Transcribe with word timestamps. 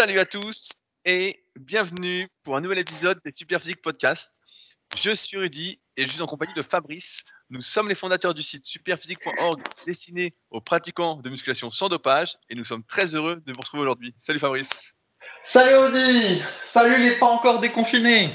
Salut 0.00 0.18
à 0.18 0.24
tous 0.24 0.70
et 1.04 1.44
bienvenue 1.56 2.26
pour 2.42 2.56
un 2.56 2.62
nouvel 2.62 2.78
épisode 2.78 3.20
des 3.22 3.32
Superphysique 3.32 3.82
Podcast. 3.82 4.40
Je 4.96 5.12
suis 5.12 5.36
Rudy 5.36 5.78
et 5.98 6.06
je 6.06 6.10
suis 6.10 6.22
en 6.22 6.26
compagnie 6.26 6.54
de 6.54 6.62
Fabrice. 6.62 7.22
Nous 7.50 7.60
sommes 7.60 7.86
les 7.86 7.94
fondateurs 7.94 8.32
du 8.32 8.40
site 8.40 8.64
superphysique.org 8.64 9.60
destiné 9.84 10.34
aux 10.50 10.62
pratiquants 10.62 11.16
de 11.16 11.28
musculation 11.28 11.70
sans 11.70 11.90
dopage 11.90 12.38
et 12.48 12.54
nous 12.54 12.64
sommes 12.64 12.82
très 12.82 13.14
heureux 13.14 13.42
de 13.44 13.52
vous 13.52 13.60
retrouver 13.60 13.82
aujourd'hui. 13.82 14.14
Salut 14.16 14.38
Fabrice. 14.38 14.94
Salut 15.44 15.76
Rudy 15.76 16.42
Salut 16.72 16.96
les 16.96 17.18
pas 17.18 17.26
encore 17.26 17.60
déconfinés 17.60 18.34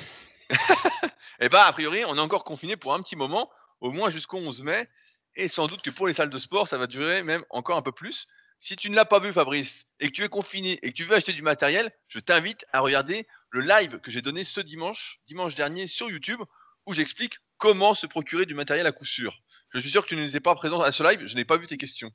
Eh 1.39 1.49
bah 1.49 1.65
a 1.65 1.73
priori 1.73 2.05
on 2.05 2.15
est 2.15 2.19
encore 2.19 2.43
confinés 2.43 2.77
pour 2.77 2.93
un 2.93 3.01
petit 3.01 3.15
moment, 3.15 3.49
au 3.81 3.91
moins 3.91 4.11
jusqu'au 4.11 4.37
11 4.37 4.61
mai 4.61 4.87
et 5.35 5.47
sans 5.47 5.65
doute 5.65 5.81
que 5.81 5.89
pour 5.89 6.05
les 6.05 6.13
salles 6.13 6.29
de 6.29 6.37
sport 6.37 6.67
ça 6.67 6.77
va 6.77 6.85
durer 6.85 7.23
même 7.23 7.43
encore 7.49 7.77
un 7.77 7.81
peu 7.81 7.91
plus. 7.91 8.27
Si 8.59 8.75
tu 8.75 8.89
ne 8.89 8.95
l'as 8.95 9.05
pas 9.05 9.19
vu, 9.19 9.31
Fabrice, 9.33 9.91
et 9.99 10.07
que 10.07 10.13
tu 10.13 10.23
es 10.23 10.29
confiné 10.29 10.79
et 10.81 10.91
que 10.91 10.95
tu 10.95 11.03
veux 11.03 11.15
acheter 11.15 11.33
du 11.33 11.43
matériel, 11.43 11.91
je 12.07 12.19
t'invite 12.19 12.65
à 12.71 12.79
regarder 12.79 13.27
le 13.51 13.61
live 13.61 13.99
que 13.99 14.11
j'ai 14.11 14.21
donné 14.21 14.43
ce 14.43 14.61
dimanche, 14.61 15.19
dimanche 15.27 15.55
dernier 15.55 15.87
sur 15.87 16.09
YouTube, 16.09 16.41
où 16.85 16.93
j'explique 16.93 17.37
comment 17.57 17.93
se 17.93 18.07
procurer 18.07 18.45
du 18.45 18.53
matériel 18.53 18.87
à 18.87 18.91
coup 18.91 19.05
sûr. 19.05 19.39
Je 19.73 19.79
suis 19.79 19.89
sûr 19.89 20.03
que 20.03 20.09
tu 20.09 20.15
n'étais 20.15 20.39
pas 20.39 20.55
présent 20.55 20.81
à 20.81 20.91
ce 20.91 21.03
live, 21.03 21.25
je 21.25 21.35
n'ai 21.35 21.45
pas 21.45 21.57
vu 21.57 21.67
tes 21.67 21.77
questions. 21.77 22.11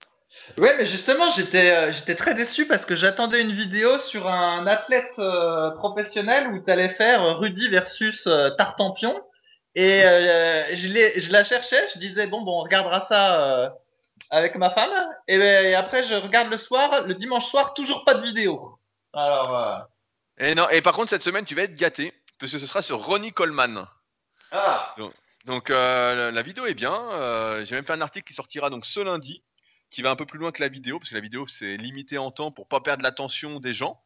Ouais, 0.58 0.76
mais 0.76 0.86
justement, 0.86 1.30
j'étais 1.32 1.72
euh, 1.72 2.14
très 2.16 2.34
déçu 2.34 2.66
parce 2.66 2.84
que 2.84 2.94
j'attendais 2.94 3.40
une 3.40 3.52
vidéo 3.52 3.98
sur 3.98 4.28
un 4.28 4.66
athlète 4.66 5.18
euh, 5.18 5.70
professionnel 5.72 6.48
où 6.48 6.62
tu 6.62 6.70
allais 6.70 6.94
faire 6.94 7.38
Rudy 7.38 7.68
versus 7.68 8.22
euh, 8.26 8.50
Tartampion. 8.50 9.20
Et 9.74 10.00
je, 10.02 11.12
je 11.16 11.30
la 11.30 11.44
cherchais, 11.44 11.86
je 11.94 12.00
disais, 12.00 12.26
bon, 12.26 12.42
bon, 12.42 12.58
on 12.58 12.62
regardera 12.62 13.06
ça 13.08 13.76
avec 14.30 14.56
ma 14.56 14.70
femme. 14.70 14.90
Ben, 15.28 15.40
et, 15.40 15.74
après, 15.74 16.06
je 16.06 16.14
regarde 16.14 16.50
le 16.50 16.58
soir, 16.58 17.02
le 17.02 17.14
dimanche 17.14 17.48
soir, 17.48 17.74
toujours 17.74 18.04
pas 18.04 18.14
de 18.14 18.22
vidéo. 18.22 18.78
Alors. 19.12 19.56
Euh, 19.56 19.78
et 20.38 20.54
non, 20.54 20.68
et 20.68 20.82
par 20.82 20.94
contre, 20.94 21.10
cette 21.10 21.22
semaine, 21.22 21.44
tu 21.44 21.54
vas 21.54 21.62
être 21.62 21.76
gâté, 21.76 22.12
parce 22.38 22.52
que 22.52 22.58
ce 22.58 22.66
sera 22.66 22.82
sur 22.82 22.98
Ronnie 22.98 23.32
Coleman. 23.32 23.86
Ah. 24.52 24.94
Donc, 25.44 25.70
euh, 25.70 26.30
la 26.30 26.42
vidéo 26.42 26.66
est 26.66 26.74
bien. 26.74 26.94
Euh, 27.12 27.64
j'ai 27.64 27.74
même 27.74 27.84
fait 27.84 27.92
un 27.92 28.00
article 28.00 28.26
qui 28.26 28.34
sortira 28.34 28.70
donc 28.70 28.86
ce 28.86 29.00
lundi, 29.00 29.42
qui 29.90 30.02
va 30.02 30.10
un 30.10 30.16
peu 30.16 30.26
plus 30.26 30.38
loin 30.38 30.52
que 30.52 30.62
la 30.62 30.68
vidéo, 30.68 30.98
parce 30.98 31.10
que 31.10 31.14
la 31.14 31.20
vidéo 31.20 31.46
c'est 31.46 31.76
limité 31.76 32.18
en 32.18 32.30
temps 32.30 32.50
pour 32.50 32.68
pas 32.68 32.80
perdre 32.80 33.02
l'attention 33.02 33.60
des 33.60 33.74
gens. 33.74 34.02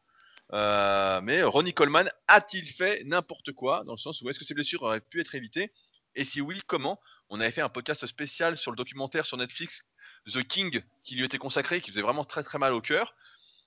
mais 0.51 1.43
Ronnie 1.43 1.73
Coleman 1.73 2.09
a-t-il 2.27 2.67
fait 2.67 3.03
n'importe 3.05 3.51
quoi 3.51 3.83
dans 3.85 3.93
le 3.93 3.97
sens 3.97 4.21
où 4.21 4.29
est-ce 4.29 4.39
que 4.39 4.45
ces 4.45 4.53
blessures 4.53 4.83
auraient 4.83 5.01
pu 5.01 5.21
être 5.21 5.35
évitées? 5.35 5.71
Et 6.15 6.23
si 6.23 6.41
oui, 6.41 6.61
comment? 6.65 6.99
On 7.29 7.39
avait 7.39 7.51
fait 7.51 7.61
un 7.61 7.69
podcast 7.69 8.05
spécial 8.05 8.55
sur 8.55 8.71
le 8.71 8.77
documentaire 8.77 9.25
sur 9.25 9.37
Netflix 9.37 9.85
The 10.33 10.43
King 10.43 10.81
qui 11.03 11.15
lui 11.15 11.23
était 11.23 11.37
consacré, 11.37 11.81
qui 11.81 11.91
faisait 11.91 12.01
vraiment 12.01 12.25
très 12.25 12.43
très 12.43 12.57
mal 12.57 12.73
au 12.73 12.81
cœur. 12.81 13.15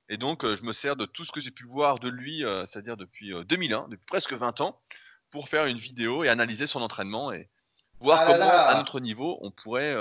Et 0.08 0.16
donc, 0.16 0.44
euh, 0.44 0.56
je 0.56 0.62
me 0.62 0.72
sers 0.72 0.96
de 0.96 1.04
tout 1.04 1.24
ce 1.24 1.32
que 1.32 1.40
j'ai 1.40 1.50
pu 1.50 1.64
voir 1.64 1.98
de 1.98 2.08
lui, 2.08 2.44
euh, 2.44 2.64
c'est-à-dire 2.66 2.96
depuis 2.96 3.32
2001, 3.44 3.78
euh, 3.78 3.86
depuis 3.88 4.06
presque 4.06 4.32
20 4.32 4.60
ans, 4.60 4.80
pour 5.30 5.48
faire 5.48 5.66
une 5.66 5.78
vidéo 5.78 6.24
et 6.24 6.28
analyser 6.28 6.66
son 6.66 6.80
entraînement 6.80 7.32
et 7.32 7.50
voir 8.00 8.20
ah 8.22 8.26
comment, 8.26 8.50
à 8.50 8.74
notre 8.76 9.00
niveau, 9.00 9.38
on 9.42 9.50
pourrait 9.50 9.94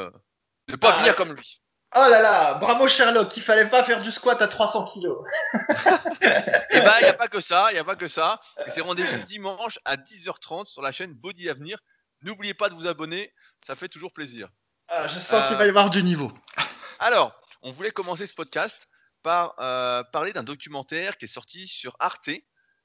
ne 0.70 0.76
pas 0.78 0.94
ah 0.96 1.00
venir 1.00 1.16
comme 1.16 1.34
lui. 1.34 1.62
Oh 1.96 2.06
là 2.10 2.22
là, 2.22 2.54
bravo 2.56 2.88
Sherlock, 2.88 3.36
il 3.38 3.44
fallait 3.44 3.70
pas 3.70 3.84
faire 3.84 4.02
du 4.02 4.12
squat 4.12 4.42
à 4.42 4.48
300 4.48 4.92
kilos. 4.94 5.26
et 6.22 6.82
bah, 6.82 6.98
il 7.00 7.04
n'y 7.04 7.10
a 7.10 7.14
pas 7.14 7.28
que 7.28 7.42
ça, 7.42 7.68
il 7.72 7.74
n'y 7.74 7.80
a 7.80 7.84
pas 7.84 7.96
que 7.96 8.08
ça. 8.08 8.40
c'est 8.68 8.82
rendez-vous 8.82 9.24
dimanche 9.26 9.80
à 9.84 9.96
10h30 9.96 10.68
sur 10.68 10.82
la 10.82 10.92
chaîne 10.92 11.14
Body 11.14 11.50
Avenir. 11.50 11.80
N'oubliez 12.22 12.54
pas 12.54 12.70
de 12.70 12.76
vous 12.76 12.88
abonner, 12.88 13.34
ça 13.66 13.76
fait 13.76 13.88
toujours 13.88 14.14
plaisir. 14.14 14.50
Ah, 14.90 15.08
je 15.08 15.20
sens 15.20 15.48
qu'il 15.48 15.58
va 15.58 15.66
y 15.66 15.70
avoir 15.70 15.90
du 15.90 16.02
niveau. 16.04 16.32
Alors, 17.00 17.34
on 17.62 17.72
voulait 17.72 17.92
commencer 17.92 18.26
ce 18.26 18.34
podcast 18.34 18.88
par 19.24 19.56
euh, 19.60 20.04
parler 20.04 20.32
d'un 20.32 20.44
documentaire 20.44 21.18
qui 21.18 21.26
est 21.26 21.28
sorti 21.28 21.68
sur 21.68 21.96
Arte, 22.00 22.30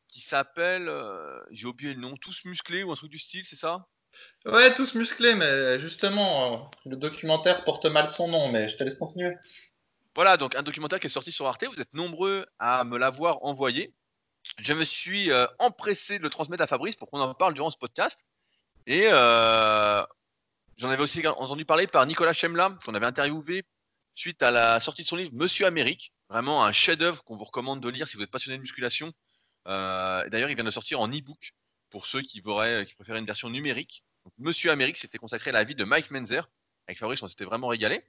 qui 0.09 0.21
s'appelle, 0.21 0.89
euh, 0.89 1.39
j'ai 1.51 1.67
oublié 1.67 1.95
le 1.95 2.01
nom, 2.01 2.17
Tous 2.17 2.45
musclés 2.45 2.83
ou 2.83 2.91
un 2.91 2.97
truc 2.97 3.11
du 3.11 3.19
style, 3.19 3.45
c'est 3.45 3.57
ça? 3.57 3.87
Ouais, 4.45 4.75
tous 4.75 4.95
musclés, 4.95 5.35
mais 5.35 5.81
justement, 5.81 6.53
euh, 6.53 6.59
le 6.85 6.97
documentaire 6.97 7.65
porte 7.65 7.87
mal 7.87 8.11
son 8.11 8.29
nom, 8.29 8.51
mais 8.51 8.69
je 8.69 8.77
te 8.77 8.83
laisse 8.83 8.97
continuer. 8.97 9.35
Voilà, 10.15 10.37
donc 10.37 10.55
un 10.57 10.63
documentaire 10.63 11.01
qui 11.01 11.07
est 11.07 11.11
sorti 11.11 11.33
sur 11.33 11.47
Arte, 11.47 11.65
vous 11.65 11.81
êtes 11.81 11.95
nombreux 11.95 12.45
à 12.59 12.85
me 12.85 12.99
l'avoir 12.99 13.43
envoyé. 13.45 13.95
Je 14.59 14.75
me 14.75 14.85
suis 14.85 15.31
empressé 15.61 16.19
de 16.19 16.25
le 16.25 16.29
transmettre 16.29 16.65
à 16.65 16.67
Fabrice 16.67 16.97
pour 16.97 17.09
qu'on 17.09 17.21
en 17.21 17.33
parle 17.33 17.55
durant 17.55 17.71
ce 17.71 17.79
podcast. 17.79 18.27
Et 18.87 19.09
J'en 20.79 20.89
avais 20.89 21.03
aussi 21.03 21.27
entendu 21.27 21.65
parler 21.65 21.87
par 21.87 22.07
Nicolas 22.07 22.33
Chemla, 22.33 22.77
qu'on 22.85 22.95
avait 22.95 23.07
interviewé 23.07 23.65
suite 24.15 24.43
à 24.43 24.51
la 24.51 24.81
sortie 24.81 25.03
de 25.03 25.09
son 25.09 25.17
livre 25.17 25.31
Monsieur 25.35 25.67
Amérique. 25.67 26.13
Vraiment 26.29 26.65
un 26.65 26.73
chef-d'œuvre 26.73 27.23
qu'on 27.25 27.37
vous 27.37 27.45
recommande 27.45 27.81
de 27.81 27.89
lire 27.89 28.09
si 28.09 28.17
vous 28.17 28.23
êtes 28.23 28.31
passionné 28.31 28.57
de 28.57 28.63
musculation. 28.63 29.13
Euh, 29.69 30.29
D'ailleurs, 30.31 30.51
il 30.51 30.55
vient 30.55 30.65
de 30.65 30.71
sortir 30.71 31.01
en 31.01 31.09
e-book 31.09 31.53
pour 31.91 32.07
ceux 32.07 32.23
qui, 32.23 32.41
voudraient, 32.41 32.87
préféraient 32.97 33.19
une 33.19 33.27
version 33.27 33.51
numérique. 33.51 34.03
Monsieur 34.39 34.71
Amérique, 34.71 34.99
c'était 34.99 35.19
consacré 35.19 35.51
à 35.51 35.53
la 35.53 35.65
vie 35.65 35.75
de 35.75 35.85
Mike 35.85 36.11
Menzer. 36.11 36.49
Avec 36.89 36.99
Fabrice, 36.99 37.23
on 37.23 37.29
s'était 37.29 37.45
vraiment 37.45 37.69
régalé. 37.69 38.03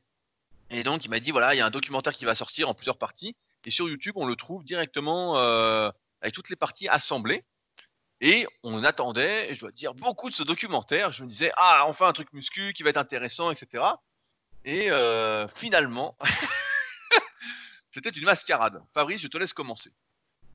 Et 0.70 0.84
donc, 0.84 1.06
il 1.06 1.10
m'a 1.10 1.20
dit 1.20 1.32
voilà, 1.32 1.54
il 1.54 1.58
y 1.58 1.62
a 1.62 1.66
un 1.66 1.72
documentaire 1.72 2.14
qui 2.14 2.26
va 2.26 2.36
sortir 2.36 2.70
en 2.70 2.74
plusieurs 2.74 2.98
parties. 2.98 3.36
Et 3.66 3.72
sur 3.72 3.88
YouTube, 3.88 4.14
on 4.16 4.26
le 4.26 4.36
trouve 4.36 4.64
directement 4.64 5.38
euh, 5.38 5.90
avec 6.22 6.34
toutes 6.34 6.50
les 6.50 6.56
parties 6.56 6.88
assemblées. 6.88 7.44
Et 8.26 8.48
on 8.64 8.86
attendait, 8.86 9.54
je 9.54 9.60
dois 9.60 9.72
dire, 9.72 9.94
beaucoup 9.94 10.30
de 10.30 10.34
ce 10.34 10.44
documentaire. 10.44 11.12
Je 11.12 11.24
me 11.24 11.28
disais, 11.28 11.52
ah, 11.58 11.84
enfin 11.88 12.08
un 12.08 12.14
truc 12.14 12.32
muscu 12.32 12.72
qui 12.72 12.82
va 12.82 12.90
être 12.90 12.98
intéressant, 12.98 13.52
etc. 13.52 13.84
Et 14.64 14.90
euh, 14.92 15.46
finalement, 15.50 16.18
c'était 17.92 18.12
une 18.12 18.24
mascarade. 18.24 18.82
Fabrice, 18.94 19.20
je 19.20 19.28
te 19.28 19.38
laisse 19.38 19.52
commencer. 19.52 19.92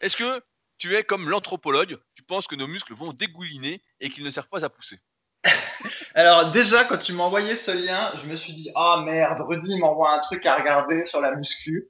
Est-ce 0.00 0.16
que 0.16 0.42
tu 0.78 0.96
es 0.96 1.04
comme 1.04 1.28
l'anthropologue, 1.28 2.00
tu 2.14 2.22
penses 2.22 2.46
que 2.46 2.54
nos 2.54 2.66
muscles 2.66 2.94
vont 2.94 3.12
dégouliner 3.12 3.82
et 4.00 4.08
qu'ils 4.08 4.24
ne 4.24 4.30
servent 4.30 4.48
pas 4.48 4.64
à 4.64 4.70
pousser? 4.70 4.98
Alors 6.14 6.50
déjà, 6.50 6.84
quand 6.84 6.98
tu 6.98 7.12
m'as 7.12 7.24
envoyé 7.24 7.56
ce 7.56 7.70
lien, 7.70 8.12
je 8.16 8.26
me 8.28 8.34
suis 8.34 8.52
dit 8.52 8.70
ah 8.74 9.02
merde, 9.04 9.40
Rudy 9.40 9.78
m'envoie 9.78 10.12
un 10.12 10.20
truc 10.20 10.44
à 10.46 10.56
regarder 10.56 11.04
sur 11.06 11.20
la 11.20 11.34
muscu. 11.34 11.88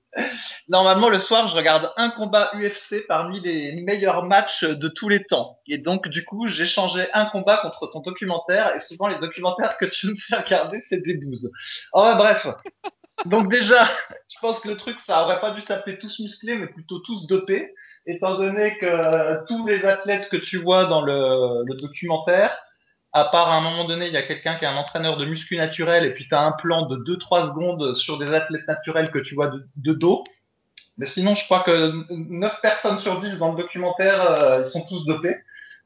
Normalement, 0.68 1.08
le 1.08 1.18
soir, 1.18 1.48
je 1.48 1.54
regarde 1.54 1.92
un 1.96 2.10
combat 2.10 2.50
UFC 2.54 3.06
parmi 3.06 3.40
les 3.40 3.72
meilleurs 3.82 4.24
matchs 4.24 4.64
de 4.64 4.88
tous 4.88 5.08
les 5.08 5.24
temps. 5.24 5.60
Et 5.66 5.78
donc, 5.78 6.08
du 6.08 6.24
coup, 6.24 6.48
changé 6.48 7.06
un 7.12 7.26
combat 7.26 7.58
contre 7.58 7.86
ton 7.88 8.00
documentaire. 8.00 8.74
Et 8.74 8.80
souvent, 8.80 9.08
les 9.08 9.18
documentaires 9.18 9.76
que 9.78 9.86
tu 9.86 10.08
me 10.08 10.16
fais 10.16 10.36
regarder, 10.36 10.82
c'est 10.88 11.02
des 11.02 11.14
bouses. 11.14 11.50
Oh, 11.92 12.12
bref. 12.16 12.46
Donc 13.26 13.50
déjà, 13.50 13.84
je 14.28 14.40
pense 14.40 14.60
que 14.60 14.68
le 14.68 14.76
truc, 14.76 14.98
ça 15.06 15.22
aurait 15.22 15.40
pas 15.40 15.50
dû 15.50 15.60
s'appeler 15.62 15.98
tous 15.98 16.18
musclés, 16.20 16.56
mais 16.56 16.66
plutôt 16.66 17.00
tous 17.00 17.26
dopés, 17.26 17.74
étant 18.06 18.36
donné 18.36 18.78
que 18.78 19.44
tous 19.46 19.66
les 19.66 19.84
athlètes 19.84 20.28
que 20.28 20.36
tu 20.36 20.58
vois 20.58 20.84
dans 20.86 21.02
le 21.02 21.64
documentaire, 21.80 22.56
à 23.12 23.24
part 23.24 23.48
à 23.48 23.56
un 23.56 23.60
moment 23.60 23.84
donné, 23.84 24.06
il 24.06 24.12
y 24.12 24.16
a 24.16 24.22
quelqu'un 24.22 24.56
qui 24.56 24.64
est 24.64 24.68
un 24.68 24.76
entraîneur 24.76 25.16
de 25.16 25.24
muscu 25.24 25.56
naturel 25.56 26.04
et 26.04 26.12
puis 26.12 26.28
tu 26.28 26.34
as 26.34 26.40
un 26.40 26.52
plan 26.52 26.86
de 26.86 26.96
2-3 26.96 27.48
secondes 27.48 27.94
sur 27.94 28.18
des 28.18 28.30
athlètes 28.30 28.68
naturels 28.68 29.10
que 29.10 29.18
tu 29.18 29.34
vois 29.34 29.50
de, 29.76 29.92
dos. 29.92 30.24
Mais 30.98 31.06
sinon, 31.06 31.34
je 31.34 31.44
crois 31.44 31.60
que 31.60 31.92
9 32.10 32.60
personnes 32.60 32.98
sur 32.98 33.20
10 33.20 33.38
dans 33.38 33.52
le 33.52 33.62
documentaire, 33.62 34.20
euh, 34.20 34.62
ils 34.64 34.70
sont 34.70 34.84
tous 34.86 35.06
dopés. 35.06 35.36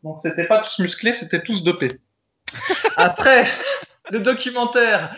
Donc 0.02 0.18
c'était 0.20 0.46
pas 0.46 0.62
tous 0.62 0.78
musclés, 0.80 1.14
c'était 1.14 1.42
tous 1.42 1.62
dopés. 1.62 2.00
Après, 2.96 3.46
le 4.10 4.20
documentaire, 4.20 5.14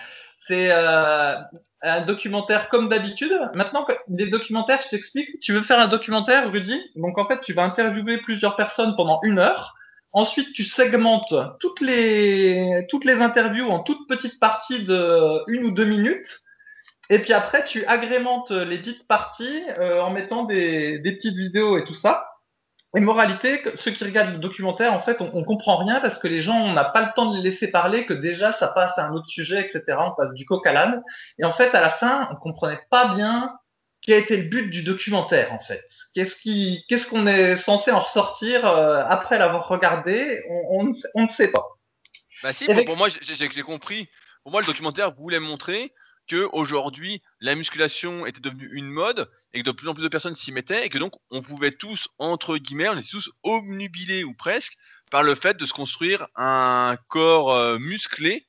c'est 0.47 0.71
euh, 0.71 1.37
un 1.81 2.01
documentaire 2.03 2.69
comme 2.69 2.91
d'habitude. 2.91 3.33
Maintenant, 3.55 3.87
des 4.09 4.27
documentaires, 4.27 4.81
je 4.85 4.91
t'explique. 4.91 5.41
Tu 5.41 5.53
veux 5.53 5.63
faire 5.63 5.81
un 5.81 5.89
documentaire, 5.89 6.51
Rudy? 6.51 6.79
Donc 6.97 7.17
en 7.17 7.27
fait, 7.27 7.41
tu 7.41 7.55
vas 7.55 7.63
interviewer 7.63 8.19
plusieurs 8.19 8.57
personnes 8.57 8.95
pendant 8.95 9.21
une 9.23 9.39
heure. 9.39 9.75
Ensuite, 10.15 10.53
tu 10.53 10.63
segmentes 10.63 11.35
toutes 11.59 11.81
les, 11.81 12.87
toutes 12.89 13.05
les 13.05 13.15
interviews 13.15 13.69
en 13.69 13.81
toutes 13.81 14.09
petites 14.09 14.39
parties 14.39 14.85
de 14.85 15.43
une 15.49 15.67
ou 15.67 15.71
deux 15.73 15.85
minutes. 15.85 16.41
Et 17.11 17.19
puis 17.19 17.33
après, 17.33 17.65
tu 17.65 17.85
agrémentes 17.87 18.53
les 18.53 18.79
dites 18.79 19.09
parties 19.09 19.63
euh, 19.79 20.01
en 20.01 20.11
mettant 20.11 20.45
des, 20.45 21.01
des, 21.01 21.13
petites 21.17 21.37
vidéos 21.37 21.77
et 21.79 21.85
tout 21.85 21.95
ça. 21.95 22.29
Et 22.97 23.01
moralité, 23.01 23.61
ceux 23.75 23.91
qui 23.91 24.05
regardent 24.05 24.35
le 24.35 24.39
documentaire, 24.39 24.93
en 24.93 25.03
fait, 25.03 25.21
on, 25.21 25.33
on 25.35 25.43
comprend 25.43 25.79
rien 25.79 26.01
parce 26.01 26.17
que 26.19 26.29
les 26.29 26.43
gens, 26.43 26.57
on 26.57 26.75
n'a 26.75 26.85
pas 26.85 27.03
le 27.03 27.09
temps 27.17 27.33
de 27.33 27.37
les 27.37 27.51
laisser 27.51 27.67
parler, 27.67 28.07
que 28.07 28.15
déjà 28.15 28.53
ça 28.53 28.69
passe 28.69 28.97
à 28.97 29.07
un 29.07 29.13
autre 29.15 29.29
sujet, 29.29 29.61
etc. 29.63 29.99
On 29.99 30.15
passe 30.15 30.33
du 30.35 30.47
coq 30.47 30.65
à 30.65 30.73
l'âne. 30.73 31.03
Et 31.41 31.45
en 31.45 31.53
fait, 31.53 31.75
à 31.75 31.81
la 31.81 31.91
fin, 31.91 32.29
on 32.31 32.37
comprenait 32.37 32.81
pas 32.89 33.17
bien 33.17 33.51
qui 34.05 34.13
a 34.13 34.19
été 34.19 34.37
le 34.37 34.45
but 34.45 34.69
du 34.69 34.83
documentaire 34.83 35.53
en 35.53 35.61
fait 35.61 35.83
Qu'est-ce 36.15 36.37
qui, 36.37 36.85
qu'est-ce 36.89 37.07
qu'on 37.07 37.27
est 37.27 37.57
censé 37.57 37.91
en 37.91 38.01
ressortir 38.01 38.67
euh, 38.67 39.03
après 39.09 39.39
l'avoir 39.39 39.67
regardé? 39.69 40.43
On, 40.49 40.93
on, 41.15 41.23
ne 41.23 41.29
sait 41.31 41.51
pas. 41.51 41.65
Bah 42.43 42.53
si, 42.53 42.67
pour, 42.67 42.97
moi 42.97 43.09
j'ai 43.09 43.63
compris. 43.63 44.09
Pour 44.43 44.53
moi 44.53 44.61
le 44.61 44.67
documentaire 44.67 45.15
voulait 45.15 45.39
montrer 45.39 45.93
que 46.29 46.49
aujourd'hui 46.53 47.23
la 47.41 47.55
musculation 47.55 48.27
était 48.27 48.41
devenue 48.41 48.69
une 48.73 48.89
mode 48.89 49.31
et 49.55 49.61
que 49.61 49.65
de 49.65 49.73
plus 49.73 49.89
en 49.89 49.95
plus 49.95 50.03
de 50.03 50.09
personnes 50.09 50.35
s'y 50.35 50.53
mettaient 50.53 50.85
et 50.85 50.89
que 50.91 50.99
donc 50.99 51.15
on 51.31 51.41
pouvait 51.41 51.71
tous 51.71 52.09
entre 52.19 52.59
guillemets, 52.59 52.89
on 52.89 52.99
était 52.99 53.09
tous 53.11 53.31
omnubilés 53.43 54.25
ou 54.25 54.35
presque 54.35 54.75
par 55.11 55.23
le 55.23 55.35
fait 55.35 55.57
de 55.57 55.65
se 55.65 55.73
construire 55.73 56.27
un 56.37 56.97
corps 57.09 57.53
euh, 57.53 57.79
musclé 57.79 58.47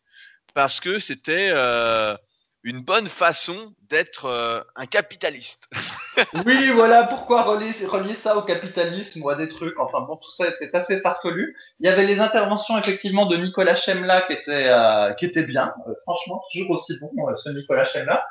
parce 0.54 0.80
que 0.80 1.00
c'était 1.00 1.50
euh, 1.52 2.16
une 2.66 2.82
bonne 2.82 3.08
façon 3.08 3.74
d'être 3.90 4.26
euh, 4.26 4.60
un 4.76 4.88
capitaliste. 4.88 5.70
oui, 6.46 6.72
voilà 6.72 7.04
pourquoi 7.04 7.44
relier, 7.44 7.74
relier, 7.86 8.16
ça 8.24 8.36
au 8.36 8.42
capitalisme 8.42 9.22
ou 9.22 9.30
à 9.30 9.36
des 9.36 9.48
trucs. 9.48 9.80
Enfin 9.80 10.02
bon, 10.02 10.16
tout 10.16 10.32
ça 10.32 10.48
était 10.50 10.76
assez 10.76 11.00
farfelu. 11.02 11.56
Il 11.80 11.86
y 11.86 11.90
avait 11.90 12.08
les 12.08 12.20
interventions 12.20 12.76
effectivement 12.80 13.28
de 13.28 13.38
Nicolas 13.38 13.76
Chemla 13.76 14.22
qui 14.24 14.34
étaient 14.34 14.68
euh, 14.68 15.14
qui 15.14 15.26
étaient 15.26 15.44
bien. 15.44 15.76
Euh, 15.88 15.94
franchement, 16.02 16.42
toujours 16.52 16.72
aussi 16.72 16.98
bon 17.00 17.12
ce 17.36 17.50
Nicolas 17.52 17.86
Chemla. 17.86 18.26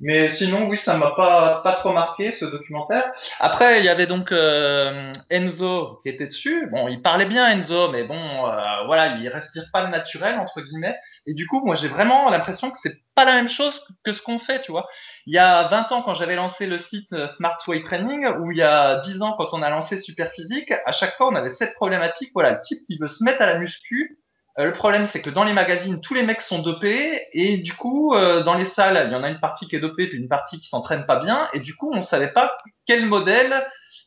Mais 0.00 0.28
sinon, 0.28 0.68
oui, 0.68 0.78
ça 0.84 0.96
m'a 0.96 1.12
pas 1.12 1.62
pas 1.62 1.72
trop 1.74 1.92
marqué 1.92 2.32
ce 2.32 2.44
documentaire. 2.44 3.10
Après, 3.40 3.78
il 3.78 3.84
y 3.84 3.88
avait 3.88 4.06
donc 4.06 4.30
euh, 4.30 5.12
Enzo 5.30 6.00
qui 6.02 6.10
était 6.10 6.26
dessus. 6.26 6.68
Bon, 6.70 6.88
il 6.88 7.00
parlait 7.00 7.24
bien 7.24 7.48
Enzo, 7.48 7.90
mais 7.90 8.04
bon, 8.04 8.46
euh, 8.46 8.84
voilà, 8.84 9.16
il 9.16 9.28
respire 9.28 9.64
pas 9.72 9.82
le 9.82 9.88
naturel 9.88 10.38
entre 10.38 10.60
guillemets. 10.60 10.98
Et 11.26 11.32
du 11.32 11.46
coup, 11.46 11.64
moi, 11.64 11.74
j'ai 11.76 11.88
vraiment 11.88 12.28
l'impression 12.28 12.70
que 12.70 12.76
c'est 12.82 12.96
pas 13.14 13.24
la 13.24 13.34
même 13.34 13.48
chose 13.48 13.82
que 14.04 14.12
ce 14.12 14.20
qu'on 14.20 14.38
fait, 14.38 14.60
tu 14.60 14.70
vois. 14.70 14.86
Il 15.26 15.34
y 15.34 15.38
a 15.38 15.68
20 15.68 15.92
ans, 15.92 16.02
quand 16.02 16.14
j'avais 16.14 16.36
lancé 16.36 16.66
le 16.66 16.78
site 16.78 17.12
euh, 17.14 17.28
Smart 17.36 17.56
Way 17.66 17.82
Training, 17.84 18.26
ou 18.40 18.52
il 18.52 18.58
y 18.58 18.62
a 18.62 19.00
10 19.00 19.22
ans, 19.22 19.34
quand 19.38 19.48
on 19.52 19.62
a 19.62 19.70
lancé 19.70 20.00
Superphysique, 20.02 20.72
à 20.84 20.92
chaque 20.92 21.16
fois, 21.16 21.28
on 21.28 21.34
avait 21.34 21.52
cette 21.52 21.72
problématique. 21.74 22.30
Voilà, 22.34 22.50
le 22.50 22.60
type 22.60 22.78
qui 22.86 22.98
veut 22.98 23.08
se 23.08 23.24
mettre 23.24 23.40
à 23.40 23.46
la 23.46 23.58
muscu, 23.58 24.18
le 24.64 24.72
problème, 24.72 25.06
c'est 25.12 25.20
que 25.20 25.28
dans 25.28 25.44
les 25.44 25.52
magazines, 25.52 26.00
tous 26.00 26.14
les 26.14 26.22
mecs 26.22 26.40
sont 26.40 26.60
dopés, 26.60 27.20
et 27.32 27.58
du 27.58 27.74
coup, 27.74 28.14
euh, 28.14 28.42
dans 28.42 28.54
les 28.54 28.66
salles, 28.66 29.04
il 29.06 29.12
y 29.12 29.14
en 29.14 29.22
a 29.22 29.28
une 29.28 29.40
partie 29.40 29.68
qui 29.68 29.76
est 29.76 29.80
dopée, 29.80 30.06
puis 30.06 30.18
une 30.18 30.28
partie 30.28 30.58
qui 30.58 30.68
s'entraîne 30.68 31.04
pas 31.04 31.16
bien, 31.16 31.48
et 31.52 31.60
du 31.60 31.76
coup, 31.76 31.92
on 31.94 32.00
savait 32.00 32.32
pas 32.32 32.56
quel 32.86 33.04
modèle, 33.04 33.66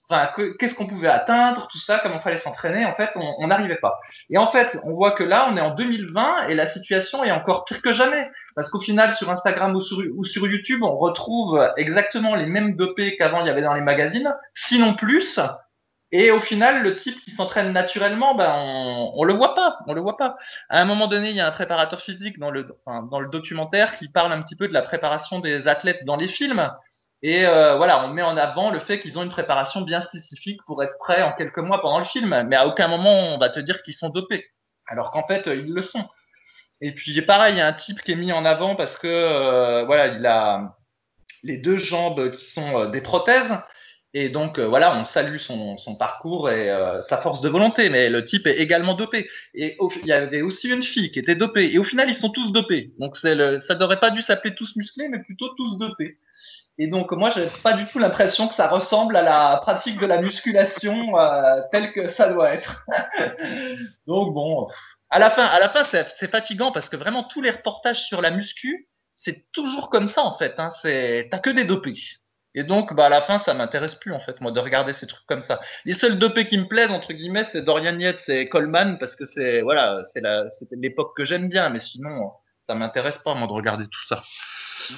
enfin, 0.10 0.31
qu'est-ce 0.57 0.74
qu'on 0.74 0.88
pouvait 0.88 1.07
atteindre, 1.07 1.68
tout 1.72 1.78
ça, 1.78 2.00
comment 2.01 2.19
fallait 2.19 2.40
s'entraîner. 2.40 2.84
En 2.86 2.96
fait, 2.96 3.12
on 3.16 3.46
n'arrivait 3.46 3.75
pas. 3.75 4.00
Et 4.31 4.40
en 4.40 4.51
fait, 4.51 4.75
on 4.84 4.94
voit 4.94 5.12
que 5.12 5.24
là, 5.24 5.48
on 5.51 5.56
est 5.56 5.62
en 5.62 5.75
2020, 5.75 6.48
et 6.48 6.56
la 6.56 6.68
situation 6.68 7.24
est 7.24 7.31
encore 7.31 7.66
pire 7.66 7.84
que 7.84 7.94
jamais, 7.94 8.28
parce 8.56 8.72
qu'au 8.72 8.80
final, 8.80 9.13
sur 9.18 9.30
Instagram 9.30 9.75
ou 9.75 9.81
sur, 9.81 10.00
ou 10.16 10.25
sur 10.25 10.48
YouTube, 10.48 10.81
on 10.81 10.98
retrouve 10.98 11.63
exactement 11.78 12.34
les 12.34 12.48
mêmes 12.48 12.75
dopés 12.75 13.16
qu'avant 13.18 13.42
il 13.42 13.48
y 13.48 13.52
avait 13.52 13.62
dans 13.62 13.75
les 13.75 13.81
magazines, 13.81 14.34
sinon 14.56 14.95
plus. 14.95 15.40
Et 16.11 16.31
au 16.31 16.39
final, 16.39 16.81
le 16.81 16.95
type 16.95 17.19
qui 17.23 17.31
s'entraîne 17.31 17.71
naturellement, 17.71 18.33
ben 18.33 18.51
on, 18.56 19.11
on 19.13 19.23
le 19.23 19.33
voit 19.33 19.53
pas, 19.53 19.77
on 19.88 19.94
le 19.94 20.01
voit 20.01 20.17
pas. 20.17 20.38
À 20.69 20.81
un 20.81 20.85
moment 20.85 21.07
donné, 21.07 21.29
il 21.29 21.35
y 21.35 21.39
a 21.39 21.47
un 21.47 21.51
préparateur 21.51 22.01
physique 22.01 22.39
dans 22.39 22.50
le 22.50 22.75
enfin, 22.85 23.03
dans 23.03 23.19
le 23.19 23.29
documentaire 23.29 23.97
qui 23.97 24.09
parle 24.09 24.31
un 24.33 24.41
petit 24.41 24.56
peu 24.56 24.67
de 24.67 24.73
la 24.73 24.81
préparation 24.81 25.39
des 25.39 25.67
athlètes 25.67 26.06
dans 26.06 26.15
les 26.15 26.27
films. 26.27 26.71
Et 27.21 27.45
euh, 27.45 27.75
voilà, 27.75 28.03
on 28.06 28.07
met 28.09 28.23
en 28.23 28.38
avant 28.38 28.71
le 28.71 28.79
fait 28.79 29.00
qu'ils 29.00 29.19
ont 29.19 29.23
une 29.23 29.29
préparation 29.29 29.81
bien 29.81 30.01
spécifique 30.01 30.61
pour 30.65 30.81
être 30.83 30.97
prêts 31.00 31.21
en 31.21 31.33
quelques 31.33 31.59
mois 31.59 31.81
pendant 31.81 32.00
le 32.00 32.06
film. 32.06 32.44
Mais 32.47 32.56
à 32.56 32.65
aucun 32.67 32.88
moment 32.88 33.35
on 33.35 33.38
va 33.38 33.50
te 33.50 33.59
dire 33.59 33.83
qu'ils 33.83 33.94
sont 33.94 34.09
dopés, 34.09 34.50
alors 34.88 35.11
qu'en 35.11 35.27
fait 35.27 35.44
ils 35.45 35.73
le 35.73 35.83
sont. 35.83 36.07
Et 36.81 36.94
puis 36.94 37.21
pareil, 37.21 37.56
il 37.56 37.57
y 37.57 37.61
a 37.61 37.67
un 37.67 37.73
type 37.73 38.01
qui 38.01 38.13
est 38.13 38.15
mis 38.15 38.31
en 38.31 38.45
avant 38.45 38.75
parce 38.75 38.97
que 38.97 39.07
euh, 39.07 39.83
voilà, 39.85 40.07
il 40.07 40.25
a 40.25 40.77
les 41.44 41.57
deux 41.57 41.77
jambes 41.77 42.31
qui 42.35 42.45
sont 42.51 42.79
euh, 42.79 42.88
des 42.88 43.01
prothèses. 43.01 43.51
Et 44.15 44.29
donc 44.29 44.57
euh, 44.57 44.65
voilà, 44.67 44.97
on 44.97 45.06
salue 45.06 45.38
son, 45.38 45.77
son 45.77 45.95
parcours 45.95 46.50
et 46.50 46.71
euh, 46.71 47.01
sa 47.03 47.17
force 47.17 47.41
de 47.41 47.50
volonté, 47.50 47.89
mais 47.89 48.09
le 48.09 48.25
type 48.25 48.47
est 48.47 48.57
également 48.57 48.95
dopé. 48.95 49.29
Et 49.53 49.77
il 50.01 50.07
y 50.07 50.11
avait 50.11 50.41
aussi 50.41 50.69
une 50.69 50.81
fille 50.81 51.11
qui 51.11 51.19
était 51.19 51.35
dopée. 51.35 51.71
Et 51.71 51.77
au 51.77 51.83
final, 51.83 52.09
ils 52.09 52.15
sont 52.15 52.31
tous 52.31 52.51
dopés. 52.51 52.91
Donc 52.97 53.15
le, 53.23 53.59
ça 53.61 53.75
n'aurait 53.75 54.00
pas 54.00 54.09
dû 54.09 54.21
s'appeler 54.21 54.56
tous 54.56 54.75
musclés, 54.75 55.09
mais 55.09 55.19
plutôt 55.19 55.50
tous 55.56 55.77
dopés. 55.77 56.17
Et 56.79 56.88
donc 56.88 57.11
moi, 57.11 57.29
j'ai 57.29 57.47
pas 57.61 57.73
du 57.73 57.85
tout 57.88 58.00
l'impression 58.00 58.47
que 58.47 58.56
ça 58.56 58.67
ressemble 58.67 59.15
à 59.15 59.21
la 59.21 59.57
pratique 59.61 60.00
de 60.00 60.06
la 60.07 60.21
musculation 60.21 61.19
euh, 61.19 61.61
telle 61.71 61.91
que 61.91 62.07
ça 62.07 62.29
doit 62.29 62.53
être. 62.53 62.85
donc 64.07 64.33
bon, 64.33 64.67
à 65.11 65.19
la 65.19 65.29
fin, 65.29 65.45
à 65.45 65.59
la 65.59 65.69
fin, 65.69 65.83
c'est 66.19 66.31
fatigant 66.31 66.71
parce 66.71 66.89
que 66.89 66.95
vraiment 66.95 67.23
tous 67.23 67.41
les 67.41 67.51
reportages 67.51 68.01
sur 68.06 68.21
la 68.21 68.31
muscu, 68.31 68.88
c'est 69.17 69.45
toujours 69.51 69.89
comme 69.89 70.07
ça 70.07 70.23
en 70.23 70.38
fait. 70.38 70.56
Hein, 70.57 70.69
t'as 70.81 71.39
que 71.39 71.50
des 71.51 71.65
dopés. 71.65 71.95
Et 72.56 72.63
donc, 72.63 72.94
bah, 72.94 73.06
à 73.06 73.10
la 73.10 73.22
fin, 73.22 73.38
ça 73.40 73.54
m'intéresse 73.54 73.96
plus, 73.96 74.12
en 74.12 74.19
fait, 74.19 74.42
moi, 74.42 74.51
de 74.51 74.60
regarder 74.60 74.94
ces 74.94 75.06
trucs 75.06 75.25
comme 75.28 75.44
ça. 75.44 75.62
Les 75.86 75.94
seuls 75.94 76.18
dopés 76.18 76.46
qui 76.46 76.57
me 76.57 76.68
plaisent, 76.68 76.90
entre 76.90 77.13
guillemets, 77.13 77.46
c'est 77.51 77.62
Dorian 77.62 77.98
Yates 78.00 78.28
et 78.28 78.50
Coleman, 78.50 78.98
parce 78.98 79.16
que 79.16 79.25
c'est, 79.25 79.62
voilà, 79.62 80.04
c'est 80.13 80.22
l'époque 80.72 81.16
que 81.16 81.25
j'aime 81.25 81.48
bien, 81.48 81.69
mais 81.69 81.80
sinon, 81.80 82.31
ça 82.63 82.74
m'intéresse 82.74 83.18
pas, 83.19 83.36
moi, 83.36 83.48
de 83.48 83.54
regarder 83.54 83.86
tout 83.86 84.07
ça. 84.07 84.24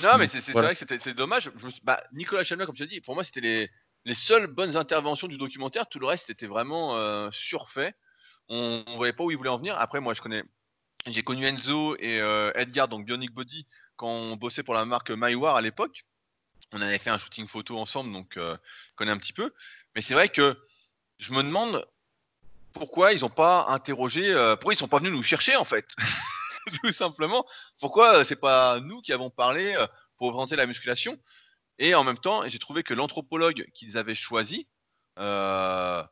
Non, 0.01 0.17
mais 0.17 0.29
c'est, 0.29 0.53
vrai 0.53 0.69
que 0.69 0.77
c'était, 0.77 0.99
c'est 1.01 1.13
dommage. 1.13 1.51
bah, 1.83 2.01
Nicolas 2.13 2.45
Chamela, 2.45 2.65
comme 2.65 2.75
tu 2.75 2.83
as 2.83 2.87
dit, 2.87 3.01
pour 3.01 3.15
moi, 3.15 3.25
c'était 3.25 3.41
les, 3.41 3.69
les 4.05 4.13
seules 4.13 4.47
bonnes 4.47 4.77
interventions 4.77 5.27
du 5.27 5.37
documentaire. 5.37 5.87
Tout 5.87 5.99
le 5.99 6.07
reste 6.07 6.29
était 6.29 6.47
vraiment 6.47 6.95
euh, 6.95 7.27
surfait. 7.31 7.93
On, 8.47 8.83
on 8.87 8.95
voyait 8.95 9.13
pas 9.13 9.25
où 9.25 9.31
il 9.31 9.37
voulait 9.37 9.49
en 9.49 9.57
venir. 9.57 9.77
Après, 9.77 9.99
moi, 9.99 10.13
je 10.13 10.21
connais, 10.21 10.43
j'ai 11.05 11.23
connu 11.23 11.45
Enzo 11.45 11.97
et 11.97 12.21
euh, 12.21 12.51
Edgar, 12.55 12.87
donc 12.87 13.05
Bionic 13.05 13.33
Body, 13.33 13.67
quand 13.97 14.07
on 14.07 14.37
bossait 14.37 14.63
pour 14.63 14.73
la 14.73 14.85
marque 14.85 15.11
MyWar 15.11 15.57
à 15.57 15.61
l'époque 15.61 16.05
on 16.73 16.81
avait 16.81 16.97
fait 16.97 17.09
un 17.09 17.17
shooting 17.17 17.47
photo 17.47 17.77
ensemble, 17.77 18.11
donc 18.13 18.37
euh, 18.37 18.55
je 18.89 18.95
connais 18.95 19.11
un 19.11 19.17
petit 19.17 19.33
peu. 19.33 19.53
Mais 19.95 20.01
c'est 20.01 20.13
vrai 20.13 20.29
que 20.29 20.57
je 21.19 21.33
me 21.33 21.43
demande 21.43 21.85
pourquoi 22.73 23.13
ils 23.13 23.21
n'ont 23.21 23.29
pas 23.29 23.65
interrogé, 23.67 24.31
euh, 24.31 24.55
pourquoi 24.55 24.73
ils 24.73 24.77
sont 24.77 24.87
pas 24.87 24.99
venus 24.99 25.11
nous 25.11 25.23
chercher 25.23 25.55
en 25.55 25.65
fait, 25.65 25.85
tout 26.81 26.91
simplement. 26.91 27.45
Pourquoi 27.79 28.19
euh, 28.19 28.23
c'est 28.23 28.37
pas 28.37 28.79
nous 28.79 29.01
qui 29.01 29.13
avons 29.13 29.29
parlé 29.29 29.75
pour 30.17 30.27
représenter 30.27 30.55
la 30.55 30.65
musculation 30.65 31.19
Et 31.79 31.93
en 31.95 32.03
même 32.03 32.17
temps, 32.17 32.47
j'ai 32.47 32.59
trouvé 32.59 32.83
que 32.83 32.93
l'anthropologue 32.93 33.65
qu'ils 33.73 33.97
avaient 33.97 34.15
choisi, 34.15 34.67
bah, 35.17 36.09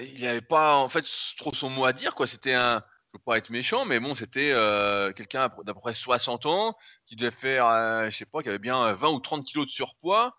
il 0.00 0.22
n'avait 0.22 0.40
pas 0.40 0.76
en 0.76 0.88
fait 0.88 1.04
trop 1.36 1.52
son 1.52 1.68
mot 1.68 1.84
à 1.84 1.92
dire 1.92 2.14
quoi. 2.14 2.26
C'était 2.26 2.54
un 2.54 2.82
veux 3.14 3.22
pas 3.24 3.38
être 3.38 3.50
méchant, 3.50 3.84
mais 3.84 4.00
bon, 4.00 4.14
c'était 4.14 4.52
euh, 4.52 5.12
quelqu'un 5.12 5.48
d'à 5.64 5.72
peu 5.72 5.80
près 5.80 5.94
60 5.94 6.46
ans 6.46 6.76
qui 7.06 7.16
devait 7.16 7.30
faire, 7.30 7.66
euh, 7.66 8.10
je 8.10 8.16
sais 8.16 8.26
pas, 8.26 8.42
qui 8.42 8.48
avait 8.48 8.58
bien 8.58 8.92
20 8.92 9.08
ou 9.10 9.20
30 9.20 9.46
kilos 9.46 9.66
de 9.66 9.70
surpoids, 9.70 10.36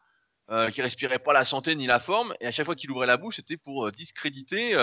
euh, 0.50 0.70
qui 0.70 0.82
respirait 0.82 1.20
pas 1.20 1.34
la 1.34 1.46
santé 1.46 1.76
ni 1.76 1.88
la 1.88 2.00
forme, 2.00 2.36
et 2.42 2.48
à 2.48 2.52
chaque 2.52 2.66
fois 2.66 2.76
qu'il 2.76 2.92
ouvrait 2.92 3.08
la 3.08 3.18
bouche, 3.18 3.38
c'était 3.38 3.58
pour 3.58 3.92
discréditer 3.92 4.76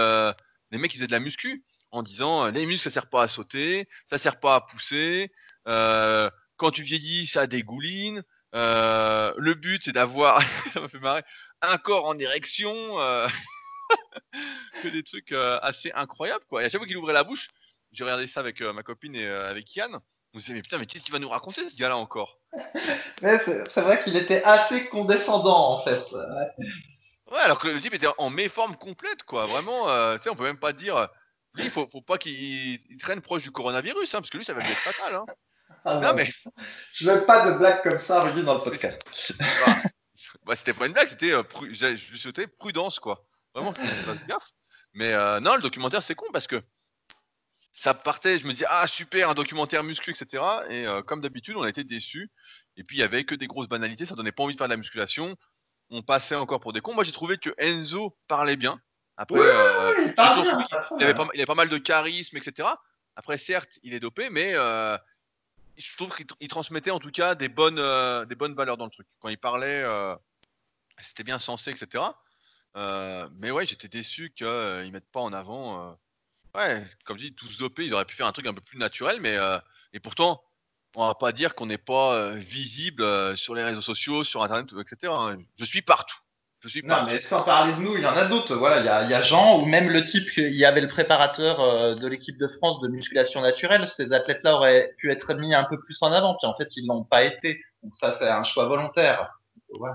les 0.71 0.79
mecs 0.79 0.91
qui 0.91 0.97
faisaient 0.97 1.06
de 1.06 1.12
la 1.12 1.21
muscu 1.21 1.65
en 1.91 2.03
disant 2.03 2.47
les 2.47 2.65
muscles 2.65 2.85
ça 2.85 2.91
sert 2.91 3.11
pas 3.11 3.25
à 3.25 3.29
sauter, 3.29 3.87
ça 4.09 4.17
sert 4.17 4.41
pas 4.41 4.55
à 4.55 4.61
pousser, 4.62 5.31
quand 5.67 6.71
tu 6.73 6.83
vieillis 6.83 7.27
ça 7.27 7.47
dégouline, 7.47 8.23
le 8.55 9.53
but 9.53 9.85
c'est 9.85 9.93
d'avoir, 9.93 10.41
un 11.62 11.79
corps 11.79 12.06
en 12.06 12.19
érection. 12.19 12.73
que 14.83 14.88
des 14.88 15.03
trucs 15.03 15.33
assez 15.33 15.93
incroyables 15.95 16.45
quoi. 16.49 16.62
Et 16.62 16.65
à 16.65 16.69
chaque 16.71 16.81
fois 16.81 16.88
qu'il 16.88 16.97
ouvrait 16.97 17.12
la 17.12 17.25
bouche, 17.25 17.50
j'ai 17.93 18.05
regardé 18.05 18.27
ça 18.27 18.41
avec 18.41 18.61
euh, 18.61 18.73
ma 18.73 18.83
copine 18.83 19.15
et 19.15 19.27
euh, 19.27 19.49
avec 19.49 19.75
Yann. 19.77 20.00
On 20.35 20.39
se 20.39 20.44
disait, 20.44 20.55
mais 20.55 20.62
putain, 20.62 20.79
mais 20.79 20.87
qu'est-ce 20.87 21.05
qu'il 21.05 21.12
va 21.12 21.19
nous 21.19 21.29
raconter 21.29 21.69
ce 21.69 21.77
gars-là 21.77 21.97
encore? 21.99 22.39
C'est 23.21 23.81
vrai 23.81 24.03
qu'il 24.03 24.17
était 24.17 24.43
assez 24.43 24.87
condescendant 24.89 25.79
en 25.79 25.85
fait. 25.85 26.03
Ouais. 27.31 27.41
alors 27.41 27.59
que 27.59 27.69
le 27.69 27.81
type 27.81 27.93
était 27.93 28.09
en 28.16 28.31
méforme 28.31 28.76
complète, 28.76 29.25
quoi. 29.25 29.47
Vraiment, 29.47 29.90
euh, 29.90 30.16
tu 30.16 30.23
sais, 30.23 30.31
on 30.31 30.37
peut 30.37 30.45
même 30.45 30.59
pas 30.59 30.73
dire. 30.73 31.09
Lui, 31.55 31.64
il 31.64 31.71
faut, 31.71 31.87
faut 31.93 32.00
pas 32.00 32.16
qu'il 32.16 32.81
traîne 32.99 33.21
proche 33.21 33.43
du 33.43 33.50
coronavirus, 33.50 34.14
hein, 34.14 34.21
parce 34.21 34.31
que 34.31 34.38
lui, 34.38 34.45
ça 34.45 34.55
va 34.55 34.62
être 34.62 34.78
fatal. 34.78 35.14
Hein. 35.16 35.26
Ah 35.85 35.97
non, 35.97 36.14
mais... 36.14 36.33
Je 36.95 37.11
veux 37.11 37.26
pas 37.26 37.50
de 37.50 37.59
blagues 37.59 37.83
comme 37.83 37.99
ça, 37.99 38.23
Rudy, 38.23 38.43
dans 38.43 38.55
le 38.55 38.62
podcast. 38.62 39.02
bah, 39.38 39.76
bah 40.47 40.55
c'était 40.55 40.73
pas 40.73 40.87
une 40.87 40.93
blague, 40.95 41.09
c'était 41.09 41.33
je 41.73 42.11
lui 42.11 42.19
souhaitais 42.19 42.47
prudence, 42.47 42.99
quoi. 43.00 43.26
Vraiment, 43.55 43.73
gaffe. 43.73 44.49
Mais 44.95 45.12
non, 45.40 45.57
le 45.57 45.61
documentaire, 45.61 46.02
c'est 46.02 46.14
con 46.14 46.26
parce 46.33 46.47
que 46.47 46.62
ça 47.73 47.95
partait, 47.95 48.38
je 48.38 48.47
me 48.47 48.52
disais, 48.52 48.67
ah 48.69 48.87
super, 48.87 49.31
un 49.31 49.35
documentaire 49.35 49.83
muscu, 49.83 50.11
etc. 50.11 50.43
Et 50.69 50.87
euh, 50.87 51.02
comme 51.02 51.21
d'habitude, 51.21 51.57
on 51.57 51.62
a 51.62 51.69
été 51.69 51.85
déçus. 51.85 52.31
Et 52.76 52.85
puis 52.85 52.99
il 52.99 53.00
y 53.00 53.02
avait 53.02 53.25
que 53.25 53.35
des 53.35 53.47
grosses 53.47 53.69
banalités, 53.69 54.05
ça 54.05 54.14
donnait 54.14 54.33
pas 54.33 54.43
envie 54.43 54.55
de 54.55 54.59
faire 54.59 54.69
de 54.69 54.73
la 54.73 54.76
musculation. 54.76 55.37
On 55.91 56.02
passait 56.02 56.35
encore 56.35 56.61
pour 56.61 56.73
des 56.73 56.81
cons. 56.81 56.95
Moi 56.95 57.05
j'ai 57.05 57.12
trouvé 57.12 57.38
que 57.38 57.50
Enzo 57.59 58.17
parlait 58.29 58.57
bien. 58.57 58.81
Après, 59.17 59.38
euh, 59.38 59.93
il, 59.99 60.00
avait 60.00 60.14
pas, 60.14 61.29
il, 61.35 61.41
avait 61.41 61.47
pas, 61.47 61.55
mal 61.55 61.69
de 61.69 61.79
charisme, 61.79 62.37
etc. 62.37 62.69
Après, 63.14 63.37
certes, 63.37 63.79
il 63.83 63.93
est 63.93 64.00
dopé, 64.00 64.31
mais 64.31 64.52
euh, 64.55 64.97
je 65.76 65.97
trouve 65.97 66.14
qu'il 66.14 66.49
transmettait 66.49 66.91
en 66.91 66.99
tout 66.99 67.11
cas 67.11 67.35
des 67.35 67.49
bonnes, 67.49 67.81
des 68.26 68.35
bonnes 68.35 68.55
valeurs 68.55 68.79
dans 68.79 68.87
le 68.87 68.91
truc. 68.91 69.07
Quand 69.21 69.29
il 69.29 69.38
parlait, 69.38 69.85
c'était 70.99 71.25
bien 71.25 71.38
sensé, 71.38 71.71
etc. 71.71 72.05
mais 72.75 73.50
ouais, 73.50 73.67
j'étais 73.67 73.88
déçu 73.88 74.33
qu'ils 74.35 74.47
ne 74.47 74.91
mettent 74.91 75.12
pas 75.12 75.21
en 75.21 75.33
avant 75.35 75.97
Ouais, 76.54 76.85
comme 77.06 77.18
je 77.18 77.26
dis, 77.26 77.35
tous 77.35 77.59
dopés, 77.59 77.87
ils 77.87 77.94
auraient 77.94 78.04
pu 78.04 78.14
faire 78.14 78.26
un 78.26 78.32
truc 78.32 78.47
un 78.47 78.52
peu 78.52 78.61
plus 78.61 78.78
naturel, 78.78 79.21
mais 79.21 79.37
euh, 79.38 79.59
et 79.94 80.00
pourtant, 80.00 80.42
on 80.94 81.06
va 81.06 81.14
pas 81.14 81.32
dire 81.32 81.54
qu'on 81.54 81.66
n'est 81.66 81.78
pas 81.78 82.14
euh, 82.14 82.32
visible 82.32 83.02
euh, 83.02 83.35
sur 83.37 83.54
les 83.54 83.64
réseaux 83.64 83.80
sociaux, 83.80 84.23
sur 84.23 84.42
Internet, 84.42 84.68
etc. 84.78 85.12
Hein. 85.16 85.38
Je 85.59 85.64
suis 85.64 85.80
partout. 85.80 86.16
Je 86.61 86.68
suis 86.68 86.82
non, 86.85 87.04
mais 87.06 87.25
sans 87.28 87.42
parler 87.42 87.73
de 87.73 87.78
nous, 87.78 87.97
il 87.97 88.02
y 88.02 88.06
en 88.06 88.16
a 88.16 88.26
d'autres. 88.26 88.54
Voilà, 88.54 88.80
il 88.80 88.87
y 88.87 88.88
a, 88.88 89.02
y 89.04 89.14
a, 89.14 89.21
Jean 89.21 89.61
ou 89.61 89.64
même 89.64 89.88
le 89.88 90.04
type, 90.04 90.28
il 90.37 90.54
y 90.54 90.64
avait 90.64 90.82
le 90.82 90.87
préparateur 90.87 91.97
de 91.97 92.06
l'équipe 92.06 92.38
de 92.38 92.47
France 92.47 92.80
de 92.82 92.88
musculation 92.88 93.40
naturelle. 93.40 93.88
Ces 93.88 94.12
athlètes-là 94.12 94.54
auraient 94.54 94.94
pu 94.99 95.11
être 95.11 95.35
mis 95.35 95.54
un 95.56 95.64
peu 95.64 95.80
plus 95.80 95.99
en 96.02 96.12
avant, 96.12 96.37
puis 96.37 96.47
en 96.47 96.54
fait, 96.54 96.68
ils 96.76 96.87
l'ont 96.87 97.02
pas 97.02 97.25
été. 97.25 97.61
Donc 97.82 97.97
ça, 97.97 98.14
c'est 98.16 98.28
un 98.28 98.44
choix 98.44 98.66
volontaire. 98.66 99.28
Ouais. 99.71 99.90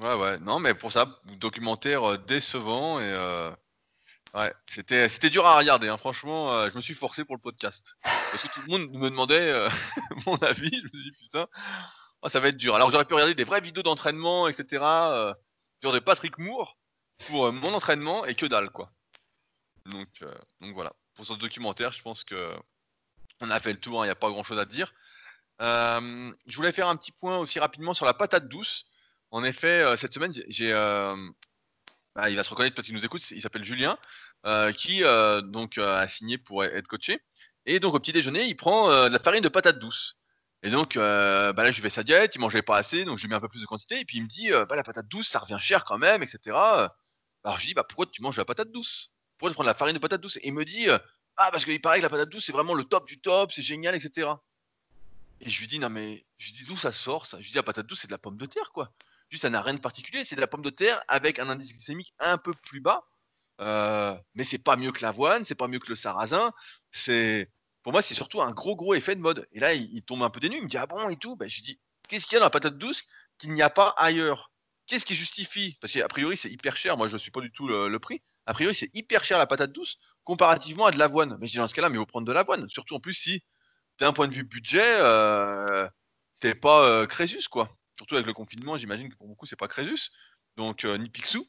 ouais, 0.00 0.14
ouais. 0.14 0.38
Non, 0.38 0.58
mais 0.58 0.72
pour 0.72 0.90
ça, 0.90 1.04
documentaire 1.38 2.18
décevant 2.20 2.98
et 2.98 3.50
Ouais, 4.32 4.54
c'était, 4.68 5.08
c'était 5.08 5.30
dur 5.30 5.44
à 5.44 5.58
regarder, 5.58 5.88
hein. 5.88 5.96
franchement, 5.96 6.52
euh, 6.52 6.70
je 6.70 6.76
me 6.76 6.82
suis 6.82 6.94
forcé 6.94 7.24
pour 7.24 7.34
le 7.34 7.40
podcast. 7.40 7.96
Parce 8.02 8.42
que 8.44 8.48
tout 8.54 8.60
le 8.62 8.68
monde 8.68 8.90
me 8.92 9.10
demandait 9.10 9.50
euh, 9.50 9.68
mon 10.26 10.36
avis, 10.36 10.70
je 10.72 10.84
me 10.84 11.02
suis 11.02 11.10
dit 11.10 11.16
putain, 11.20 11.48
oh, 12.22 12.28
ça 12.28 12.38
va 12.38 12.48
être 12.48 12.56
dur. 12.56 12.76
Alors 12.76 12.92
j'aurais 12.92 13.04
pu 13.04 13.14
regarder 13.14 13.34
des 13.34 13.44
vraies 13.44 13.60
vidéos 13.60 13.82
d'entraînement, 13.82 14.46
etc. 14.46 14.82
Euh, 14.82 15.34
genre 15.82 15.92
de 15.92 15.98
Patrick 15.98 16.38
Moore 16.38 16.76
pour 17.26 17.46
euh, 17.46 17.52
mon 17.52 17.74
entraînement 17.74 18.24
et 18.24 18.34
que 18.34 18.46
dalle 18.46 18.70
quoi. 18.70 18.92
Donc, 19.86 20.08
donc 20.60 20.74
voilà, 20.74 20.92
pour 21.14 21.26
ce 21.26 21.32
documentaire, 21.32 21.90
je 21.90 22.02
pense 22.02 22.22
que 22.22 22.54
on 23.40 23.50
a 23.50 23.58
fait 23.58 23.72
le 23.72 23.80
tour, 23.80 24.04
il 24.04 24.08
n'y 24.08 24.12
a 24.12 24.14
pas 24.14 24.28
grand 24.28 24.44
chose 24.44 24.58
à 24.58 24.66
dire. 24.66 24.92
Je 25.58 26.56
voulais 26.56 26.70
faire 26.70 26.86
un 26.86 26.96
petit 26.96 27.12
point 27.12 27.38
aussi 27.38 27.58
rapidement 27.58 27.94
sur 27.94 28.06
la 28.06 28.14
patate 28.14 28.46
douce. 28.46 28.86
En 29.32 29.42
effet, 29.42 29.96
cette 29.96 30.12
semaine, 30.12 30.32
j'ai, 30.48 30.72
bah, 32.14 32.28
il 32.28 32.36
va 32.36 32.44
se 32.44 32.50
reconnaître, 32.50 32.74
peut-être 32.74 32.86
qu'il 32.86 32.94
nous 32.94 33.04
écoute, 33.04 33.28
il 33.30 33.40
s'appelle 33.40 33.64
Julien, 33.64 33.96
euh, 34.46 34.72
qui 34.72 35.04
euh, 35.04 35.40
donc 35.42 35.78
euh, 35.78 35.94
a 35.94 36.08
signé 36.08 36.38
pour 36.38 36.64
être 36.64 36.88
coaché. 36.88 37.20
Et 37.66 37.78
donc 37.78 37.94
au 37.94 38.00
petit 38.00 38.12
déjeuner, 38.12 38.46
il 38.46 38.56
prend 38.56 38.88
de 38.88 39.12
la 39.12 39.18
farine 39.18 39.42
de 39.42 39.48
patate 39.48 39.78
douce. 39.78 40.16
Et 40.62 40.70
donc 40.70 40.96
bah 40.96 41.52
là, 41.56 41.70
je 41.70 41.76
lui 41.76 41.82
fais 41.82 41.90
sa 41.90 42.02
diète, 42.02 42.34
il 42.34 42.40
mangeait 42.40 42.62
pas 42.62 42.76
assez, 42.76 43.04
donc 43.04 43.18
je 43.18 43.22
lui 43.24 43.30
mets 43.30 43.36
un 43.36 43.40
peu 43.40 43.48
plus 43.48 43.60
de 43.60 43.66
quantité. 43.66 44.00
Et 44.00 44.04
puis 44.04 44.18
il 44.18 44.24
me 44.24 44.28
dit, 44.28 44.50
bah, 44.50 44.76
la 44.76 44.82
patate 44.82 45.08
douce, 45.08 45.28
ça 45.28 45.38
revient 45.38 45.58
cher 45.60 45.84
quand 45.84 45.98
même, 45.98 46.22
etc. 46.22 46.56
Alors 47.44 47.58
je 47.58 47.66
dis, 47.66 47.74
bah 47.74 47.84
pourquoi 47.84 48.06
tu 48.06 48.22
manges 48.22 48.36
de 48.36 48.40
la 48.40 48.46
patate 48.46 48.70
douce? 48.72 49.12
Pourquoi 49.38 49.50
tu 49.50 49.54
prends 49.54 49.64
de 49.64 49.68
la 49.68 49.74
farine 49.74 49.94
de 49.94 50.00
patate 50.00 50.20
douce? 50.20 50.36
Et 50.38 50.48
il 50.48 50.54
me 50.54 50.64
dit, 50.64 50.88
ah 51.36 51.50
parce 51.50 51.64
qu'il 51.64 51.80
paraît 51.80 51.98
que 51.98 52.02
la 52.02 52.10
patate 52.10 52.30
douce, 52.30 52.44
c'est 52.44 52.52
vraiment 52.52 52.74
le 52.74 52.84
top 52.84 53.06
du 53.06 53.20
top, 53.20 53.52
c'est 53.52 53.62
génial, 53.62 53.94
etc. 53.94 54.28
Et 55.40 55.48
je 55.48 55.60
lui 55.60 55.68
dis, 55.68 55.78
non 55.78 55.90
mais, 55.90 56.26
je 56.38 56.46
lui 56.48 56.52
dis 56.58 56.64
d'où 56.64 56.76
ça 56.76 56.92
sort 56.92 57.26
ça? 57.26 57.38
Je 57.38 57.44
lui 57.44 57.50
dis, 57.50 57.56
la 57.56 57.62
patate 57.62 57.86
douce, 57.86 58.00
c'est 58.00 58.08
de 58.08 58.12
la 58.12 58.18
pomme 58.18 58.36
de 58.36 58.46
terre, 58.46 58.70
quoi. 58.72 58.92
Juste, 59.30 59.42
ça 59.42 59.50
n'a 59.50 59.62
rien 59.62 59.74
de 59.74 59.80
particulier, 59.80 60.24
c'est 60.24 60.36
de 60.36 60.40
la 60.40 60.46
pomme 60.46 60.62
de 60.62 60.70
terre 60.70 61.02
avec 61.08 61.38
un 61.38 61.48
indice 61.48 61.72
glycémique 61.72 62.12
un 62.18 62.36
peu 62.36 62.52
plus 62.52 62.80
bas. 62.80 63.04
Euh, 63.60 64.16
mais 64.34 64.42
c'est 64.42 64.58
pas 64.58 64.76
mieux 64.76 64.90
que 64.90 65.02
l'avoine, 65.02 65.44
c'est 65.44 65.54
pas 65.54 65.68
mieux 65.68 65.78
que 65.78 65.88
le 65.88 65.96
sarrasin. 65.96 66.52
C'est, 66.90 67.50
pour 67.82 67.92
moi, 67.92 68.02
c'est 68.02 68.14
surtout 68.14 68.42
un 68.42 68.52
gros 68.52 68.74
gros 68.74 68.94
effet 68.94 69.14
de 69.14 69.20
mode. 69.20 69.46
Et 69.52 69.60
là, 69.60 69.74
il, 69.74 70.02
tombe 70.02 70.22
un 70.22 70.30
peu 70.30 70.40
dénu, 70.40 70.56
il 70.56 70.62
me 70.64 70.68
dit, 70.68 70.78
ah 70.78 70.86
bon 70.86 71.08
et 71.08 71.16
tout? 71.16 71.36
Ben, 71.36 71.48
je 71.48 71.62
dis, 71.62 71.80
qu'est-ce 72.08 72.26
qu'il 72.26 72.34
y 72.34 72.36
a 72.36 72.40
dans 72.40 72.46
la 72.46 72.50
patate 72.50 72.78
douce 72.78 73.04
qu'il 73.38 73.52
n'y 73.52 73.62
a 73.62 73.70
pas 73.70 73.94
ailleurs? 73.96 74.50
Qu'est-ce 74.86 75.04
qui 75.04 75.14
justifie? 75.14 75.78
Parce 75.80 75.92
qu'a 75.92 76.08
priori, 76.08 76.36
c'est 76.36 76.50
hyper 76.50 76.76
cher. 76.76 76.96
Moi, 76.96 77.08
je 77.08 77.14
ne 77.14 77.18
suis 77.18 77.30
pas 77.30 77.40
du 77.40 77.52
tout 77.52 77.68
le, 77.68 77.98
prix. 77.98 78.22
A 78.46 78.54
priori, 78.54 78.74
c'est 78.74 78.90
hyper 78.94 79.22
cher 79.22 79.38
la 79.38 79.46
patate 79.46 79.72
douce 79.72 79.98
comparativement 80.24 80.86
à 80.86 80.90
de 80.90 80.98
l'avoine. 80.98 81.36
Mais 81.40 81.46
je 81.46 81.52
dis, 81.52 81.58
dans 81.58 81.66
ce 81.68 81.74
cas-là, 81.74 81.88
mais 81.88 81.98
faut 81.98 82.06
prendre 82.06 82.26
de 82.26 82.32
l'avoine. 82.32 82.68
Surtout 82.68 82.94
en 82.96 83.00
plus, 83.00 83.14
si 83.14 83.44
d'un 84.00 84.12
point 84.12 84.28
de 84.28 84.34
vue 84.34 84.44
budget, 84.44 84.96
euh, 84.98 85.88
t'es 86.40 86.54
pas 86.54 86.84
euh, 86.84 87.06
Crésus, 87.06 87.48
quoi. 87.48 87.68
Surtout 88.00 88.14
avec 88.14 88.26
le 88.26 88.32
confinement, 88.32 88.78
j'imagine 88.78 89.10
que 89.10 89.14
pour 89.14 89.28
beaucoup, 89.28 89.44
c'est 89.44 89.58
pas 89.58 89.68
Crésus. 89.68 90.10
Donc, 90.56 90.86
euh, 90.86 90.96
ni 90.96 91.10
Picsou. 91.10 91.46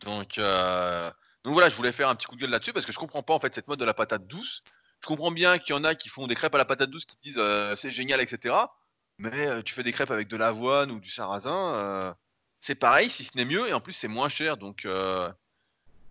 Donc, 0.00 0.38
euh, 0.38 1.10
donc 1.44 1.52
voilà, 1.52 1.68
je 1.68 1.76
voulais 1.76 1.92
faire 1.92 2.08
un 2.08 2.16
petit 2.16 2.26
coup 2.26 2.34
de 2.34 2.40
gueule 2.40 2.48
là-dessus 2.48 2.72
parce 2.72 2.86
que 2.86 2.92
je 2.92 2.98
comprends 2.98 3.22
pas 3.22 3.34
en 3.34 3.40
fait 3.40 3.54
cette 3.54 3.68
mode 3.68 3.78
de 3.78 3.84
la 3.84 3.92
patate 3.92 4.26
douce. 4.26 4.62
Je 5.02 5.06
comprends 5.06 5.30
bien 5.30 5.58
qu'il 5.58 5.74
y 5.74 5.78
en 5.78 5.84
a 5.84 5.94
qui 5.94 6.08
font 6.08 6.26
des 6.26 6.34
crêpes 6.34 6.54
à 6.54 6.58
la 6.58 6.64
patate 6.64 6.88
douce 6.88 7.04
qui 7.04 7.18
disent 7.22 7.36
euh, 7.36 7.76
c'est 7.76 7.90
génial, 7.90 8.22
etc. 8.22 8.54
Mais 9.18 9.62
tu 9.62 9.74
fais 9.74 9.82
des 9.82 9.92
crêpes 9.92 10.10
avec 10.10 10.28
de 10.28 10.38
l'avoine 10.38 10.90
ou 10.92 10.98
du 10.98 11.10
sarrasin, 11.10 12.16
c'est 12.62 12.74
pareil, 12.74 13.10
si 13.10 13.22
ce 13.22 13.36
n'est 13.36 13.44
mieux, 13.44 13.68
et 13.68 13.74
en 13.74 13.82
plus 13.82 13.92
c'est 13.92 14.08
moins 14.08 14.30
cher. 14.30 14.56
Donc. 14.56 14.88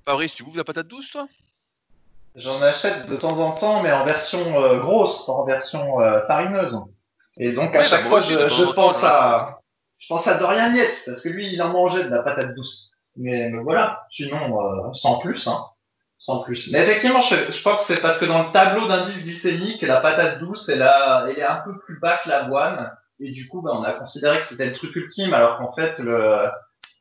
Fabrice, 0.05 0.35
tu 0.35 0.43
bouffes 0.43 0.53
de 0.53 0.59
la 0.59 0.63
patate 0.63 0.87
douce, 0.87 1.09
toi? 1.09 1.27
J'en 2.35 2.61
achète 2.61 3.07
de 3.07 3.15
temps 3.15 3.39
en 3.39 3.53
temps, 3.53 3.81
mais 3.81 3.91
en 3.91 4.05
version 4.05 4.77
grosse, 4.77 5.25
pas 5.25 5.31
en 5.31 5.43
version 5.43 5.97
farineuse. 6.27 6.77
Et 7.39 7.51
donc 7.53 7.74
à 7.75 7.79
Ouais, 7.79 7.86
chaque 7.86 8.03
bah, 8.03 8.10
fois, 8.10 8.17
aussi, 8.19 8.34
je, 8.34 8.63
temps, 8.65 8.74
pense 8.74 9.03
à, 9.03 9.60
je 9.98 10.08
pense 10.08 10.27
à 10.27 10.36
Dorian 10.36 10.74
Yates, 10.74 11.00
parce 11.05 11.22
que 11.22 11.29
lui, 11.29 11.51
il 11.53 11.62
en 11.62 11.69
mangeait 11.69 12.03
de 12.03 12.10
la 12.10 12.22
patate 12.22 12.53
douce. 12.55 12.93
Mais, 13.15 13.50
mais 13.50 13.63
voilà, 13.63 14.01
sinon, 14.12 14.62
euh, 14.62 14.93
sans 14.93 15.19
plus, 15.19 15.48
hein. 15.48 15.60
Sans 16.17 16.43
plus. 16.43 16.69
Mais 16.72 16.84
effectivement, 16.84 17.22
je, 17.22 17.51
je 17.51 17.60
crois 17.62 17.77
que 17.77 17.84
c'est 17.88 18.01
parce 18.01 18.17
que 18.19 18.25
dans 18.25 18.43
le 18.43 18.51
tableau 18.51 18.88
d'indice 18.88 19.24
glycémique, 19.24 19.81
la 19.81 20.01
patate 20.01 20.39
douce, 20.39 20.67
elle, 20.67 20.81
a, 20.81 21.25
elle 21.29 21.39
est 21.39 21.43
un 21.43 21.62
peu 21.63 21.77
plus 21.79 21.98
bas 22.00 22.19
que 22.24 22.27
l'avoine. 22.29 22.91
Et 23.22 23.31
du 23.31 23.48
coup, 23.48 23.62
ben, 23.62 23.72
on 23.74 23.84
a 23.84 23.93
considéré 23.93 24.39
que 24.41 24.48
c'était 24.50 24.65
le 24.65 24.74
truc 24.74 24.93
ultime, 24.96 25.34
alors 25.34 25.58
qu'en 25.58 25.74
fait, 25.74 25.98
le, 26.00 26.46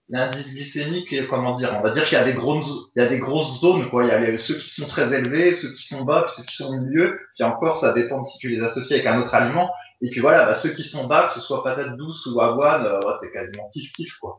l'indice 0.09 0.47
glycémique, 0.53 1.13
comment 1.29 1.55
dire, 1.55 1.75
on 1.77 1.83
va 1.83 1.91
dire 1.91 2.05
qu'il 2.05 2.17
y 2.17 2.21
a 2.21 2.25
des 2.25 2.35
grosses, 2.35 2.91
il 2.97 3.03
y 3.03 3.05
a 3.05 3.09
des 3.09 3.19
grosses 3.19 3.61
zones, 3.61 3.89
quoi. 3.91 4.05
Il 4.05 4.09
y 4.09 4.13
a 4.13 4.19
les- 4.19 4.39
ceux 4.39 4.55
qui 4.55 4.71
sont 4.71 4.87
très 4.87 5.13
élevés, 5.13 5.55
ceux 5.55 5.73
qui 5.75 5.83
sont 5.89 6.05
bas, 6.05 6.23
puis 6.23 6.35
ceux 6.37 6.45
qui 6.45 6.55
sont 6.57 6.67
au 6.69 6.81
milieu. 6.81 7.21
Puis 7.35 7.45
encore, 7.45 7.79
ça 7.81 7.93
dépend 7.93 8.23
de 8.23 8.27
si 8.29 8.39
tu 8.39 8.49
les 8.49 8.65
associes 8.65 8.95
avec 8.95 9.07
un 9.07 9.19
autre 9.21 9.35
aliment. 9.35 9.71
Et 10.01 10.11
puis 10.11 10.21
voilà, 10.21 10.47
bah, 10.47 10.55
ceux 10.55 10.75
qui 10.75 10.85
sont 10.85 11.07
bas, 11.09 11.27
que 11.27 11.35
ce 11.35 11.41
soit 11.41 11.63
patate 11.65 11.97
douce 11.97 12.25
ou 12.27 12.41
avoine, 12.41 12.87
euh, 12.87 13.01
c'est 13.21 13.33
quasiment 13.33 13.69
kiff-kiff, 13.75 14.13
quoi. 14.21 14.39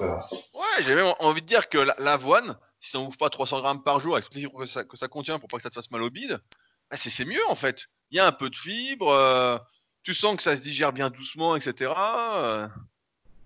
Euh, 0.00 0.16
Ouais, 0.54 0.82
j'ai 0.84 0.94
même 0.94 1.12
envie 1.18 1.42
de 1.42 1.46
dire 1.48 1.68
que 1.68 1.78
la- 1.78 1.96
l'avoine, 1.98 2.56
si 2.80 2.92
t'en 2.92 3.04
ouvres 3.06 3.16
pas 3.18 3.28
300 3.28 3.60
grammes 3.60 3.82
par 3.82 3.98
jour 3.98 4.14
avec 4.14 4.32
fibres 4.32 4.60
que 4.60 4.66
ça, 4.66 4.84
que 4.84 4.96
ça 4.96 5.08
contient 5.08 5.38
pour 5.40 5.48
pas 5.48 5.56
que 5.56 5.62
ça 5.64 5.70
te 5.70 5.74
fasse 5.74 5.90
mal 5.90 6.02
au 6.02 6.10
bide, 6.10 6.40
bah, 6.90 6.96
c'est 6.96 7.24
mieux 7.24 7.44
en 7.48 7.56
fait. 7.56 7.86
Il 8.10 8.16
y 8.16 8.20
a 8.20 8.26
un 8.26 8.32
peu 8.32 8.48
de 8.50 8.56
fibres, 8.56 9.10
euh, 9.10 9.58
tu 10.04 10.14
sens 10.14 10.36
que 10.36 10.42
ça 10.44 10.56
se 10.56 10.62
digère 10.62 10.92
bien 10.92 11.10
doucement, 11.10 11.56
etc. 11.56 11.92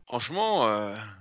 franchement, 0.06 0.66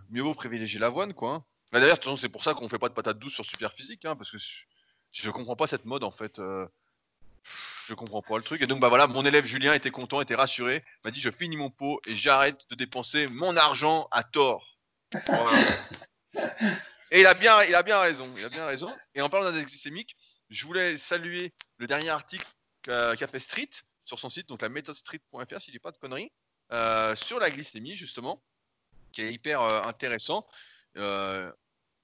mieux 0.09 0.21
vaut 0.23 0.33
privilégier 0.33 0.79
l'avoine, 0.79 1.13
quoi. 1.13 1.33
hein. 1.35 1.43
Bah, 1.71 1.79
D'ailleurs, 1.79 1.99
c'est 2.17 2.29
pour 2.29 2.43
ça 2.43 2.53
qu'on 2.53 2.69
fait 2.69 2.79
pas 2.79 2.89
de 2.89 2.93
patates 2.93 3.19
douces 3.19 3.33
sur 3.35 3.45
super 3.45 3.71
physique, 3.73 4.05
hein, 4.05 4.15
parce 4.15 4.31
que 4.31 4.37
je, 4.37 4.65
je 5.11 5.29
comprends 5.31 5.55
pas 5.55 5.67
cette 5.67 5.85
mode 5.85 6.03
en 6.03 6.11
fait. 6.11 6.39
Je 7.85 7.93
comprends 7.93 8.21
pas 8.21 8.37
le 8.37 8.43
truc. 8.43 8.61
Et 8.61 8.67
donc, 8.67 8.79
bah 8.79 8.89
voilà, 8.89 9.07
mon 9.07 9.25
élève 9.25 9.45
Julien 9.45 9.73
était 9.73 9.91
content, 9.91 10.21
était 10.21 10.35
rassuré, 10.35 10.83
m'a 11.03 11.11
dit 11.11 11.19
je 11.19 11.31
finis 11.31 11.57
mon 11.57 11.69
pot 11.69 12.01
et 12.05 12.15
j'arrête 12.15 12.59
de 12.69 12.75
dépenser 12.75 13.27
mon 13.27 13.55
argent 13.55 14.07
à 14.11 14.23
tort. 14.23 14.77
Et 17.11 17.21
il 17.21 17.25
a 17.25 17.33
bien, 17.33 17.63
il 17.63 17.73
a 17.73 17.83
bien 17.83 17.99
raison, 17.99 18.33
il 18.37 18.43
a 18.43 18.49
bien 18.49 18.65
raison. 18.65 18.93
Et 19.15 19.21
en 19.21 19.29
parlant 19.29 19.45
d'index 19.45 19.71
glycémique, 19.71 20.15
je 20.49 20.65
voulais 20.65 20.97
saluer 20.97 21.53
le 21.77 21.87
dernier 21.87 22.09
article 22.09 22.47
qu'a 22.83 23.27
fait 23.27 23.39
Street 23.39 23.69
sur 24.05 24.19
son 24.19 24.29
site, 24.29 24.47
donc 24.47 24.61
la 24.61 24.69
méthode 24.69 24.95
street.fr, 24.95 25.61
si 25.61 25.67
je 25.67 25.71
dis 25.71 25.79
pas 25.79 25.91
de 25.91 25.97
conneries, 25.97 26.31
euh, 26.71 27.15
sur 27.15 27.39
la 27.39 27.49
glycémie 27.49 27.95
justement, 27.95 28.41
qui 29.11 29.21
est 29.21 29.33
hyper 29.33 29.61
euh, 29.61 29.81
intéressant. 29.83 30.47
Euh, 30.95 31.51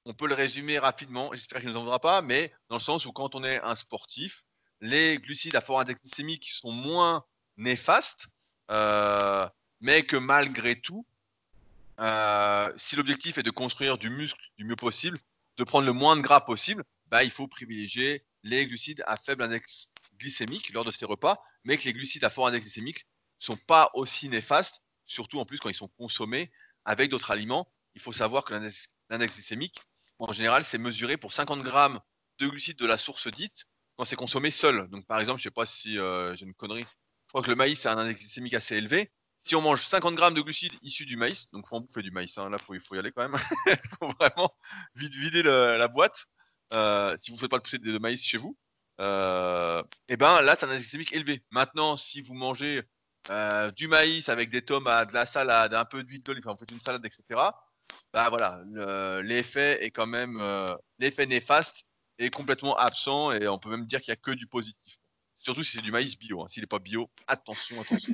on 0.06 0.14
peut 0.14 0.28
le 0.28 0.36
résumer 0.36 0.80
rapidement, 0.80 1.30
j'espère 1.34 1.60
qu'il 1.60 1.70
ne 1.70 1.74
nous 1.74 1.80
en 1.80 1.84
voudra 1.84 2.00
pas, 2.00 2.22
mais 2.22 2.54
dans 2.70 2.76
le 2.76 2.82
sens 2.82 3.06
où 3.06 3.14
quand 3.14 3.36
on 3.36 3.44
est 3.44 3.62
un 3.62 3.76
sportif, 3.76 4.46
les 4.84 5.18
glucides 5.18 5.56
à 5.56 5.62
fort 5.62 5.80
index 5.80 6.02
glycémique 6.02 6.50
sont 6.50 6.72
moins 6.72 7.24
néfastes, 7.56 8.28
euh, 8.70 9.48
mais 9.80 10.06
que 10.06 10.18
malgré 10.18 10.80
tout, 10.80 11.08
euh, 12.00 12.70
si 12.76 12.98
l'objectif 12.98 13.38
est 13.38 13.44
de 13.44 13.50
construire 13.50 13.98
du 13.98 14.10
muscle 14.10 14.42
du 14.58 14.66
mieux 14.66 14.76
possible, 14.76 15.18
de 15.56 15.64
prendre 15.64 15.86
le 15.86 15.94
moins 15.94 16.18
de 16.18 16.22
gras 16.22 16.42
possible, 16.42 16.84
bah, 17.08 17.24
il 17.24 17.32
faut 17.32 17.48
privilégier 17.48 18.26
les 18.44 18.68
glucides 18.68 19.02
à 19.08 19.16
faible 19.16 19.44
index 19.44 19.90
glycémique 20.20 20.74
lors 20.74 20.84
de 20.84 20.92
ces 20.92 21.06
repas, 21.06 21.42
mais 21.64 21.78
que 21.78 21.86
les 21.86 21.94
glucides 21.94 22.26
à 22.26 22.30
fort 22.30 22.48
index 22.48 22.66
glycémique 22.66 23.08
sont 23.40 23.56
pas 23.56 23.90
aussi 23.94 24.28
néfastes, 24.28 24.82
surtout 25.06 25.40
en 25.40 25.46
plus 25.46 25.60
quand 25.60 25.70
ils 25.70 25.76
sont 25.76 25.92
consommés 25.98 26.52
avec 26.84 27.10
d'autres 27.10 27.32
aliments. 27.32 27.72
Il 27.96 28.02
faut 28.02 28.12
savoir 28.12 28.44
que 28.44 28.54
l'index 28.54 28.90
glycémique, 29.10 29.80
en 30.20 30.34
général, 30.34 30.66
c'est 30.66 30.78
mesuré 30.78 31.16
pour 31.16 31.32
50 31.32 31.64
grammes 31.64 32.02
de 32.40 32.48
glucides 32.48 32.78
de 32.78 32.86
la 32.86 32.98
source 32.98 33.30
dite 33.30 33.66
quand 33.98 34.06
c'est 34.06 34.16
consommé 34.16 34.52
seul. 34.52 34.88
Donc 34.90 35.06
par 35.08 35.20
exemple, 35.20 35.40
je 35.40 35.44
sais 35.44 35.52
pas 35.52 35.66
si 35.66 35.98
euh, 35.98 36.36
j'ai 36.36 36.46
une 36.46 36.54
connerie, 36.54 36.84
je 36.84 37.28
crois 37.30 37.42
que 37.44 37.50
le 37.50 37.56
maïs 37.56 37.86
a 37.86 37.94
un 37.94 37.98
index 37.98 38.20
glycémique 38.20 38.54
assez 38.54 38.76
élevé. 38.76 39.12
Si 39.44 39.56
on 39.56 39.62
mange 39.62 39.82
50 39.82 40.16
grammes 40.16 40.34
de 40.36 40.42
glucides 40.42 40.74
issus 40.82 41.06
du 41.06 41.18
maïs, 41.18 41.50
donc 41.52 41.68
faut 41.68 41.76
en 41.76 41.82
bouffer 41.82 42.02
du 42.02 42.12
maïs, 42.12 42.38
hein, 42.38 42.50
là 42.50 42.58
il 42.72 42.80
faut 42.80 42.96
y 42.96 43.00
aller 43.00 43.12
quand 43.12 43.28
même, 43.28 43.38
il 43.68 43.78
faut 44.00 44.10
vraiment 44.20 44.52
vite 44.96 45.14
vider 45.14 45.44
la 45.44 45.88
boîte 45.90 46.26
euh, 46.74 47.16
si 47.18 47.32
vous 47.32 47.36
ne 47.38 47.42
faites 47.42 47.52
pas 47.52 47.60
pousser 47.60 47.78
de, 47.80 47.92
de 47.92 47.98
maïs 48.00 48.24
chez 48.24 48.38
vous. 48.38 48.58
Euh, 49.02 49.84
et 50.08 50.18
ben 50.18 50.42
là, 50.42 50.56
c'est 50.56 50.66
un 50.66 50.70
index 50.70 50.84
glycémique 50.84 51.14
élevé. 51.14 51.44
Maintenant, 51.52 51.98
si 51.98 52.22
vous 52.22 52.34
mangez 52.34 52.84
du 53.76 53.88
maïs 53.88 54.30
avec 54.30 54.50
des 54.50 54.62
tomates, 54.62 55.10
de 55.10 55.14
la 55.14 55.26
salade, 55.26 55.74
un 55.74 55.86
peu 55.86 56.04
d'huile 56.04 56.24
d'olive, 56.24 56.44
enfin, 56.46 56.54
vous 56.54 56.60
faites 56.60 56.72
une 56.72 56.82
salade, 56.82 57.06
etc. 57.06 57.56
Bah 58.14 58.30
voilà, 58.30 58.62
le- 58.72 59.22
l'effet 59.22 59.84
est 59.84 59.92
quand 59.92 60.08
même 60.08 60.42
l'effet 61.00 61.26
néfaste 61.26 61.86
est 62.20 62.30
complètement 62.30 62.76
absent 62.78 63.32
et 63.32 63.48
on 63.48 63.58
peut 63.60 63.70
même 63.70 63.86
dire 63.86 64.02
qu'il 64.02 64.12
n'y 64.12 64.18
a 64.18 64.22
que 64.22 64.32
du 64.32 64.48
positif. 64.48 64.98
Surtout 65.40 65.64
si 65.64 65.72
c'est 65.72 65.82
du 65.82 65.92
maïs 65.92 66.18
bio. 66.18 66.42
hein. 66.42 66.48
S'il 66.50 66.62
n'est 66.62 66.68
pas 66.68 66.80
bio, 66.80 67.10
attention, 67.28 67.82
attention. 67.82 68.14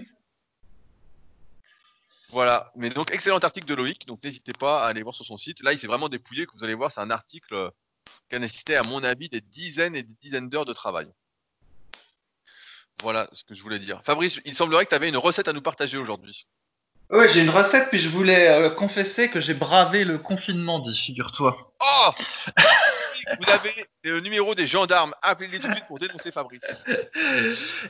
Voilà, 2.30 2.72
mais 2.76 2.90
donc 2.92 3.12
excellent 3.12 3.40
article 3.40 3.66
de 3.66 3.74
Loïc, 3.74 4.06
donc 4.06 4.24
n'hésitez 4.24 4.54
pas 4.54 4.84
à 4.84 4.88
aller 4.88 5.02
voir 5.02 5.16
sur 5.16 5.26
son 5.26 5.38
site. 5.38 5.64
Là, 5.64 5.74
il 5.74 5.80
s'est 5.80 5.88
vraiment 5.88 6.10
dépouillé, 6.10 6.46
que 6.46 6.52
vous 6.54 6.64
allez 6.64 6.76
voir, 6.76 6.92
c'est 6.92 7.02
un 7.02 7.10
article 7.10 7.56
euh, 7.56 7.70
qui 8.30 8.36
a 8.36 8.40
nécessité, 8.40 8.76
à 8.76 8.84
mon 8.84 9.04
avis, 9.04 9.30
des 9.30 9.42
dizaines 9.42 9.96
et 9.96 10.04
des 10.04 10.14
dizaines 10.22 10.48
d'heures 10.48 10.66
de 10.66 10.74
travail. 10.74 11.08
Voilà 13.02 13.30
ce 13.32 13.44
que 13.44 13.56
je 13.56 13.64
voulais 13.64 13.80
dire. 13.80 14.02
Fabrice, 14.04 14.42
il 14.46 14.54
semblerait 14.54 14.86
que 14.86 14.90
tu 14.90 14.96
avais 14.96 15.10
une 15.10 15.18
recette 15.18 15.48
à 15.48 15.54
nous 15.54 15.62
partager 15.62 15.98
aujourd'hui. 15.98 16.46
Ouais, 17.10 17.28
j'ai 17.32 17.42
une 17.42 17.50
recette, 17.50 17.90
puis 17.90 17.98
je 17.98 18.10
voulais 18.10 18.48
euh, 18.50 18.70
confesser 18.70 19.32
que 19.32 19.42
j'ai 19.42 19.56
bravé 19.56 20.04
le 20.04 20.20
confinement, 20.20 20.78
dit, 20.80 20.96
figure-toi. 20.96 21.58
Oh 21.82 22.10
vous 23.40 23.52
avez 23.52 23.74
le 24.04 24.20
numéro 24.22 24.56
des 24.56 24.66
gendarmes. 24.66 25.14
Appelez-les 25.22 25.60
tout 25.60 25.68
de 25.68 25.74
suite 25.74 25.86
pour 25.88 26.00
dénoncer 26.00 26.32
Fabrice. 26.32 26.86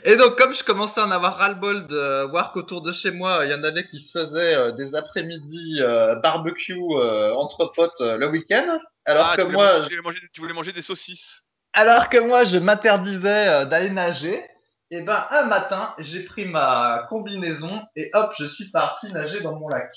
Et 0.03 0.15
donc, 0.15 0.37
comme 0.37 0.53
je 0.53 0.63
commençais 0.63 0.99
à 0.99 1.05
en 1.05 1.11
avoir 1.11 1.37
ras-le-bol 1.37 1.87
de 1.87 2.23
voir 2.29 2.51
qu'autour 2.51 2.81
de 2.81 2.91
chez 2.91 3.11
moi, 3.11 3.45
il 3.45 3.51
y 3.51 3.53
en 3.53 3.63
avait 3.63 3.85
qui 3.87 3.99
se 4.03 4.11
faisaient 4.19 4.55
euh, 4.55 4.71
des 4.73 4.95
après-midi 4.95 5.77
euh, 5.81 6.15
barbecue 6.15 6.73
euh, 6.91 7.33
entre 7.35 7.65
potes 7.75 7.99
le 7.99 8.27
week-end, 8.27 8.79
alors 9.05 9.29
Ah, 9.31 9.37
que 9.37 9.41
tu 9.43 9.47
moi, 9.49 9.79
manger- 9.79 9.89
tu 10.33 10.41
voulais 10.41 10.53
manger, 10.53 10.71
des 10.71 10.81
saucisses. 10.81 11.43
alors 11.73 12.09
que 12.09 12.17
moi, 12.19 12.43
je 12.43 12.57
m'interdisais 12.57 13.65
d'aller 13.67 13.89
nager. 13.89 14.43
Et 14.91 15.01
ben, 15.01 15.27
un 15.29 15.43
matin, 15.45 15.93
j'ai 15.99 16.23
pris 16.23 16.45
ma 16.45 17.05
combinaison 17.09 17.83
et 17.95 18.09
hop, 18.13 18.33
je 18.39 18.45
suis 18.45 18.71
parti 18.71 19.11
nager 19.13 19.39
dans 19.41 19.55
mon 19.55 19.67
lac. 19.69 19.91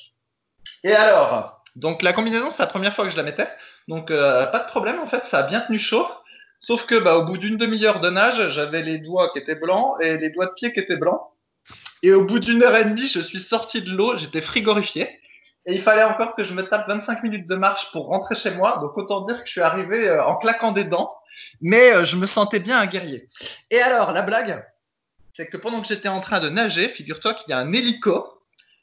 Et 0.84 0.92
alors, 0.92 1.62
donc 1.76 2.02
la 2.02 2.12
combinaison, 2.12 2.50
c'est 2.50 2.58
la 2.62 2.66
première 2.66 2.94
fois 2.94 3.06
que 3.06 3.11
je 3.11 3.16
la 3.16 3.22
mettais, 3.22 3.49
donc 3.88 4.10
euh, 4.10 4.46
pas 4.46 4.60
de 4.60 4.68
problème 4.68 4.98
en 5.00 5.06
fait, 5.06 5.22
ça 5.30 5.38
a 5.38 5.42
bien 5.44 5.60
tenu 5.60 5.78
chaud. 5.78 6.06
Sauf 6.60 6.86
que 6.86 6.94
bah, 6.98 7.16
au 7.16 7.24
bout 7.24 7.38
d'une 7.38 7.56
demi-heure 7.56 8.00
de 8.00 8.08
nage, 8.08 8.50
j'avais 8.50 8.82
les 8.82 8.98
doigts 8.98 9.30
qui 9.32 9.38
étaient 9.38 9.56
blancs 9.56 9.96
et 10.00 10.16
les 10.16 10.30
doigts 10.30 10.46
de 10.46 10.52
pied 10.52 10.72
qui 10.72 10.78
étaient 10.78 10.96
blancs. 10.96 11.20
Et 12.04 12.12
au 12.12 12.24
bout 12.24 12.38
d'une 12.38 12.62
heure 12.62 12.76
et 12.76 12.84
demie, 12.84 13.08
je 13.08 13.20
suis 13.20 13.40
sorti 13.40 13.82
de 13.82 13.90
l'eau, 13.90 14.16
j'étais 14.16 14.40
frigorifié. 14.40 15.08
Et 15.66 15.74
il 15.74 15.82
fallait 15.82 16.04
encore 16.04 16.34
que 16.34 16.44
je 16.44 16.54
me 16.54 16.62
tape 16.62 16.88
25 16.88 17.22
minutes 17.22 17.48
de 17.48 17.54
marche 17.54 17.90
pour 17.92 18.06
rentrer 18.06 18.36
chez 18.36 18.52
moi. 18.52 18.78
Donc 18.80 18.96
autant 18.96 19.22
dire 19.22 19.40
que 19.40 19.46
je 19.46 19.52
suis 19.52 19.60
arrivé 19.60 20.08
euh, 20.08 20.24
en 20.24 20.36
claquant 20.36 20.72
des 20.72 20.84
dents. 20.84 21.12
Mais 21.60 21.92
euh, 21.92 22.04
je 22.04 22.16
me 22.16 22.26
sentais 22.26 22.60
bien 22.60 22.78
un 22.78 22.86
guerrier. 22.86 23.28
Et 23.70 23.80
alors, 23.80 24.12
la 24.12 24.22
blague, 24.22 24.64
c'est 25.36 25.46
que 25.46 25.56
pendant 25.56 25.80
que 25.80 25.88
j'étais 25.88 26.08
en 26.08 26.20
train 26.20 26.40
de 26.40 26.48
nager, 26.48 26.88
figure-toi 26.88 27.34
qu'il 27.34 27.50
y 27.50 27.52
a 27.52 27.58
un 27.58 27.72
hélico 27.72 28.28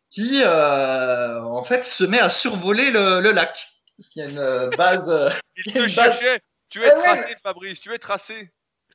qui, 0.10 0.41
en 0.44 1.63
fait, 1.65 1.86
se 1.86 2.03
met 2.03 2.20
à 2.20 2.29
survoler 2.29 2.89
le, 2.89 3.20
le 3.20 3.32
lac. 3.32 3.56
Parce 4.00 4.10
qu'il 4.12 4.24
y 4.24 4.25
a 4.25 4.29
une 4.29 4.39
euh, 4.39 4.70
base, 4.77 5.10
euh, 5.10 5.29
Il 5.65 5.74
te 5.74 5.77
une 5.77 5.84
base- 5.84 5.91
cherchait. 5.94 6.41
Tu 6.70 6.82
es 6.84 6.89
Ah 6.89 6.96
ouais, 6.96 7.03
tracé, 7.03 7.36
Fabrice. 7.44 7.82
Tu 7.82 7.94
es 7.94 7.98
tracé. 8.00 8.50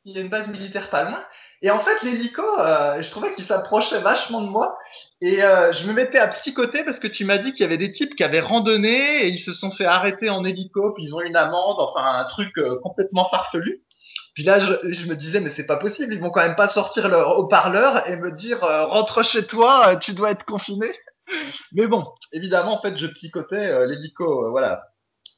il 0.07 0.15
y 0.15 0.19
a 0.19 0.23
une 0.23 0.29
base 0.31 0.49
militaire 0.49 0.89
pas 0.89 1.05
loin. 1.05 1.23
Et 1.61 1.71
en 1.71 1.83
fait, 1.85 2.03
l'hélico, 2.03 2.43
euh, 2.59 3.03
je 3.03 3.11
trouvais 3.11 3.35
qu'il 3.35 3.45
s'approchait 3.47 4.01
vachement 4.01 4.41
de 4.43 4.49
moi. 4.49 4.79
Et 5.21 5.43
euh, 5.43 5.73
je 5.73 5.87
me 5.87 5.93
mettais 5.93 6.19
à 6.19 6.29
psychoter 6.29 6.85
parce 6.85 6.99
que 6.99 7.07
tu 7.07 7.25
m'as 7.27 7.39
dit 7.39 7.53
qu'il 7.53 7.61
y 7.61 7.65
avait 7.65 7.77
des 7.79 7.93
types 7.93 8.15
qui 8.15 8.25
avaient 8.25 8.41
randonné 8.41 9.25
et 9.25 9.29
ils 9.29 9.39
se 9.41 9.53
sont 9.53 9.71
fait 9.73 9.85
arrêter 9.87 10.31
en 10.31 10.45
hélico, 10.45 10.93
puis 10.95 11.05
ils 11.05 11.15
ont 11.15 11.21
une 11.21 11.37
amende, 11.37 11.77
enfin 11.81 12.03
un 12.05 12.25
truc 12.25 12.57
euh, 12.59 12.79
complètement 12.83 13.29
farfelu. 13.29 13.83
Puis 14.35 14.45
là, 14.45 14.59
je, 14.59 14.73
je 14.93 15.07
me 15.07 15.17
disais, 15.17 15.41
mais 15.41 15.49
c'est 15.51 15.67
pas 15.67 15.77
possible, 15.77 16.13
ils 16.15 16.21
vont 16.21 16.31
quand 16.31 16.43
même 16.43 16.57
pas 16.57 16.69
sortir 16.69 17.09
leur 17.09 17.39
haut-parleur 17.39 18.09
et 18.09 18.17
me 18.17 18.31
dire, 18.33 18.61
rentre 18.61 19.23
chez 19.25 19.47
toi, 19.47 19.97
tu 19.97 20.13
dois 20.13 20.31
être 20.33 20.45
confiné. 20.45 20.89
Mais 21.73 21.87
bon, 21.87 22.05
évidemment, 22.33 22.79
en 22.79 22.83
fait, 22.83 22.97
je 22.99 23.07
psychotais 23.07 23.87
l'hélico, 23.87 24.51
voilà. 24.51 24.83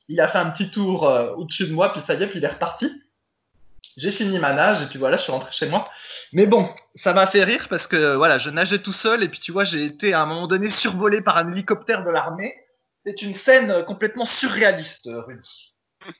Il 0.09 0.21
a 0.21 0.29
fait 0.29 0.39
un 0.39 0.51
petit 0.51 0.71
tour 0.71 1.09
euh, 1.09 1.33
au-dessus 1.35 1.67
de 1.67 1.73
moi, 1.73 1.93
puis 1.93 2.03
ça 2.07 2.15
y 2.15 2.23
est, 2.23 2.29
puis 2.29 2.39
il 2.39 2.45
est 2.45 2.49
reparti. 2.49 2.91
J'ai 3.97 4.13
fini 4.13 4.39
ma 4.39 4.53
nage 4.53 4.83
et 4.83 4.87
puis 4.87 4.99
voilà, 4.99 5.17
je 5.17 5.23
suis 5.23 5.33
rentré 5.33 5.51
chez 5.53 5.67
moi. 5.67 5.91
Mais 6.33 6.47
bon, 6.47 6.73
ça 6.97 7.15
m'a 7.15 7.27
fait 7.27 7.45
rire 7.45 7.67
parce 7.71 7.87
que 7.87 8.15
voilà, 8.15 8.39
je 8.39 8.51
nageais 8.51 8.81
tout 8.83 8.93
seul 8.93 9.23
et 9.23 9.29
puis 9.29 9.41
tu 9.41 9.53
vois, 9.53 9.65
j'ai 9.65 9.85
été 9.85 10.13
à 10.13 10.21
un 10.21 10.27
moment 10.27 10.47
donné 10.47 10.71
survolé 10.71 11.23
par 11.23 11.39
un 11.39 11.51
hélicoptère 11.51 12.05
de 12.05 12.11
l'armée. 12.11 12.55
C'est 13.05 13.23
une 13.23 13.35
scène 13.35 13.71
euh, 13.71 13.83
complètement 13.85 14.27
surréaliste, 14.27 15.07
euh, 15.07 15.23
Rudy. 15.23 15.75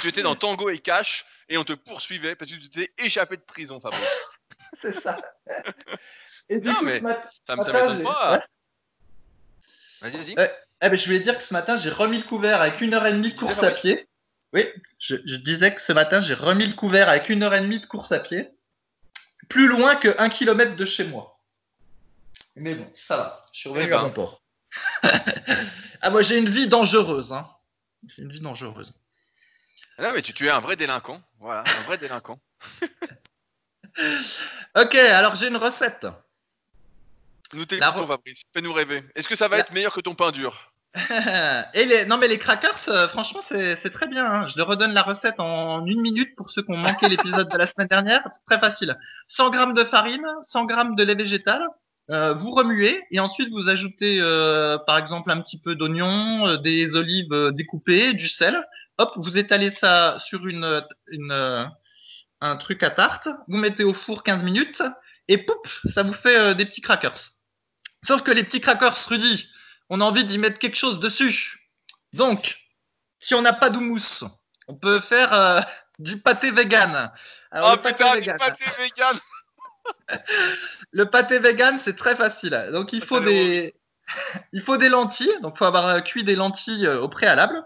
Tu 0.00 0.08
étais 0.08 0.22
dans 0.22 0.36
Tango 0.36 0.70
et 0.70 0.78
Cash 0.78 1.26
et 1.48 1.58
on 1.58 1.64
te 1.64 1.72
poursuivait 1.72 2.36
parce 2.36 2.50
que 2.50 2.56
tu 2.56 2.70
t'es 2.70 2.92
échappé 2.98 3.36
de 3.36 3.42
prison, 3.42 3.80
Fabrice. 3.80 4.00
C'est 4.82 5.00
ça. 5.02 5.18
Et 6.48 6.60
du 6.60 6.68
Non, 6.68 6.76
coup, 6.76 6.84
mais 6.84 6.98
ce 6.98 7.02
matin, 7.02 7.28
Ça 7.46 7.56
me 7.56 7.62
m'étonne 7.64 8.02
pas. 8.04 8.32
ouais. 8.32 8.40
Vas-y, 10.02 10.16
vas-y. 10.18 10.34
Ouais. 10.38 10.52
Eh 10.86 10.88
ben, 10.90 10.96
je 10.98 11.04
voulais 11.06 11.20
dire 11.20 11.38
que 11.38 11.44
ce 11.44 11.52
matin, 11.52 11.76
j'ai 11.76 11.90
remis 11.90 12.18
le 12.18 12.24
couvert 12.24 12.60
avec 12.60 12.80
une 12.80 12.94
heure 12.94 13.06
et 13.06 13.12
demie 13.12 13.32
de 13.32 13.38
course 13.38 13.62
à 13.62 13.70
pied. 13.70 14.06
Oui, 14.52 14.66
je, 15.00 15.16
je 15.26 15.34
disais 15.36 15.74
que 15.74 15.80
ce 15.80 15.92
matin, 15.92 16.20
j'ai 16.20 16.34
remis 16.34 16.66
le 16.66 16.74
couvert 16.74 17.08
avec 17.08 17.28
une 17.28 17.42
heure 17.42 17.54
et 17.54 17.60
demie 17.60 17.80
de 17.80 17.86
course 17.86 18.12
à 18.12 18.20
pied. 18.20 18.48
Plus 19.48 19.66
loin 19.68 19.96
que 19.96 20.14
un 20.18 20.28
kilomètre 20.28 20.76
de 20.76 20.84
chez 20.84 21.04
moi. 21.04 21.40
Mais 22.56 22.74
bon, 22.74 22.90
ça 23.08 23.16
va. 23.16 23.46
Je 23.52 23.58
suis 23.60 23.68
revenu 23.68 23.86
Eh 23.86 23.90
ben. 23.90 23.98
à 23.98 24.02
bon 24.04 24.10
port. 24.12 24.42
ah, 26.02 26.10
moi, 26.10 26.22
j'ai 26.22 26.38
une 26.38 26.48
vie 26.50 26.66
dangereuse. 26.68 27.32
Hein. 27.32 27.48
J'ai 28.08 28.22
une 28.22 28.32
vie 28.32 28.40
dangereuse. 28.40 28.92
Non, 29.98 30.10
mais 30.14 30.22
tu, 30.22 30.32
tu 30.32 30.46
es 30.46 30.50
un 30.50 30.60
vrai 30.60 30.76
délinquant. 30.76 31.20
Voilà, 31.40 31.64
un 31.66 31.82
vrai 31.82 31.98
délinquant. 31.98 32.38
Ok, 34.76 34.94
alors 34.96 35.36
j'ai 35.36 35.46
une 35.48 35.56
recette. 35.56 36.04
Nous 37.52 37.64
t'écoutons, 37.64 38.06
Fabrice. 38.06 38.42
Fais-nous 38.52 38.72
rêver. 38.72 39.04
Est-ce 39.14 39.28
que 39.28 39.36
ça 39.36 39.46
va 39.46 39.56
La- 39.58 39.62
être 39.62 39.72
meilleur 39.72 39.92
que 39.94 40.00
ton 40.00 40.16
pain 40.16 40.32
dur? 40.32 40.72
Et 41.74 41.84
les, 41.86 42.04
non 42.06 42.18
mais 42.18 42.28
les 42.28 42.38
crackers, 42.38 42.78
euh, 42.88 43.08
franchement 43.08 43.40
c'est 43.48 43.90
très 43.90 44.06
bien. 44.06 44.24
hein. 44.26 44.46
Je 44.46 44.56
leur 44.56 44.68
redonne 44.68 44.92
la 44.92 45.02
recette 45.02 45.40
en 45.40 45.84
une 45.86 46.00
minute 46.00 46.34
pour 46.36 46.50
ceux 46.50 46.62
qui 46.62 46.70
ont 46.70 46.76
manqué 46.76 47.08
l'épisode 47.08 47.48
de 47.50 47.58
la 47.58 47.66
semaine 47.66 47.88
dernière. 47.88 48.22
C'est 48.32 48.44
très 48.46 48.60
facile. 48.60 48.96
100 49.28 49.50
grammes 49.50 49.74
de 49.74 49.82
farine, 49.84 50.24
100 50.44 50.66
grammes 50.66 50.94
de 50.94 51.02
lait 51.04 51.16
végétal. 51.16 51.66
euh, 52.10 52.34
vous 52.34 52.50
remuez 52.52 53.02
et 53.10 53.18
ensuite 53.18 53.48
vous 53.50 53.68
ajoutez 53.68 54.20
euh, 54.20 54.78
par 54.86 54.98
exemple 54.98 55.30
un 55.32 55.40
petit 55.40 55.60
peu 55.60 55.74
d'oignon, 55.74 56.46
euh, 56.46 56.56
des 56.58 56.94
olives 56.94 57.32
euh, 57.32 57.50
découpées, 57.50 58.12
du 58.12 58.28
sel. 58.28 58.62
Hop, 58.98 59.12
vous 59.16 59.36
étalez 59.36 59.72
ça 59.72 60.18
sur 60.20 60.46
une, 60.46 60.80
une 61.08 61.32
euh, 61.32 61.64
un 62.40 62.56
truc 62.56 62.82
à 62.84 62.90
tarte. 62.90 63.28
Vous 63.48 63.56
mettez 63.56 63.82
au 63.84 63.94
four 63.94 64.22
15 64.22 64.44
minutes 64.44 64.82
et 65.28 65.38
poup, 65.38 65.66
ça 65.94 66.04
vous 66.04 66.12
fait 66.12 66.38
euh, 66.38 66.54
des 66.54 66.66
petits 66.66 66.82
crackers. 66.82 67.18
Sauf 68.06 68.22
que 68.22 68.30
les 68.30 68.44
petits 68.44 68.60
crackers, 68.60 68.96
Rudy, 69.08 69.48
on 69.90 70.00
a 70.00 70.04
envie 70.04 70.24
d'y 70.24 70.38
mettre 70.38 70.58
quelque 70.58 70.76
chose 70.76 70.98
dessus. 71.00 71.68
Donc, 72.12 72.56
si 73.18 73.34
on 73.34 73.42
n'a 73.42 73.52
pas 73.52 73.70
d'houmous, 73.70 74.24
on 74.68 74.74
peut 74.74 75.00
faire 75.00 75.32
euh, 75.32 75.58
du 75.98 76.18
pâté 76.18 76.50
vegan. 76.50 77.12
Alors, 77.50 77.70
Oh 77.72 77.76
le 77.76 77.82
pâté 77.82 78.04
putain, 78.04 78.14
du 78.14 78.20
vegan, 78.20 78.38
pâté 78.38 78.64
vegan 78.78 79.18
le 80.92 81.04
pâté 81.06 81.38
vegan, 81.38 81.80
c'est 81.84 81.96
très 81.96 82.16
facile. 82.16 82.68
Donc, 82.72 82.92
il 82.92 83.04
faut 83.04 83.20
des, 83.20 83.74
il 84.52 84.62
faut 84.62 84.76
des 84.76 84.88
lentilles. 84.88 85.38
Donc, 85.42 85.54
il 85.56 85.58
faut 85.58 85.64
avoir 85.64 85.86
euh, 85.86 86.00
cuit 86.00 86.24
des 86.24 86.36
lentilles 86.36 86.86
euh, 86.86 87.00
au 87.00 87.08
préalable. 87.08 87.64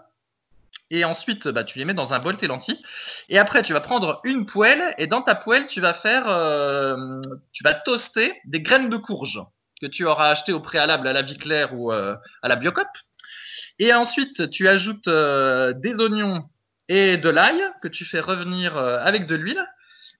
Et 0.91 1.05
ensuite, 1.05 1.47
bah, 1.47 1.63
tu 1.63 1.77
les 1.77 1.85
mets 1.85 1.93
dans 1.93 2.13
un 2.13 2.19
bol 2.19 2.37
tes 2.37 2.47
lentilles. 2.47 2.81
Et 3.29 3.37
après, 3.37 3.61
tu 3.61 3.73
vas 3.73 3.81
prendre 3.81 4.21
une 4.23 4.45
poêle 4.45 4.95
et 4.97 5.05
dans 5.05 5.21
ta 5.21 5.35
poêle, 5.35 5.67
tu 5.67 5.81
vas 5.81 5.93
faire, 5.93 6.27
euh, 6.27 7.21
tu 7.51 7.63
vas 7.63 7.73
toaster 7.73 8.39
des 8.45 8.61
graines 8.61 8.89
de 8.89 8.97
courge 8.97 9.39
que 9.81 9.87
tu 9.87 10.05
auras 10.05 10.29
acheté 10.29 10.53
au 10.53 10.59
préalable 10.59 11.07
à 11.07 11.13
la 11.13 11.21
vie 11.21 11.37
claire 11.37 11.73
ou 11.73 11.91
euh, 11.91 12.15
à 12.41 12.47
la 12.47 12.55
Biocop. 12.55 12.87
Et 13.79 13.93
ensuite, 13.93 14.49
tu 14.49 14.67
ajoutes 14.67 15.07
euh, 15.07 15.73
des 15.73 15.95
oignons 15.95 16.49
et 16.87 17.17
de 17.17 17.29
l'ail 17.29 17.61
que 17.81 17.87
tu 17.87 18.05
fais 18.05 18.19
revenir 18.19 18.77
euh, 18.77 18.99
avec 19.01 19.27
de 19.27 19.35
l'huile. 19.35 19.63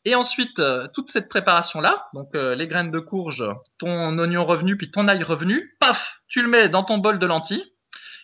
Et 0.05 0.15
ensuite, 0.15 0.61
toute 0.93 1.11
cette 1.11 1.27
préparation-là, 1.27 2.07
donc 2.13 2.29
les 2.33 2.67
graines 2.69 2.89
de 2.89 2.99
courge, 2.99 3.43
ton 3.79 4.17
oignon 4.17 4.45
revenu, 4.45 4.77
puis 4.77 4.91
ton 4.91 5.09
ail 5.09 5.23
revenu, 5.23 5.75
paf, 5.81 6.21
tu 6.29 6.41
le 6.41 6.47
mets 6.47 6.69
dans 6.69 6.83
ton 6.83 6.99
bol 6.99 7.19
de 7.19 7.25
lentilles. 7.25 7.65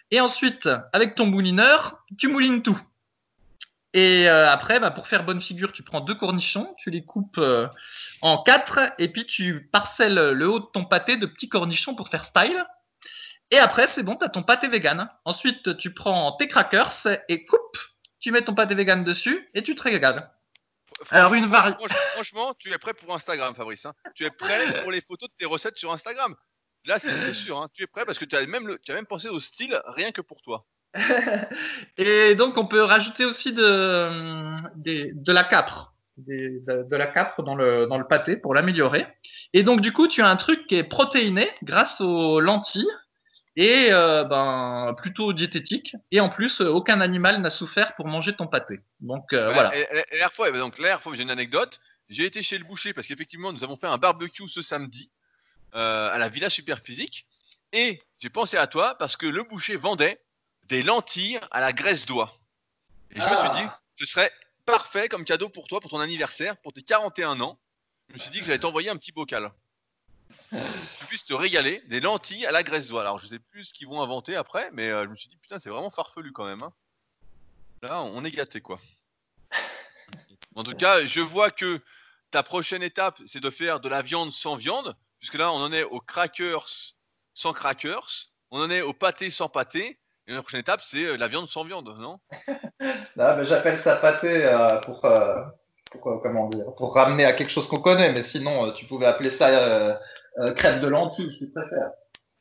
Et 0.09 0.21
ensuite, 0.21 0.69
avec 0.93 1.15
ton 1.15 1.25
moulineur, 1.25 2.05
tu 2.17 2.29
moulines 2.29 2.61
tout. 2.61 2.79
Et 3.97 4.27
euh, 4.29 4.49
après, 4.49 4.81
bah, 4.81 4.91
pour 4.91 5.07
faire 5.07 5.23
bonne 5.23 5.39
figure, 5.39 5.71
tu 5.71 5.81
prends 5.81 6.01
deux 6.01 6.15
cornichons, 6.15 6.75
tu 6.79 6.89
les 6.91 7.05
coupes 7.05 7.37
euh, 7.37 7.65
en 8.21 8.43
quatre, 8.43 8.91
et 8.99 9.07
puis 9.07 9.25
tu 9.25 9.69
parcelles 9.71 10.15
le 10.31 10.49
haut 10.49 10.59
de 10.59 10.65
ton 10.65 10.83
pâté 10.83 11.15
de 11.15 11.25
petits 11.25 11.47
cornichons 11.47 11.95
pour 11.95 12.09
faire 12.09 12.25
style. 12.25 12.65
Et 13.51 13.57
après, 13.57 13.87
c'est 13.95 14.03
bon, 14.03 14.17
tu 14.17 14.25
as 14.25 14.29
ton 14.29 14.43
pâté 14.43 14.67
vegan. 14.67 15.09
Ensuite, 15.23 15.77
tu 15.77 15.93
prends 15.93 16.33
tes 16.33 16.49
crackers 16.49 17.07
et 17.29 17.45
coupe, 17.45 17.77
tu 18.19 18.31
mets 18.31 18.41
ton 18.43 18.53
pâté 18.53 18.75
vegan 18.75 19.05
dessus 19.05 19.49
et 19.53 19.63
tu 19.63 19.75
te 19.75 19.83
régales. 19.83 20.29
Alors, 21.11 21.33
une 21.33 21.45
vari- 21.45 21.73
franchement, 22.13 22.53
tu 22.59 22.73
es 22.73 22.77
prêt 22.77 22.93
pour 22.93 23.15
Instagram, 23.15 23.55
Fabrice. 23.55 23.85
hein. 23.85 23.93
Tu 24.13 24.25
es 24.25 24.29
prêt 24.31 24.59
pour 24.83 24.91
les 24.91 24.99
photos 25.01 25.29
de 25.29 25.35
tes 25.39 25.45
recettes 25.45 25.77
sur 25.77 25.93
Instagram. 25.93 26.35
Là, 26.85 26.99
c'est 26.99 27.17
c'est 27.19 27.33
sûr. 27.33 27.61
hein. 27.61 27.69
Tu 27.73 27.83
es 27.83 27.87
prêt 27.87 28.03
parce 28.05 28.19
que 28.19 28.25
tu 28.25 28.35
as, 28.35 28.45
même 28.45 28.67
le- 28.67 28.79
tu 28.79 28.91
as 28.91 28.95
même 28.95 29.05
pensé 29.07 29.29
au 29.29 29.39
style 29.39 29.79
rien 29.87 30.11
que 30.11 30.21
pour 30.21 30.41
toi. 30.41 30.65
et 31.97 32.35
donc, 32.35 32.57
on 32.57 32.65
peut 32.67 32.81
rajouter 32.83 33.25
aussi 33.25 33.53
de, 33.53 35.11
de 35.13 35.31
la 35.31 35.43
capre. 35.43 35.93
De, 36.17 36.61
de 36.89 36.95
la 36.95 37.07
capre 37.07 37.43
dans 37.43 37.55
le, 37.55 37.87
dans 37.87 37.97
le 37.97 38.07
pâté 38.07 38.37
pour 38.37 38.53
l'améliorer. 38.53 39.05
Et 39.53 39.63
donc, 39.63 39.81
du 39.81 39.91
coup, 39.91 40.07
tu 40.07 40.21
as 40.21 40.29
un 40.29 40.37
truc 40.37 40.65
qui 40.67 40.75
est 40.75 40.83
protéiné 40.85 41.49
grâce 41.63 41.99
aux 41.99 42.39
lentilles 42.39 42.87
et 43.57 43.87
euh, 43.91 44.23
ben, 44.23 44.93
plutôt 44.97 45.33
diététique. 45.33 45.95
Et 46.11 46.19
en 46.21 46.29
plus, 46.29 46.61
aucun 46.61 47.01
animal 47.01 47.41
n'a 47.41 47.49
souffert 47.49 47.95
pour 47.95 48.07
manger 48.07 48.33
ton 48.35 48.47
pâté. 48.47 48.79
Donc, 49.01 49.33
euh, 49.33 49.47
Ouais, 49.49 49.53
voilà. 49.53 49.77
et- 49.77 49.81
et- 49.91 50.15
et 50.15 50.19
la 50.19 50.29
fois, 50.29 50.49
donc, 50.51 50.75
j'ai 51.13 51.23
une 51.23 51.31
anecdote. 51.31 51.79
J'ai 52.09 52.25
été 52.25 52.41
chez 52.41 52.57
le 52.57 52.63
boucher 52.65 52.93
parce 52.93 53.07
qu'effectivement, 53.07 53.51
nous 53.51 53.63
avons 53.63 53.75
fait 53.77 53.87
un 53.87 53.97
barbecue 53.97 54.47
ce 54.47 54.61
samedi 54.61 55.09
euh, 55.75 56.09
à 56.11 56.17
la 56.17 56.29
Villa 56.29 56.49
Superphysique. 56.49 57.25
Et 57.73 57.99
j'ai 58.19 58.29
pensé 58.29 58.55
à 58.57 58.67
toi 58.67 58.95
parce 58.97 59.17
que 59.17 59.25
le 59.25 59.43
boucher 59.43 59.75
vendait 59.75 60.21
des 60.65 60.83
lentilles 60.83 61.39
à 61.51 61.59
la 61.61 61.73
graisse 61.73 62.05
d'oie. 62.05 62.37
Et 63.11 63.19
je 63.19 63.27
me 63.27 63.35
suis 63.35 63.47
Ah. 63.51 63.55
dit, 63.55 63.67
ce 63.99 64.05
serait 64.05 64.31
parfait 64.65 65.07
comme 65.09 65.25
cadeau 65.25 65.49
pour 65.49 65.67
toi, 65.67 65.79
pour 65.79 65.91
ton 65.91 65.99
anniversaire, 65.99 66.57
pour 66.57 66.73
tes 66.73 66.81
41 66.83 67.39
ans. 67.41 67.59
Je 68.09 68.13
me 68.15 68.19
suis 68.19 68.31
dit 68.31 68.39
que 68.39 68.45
j'allais 68.45 68.59
t'envoyer 68.59 68.89
un 68.89 68.97
petit 68.97 69.11
bocal. 69.11 69.51
Tu 70.51 71.05
puisses 71.07 71.25
te 71.25 71.33
régaler 71.33 71.81
des 71.87 71.99
lentilles 71.99 72.45
à 72.45 72.51
la 72.51 72.63
graisse 72.63 72.87
d'oie. 72.87 73.01
Alors, 73.01 73.19
je 73.19 73.27
sais 73.27 73.39
plus 73.39 73.65
ce 73.65 73.73
qu'ils 73.73 73.87
vont 73.87 74.01
inventer 74.01 74.35
après, 74.35 74.69
mais 74.71 74.89
euh, 74.89 75.03
je 75.05 75.09
me 75.09 75.15
suis 75.15 75.27
dit, 75.27 75.37
putain, 75.37 75.59
c'est 75.59 75.69
vraiment 75.69 75.89
farfelu 75.91 76.31
quand 76.31 76.45
même. 76.45 76.63
hein. 76.63 76.73
Là, 77.81 78.01
on 78.01 78.23
est 78.23 78.31
gâté, 78.31 78.61
quoi. 78.61 78.79
En 80.55 80.63
tout 80.63 80.75
cas, 80.75 81.05
je 81.05 81.19
vois 81.21 81.51
que 81.51 81.81
ta 82.31 82.41
prochaine 82.43 82.83
étape, 82.83 83.19
c'est 83.27 83.39
de 83.41 83.49
faire 83.49 83.79
de 83.79 83.89
la 83.89 84.01
viande 84.01 84.31
sans 84.31 84.55
viande, 84.55 84.95
puisque 85.19 85.33
là, 85.35 85.51
on 85.51 85.57
en 85.57 85.73
est 85.73 85.83
aux 85.83 85.99
crackers 85.99 86.67
sans 87.33 87.53
crackers, 87.53 88.07
on 88.51 88.61
en 88.61 88.69
est 88.69 88.81
au 88.81 88.93
pâté 88.93 89.29
sans 89.29 89.49
pâté, 89.49 89.99
et 90.27 90.33
la 90.33 90.41
prochaine 90.41 90.61
étape, 90.61 90.81
c'est 90.81 91.05
euh, 91.05 91.17
la 91.17 91.27
viande 91.27 91.49
sans 91.49 91.63
viande, 91.63 91.95
non? 91.99 92.19
J'appelle 93.15 93.81
ça 93.83 93.97
pâté 93.97 94.45
euh, 94.45 94.77
pour, 94.77 95.05
euh, 95.05 95.43
pour, 95.91 96.21
comment 96.21 96.49
dire, 96.49 96.65
pour 96.77 96.95
ramener 96.95 97.25
à 97.25 97.33
quelque 97.33 97.51
chose 97.51 97.67
qu'on 97.67 97.81
connaît, 97.81 98.11
mais 98.11 98.23
sinon, 98.23 98.71
tu 98.73 98.85
pouvais 98.85 99.05
appeler 99.05 99.31
ça 99.31 99.99
crème 100.57 100.81
de 100.81 100.87
lentilles, 100.87 101.31
si 101.31 101.45
tu 101.45 101.51
préfères. 101.51 101.91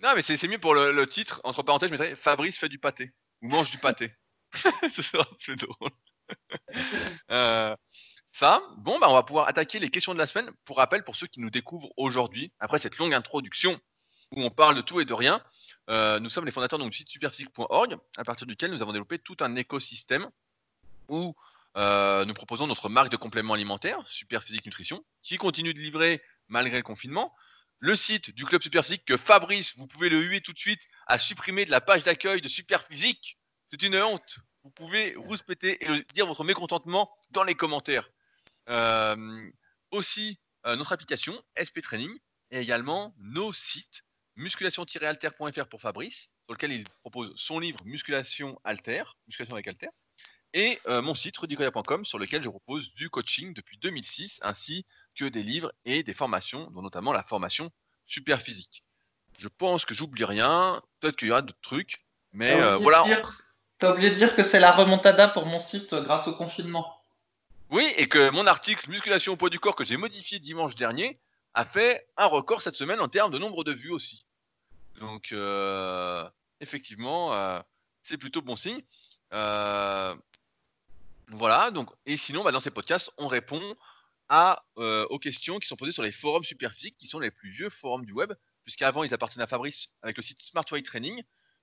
Non, 0.00 0.12
mais 0.14 0.22
c'est 0.22 0.48
mieux 0.48 0.58
pour 0.58 0.74
le, 0.74 1.06
titre. 1.06 1.40
Entre 1.44 1.62
parenthèses, 1.62 1.88
je 1.88 1.94
mettrais 1.94 2.16
Fabrice 2.16 2.58
fait 2.58 2.68
du 2.68 2.78
pâté, 2.78 3.12
ou 3.42 3.48
mange 3.48 3.70
du 3.70 3.78
pâté. 3.78 4.12
Ce 4.90 5.02
sera 5.02 5.24
plus 5.40 5.56
drôle. 5.56 5.90
ça, 8.28 8.62
bon, 8.78 8.98
bah, 8.98 9.08
on 9.10 9.14
va 9.14 9.22
pouvoir 9.22 9.46
attaquer 9.46 9.78
les 9.78 9.90
questions 9.90 10.14
de 10.14 10.18
la 10.18 10.26
semaine. 10.26 10.50
Pour 10.64 10.78
rappel, 10.78 11.04
pour 11.04 11.16
ceux 11.16 11.26
qui 11.26 11.40
nous 11.40 11.50
découvrent 11.50 11.92
aujourd'hui, 11.96 12.52
après 12.58 12.78
cette 12.78 12.96
longue 12.96 13.14
introduction 13.14 13.78
où 14.32 14.42
on 14.42 14.50
parle 14.50 14.74
de 14.74 14.80
tout 14.80 15.00
et 15.00 15.04
de 15.04 15.14
rien, 15.14 15.42
euh, 15.90 16.18
nous 16.18 16.30
sommes 16.30 16.46
les 16.46 16.52
fondateurs 16.52 16.78
donc, 16.78 16.90
du 16.90 16.96
site 16.96 17.08
superphysique.org, 17.08 17.98
à 18.16 18.24
partir 18.24 18.46
duquel 18.46 18.70
nous 18.70 18.82
avons 18.82 18.92
développé 18.92 19.18
tout 19.18 19.36
un 19.40 19.54
écosystème 19.56 20.30
où 21.08 21.34
euh, 21.76 22.24
nous 22.24 22.34
proposons 22.34 22.66
notre 22.66 22.88
marque 22.88 23.10
de 23.10 23.16
compléments 23.16 23.54
alimentaires, 23.54 24.02
Superphysique 24.06 24.64
Nutrition, 24.64 25.04
qui 25.22 25.36
continue 25.36 25.74
de 25.74 25.80
livrer 25.80 26.22
malgré 26.48 26.78
le 26.78 26.82
confinement. 26.82 27.34
Le 27.80 27.96
site 27.96 28.30
du 28.30 28.46
club 28.46 28.62
Superphysique 28.62 29.04
que 29.04 29.16
Fabrice, 29.16 29.76
vous 29.76 29.86
pouvez 29.86 30.08
le 30.08 30.22
huer 30.22 30.40
tout 30.40 30.52
de 30.52 30.58
suite, 30.58 30.88
a 31.06 31.18
supprimé 31.18 31.66
de 31.66 31.70
la 31.70 31.82
page 31.82 32.04
d'accueil 32.04 32.40
de 32.40 32.48
Superphysique. 32.48 33.38
C'est 33.70 33.82
une 33.82 33.96
honte. 33.96 34.38
Vous 34.62 34.70
pouvez 34.70 35.14
rouspéter 35.16 35.84
et 35.84 36.06
dire 36.14 36.26
votre 36.26 36.44
mécontentement 36.44 37.14
dans 37.30 37.44
les 37.44 37.54
commentaires. 37.54 38.08
Euh, 38.70 39.50
aussi, 39.90 40.38
notre 40.64 40.92
application 40.92 41.38
SP 41.60 41.82
Training 41.82 42.10
et 42.50 42.60
également 42.60 43.14
nos 43.18 43.52
sites 43.52 44.02
musculation-alter.fr 44.36 45.66
pour 45.66 45.80
Fabrice, 45.80 46.30
sur 46.46 46.54
lequel 46.54 46.72
il 46.72 46.84
propose 47.00 47.32
son 47.36 47.58
livre 47.58 47.78
Musculation 47.84 48.60
Alter, 48.64 49.04
Musculation 49.26 49.54
avec 49.54 49.68
Alter, 49.68 49.88
et 50.54 50.78
euh, 50.86 51.02
mon 51.02 51.14
site 51.14 51.36
rudicoya.com 51.36 52.04
sur 52.04 52.18
lequel 52.18 52.42
je 52.42 52.48
propose 52.48 52.94
du 52.94 53.10
coaching 53.10 53.52
depuis 53.54 53.76
2006, 53.78 54.40
ainsi 54.42 54.86
que 55.16 55.24
des 55.24 55.42
livres 55.42 55.72
et 55.84 56.02
des 56.02 56.14
formations, 56.14 56.70
dont 56.70 56.82
notamment 56.82 57.12
la 57.12 57.24
formation 57.24 57.70
super 58.06 58.40
physique. 58.40 58.84
Je 59.38 59.48
pense 59.48 59.84
que 59.84 59.94
j'oublie 59.94 60.24
rien, 60.24 60.80
peut-être 61.00 61.16
qu'il 61.16 61.28
y 61.28 61.30
aura 61.32 61.42
d'autres 61.42 61.58
trucs, 61.60 62.04
mais 62.32 62.52
euh, 62.60 62.76
voilà. 62.76 63.04
T'as 63.78 63.92
oublié 63.92 64.10
de 64.10 64.14
dire 64.14 64.36
que 64.36 64.44
c'est 64.44 64.60
la 64.60 64.70
remontada 64.70 65.28
pour 65.28 65.46
mon 65.46 65.58
site 65.58 65.92
euh, 65.92 66.02
grâce 66.02 66.28
au 66.28 66.34
confinement. 66.36 67.00
Oui, 67.70 67.92
et 67.96 68.06
que 68.08 68.30
mon 68.30 68.46
article 68.46 68.88
Musculation 68.88 69.32
au 69.32 69.36
poids 69.36 69.50
du 69.50 69.58
corps 69.58 69.74
que 69.74 69.84
j'ai 69.84 69.96
modifié 69.96 70.38
dimanche 70.38 70.76
dernier 70.76 71.18
a 71.54 71.64
fait 71.64 72.06
un 72.16 72.26
record 72.26 72.62
cette 72.62 72.76
semaine 72.76 73.00
en 73.00 73.08
termes 73.08 73.32
de 73.32 73.38
nombre 73.38 73.64
de 73.64 73.72
vues 73.72 73.92
aussi. 73.92 74.26
Donc, 74.98 75.32
euh, 75.32 76.28
effectivement, 76.60 77.34
euh, 77.34 77.60
c'est 78.02 78.18
plutôt 78.18 78.42
bon 78.42 78.56
signe. 78.56 78.82
Euh, 79.32 80.14
voilà, 81.28 81.70
donc, 81.70 81.90
et 82.06 82.16
sinon, 82.16 82.44
bah, 82.44 82.52
dans 82.52 82.60
ces 82.60 82.70
podcasts, 82.70 83.10
on 83.18 83.28
répond 83.28 83.76
à, 84.28 84.64
aux 84.76 85.18
questions 85.18 85.58
qui 85.58 85.68
sont 85.68 85.76
posées 85.76 85.92
sur 85.92 86.02
les 86.02 86.12
forums 86.12 86.44
Superphysique, 86.44 86.96
qui 86.98 87.06
sont 87.06 87.20
les 87.20 87.30
plus 87.30 87.50
vieux 87.50 87.70
forums 87.70 88.04
du 88.04 88.12
web, 88.12 88.32
puisqu'avant, 88.64 89.04
ils 89.04 89.14
appartenaient 89.14 89.44
à 89.44 89.48
Fabrice 89.48 89.94
avec 90.02 90.16
le 90.16 90.22
site 90.22 90.40
Smart 90.40 90.64
Training, 90.64 91.22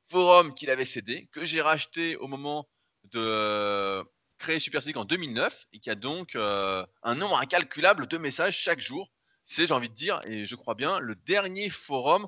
forum 0.10 0.54
qu'il 0.54 0.70
avait 0.70 0.86
cédé, 0.86 1.28
que 1.32 1.44
j'ai 1.44 1.62
racheté 1.62 2.16
au 2.18 2.28
moment 2.28 2.68
de 3.06 4.04
créer 4.38 4.60
Superphysique 4.60 4.98
en 4.98 5.06
2009, 5.06 5.68
et 5.74 5.80
qui 5.80 5.90
a 5.90 5.96
donc 5.96 6.36
un 6.36 7.16
nombre 7.16 7.38
incalculable 7.38 8.08
de 8.08 8.18
messages 8.18 8.58
chaque 8.58 8.80
jour 8.80 9.12
c'est, 9.52 9.68
j'ai 9.68 9.74
envie 9.74 9.90
de 9.90 9.94
dire, 9.94 10.22
et 10.24 10.46
je 10.46 10.56
crois 10.56 10.76
bien, 10.76 11.00
le 11.00 11.14
dernier 11.14 11.70
forum 11.70 12.28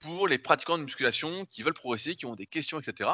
pour 0.00 0.26
les 0.26 0.38
pratiquants 0.38 0.78
de 0.78 0.84
musculation 0.84 1.44
qui 1.50 1.62
veulent 1.62 1.74
progresser, 1.74 2.16
qui 2.16 2.24
ont 2.24 2.34
des 2.34 2.46
questions, 2.46 2.80
etc. 2.80 3.10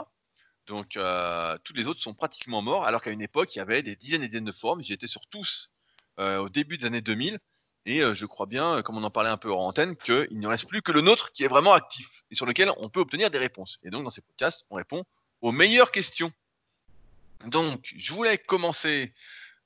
Donc, 0.67 0.97
euh, 0.97 1.59
tous 1.65 1.75
les 1.75 1.89
autres 1.89 2.01
sont 2.01 2.15
pratiquement 2.15 2.63
morts, 2.63 2.85
alors 2.85 3.03
qu'à 3.03 3.11
une 3.11 3.21
époque, 3.21 3.57
il 3.57 3.59
y 3.59 3.61
avait 3.61 3.83
des 3.83 3.97
dizaines 3.97 4.23
et 4.23 4.29
dizaines 4.29 4.45
de 4.45 4.53
forums. 4.53 4.81
J'y 4.81 4.93
étais 4.93 5.09
sur 5.09 5.27
tous 5.27 5.73
euh, 6.21 6.39
au 6.39 6.49
début 6.49 6.79
des 6.79 6.87
années 6.87 7.01
2000. 7.01 7.41
Et 7.85 8.01
euh, 8.01 8.15
je 8.15 8.27
crois 8.27 8.47
bien, 8.47 8.83
comme 8.83 8.97
on 8.97 9.03
en 9.03 9.11
parlait 9.11 9.29
un 9.29 9.37
peu 9.37 9.53
en 9.53 9.67
antenne, 9.67 9.97
qu'il 9.97 10.39
ne 10.39 10.47
reste 10.47 10.69
plus 10.69 10.81
que 10.81 10.93
le 10.93 11.01
nôtre 11.01 11.33
qui 11.33 11.43
est 11.43 11.49
vraiment 11.49 11.73
actif 11.73 12.23
et 12.31 12.37
sur 12.37 12.47
lequel 12.47 12.71
on 12.77 12.89
peut 12.89 13.01
obtenir 13.01 13.29
des 13.29 13.39
réponses. 13.39 13.81
Et 13.83 13.91
donc, 13.91 14.05
dans 14.05 14.11
ces 14.11 14.23
podcasts, 14.23 14.67
on 14.71 14.77
répond 14.77 15.05
aux 15.41 15.51
meilleures 15.51 15.91
questions. 15.91 16.33
Donc, 17.45 17.93
je 17.97 18.13
voulais 18.13 18.39
commencer 18.39 19.13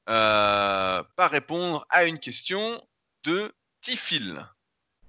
par 0.07 1.31
répondre 1.31 1.87
à 1.91 2.05
une 2.05 2.19
question 2.19 2.83
de 3.25 3.53
Tifil 3.83 4.49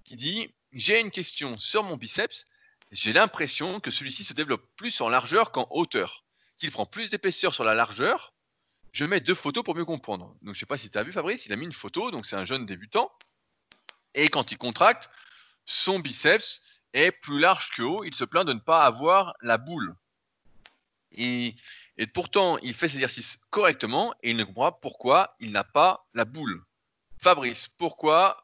qui 0.03 0.17
dit 0.17 0.53
J'ai 0.73 0.99
une 0.99 1.11
question 1.11 1.57
sur 1.57 1.83
mon 1.83 1.95
biceps. 1.95 2.45
J'ai 2.91 3.13
l'impression 3.13 3.79
que 3.79 3.91
celui-ci 3.91 4.23
se 4.23 4.33
développe 4.33 4.67
plus 4.75 4.99
en 5.01 5.09
largeur 5.09 5.51
qu'en 5.51 5.67
hauteur, 5.71 6.25
qu'il 6.57 6.71
prend 6.71 6.85
plus 6.85 7.09
d'épaisseur 7.09 7.53
sur 7.53 7.63
la 7.63 7.73
largeur. 7.73 8.33
Je 8.91 9.05
mets 9.05 9.19
deux 9.19 9.33
photos 9.33 9.63
pour 9.63 9.75
mieux 9.75 9.85
comprendre. 9.85 10.35
Donc 10.41 10.53
je 10.55 10.59
sais 10.59 10.65
pas 10.65 10.77
si 10.77 10.89
tu 10.89 10.97
as 10.97 11.03
vu 11.03 11.11
Fabrice, 11.11 11.45
il 11.45 11.53
a 11.53 11.55
mis 11.55 11.65
une 11.65 11.73
photo, 11.73 12.11
donc 12.11 12.25
c'est 12.25 12.35
un 12.35 12.45
jeune 12.45 12.65
débutant. 12.65 13.11
Et 14.13 14.27
quand 14.27 14.51
il 14.51 14.57
contracte, 14.57 15.09
son 15.65 15.99
biceps 15.99 16.61
est 16.93 17.11
plus 17.11 17.39
large 17.39 17.71
que 17.71 17.81
haut. 17.81 18.03
Il 18.03 18.13
se 18.13 18.25
plaint 18.25 18.45
de 18.45 18.53
ne 18.53 18.59
pas 18.59 18.83
avoir 18.83 19.33
la 19.41 19.57
boule. 19.57 19.95
Et, 21.11 21.55
et 21.97 22.07
pourtant, 22.07 22.57
il 22.59 22.73
fait 22.73 22.89
ses 22.89 22.97
exercices 22.97 23.39
correctement 23.49 24.13
et 24.21 24.31
il 24.31 24.37
ne 24.37 24.43
comprend 24.43 24.71
pas 24.71 24.79
pourquoi 24.81 25.35
il 25.39 25.51
n'a 25.51 25.63
pas 25.63 26.07
la 26.13 26.25
boule. 26.25 26.63
Fabrice, 27.19 27.67
pourquoi 27.67 28.42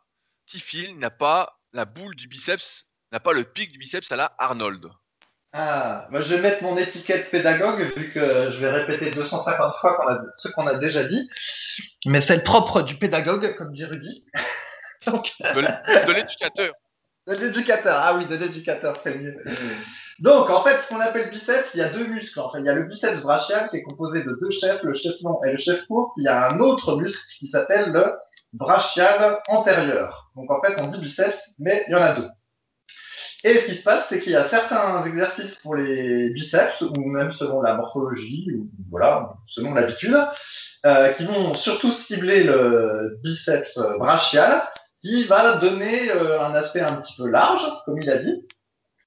Tifil 0.49 0.97
n'a 0.97 1.12
pas 1.12 1.59
la 1.73 1.85
boule 1.85 2.15
du 2.15 2.27
biceps, 2.27 2.88
n'a 3.12 3.19
pas 3.19 3.33
le 3.33 3.43
pic 3.43 3.71
du 3.71 3.77
biceps 3.77 4.12
à 4.12 4.15
la 4.15 4.33
Arnold. 4.39 4.88
Ah, 5.53 6.07
moi 6.09 6.21
je 6.21 6.33
vais 6.33 6.41
mettre 6.41 6.63
mon 6.63 6.75
étiquette 6.75 7.29
pédagogue 7.29 7.95
vu 7.95 8.12
que 8.12 8.51
je 8.51 8.59
vais 8.59 8.69
répéter 8.69 9.12
250 9.12 9.75
fois 9.79 10.19
ce 10.38 10.47
qu'on 10.49 10.65
a 10.65 10.75
déjà 10.75 11.03
dit. 11.03 11.29
Mais 12.07 12.21
c'est 12.21 12.35
le 12.35 12.43
propre 12.43 12.81
du 12.81 12.95
pédagogue, 12.95 13.55
comme 13.57 13.73
dit 13.73 13.85
Rudy. 13.85 14.25
de 15.05 16.13
l'éducateur. 16.13 16.73
De 17.27 17.35
l'éducateur, 17.35 17.99
ah 18.01 18.17
oui, 18.17 18.25
de 18.25 18.35
l'éducateur, 18.35 18.99
c'est 19.03 19.13
mieux. 19.15 19.35
Donc, 20.17 20.49
en 20.49 20.63
fait, 20.63 20.81
ce 20.81 20.88
qu'on 20.89 20.99
appelle 20.99 21.29
biceps, 21.29 21.69
il 21.75 21.79
y 21.79 21.83
a 21.83 21.89
deux 21.89 22.07
muscles. 22.07 22.39
il 22.57 22.65
y 22.65 22.69
a 22.69 22.73
le 22.73 22.83
biceps 22.83 23.21
brachial 23.21 23.69
qui 23.69 23.77
est 23.77 23.83
composé 23.83 24.23
de 24.23 24.38
deux 24.41 24.51
chefs, 24.51 24.81
le 24.81 24.95
chef 24.95 25.13
long 25.21 25.39
et 25.43 25.51
le 25.51 25.57
chef 25.57 25.85
court. 25.85 26.13
il 26.17 26.23
y 26.23 26.27
a 26.27 26.49
un 26.49 26.59
autre 26.59 26.95
muscle 26.95 27.21
qui 27.38 27.47
s'appelle 27.47 27.91
le 27.91 28.15
brachial 28.53 29.39
antérieur. 29.47 30.31
Donc 30.35 30.51
en 30.51 30.62
fait, 30.62 30.75
on 30.77 30.88
dit 30.88 30.99
biceps, 30.99 31.39
mais 31.59 31.83
il 31.88 31.91
y 31.91 31.95
en 31.95 32.01
a 32.01 32.13
deux. 32.13 32.29
Et 33.43 33.62
ce 33.62 33.65
qui 33.67 33.75
se 33.75 33.83
passe, 33.83 34.05
c'est 34.09 34.19
qu'il 34.19 34.33
y 34.33 34.35
a 34.35 34.49
certains 34.49 35.05
exercices 35.05 35.55
pour 35.59 35.75
les 35.75 36.29
biceps, 36.31 36.81
ou 36.81 37.05
même 37.05 37.31
selon 37.31 37.62
la 37.62 37.75
morphologie, 37.75 38.49
ou 38.53 38.69
voilà, 38.91 39.33
selon 39.47 39.73
l'habitude, 39.73 40.17
euh, 40.85 41.13
qui 41.13 41.25
vont 41.25 41.53
surtout 41.53 41.91
cibler 41.91 42.43
le 42.43 43.17
biceps 43.23 43.79
brachial, 43.97 44.63
qui 45.01 45.23
va 45.25 45.55
donner 45.57 46.12
euh, 46.12 46.41
un 46.41 46.53
aspect 46.53 46.81
un 46.81 46.95
petit 46.95 47.15
peu 47.15 47.29
large, 47.29 47.65
comme 47.85 48.01
il 48.01 48.09
a 48.09 48.17
dit, 48.17 48.45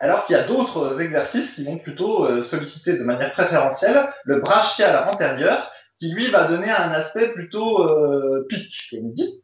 alors 0.01 0.25
qu'il 0.25 0.35
y 0.35 0.39
a 0.39 0.45
d'autres 0.45 1.01
exercices 1.01 1.53
qui 1.55 1.65
vont 1.65 1.79
plutôt 1.79 2.27
euh, 2.27 2.43
solliciter 2.45 2.95
de 2.95 3.05
manière 3.05 3.33
préférentielle 3.35 4.09
le 4.25 4.41
brachial 4.41 5.09
antérieur, 5.09 5.71
qui 5.99 6.11
lui 6.11 6.31
va 6.31 6.45
donner 6.45 6.71
un 6.71 6.91
aspect 6.91 7.29
plutôt 7.33 7.83
euh, 7.89 8.47
pic, 8.49 8.73
comme 8.91 9.13
dit. 9.13 9.43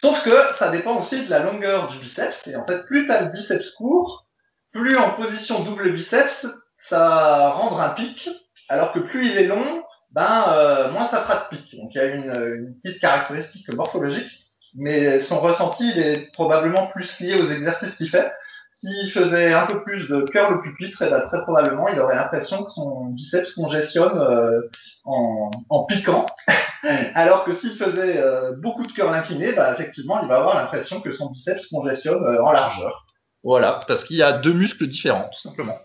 Sauf 0.00 0.22
que 0.22 0.54
ça 0.58 0.70
dépend 0.70 1.00
aussi 1.00 1.24
de 1.24 1.30
la 1.30 1.40
longueur 1.40 1.88
du 1.88 1.98
biceps. 1.98 2.46
Et 2.46 2.56
en 2.56 2.66
fait, 2.66 2.84
plus 2.84 3.06
tu 3.06 3.12
as 3.12 3.22
le 3.22 3.30
biceps 3.30 3.70
court, 3.70 4.26
plus 4.72 4.96
en 4.96 5.12
position 5.12 5.64
double 5.64 5.92
biceps, 5.92 6.46
ça 6.88 6.98
va 6.98 7.84
un 7.84 7.90
pic. 7.90 8.28
Alors 8.68 8.92
que 8.92 8.98
plus 8.98 9.30
il 9.30 9.38
est 9.38 9.46
long, 9.46 9.82
ben, 10.10 10.44
euh, 10.48 10.90
moins 10.90 11.08
ça 11.08 11.22
fera 11.22 11.48
de 11.50 11.56
pic. 11.56 11.76
Donc 11.76 11.94
il 11.94 11.98
y 11.98 12.00
a 12.00 12.06
une, 12.06 12.30
une, 12.30 12.80
petite 12.82 13.00
caractéristique 13.00 13.72
morphologique. 13.72 14.30
Mais 14.74 15.22
son 15.22 15.40
ressenti, 15.40 15.88
il 15.88 15.98
est 15.98 16.32
probablement 16.32 16.88
plus 16.88 17.18
lié 17.20 17.40
aux 17.40 17.48
exercices 17.48 17.96
qu'il 17.96 18.10
fait. 18.10 18.30
S'il 18.78 19.10
faisait 19.10 19.54
un 19.54 19.66
peu 19.66 19.82
plus 19.82 20.06
de 20.06 20.22
curl 20.30 20.54
au 20.54 20.60
pupitre, 20.60 21.00
eh 21.00 21.08
ben, 21.08 21.20
très 21.20 21.40
probablement, 21.40 21.88
il 21.88 21.98
aurait 21.98 22.16
l'impression 22.16 22.62
que 22.62 22.70
son 22.72 23.06
biceps 23.06 23.54
congestionne 23.54 24.18
euh, 24.18 24.60
en, 25.04 25.84
piquant. 25.84 26.26
Alors 27.14 27.44
que 27.44 27.54
s'il 27.54 27.78
faisait 27.78 28.18
euh, 28.18 28.52
beaucoup 28.52 28.86
de 28.86 28.92
curl 28.92 29.14
incliné, 29.14 29.52
bah, 29.52 29.72
effectivement, 29.72 30.20
il 30.22 30.28
va 30.28 30.36
avoir 30.36 30.56
l'impression 30.56 31.00
que 31.00 31.16
son 31.16 31.30
biceps 31.30 31.66
congestionne 31.68 32.22
euh, 32.22 32.44
en 32.44 32.52
largeur. 32.52 33.06
Voilà, 33.42 33.80
parce 33.88 34.04
qu'il 34.04 34.16
y 34.16 34.22
a 34.22 34.32
deux 34.32 34.52
muscles 34.52 34.86
différents, 34.88 35.30
tout 35.32 35.40
simplement. 35.40 35.78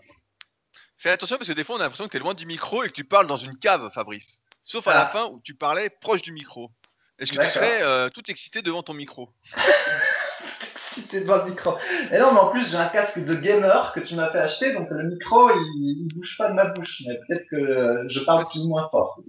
Fais 0.98 1.10
attention 1.10 1.38
parce 1.38 1.48
que 1.48 1.54
des 1.54 1.64
fois, 1.64 1.76
on 1.76 1.80
a 1.80 1.84
l'impression 1.84 2.04
que 2.04 2.10
tu 2.10 2.18
es 2.18 2.20
loin 2.20 2.34
du 2.34 2.44
micro 2.44 2.84
et 2.84 2.88
que 2.88 2.94
tu 2.94 3.04
parles 3.04 3.26
dans 3.26 3.38
une 3.38 3.56
cave, 3.58 3.90
Fabrice. 3.94 4.42
Sauf 4.64 4.86
à 4.86 4.92
la 4.92 5.02
ah. 5.02 5.06
fin 5.06 5.26
où 5.28 5.40
tu 5.42 5.54
parlais 5.54 5.88
proche 5.88 6.20
du 6.20 6.32
micro. 6.32 6.70
Est-ce 7.18 7.32
que 7.32 7.42
tu 7.42 7.50
serais 7.50 8.10
tout 8.10 8.22
excité 8.28 8.60
devant 8.60 8.82
ton 8.82 8.92
micro? 8.92 9.32
excité 10.92 11.20
devant 11.20 11.44
le 11.44 11.50
micro. 11.50 11.76
Et 12.10 12.18
non, 12.18 12.32
mais 12.32 12.40
en 12.40 12.50
plus, 12.50 12.68
j'ai 12.70 12.76
un 12.76 12.88
casque 12.88 13.18
de 13.18 13.34
gamer 13.34 13.92
que 13.94 14.00
tu 14.00 14.14
m'as 14.14 14.30
fait 14.30 14.40
acheter, 14.40 14.74
donc 14.74 14.88
le 14.90 15.04
micro, 15.04 15.50
il, 15.50 16.06
il 16.06 16.14
bouge 16.14 16.36
pas 16.38 16.48
de 16.48 16.54
ma 16.54 16.66
bouche. 16.66 17.02
Mais 17.06 17.18
peut-être 17.26 17.48
que 17.50 18.06
je 18.08 18.20
parle 18.20 18.46
plus 18.48 18.60
ou 18.60 18.68
moins 18.68 18.88
fort. 18.90 19.20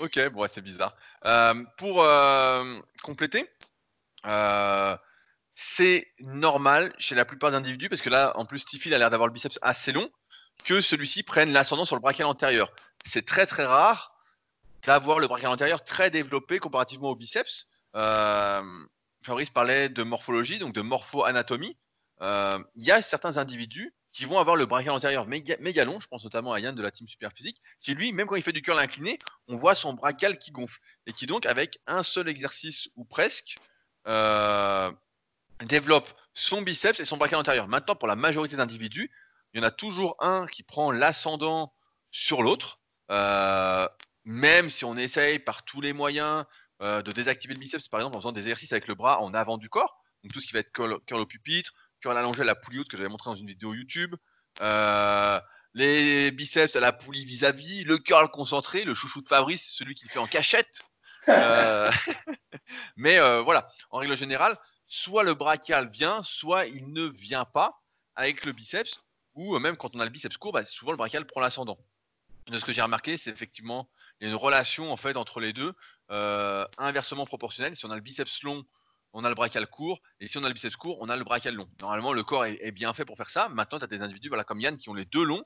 Ok, 0.00 0.18
bon, 0.30 0.46
c'est 0.48 0.62
bizarre. 0.62 0.94
Euh, 1.26 1.54
pour 1.76 2.04
euh, 2.04 2.80
compléter, 3.02 3.48
euh, 4.26 4.96
c'est 5.54 6.08
normal 6.20 6.92
chez 6.98 7.14
la 7.14 7.24
plupart 7.24 7.50
des 7.50 7.56
individus, 7.56 7.88
parce 7.88 8.02
que 8.02 8.10
là, 8.10 8.32
en 8.36 8.46
plus, 8.46 8.64
Tiffy 8.64 8.92
a 8.94 8.98
l'air 8.98 9.10
d'avoir 9.10 9.26
le 9.26 9.32
biceps 9.32 9.58
assez 9.62 9.92
long, 9.92 10.10
que 10.64 10.80
celui-ci 10.80 11.22
prenne 11.22 11.52
l'ascendant 11.52 11.84
sur 11.84 11.96
le 11.96 12.00
brachial 12.00 12.26
antérieur. 12.26 12.72
C'est 13.04 13.26
très 13.26 13.46
très 13.46 13.64
rare 13.64 14.14
d'avoir 14.86 15.18
le 15.18 15.26
brachial 15.26 15.50
antérieur 15.50 15.84
très 15.84 16.10
développé 16.10 16.58
comparativement 16.58 17.10
au 17.10 17.16
biceps. 17.16 17.68
Fabrice 19.22 19.50
parlait 19.50 19.88
de 19.88 20.02
morphologie, 20.02 20.58
donc 20.58 20.74
de 20.74 20.80
morpho-anatomie. 20.80 21.76
Euh, 22.22 22.58
Il 22.76 22.84
y 22.84 22.90
a 22.90 23.02
certains 23.02 23.36
individus 23.36 23.94
qui 24.12 24.24
vont 24.24 24.38
avoir 24.38 24.56
le 24.56 24.66
brachial 24.66 24.94
antérieur 24.94 25.26
méga, 25.26 25.84
long, 25.84 26.00
je 26.00 26.08
pense 26.08 26.24
notamment 26.24 26.52
à 26.52 26.60
Yann 26.60 26.74
de 26.74 26.82
la 26.82 26.90
team 26.90 27.06
Superphysique, 27.06 27.60
qui 27.80 27.94
lui, 27.94 28.12
même 28.12 28.26
quand 28.26 28.34
il 28.36 28.42
fait 28.42 28.52
du 28.52 28.62
curl 28.62 28.78
incliné, 28.78 29.18
on 29.46 29.56
voit 29.56 29.74
son 29.74 29.92
brachial 29.92 30.36
qui 30.36 30.50
gonfle. 30.50 30.80
Et 31.06 31.12
qui 31.12 31.26
donc, 31.26 31.46
avec 31.46 31.78
un 31.86 32.02
seul 32.02 32.28
exercice 32.28 32.88
ou 32.96 33.04
presque, 33.04 33.58
euh, 34.08 34.90
développe 35.64 36.08
son 36.34 36.62
biceps 36.62 36.98
et 36.98 37.04
son 37.04 37.18
brachial 37.18 37.40
antérieur. 37.40 37.68
Maintenant, 37.68 37.94
pour 37.94 38.08
la 38.08 38.16
majorité 38.16 38.56
d'individus, 38.56 39.10
il 39.52 39.60
y 39.60 39.64
en 39.64 39.66
a 39.66 39.70
toujours 39.70 40.16
un 40.20 40.46
qui 40.46 40.62
prend 40.62 40.90
l'ascendant 40.90 41.72
sur 42.10 42.42
l'autre. 42.42 42.80
Euh, 43.10 43.88
même 44.24 44.70
si 44.70 44.84
on 44.84 44.96
essaye 44.96 45.38
par 45.38 45.64
tous 45.64 45.80
les 45.80 45.92
moyens 45.92 46.44
euh, 46.82 47.02
de 47.02 47.12
désactiver 47.12 47.54
le 47.54 47.60
biceps, 47.60 47.88
par 47.88 48.00
exemple 48.00 48.16
en 48.16 48.20
faisant 48.20 48.32
des 48.32 48.40
exercices 48.40 48.72
avec 48.72 48.88
le 48.88 48.94
bras 48.94 49.20
en 49.20 49.34
avant 49.34 49.58
du 49.58 49.68
corps, 49.68 50.02
donc 50.22 50.32
tout 50.32 50.40
ce 50.40 50.46
qui 50.46 50.54
va 50.54 50.60
être 50.60 50.72
curl, 50.72 50.98
curl 51.06 51.20
au 51.20 51.26
pupitre, 51.26 51.72
curl 52.00 52.16
allongé 52.16 52.40
à 52.40 52.44
la 52.44 52.54
poulie 52.54 52.78
haute 52.78 52.88
que 52.88 52.96
j'avais 52.96 53.08
montré 53.08 53.30
dans 53.30 53.36
une 53.36 53.46
vidéo 53.46 53.74
YouTube, 53.74 54.14
euh, 54.60 55.40
les 55.74 56.30
biceps 56.30 56.74
à 56.76 56.80
la 56.80 56.92
poulie 56.92 57.24
vis-à-vis, 57.24 57.84
le 57.84 57.98
curl 57.98 58.30
concentré, 58.30 58.84
le 58.84 58.94
chouchou 58.94 59.20
de 59.20 59.28
Fabrice, 59.28 59.70
celui 59.72 59.94
qui 59.94 60.06
le 60.06 60.10
fait 60.10 60.18
en 60.18 60.26
cachette. 60.26 60.82
Euh, 61.28 61.90
mais 62.96 63.18
voilà, 63.42 63.68
en 63.90 63.98
règle 63.98 64.16
générale, 64.16 64.56
soit 64.86 65.22
le 65.22 65.34
brachial 65.34 65.90
vient, 65.90 66.22
soit 66.22 66.66
il 66.66 66.94
ne 66.94 67.04
vient 67.04 67.44
pas 67.44 67.82
avec 68.16 68.46
le 68.46 68.52
biceps, 68.52 69.02
ou 69.34 69.58
même 69.58 69.76
quand 69.76 69.94
on 69.94 70.00
a 70.00 70.04
le 70.04 70.10
biceps 70.10 70.38
court, 70.38 70.52
bah, 70.52 70.64
souvent 70.64 70.92
le 70.92 70.96
brachial 70.96 71.26
prend 71.26 71.42
l'ascendant. 71.42 71.78
De 72.46 72.58
ce 72.58 72.64
que 72.64 72.72
j'ai 72.72 72.80
remarqué, 72.80 73.18
c'est 73.18 73.30
effectivement 73.30 73.90
il 74.20 74.24
y 74.24 74.30
a 74.30 74.32
une 74.32 74.38
relation 74.38 74.92
en 74.92 74.96
fait 74.96 75.16
entre 75.16 75.40
les 75.40 75.52
deux, 75.52 75.74
inversement 76.10 77.26
proportionnelle. 77.26 77.76
Si 77.76 77.84
on 77.86 77.90
a 77.90 77.94
le 77.94 78.00
biceps 78.00 78.42
long, 78.42 78.64
on 79.12 79.24
a 79.24 79.28
le 79.28 79.34
brachial 79.34 79.66
court, 79.66 80.00
et 80.20 80.28
si 80.28 80.38
on 80.38 80.44
a 80.44 80.48
le 80.48 80.54
biceps 80.54 80.76
court, 80.76 80.98
on 81.00 81.08
a 81.08 81.16
le 81.16 81.24
brachial 81.24 81.54
long. 81.54 81.68
Normalement, 81.80 82.12
le 82.12 82.22
corps 82.22 82.44
est, 82.44 82.70
bien 82.70 82.94
fait 82.94 83.04
pour 83.04 83.16
faire 83.16 83.30
ça. 83.30 83.48
Maintenant, 83.48 83.78
tu 83.78 83.84
as 83.84 83.88
des 83.88 84.00
individus 84.00 84.28
voilà, 84.28 84.44
comme 84.44 84.60
Yann 84.60 84.76
qui 84.76 84.88
ont 84.88 84.94
les 84.94 85.04
deux 85.04 85.24
longs, 85.24 85.44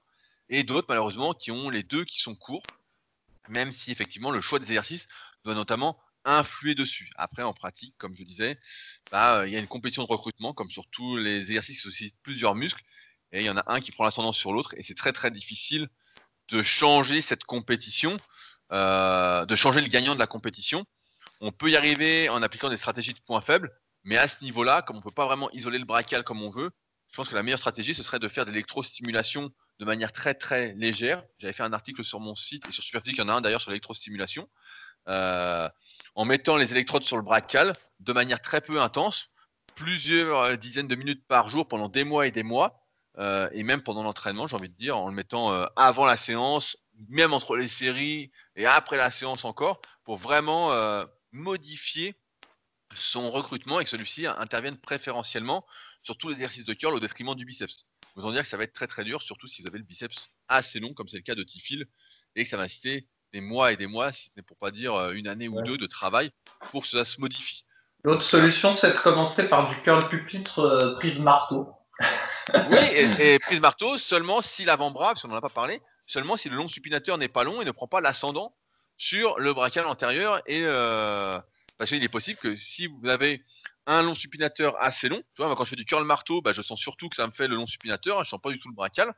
et 0.48 0.64
d'autres 0.64 0.87
malheureusement 0.88 1.33
qui 1.33 1.50
ont 1.50 1.70
les 1.70 1.83
deux 1.83 2.05
qui 2.05 2.18
sont 2.18 2.35
courts, 2.35 2.64
même 3.48 3.72
si 3.72 3.90
effectivement 3.90 4.31
le 4.31 4.40
choix 4.40 4.59
des 4.59 4.66
exercices 4.66 5.09
doit 5.44 5.55
notamment 5.55 5.98
influer 6.24 6.74
dessus. 6.74 7.11
Après, 7.16 7.42
en 7.42 7.53
pratique, 7.53 7.94
comme 7.98 8.14
je 8.16 8.24
disais, 8.24 8.59
bah, 9.11 9.40
euh, 9.40 9.46
il 9.46 9.53
y 9.53 9.57
a 9.57 9.59
une 9.59 9.68
compétition 9.68 10.03
de 10.03 10.09
recrutement, 10.09 10.55
comme 10.55 10.70
sur 10.70 10.87
tous 10.88 11.16
les 11.16 11.38
exercices 11.38 11.77
qui 11.77 11.83
sollicitent 11.83 12.16
plusieurs 12.22 12.55
muscles, 12.55 12.83
et 13.33 13.40
il 13.40 13.44
y 13.44 13.50
en 13.50 13.57
a 13.57 13.72
un 13.72 13.81
qui 13.81 13.92
prend 13.92 14.05
l'ascendant 14.05 14.33
sur 14.33 14.53
l'autre, 14.53 14.74
et 14.77 14.83
c'est 14.83 14.94
très 14.94 15.12
très 15.12 15.31
difficile 15.31 15.88
de 16.48 16.62
changer 16.62 17.20
cette 17.20 17.44
compétition, 17.44 18.18
euh, 18.72 19.44
de 19.44 19.57
changer 19.57 19.81
le 19.81 19.88
gagnant 19.88 20.14
de 20.14 20.18
la 20.18 20.27
compétition. 20.27 20.85
On 21.40 21.53
peut 21.53 21.70
y 21.70 21.77
arriver 21.77 22.29
en 22.31 22.42
appliquant 22.42 22.70
des 22.70 22.77
stratégies 22.77 23.12
de 23.12 23.20
points 23.20 23.42
faibles, 23.42 23.70
mais 24.05 24.16
à 24.16 24.27
ce 24.27 24.42
niveau-là, 24.42 24.83
comme 24.83 24.96
on 24.96 25.00
ne 25.00 25.05
peut 25.05 25.11
pas 25.11 25.27
vraiment 25.27 25.50
isoler 25.50 25.79
le 25.79 25.85
brachial 25.85 26.24
comme 26.24 26.42
on 26.42 26.50
veut, 26.50 26.70
je 27.11 27.16
pense 27.16 27.29
que 27.29 27.35
la 27.35 27.42
meilleure 27.42 27.59
stratégie, 27.59 27.94
ce 27.94 28.03
serait 28.03 28.18
de 28.18 28.29
faire 28.29 28.46
de 28.46 28.50
l'électrostimulation 28.50 29.50
de 29.79 29.85
manière 29.85 30.12
très 30.12 30.35
très 30.35 30.72
légère. 30.74 31.22
J'avais 31.38 31.53
fait 31.53 31.62
un 31.62 31.72
article 31.72 32.05
sur 32.05 32.20
mon 32.20 32.35
site 32.35 32.64
et 32.68 32.72
sur 32.72 32.83
Superphysique, 32.83 33.18
il 33.18 33.20
y 33.20 33.24
en 33.24 33.29
a 33.29 33.35
un 33.35 33.40
d'ailleurs 33.40 33.61
sur 33.61 33.70
l'électrostimulation, 33.70 34.48
euh, 35.09 35.68
en 36.14 36.24
mettant 36.24 36.57
les 36.57 36.72
électrodes 36.72 37.05
sur 37.05 37.16
le 37.16 37.22
brachial 37.22 37.77
de 38.00 38.12
manière 38.12 38.40
très 38.40 38.61
peu 38.61 38.81
intense, 38.81 39.31
plusieurs 39.74 40.57
dizaines 40.57 40.88
de 40.88 40.94
minutes 40.94 41.27
par 41.27 41.48
jour 41.48 41.68
pendant 41.68 41.88
des 41.88 42.05
mois 42.05 42.27
et 42.27 42.31
des 42.31 42.42
mois, 42.42 42.81
euh, 43.18 43.48
et 43.53 43.62
même 43.62 43.83
pendant 43.83 44.03
l'entraînement, 44.03 44.46
j'ai 44.46 44.57
envie 44.57 44.70
de 44.70 44.74
dire, 44.74 44.96
en 44.96 45.09
le 45.09 45.14
mettant 45.14 45.53
avant 45.77 46.07
la 46.07 46.16
séance, 46.16 46.77
même 47.09 47.33
entre 47.33 47.57
les 47.57 47.68
séries 47.68 48.30
et 48.57 48.66
après 48.66 48.96
la 48.96 49.11
séance 49.11 49.44
encore, 49.44 49.80
pour 50.04 50.16
vraiment 50.16 50.72
euh, 50.72 51.04
modifier 51.33 52.14
son 52.94 53.30
recrutement 53.30 53.80
et 53.80 53.85
que 53.85 53.90
celui-ci 53.90 54.26
intervienne 54.26 54.78
préférentiellement 54.78 55.66
sur 56.02 56.16
tous 56.16 56.28
les 56.28 56.35
exercices 56.35 56.64
de 56.64 56.74
curl 56.74 56.94
au 56.94 57.00
détriment 57.00 57.35
du 57.35 57.44
biceps. 57.44 57.87
Autant 58.14 58.30
dire 58.30 58.42
que 58.42 58.48
ça 58.48 58.57
va 58.57 58.62
être 58.64 58.72
très 58.72 58.87
très 58.87 59.02
dur, 59.02 59.22
surtout 59.22 59.48
si 59.48 59.62
vous 59.62 59.68
avez 59.68 59.78
le 59.78 59.85
biceps 59.85 60.30
assez 60.48 60.78
long, 60.78 60.94
comme 60.94 61.09
c'est 61.09 61.16
le 61.16 61.22
cas 61.22 61.35
de 61.35 61.42
Tifil, 61.42 61.87
et 62.37 62.44
que 62.44 62.48
ça 62.48 62.57
va 62.57 62.64
inciter 62.64 63.09
des 63.33 63.40
mois 63.40 63.72
et 63.72 63.76
des 63.76 63.88
mois, 63.88 64.12
si 64.12 64.26
ce 64.26 64.30
n'est 64.37 64.42
pour 64.44 64.57
pas 64.57 64.70
dire 64.70 64.94
euh, 64.94 65.12
une 65.12 65.26
année 65.26 65.48
ou 65.48 65.57
Ouais. 65.57 65.64
deux 65.64 65.76
de 65.76 65.87
travail, 65.87 66.30
pour 66.70 66.83
que 66.83 66.88
ça 66.88 67.04
se 67.04 67.20
modifie. 67.20 67.64
L'autre 68.04 68.22
solution, 68.22 68.76
c'est 68.76 68.92
de 68.92 68.98
commencer 68.98 69.48
par 69.48 69.68
du 69.70 69.83
curl 69.83 70.09
pupitre 70.09 70.61
euh, 70.61 70.94
prise 70.98 71.18
marteau. 71.18 71.68
Oui, 72.68 72.78
et, 72.92 73.04
et 73.35 73.38
prise 73.40 73.59
marteau 73.61 73.98
seulement 73.98 74.40
si 74.40 74.64
l'avant-bras, 74.64 75.09
parce 75.14 75.22
qu'on 75.22 75.28
n'en 75.28 75.37
a 75.37 75.40
pas 75.40 75.48
parlé, 75.48 75.80
seulement 76.07 76.37
si 76.37 76.49
le 76.49 76.57
long 76.57 76.69
supinateur 76.69 77.19
n'est 77.19 77.29
pas 77.29 77.45
long 77.45 77.62
et 77.62 77.64
ne 77.64 77.71
prend 77.71 77.87
pas 77.87 78.01
l'ascendant 78.01 78.55
sur 78.97 79.38
le 79.38 79.53
brachial 79.53 79.87
antérieur. 79.87 80.43
Et 80.47 80.61
euh, 80.62 81.38
parce 81.79 81.90
qu'il 81.90 82.03
est 82.03 82.09
possible 82.09 82.38
que 82.38 82.57
si 82.57 82.87
vous 82.87 83.09
avez 83.09 83.43
un 83.87 84.03
long 84.03 84.14
supinateur 84.14 84.81
assez 84.81 85.09
long, 85.09 85.23
quand 85.37 85.64
je 85.64 85.71
fais 85.71 85.77
du 85.77 85.85
curl 85.85 86.05
marteau, 86.05 86.40
bah, 86.40 86.53
je 86.53 86.62
sens 86.62 86.79
surtout 86.79 87.09
que 87.09 87.17
ça 87.17 87.27
me 87.27 87.33
fait 87.33 87.49
le 87.49 87.57
long 87.57 87.67
supinateur, 87.67 88.23
je 88.25 88.29
sens 88.31 88.40
pas 88.40 88.51
du 88.51 88.59
tout 88.59 88.69
le 88.69 88.75
brachial. 88.75 89.14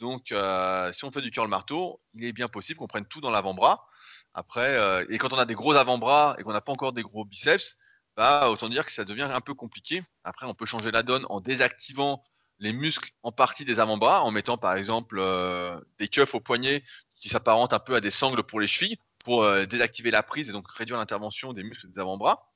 Donc, 0.00 0.32
euh, 0.32 0.92
si 0.92 1.04
on 1.04 1.12
fait 1.12 1.22
du 1.22 1.30
curl 1.30 1.48
marteau, 1.48 2.00
il 2.14 2.24
est 2.24 2.32
bien 2.32 2.48
possible 2.48 2.78
qu'on 2.78 2.88
prenne 2.88 3.06
tout 3.06 3.20
dans 3.20 3.30
l'avant-bras. 3.30 3.86
Après, 4.34 4.76
euh, 4.76 5.04
et 5.08 5.18
quand 5.18 5.32
on 5.32 5.38
a 5.38 5.46
des 5.46 5.54
gros 5.54 5.74
avant-bras 5.74 6.34
et 6.38 6.42
qu'on 6.42 6.52
n'a 6.52 6.60
pas 6.60 6.72
encore 6.72 6.92
des 6.92 7.02
gros 7.02 7.24
biceps, 7.24 7.76
bah, 8.16 8.50
autant 8.50 8.68
dire 8.68 8.84
que 8.84 8.92
ça 8.92 9.04
devient 9.04 9.28
un 9.32 9.40
peu 9.40 9.54
compliqué. 9.54 10.02
Après, 10.24 10.46
on 10.46 10.54
peut 10.54 10.66
changer 10.66 10.90
la 10.90 11.02
donne 11.02 11.24
en 11.28 11.40
désactivant 11.40 12.22
les 12.58 12.72
muscles 12.72 13.10
en 13.22 13.32
partie 13.32 13.64
des 13.64 13.80
avant-bras, 13.80 14.22
en 14.22 14.30
mettant 14.30 14.58
par 14.58 14.76
exemple 14.76 15.18
euh, 15.18 15.78
des 15.98 16.08
keufs 16.08 16.34
au 16.34 16.40
poignet 16.40 16.84
qui 17.16 17.28
s'apparentent 17.28 17.72
un 17.72 17.78
peu 17.78 17.94
à 17.94 18.00
des 18.00 18.10
sangles 18.10 18.42
pour 18.42 18.60
les 18.60 18.66
chevilles, 18.66 18.98
pour 19.24 19.42
euh, 19.42 19.66
désactiver 19.66 20.10
la 20.10 20.22
prise 20.22 20.50
et 20.50 20.52
donc 20.52 20.70
réduire 20.70 20.98
l'intervention 20.98 21.52
des 21.52 21.62
muscles 21.62 21.88
des 21.90 21.98
avant-bras. 21.98 22.50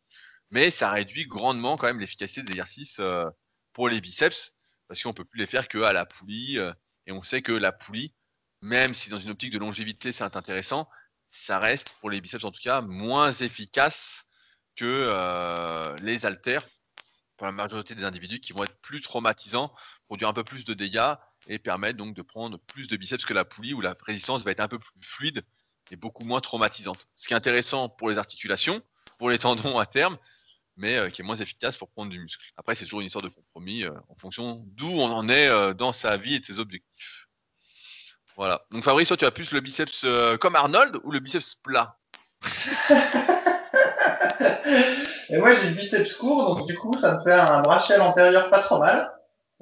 Mais 0.51 0.71
ça 0.71 0.91
réduit 0.91 1.27
grandement 1.27 1.77
quand 1.77 1.87
même 1.87 2.01
l'efficacité 2.01 2.43
des 2.43 2.51
exercices 2.51 3.01
euh, 3.01 3.25
pour 3.73 3.89
les 3.89 4.01
biceps, 4.01 4.55
parce 4.89 5.03
qu'on 5.03 5.13
peut 5.13 5.25
plus 5.25 5.39
les 5.39 5.47
faire 5.47 5.69
que 5.69 5.79
à 5.79 5.93
la 5.93 6.07
poulie. 6.07 6.59
et 7.07 7.13
on 7.13 7.23
sait 7.23 7.43
que 7.43 7.53
la 7.53 7.73
poulie, 7.73 8.15
même 8.63 8.95
si 8.95 9.11
dans 9.11 9.21
une 9.21 9.31
optique 9.31 9.53
de 9.53 9.59
longévité 9.59 10.13
c'est 10.13 10.37
intéressant, 10.37 10.89
ça 11.31 11.59
reste 11.59 11.91
pour 12.01 12.11
les 12.11 12.21
biceps 12.21 12.45
en 12.45 12.51
tout 12.51 12.63
cas 12.63 12.81
moins 12.81 13.33
efficace 13.33 14.25
que 14.77 15.95
les 16.01 16.25
haltères 16.25 16.67
pour 17.39 17.47
la 17.47 17.53
majorité 17.53 17.95
des 17.95 18.05
individus 18.05 18.41
qui 18.41 18.53
vont 18.53 18.65
être 18.65 18.77
plus 18.83 19.01
traumatisants, 19.01 19.73
produire 20.07 20.29
un 20.29 20.33
peu 20.35 20.45
plus 20.45 20.65
de 20.65 20.75
dégâts 20.75 21.15
et 21.47 21.59
permettre 21.59 21.97
donc 21.97 22.15
de 22.15 22.23
prendre 22.23 22.59
plus 22.59 22.89
de 22.89 22.97
biceps 22.97 23.25
que 23.25 23.33
la 23.33 23.45
poulie 23.45 23.73
où 23.73 23.81
la 23.81 23.97
résistance 24.05 24.45
va 24.45 24.51
être 24.51 24.61
un 24.61 24.69
peu 24.69 24.79
plus 24.79 24.93
fluide 25.01 25.45
et 25.91 25.97
beaucoup 25.97 26.25
moins 26.25 26.41
traumatisante. 26.41 27.09
Ce 27.17 27.27
qui 27.27 27.33
est 27.33 27.37
intéressant 27.37 27.89
pour 27.89 28.11
les 28.11 28.19
articulations, 28.19 28.83
pour 29.19 29.31
les 29.31 29.39
tendons 29.39 29.79
à 29.79 29.87
terme, 29.87 30.19
mais 30.77 30.97
euh, 30.97 31.11
qui 31.11 31.23
est 31.23 31.25
moins 31.25 31.37
efficace 31.37 31.77
pour 31.77 31.89
prendre 31.89 32.11
du 32.11 32.19
muscle. 32.19 32.45
Après, 32.57 32.75
c'est 32.75 32.85
toujours 32.85 33.01
une 33.01 33.07
histoire 33.07 33.23
de 33.23 33.29
compromis 33.29 33.85
euh, 33.85 33.93
en 34.09 34.17
fonction 34.17 34.65
d'où 34.67 34.91
on 34.91 35.11
en 35.11 35.29
est 35.29 35.49
euh, 35.49 35.73
dans 35.75 35.93
sa 35.93 36.17
vie 36.17 36.35
et 36.35 36.41
de 36.41 36.45
ses 36.45 36.59
objectifs. 36.59 37.29
Voilà. 38.37 38.67
Donc 38.71 38.85
Fabrice, 38.85 39.09
toi, 39.09 39.17
tu 39.17 39.25
as 39.25 39.31
plus 39.31 39.51
le 39.53 39.61
biceps 39.61 40.07
comme 40.41 40.55
Arnold 40.55 41.01
ou 41.03 41.11
le 41.11 41.19
biceps 41.19 41.57
plat? 41.57 41.99
Et 45.31 45.39
moi, 45.39 45.55
j'ai 45.55 45.71
le 45.71 45.75
biceps 45.75 46.15
court, 46.15 46.57
donc 46.57 46.67
du 46.67 46.77
coup, 46.77 46.95
ça 47.01 47.17
me 47.17 47.23
fait 47.23 47.33
un 47.33 47.61
brachial 47.61 48.01
antérieur 48.01 48.51
pas 48.51 48.61
trop 48.61 48.79
mal. 48.79 49.11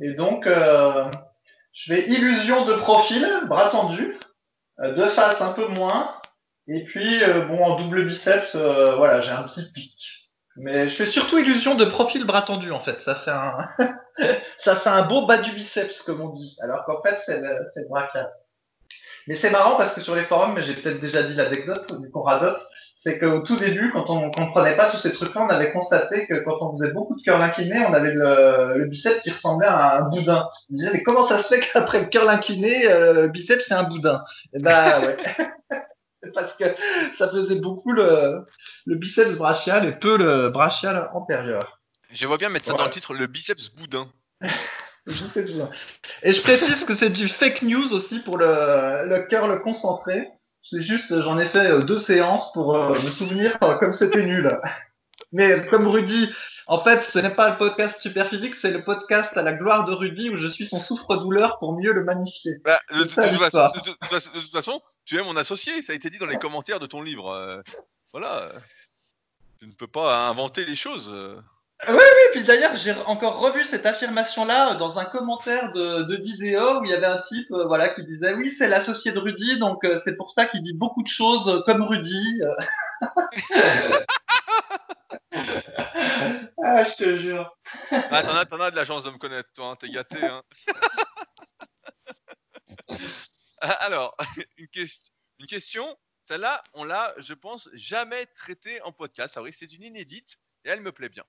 Et 0.00 0.12
donc, 0.14 0.46
euh, 0.46 1.10
je 1.72 1.94
fais 1.94 2.08
illusion 2.08 2.64
de 2.66 2.74
profil, 2.74 3.26
bras 3.48 3.70
tendu, 3.70 4.18
euh, 4.80 4.94
de 4.94 5.06
face 5.10 5.40
un 5.40 5.52
peu 5.52 5.66
moins. 5.68 6.14
Et 6.68 6.84
puis, 6.84 7.22
euh, 7.22 7.46
bon, 7.46 7.64
en 7.64 7.80
double 7.80 8.06
biceps, 8.06 8.54
voilà, 8.54 9.20
j'ai 9.20 9.30
un 9.30 9.44
petit 9.44 9.70
pic. 9.72 9.94
Mais 10.58 10.88
je 10.88 10.96
fais 10.96 11.06
surtout 11.06 11.38
illusion 11.38 11.74
de 11.74 11.84
profil 11.84 12.24
bras 12.24 12.42
tendu, 12.42 12.72
en 12.72 12.80
fait. 12.80 12.98
Ça 13.00 13.14
fait 13.16 13.30
un, 13.30 13.68
ça 14.58 14.76
fait 14.76 14.88
un 14.88 15.02
beau 15.02 15.26
bas 15.26 15.38
du 15.38 15.52
biceps, 15.52 16.00
comme 16.02 16.20
on 16.20 16.30
dit. 16.30 16.56
Alors 16.62 16.84
qu'en 16.84 17.02
fait, 17.02 17.18
c'est 17.26 17.38
le, 17.38 17.58
c'est 17.74 17.80
le 17.80 17.88
brachial. 17.88 18.30
Mais 19.26 19.36
c'est 19.36 19.50
marrant 19.50 19.76
parce 19.76 19.94
que 19.94 20.00
sur 20.00 20.14
les 20.14 20.24
forums, 20.24 20.60
j'ai 20.60 20.74
peut-être 20.74 21.00
déjà 21.00 21.22
dit 21.24 21.34
l'anecdote, 21.34 22.00
du 22.00 22.10
qu'on 22.10 22.22
radote, 22.22 22.60
c'est 22.96 23.18
qu'au 23.18 23.40
tout 23.40 23.56
début, 23.56 23.92
quand 23.92 24.08
on 24.08 24.30
comprenait 24.30 24.76
pas 24.76 24.90
tous 24.90 24.98
ces 24.98 25.12
trucs-là, 25.12 25.42
on 25.42 25.48
avait 25.48 25.70
constaté 25.70 26.26
que 26.26 26.42
quand 26.44 26.56
on 26.60 26.78
faisait 26.78 26.92
beaucoup 26.92 27.14
de 27.14 27.22
curl 27.22 27.40
incliné, 27.42 27.84
on 27.86 27.92
avait 27.92 28.12
le, 28.12 28.78
le 28.78 28.86
biceps 28.86 29.20
qui 29.22 29.30
ressemblait 29.30 29.68
à 29.68 29.98
un 29.98 30.08
boudin. 30.08 30.48
On 30.70 30.76
disait, 30.76 30.90
mais 30.92 31.02
comment 31.02 31.26
ça 31.26 31.42
se 31.42 31.48
fait 31.48 31.60
qu'après 31.60 32.00
le 32.00 32.06
curl 32.06 32.28
incliné, 32.28 32.90
euh, 32.90 33.12
le 33.12 33.28
biceps 33.28 33.66
c'est 33.68 33.74
un 33.74 33.82
boudin? 33.84 34.24
Et 34.54 34.60
ben 34.60 35.02
ouais. 35.02 35.16
C'est 36.22 36.32
parce 36.34 36.54
que 36.54 36.64
ça 37.18 37.28
faisait 37.28 37.56
beaucoup 37.56 37.92
le, 37.92 38.46
le 38.86 38.96
biceps 38.96 39.36
brachial 39.36 39.84
et 39.86 39.92
peu 39.92 40.16
le 40.16 40.48
brachial 40.48 41.08
antérieur. 41.12 41.80
Je 42.10 42.26
vois 42.26 42.38
bien 42.38 42.48
mettre 42.48 42.66
ça 42.66 42.72
dans 42.72 42.84
le 42.84 42.90
titre, 42.90 43.12
le 43.14 43.26
biceps 43.26 43.74
boudin. 43.74 44.08
Et 46.22 46.32
je 46.32 46.42
précise 46.42 46.84
que 46.84 46.94
c'est 46.94 47.10
du 47.10 47.28
fake 47.28 47.62
news 47.62 47.92
aussi 47.92 48.20
pour 48.20 48.38
le, 48.38 49.06
le 49.06 49.26
curl 49.28 49.60
concentré. 49.60 50.28
C'est 50.68 50.82
juste, 50.82 51.20
j'en 51.22 51.38
ai 51.38 51.48
fait 51.48 51.70
euh, 51.70 51.80
deux 51.80 51.98
séances 51.98 52.52
pour 52.52 52.74
euh, 52.74 53.00
me 53.00 53.10
souvenir 53.12 53.56
euh, 53.62 53.76
comme 53.78 53.92
c'était 53.92 54.24
nul. 54.24 54.50
Mais 55.32 55.64
comme 55.68 55.86
Rudy, 55.86 56.28
en 56.66 56.82
fait, 56.82 57.04
ce 57.04 57.20
n'est 57.20 57.34
pas 57.34 57.50
le 57.50 57.56
podcast 57.56 58.00
super 58.00 58.28
physique, 58.28 58.56
c'est 58.56 58.72
le 58.72 58.82
podcast 58.82 59.36
à 59.36 59.42
la 59.42 59.52
gloire 59.52 59.84
de 59.84 59.92
Rudy 59.92 60.28
où 60.28 60.36
je 60.36 60.48
suis 60.48 60.66
son 60.66 60.80
souffre-douleur 60.80 61.60
pour 61.60 61.78
mieux 61.78 61.92
le 61.92 62.02
magnifier. 62.02 62.56
Bah, 62.64 62.80
de, 62.92 63.04
toute 63.04 64.52
façon, 64.52 64.80
tu 65.04 65.16
es 65.16 65.22
mon 65.22 65.36
associé, 65.36 65.82
ça 65.82 65.92
a 65.92 65.96
été 65.96 66.10
dit 66.10 66.18
dans 66.18 66.26
les 66.26 66.38
commentaires 66.38 66.80
de 66.80 66.86
ton 66.86 67.00
livre. 67.00 67.62
voilà. 68.12 68.52
Tu 69.60 69.68
ne 69.68 69.72
peux 69.72 69.86
pas 69.86 70.28
inventer 70.28 70.64
les 70.64 70.74
choses. 70.74 71.14
Oui, 71.88 71.94
oui, 71.94 72.22
puis 72.32 72.44
d'ailleurs, 72.44 72.74
j'ai 72.76 72.92
encore 72.92 73.38
revu 73.38 73.62
cette 73.64 73.84
affirmation-là 73.84 74.76
dans 74.76 74.98
un 74.98 75.04
commentaire 75.04 75.70
de, 75.72 76.04
de, 76.04 76.16
vidéo 76.16 76.80
où 76.80 76.84
il 76.84 76.90
y 76.90 76.94
avait 76.94 77.06
un 77.06 77.20
type 77.20 77.50
euh, 77.52 77.66
voilà, 77.66 77.90
qui 77.90 78.02
disait 78.02 78.32
Oui, 78.32 78.54
c'est 78.56 78.66
l'associé 78.66 79.12
de 79.12 79.18
Rudy, 79.18 79.58
donc 79.58 79.84
euh, 79.84 80.00
c'est 80.02 80.16
pour 80.16 80.30
ça 80.30 80.46
qu'il 80.46 80.62
dit 80.62 80.72
beaucoup 80.72 81.02
de 81.02 81.08
choses 81.08 81.48
euh, 81.48 81.60
comme 81.66 81.82
Rudy. 81.82 82.40
ah, 86.64 86.84
je 86.84 86.94
te 86.96 87.18
jure. 87.18 87.54
Ah, 87.90 88.22
t'en 88.46 88.58
as, 88.58 88.66
as, 88.66 88.70
de 88.70 88.76
la 88.76 88.84
chance 88.86 89.04
de 89.04 89.10
me 89.10 89.18
connaître, 89.18 89.50
toi, 89.54 89.68
hein, 89.68 89.76
t'es 89.78 89.90
gâté. 89.90 90.24
Hein. 90.24 90.42
Alors, 93.60 94.16
une, 94.56 94.68
question, 94.68 95.12
une 95.38 95.46
question, 95.46 95.96
celle-là, 96.24 96.62
on 96.74 96.84
l'a, 96.84 97.14
je 97.18 97.34
pense, 97.34 97.68
jamais 97.74 98.26
traitée 98.26 98.80
en 98.82 98.92
podcast. 98.92 99.34
Fabrice, 99.34 99.58
c'est 99.58 99.72
une 99.72 99.82
inédite 99.82 100.36
et 100.64 100.70
elle 100.70 100.80
me 100.80 100.92
plaît 100.92 101.08
bien. 101.08 101.24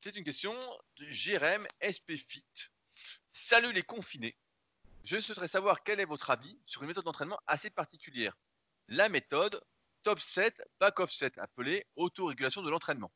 C'est 0.00 0.16
une 0.16 0.24
question 0.24 0.54
de 0.96 1.06
Jérém 1.10 1.66
SPFit. 1.80 2.44
Salut 3.32 3.72
les 3.72 3.82
confinés. 3.82 4.36
Je 5.04 5.20
souhaiterais 5.20 5.48
savoir 5.48 5.82
quel 5.82 6.00
est 6.00 6.04
votre 6.04 6.30
avis 6.30 6.58
sur 6.66 6.82
une 6.82 6.88
méthode 6.88 7.04
d'entraînement 7.04 7.40
assez 7.46 7.70
particulière. 7.70 8.36
La 8.88 9.08
méthode 9.08 9.62
top 10.02 10.20
7 10.20 10.62
back 10.78 11.00
offset 11.00 11.32
appelée 11.38 11.86
autorégulation 11.96 12.62
de 12.62 12.70
l'entraînement. 12.70 13.12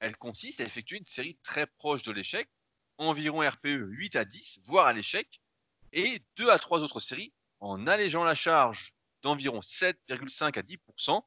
Elle 0.00 0.16
consiste 0.16 0.60
à 0.60 0.64
effectuer 0.64 0.98
une 0.98 1.06
série 1.06 1.36
très 1.42 1.66
proche 1.66 2.04
de 2.04 2.12
l'échec, 2.12 2.48
environ 2.98 3.40
RPE 3.40 3.88
8 3.88 4.16
à 4.16 4.24
10, 4.24 4.60
voire 4.64 4.86
à 4.86 4.92
l'échec, 4.92 5.40
et 5.92 6.22
2 6.36 6.50
à 6.50 6.58
3 6.58 6.80
autres 6.80 7.00
séries 7.00 7.32
en 7.60 7.86
allégeant 7.86 8.24
la 8.24 8.34
charge 8.34 8.92
d'environ 9.22 9.60
7,5 9.60 10.58
à 10.58 10.62
10% 10.62 11.22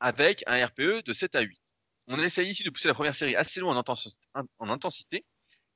avec 0.00 0.42
un 0.46 0.66
RPE 0.66 1.04
de 1.04 1.12
7 1.12 1.36
à 1.36 1.40
8. 1.40 1.61
On 2.08 2.18
essaye 2.20 2.50
ici 2.50 2.64
de 2.64 2.70
pousser 2.70 2.88
la 2.88 2.94
première 2.94 3.14
série 3.14 3.36
assez 3.36 3.60
loin 3.60 3.80
en 4.58 4.68
intensité 4.68 5.24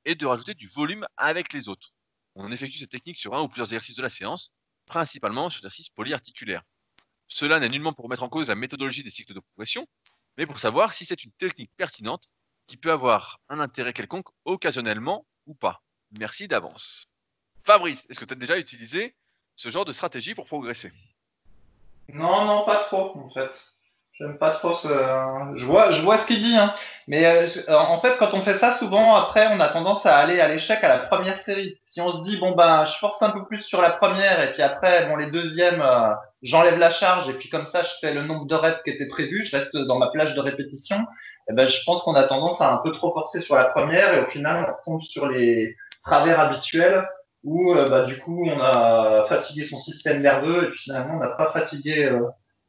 et 0.05 0.15
de 0.15 0.25
rajouter 0.25 0.53
du 0.53 0.67
volume 0.67 1.05
avec 1.17 1.53
les 1.53 1.69
autres. 1.69 1.93
On 2.35 2.51
effectue 2.51 2.77
cette 2.77 2.91
technique 2.91 3.17
sur 3.17 3.35
un 3.35 3.41
ou 3.41 3.47
plusieurs 3.47 3.67
exercices 3.67 3.95
de 3.95 4.01
la 4.01 4.09
séance, 4.09 4.53
principalement 4.85 5.49
sur 5.49 5.59
exercices 5.59 5.89
polyarticulaires. 5.89 6.63
Cela 7.27 7.59
n'est 7.59 7.69
nullement 7.69 7.93
pour 7.93 8.05
remettre 8.05 8.23
en 8.23 8.29
cause 8.29 8.47
la 8.47 8.55
méthodologie 8.55 9.03
des 9.03 9.09
cycles 9.09 9.33
de 9.33 9.39
progression, 9.39 9.87
mais 10.37 10.45
pour 10.45 10.59
savoir 10.59 10.93
si 10.93 11.05
c'est 11.05 11.23
une 11.23 11.31
technique 11.33 11.71
pertinente 11.75 12.23
qui 12.67 12.77
peut 12.77 12.91
avoir 12.91 13.39
un 13.49 13.59
intérêt 13.59 13.93
quelconque 13.93 14.27
occasionnellement 14.45 15.25
ou 15.45 15.55
pas. 15.55 15.81
Merci 16.11 16.47
d'avance. 16.47 17.07
Fabrice, 17.63 18.05
est-ce 18.09 18.19
que 18.19 18.25
tu 18.25 18.33
as 18.33 18.37
déjà 18.37 18.57
utilisé 18.57 19.15
ce 19.55 19.69
genre 19.69 19.85
de 19.85 19.93
stratégie 19.93 20.35
pour 20.35 20.45
progresser? 20.45 20.93
Non, 22.09 22.45
non, 22.45 22.65
pas 22.65 22.85
trop 22.85 23.17
en 23.17 23.29
fait. 23.29 23.51
J'aime 24.19 24.39
pas 24.39 24.49
trop 24.49 24.73
ce. 24.73 24.87
Je 25.57 25.65
vois, 25.65 25.91
je 25.91 26.01
vois 26.01 26.17
ce 26.17 26.25
qu'il 26.25 26.41
dit, 26.41 26.55
hein. 26.55 26.73
Mais 27.07 27.23
euh, 27.25 27.47
en 27.69 28.01
fait, 28.01 28.17
quand 28.17 28.33
on 28.33 28.41
fait 28.41 28.57
ça, 28.57 28.75
souvent 28.77 29.15
après, 29.15 29.47
on 29.51 29.59
a 29.59 29.67
tendance 29.67 30.03
à 30.07 30.17
aller 30.17 30.41
à 30.41 30.47
l'échec 30.47 30.83
à 30.83 30.87
la 30.87 30.97
première 30.97 31.39
série. 31.43 31.77
Si 31.85 32.01
on 32.01 32.11
se 32.11 32.23
dit 32.23 32.37
bon 32.37 32.55
ben, 32.55 32.85
je 32.85 32.97
force 32.97 33.21
un 33.21 33.29
peu 33.29 33.45
plus 33.45 33.61
sur 33.61 33.79
la 33.79 33.91
première 33.91 34.41
et 34.41 34.53
puis 34.53 34.63
après, 34.63 35.05
bon 35.07 35.17
les 35.17 35.29
deuxièmes, 35.29 35.81
euh, 35.81 36.09
j'enlève 36.41 36.79
la 36.79 36.89
charge 36.89 37.29
et 37.29 37.33
puis 37.33 37.49
comme 37.49 37.67
ça, 37.67 37.83
je 37.83 37.91
fais 38.01 38.11
le 38.11 38.23
nombre 38.23 38.47
de 38.47 38.55
reps 38.55 38.81
qui 38.83 38.89
était 38.89 39.07
prévu, 39.07 39.43
je 39.43 39.55
reste 39.55 39.77
dans 39.77 39.99
ma 39.99 40.07
plage 40.07 40.33
de 40.33 40.41
répétition. 40.41 40.97
Et 40.97 41.51
eh 41.51 41.53
ben, 41.53 41.67
je 41.67 41.77
pense 41.85 42.01
qu'on 42.01 42.15
a 42.15 42.23
tendance 42.23 42.59
à 42.59 42.73
un 42.73 42.77
peu 42.77 42.91
trop 42.91 43.11
forcer 43.11 43.41
sur 43.41 43.55
la 43.55 43.65
première 43.65 44.15
et 44.15 44.21
au 44.21 44.25
final, 44.25 44.65
on 44.67 44.91
tombe 44.91 45.01
sur 45.03 45.27
les 45.27 45.75
travers 46.03 46.39
habituels 46.39 47.07
où 47.43 47.71
euh, 47.75 47.87
bah, 47.87 48.01
du 48.01 48.17
coup, 48.19 48.47
on 48.49 48.59
a 48.59 49.27
fatigué 49.29 49.65
son 49.65 49.79
système 49.79 50.21
nerveux 50.23 50.63
et 50.63 50.69
puis 50.71 50.79
finalement, 50.79 51.17
on 51.17 51.19
n'a 51.19 51.29
pas 51.29 51.51
fatigué 51.51 52.11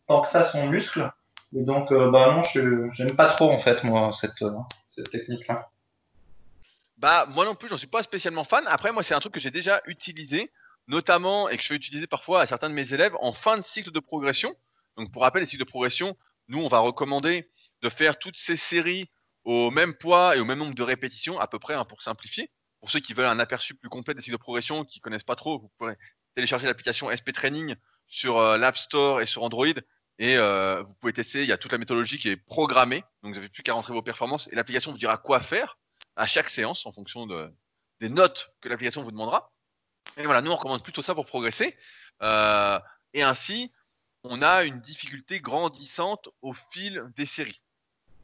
tant 0.08 0.20
que 0.20 0.28
ça 0.28 0.44
son 0.44 0.66
muscle. 0.66 1.10
Et 1.54 1.62
donc, 1.62 1.90
euh, 1.92 2.10
bah 2.10 2.32
non, 2.32 2.42
je 2.52 2.90
j'aime 2.92 3.16
pas 3.16 3.34
trop 3.34 3.50
en 3.50 3.58
fait 3.60 3.82
moi 3.84 4.12
cette, 4.12 4.42
euh, 4.42 5.04
technique-là. 5.10 5.70
Bah 6.98 7.26
moi 7.30 7.44
non 7.44 7.54
plus, 7.54 7.68
j'en 7.68 7.76
suis 7.76 7.86
pas 7.86 8.02
spécialement 8.02 8.44
fan. 8.44 8.64
Après, 8.66 8.92
moi 8.92 9.02
c'est 9.02 9.14
un 9.14 9.20
truc 9.20 9.34
que 9.34 9.40
j'ai 9.40 9.50
déjà 9.50 9.80
utilisé, 9.86 10.50
notamment 10.88 11.48
et 11.48 11.56
que 11.56 11.62
je 11.62 11.70
vais 11.70 11.76
utiliser 11.76 12.06
parfois 12.06 12.42
à 12.42 12.46
certains 12.46 12.68
de 12.68 12.74
mes 12.74 12.92
élèves 12.92 13.16
en 13.20 13.32
fin 13.32 13.56
de 13.56 13.62
cycle 13.62 13.90
de 13.90 14.00
progression. 14.00 14.54
Donc 14.96 15.12
pour 15.12 15.22
rappel, 15.22 15.40
les 15.40 15.46
cycles 15.46 15.64
de 15.64 15.68
progression, 15.68 16.16
nous 16.48 16.60
on 16.60 16.68
va 16.68 16.80
recommander 16.80 17.48
de 17.82 17.88
faire 17.88 18.18
toutes 18.18 18.36
ces 18.36 18.56
séries 18.56 19.08
au 19.44 19.70
même 19.70 19.94
poids 19.94 20.36
et 20.36 20.40
au 20.40 20.44
même 20.44 20.58
nombre 20.58 20.74
de 20.74 20.82
répétitions, 20.82 21.38
à 21.40 21.46
peu 21.46 21.58
près, 21.58 21.74
hein, 21.74 21.84
pour 21.84 22.02
simplifier. 22.02 22.50
Pour 22.80 22.90
ceux 22.90 23.00
qui 23.00 23.14
veulent 23.14 23.26
un 23.26 23.38
aperçu 23.38 23.74
plus 23.74 23.88
complet 23.88 24.14
des 24.14 24.20
cycles 24.20 24.36
de 24.36 24.40
progression, 24.40 24.84
qui 24.84 25.00
connaissent 25.00 25.22
pas 25.22 25.36
trop, 25.36 25.58
vous 25.58 25.70
pourrez 25.78 25.96
télécharger 26.34 26.66
l'application 26.66 27.08
SP 27.08 27.32
Training 27.32 27.74
sur 28.06 28.38
euh, 28.38 28.58
l'App 28.58 28.76
Store 28.76 29.20
et 29.20 29.26
sur 29.26 29.42
Android 29.42 29.66
et 30.18 30.36
euh, 30.36 30.82
vous 30.82 30.94
pouvez 30.94 31.12
tester, 31.12 31.42
il 31.42 31.48
y 31.48 31.52
a 31.52 31.58
toute 31.58 31.70
la 31.72 31.78
méthodologie 31.78 32.18
qui 32.18 32.28
est 32.28 32.36
programmée, 32.36 33.04
donc 33.22 33.34
vous 33.34 33.40
n'avez 33.40 33.48
plus 33.48 33.62
qu'à 33.62 33.74
rentrer 33.74 33.92
vos 33.92 34.02
performances 34.02 34.48
et 34.50 34.56
l'application 34.56 34.90
vous 34.90 34.98
dira 34.98 35.16
quoi 35.16 35.40
faire 35.40 35.78
à 36.16 36.26
chaque 36.26 36.48
séance 36.48 36.86
en 36.86 36.92
fonction 36.92 37.26
de, 37.26 37.52
des 38.00 38.08
notes 38.08 38.52
que 38.60 38.68
l'application 38.68 39.04
vous 39.04 39.12
demandera. 39.12 39.52
Et 40.16 40.24
voilà, 40.24 40.42
nous 40.42 40.50
on 40.50 40.56
recommande 40.56 40.82
plutôt 40.82 41.02
ça 41.02 41.14
pour 41.14 41.26
progresser. 41.26 41.76
Euh, 42.22 42.80
et 43.14 43.22
ainsi, 43.22 43.72
on 44.24 44.42
a 44.42 44.64
une 44.64 44.80
difficulté 44.80 45.40
grandissante 45.40 46.28
au 46.42 46.52
fil 46.52 47.04
des 47.16 47.26
séries. 47.26 47.60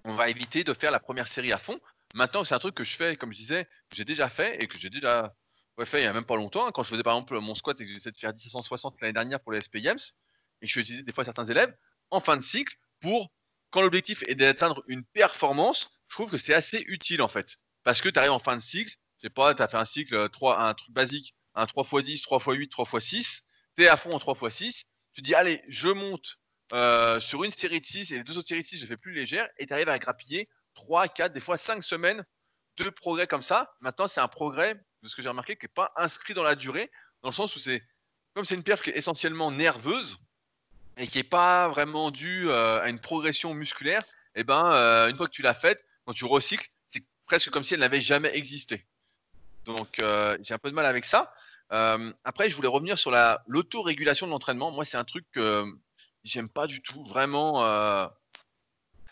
On 0.05 0.17
va 0.17 0.29
éviter 0.29 0.65
de 0.65 0.75
faire 0.75 0.91
la 0.91 0.99
première 1.01 1.29
série 1.29 1.53
à 1.53 1.59
fond. 1.59 1.79
Maintenant, 2.15 2.43
c'est 2.43 2.55
un 2.55 2.59
truc 2.59 2.75
que 2.75 2.85
je 2.85 2.97
fais, 2.97 3.17
comme 3.17 3.33
je 3.33 3.39
disais, 3.39 3.65
que 3.89 3.97
j'ai 3.97 4.05
déjà 4.05 4.29
fait 4.29 4.63
et 4.63 4.67
que 4.67 4.79
j'ai 4.79 4.91
déjà 4.91 5.35
fait 5.85 5.99
il 5.99 6.03
n'y 6.03 6.09
a 6.09 6.13
même 6.13 6.25
pas 6.25 6.37
longtemps. 6.37 6.71
Quand 6.73 6.83
je 6.83 6.91
faisais 6.91 7.03
par 7.03 7.15
exemple 7.15 7.39
mon 7.41 7.55
squat 7.55 7.81
et 7.81 7.87
que 7.87 7.91
j'essayais 7.91 8.13
de 8.13 8.19
faire 8.19 8.33
1060 8.33 9.01
l'année 9.01 9.13
dernière 9.13 9.41
pour 9.41 9.53
les 9.53 9.63
SP 9.63 9.79
Games, 9.79 9.99
et 10.65 10.67
que 10.67 10.73
je 10.73 10.79
vais 10.79 10.83
utiliser 10.83 11.03
des 11.03 11.13
fois 11.13 11.25
certains 11.25 11.45
élèves 11.45 11.75
en 12.11 12.21
fin 12.21 12.37
de 12.37 12.43
cycle 12.43 12.75
pour, 13.01 13.31
quand 13.71 13.83
l'objectif 13.83 14.23
est 14.27 14.35
d'atteindre 14.35 14.83
une 14.89 15.05
performance, 15.05 15.91
je 16.09 16.17
trouve 16.17 16.31
que 16.31 16.39
c'est 16.39 16.55
assez 16.55 16.83
utile 16.89 17.21
en 17.21 17.29
fait. 17.29 17.57
Parce 17.83 18.01
que 18.01 18.09
tu 18.09 18.19
arrives 18.19 18.33
en 18.33 18.39
fin 18.39 18.57
de 18.57 18.63
cycle, 18.63 18.95
je 19.19 19.29
sais 19.29 19.31
pas, 19.31 19.55
tu 19.55 19.63
as 19.63 19.69
fait 19.69 19.77
un 19.77 19.85
cycle 19.85 20.31
3, 20.31 20.63
un 20.63 20.73
truc 20.73 20.91
basique, 20.91 21.35
un 21.55 21.67
3x10, 21.67 22.23
3x8, 22.23 22.71
3x6, 22.71 23.43
tu 23.77 23.83
es 23.83 23.89
à 23.89 23.97
fond 23.97 24.15
en 24.15 24.19
3x6, 24.19 24.85
tu 25.13 25.21
dis 25.21 25.35
allez, 25.35 25.63
je 25.69 25.89
monte 25.89 26.39
euh, 26.73 27.21
sur 27.21 27.45
une 27.45 27.51
série 27.51 27.81
de 27.81 27.85
6 27.85 28.13
et 28.13 28.17
les 28.17 28.25
deux 28.25 28.39
autres 28.39 28.49
séries 28.49 28.63
de 28.63 28.67
6, 28.67 28.79
je 28.79 28.87
fais 28.87 28.97
plus 28.97 29.13
légère 29.13 29.47
et 29.59 29.67
tu 29.67 29.75
arrives 29.75 29.91
à 29.91 29.99
grappiller 29.99 30.49
3, 30.75 31.09
4, 31.09 31.33
des 31.35 31.41
fois 31.41 31.59
5 31.59 31.85
semaines 31.85 32.25
de 32.79 32.89
progrès 32.89 33.27
comme 33.27 33.43
ça. 33.43 33.75
Maintenant, 33.81 34.07
c'est 34.07 34.21
un 34.21 34.29
progrès, 34.29 34.75
de 35.03 35.09
ce 35.09 35.15
que 35.15 35.23
j'ai 35.23 35.29
remarqué, 35.29 35.57
qui 35.57 35.67
n'est 35.67 35.73
pas 35.75 35.93
inscrit 35.97 36.33
dans 36.33 36.43
la 36.43 36.55
durée, 36.55 36.91
dans 37.23 37.29
le 37.29 37.35
sens 37.35 37.55
où 37.55 37.59
c'est, 37.59 37.83
comme 38.35 38.45
c'est 38.45 38.55
une 38.55 38.63
perf 38.63 38.83
qui 38.83 38.91
est 38.91 38.97
essentiellement 38.97 39.51
nerveuse, 39.51 40.19
et 40.97 41.07
qui 41.07 41.19
n'est 41.19 41.25
pas 41.25 41.69
vraiment 41.69 42.11
dû 42.11 42.49
euh, 42.49 42.81
à 42.81 42.89
une 42.89 43.01
progression 43.01 43.55
musculaire, 43.55 44.05
eh 44.35 44.45
ben, 44.45 44.71
euh, 44.73 45.09
une 45.09 45.17
fois 45.17 45.27
que 45.27 45.33
tu 45.33 45.43
l'as 45.43 45.55
faite, 45.55 45.85
quand 46.07 46.13
tu 46.13 46.25
recycles, 46.25 46.69
c'est 46.91 47.05
presque 47.27 47.51
comme 47.51 47.65
si 47.65 47.75
elle 47.75 47.81
n'avait 47.81 48.01
jamais 48.01 48.31
existé. 48.37 48.87
Donc, 49.65 49.99
euh, 49.99 50.37
j'ai 50.43 50.55
un 50.55 50.59
peu 50.59 50.71
de 50.71 50.75
mal 50.75 50.87
avec 50.87 51.05
ça. 51.05 51.35
après, 51.71 52.51
je 52.51 52.57
voulais 52.57 52.69
revenir 52.69 52.99
sur 52.99 53.11
la 53.11 53.43
l'autorégulation 53.49 54.27
de 54.27 54.33
l'entraînement. 54.33 54.71
Moi, 54.71 54.85
c'est 54.85 54.97
un 54.97 55.05
truc 55.05 55.25
que 55.33 55.65
j'aime 56.23 56.49
pas 56.49 56.67
du 56.67 56.83
tout, 56.83 57.03
vraiment. 57.05 57.63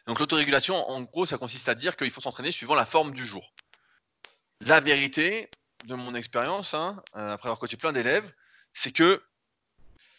Donc, 0.06 0.20
l'autorégulation, 0.20 0.76
en 0.88 1.00
gros, 1.02 1.26
ça 1.26 1.38
consiste 1.38 1.68
à 1.68 1.74
dire 1.74 1.96
qu'il 1.96 2.10
faut 2.10 2.20
s'entraîner 2.20 2.52
suivant 2.52 2.74
la 2.74 2.86
forme 2.86 3.12
du 3.12 3.24
jour. 3.24 3.52
La 4.60 4.80
vérité, 4.80 5.50
de 5.84 5.94
mon 5.94 6.14
expérience, 6.14 6.74
hein, 6.74 7.02
après 7.14 7.48
avoir 7.48 7.58
coaché 7.58 7.76
plein 7.76 7.92
d'élèves, 7.92 8.30
c'est 8.72 8.92
que 8.92 9.22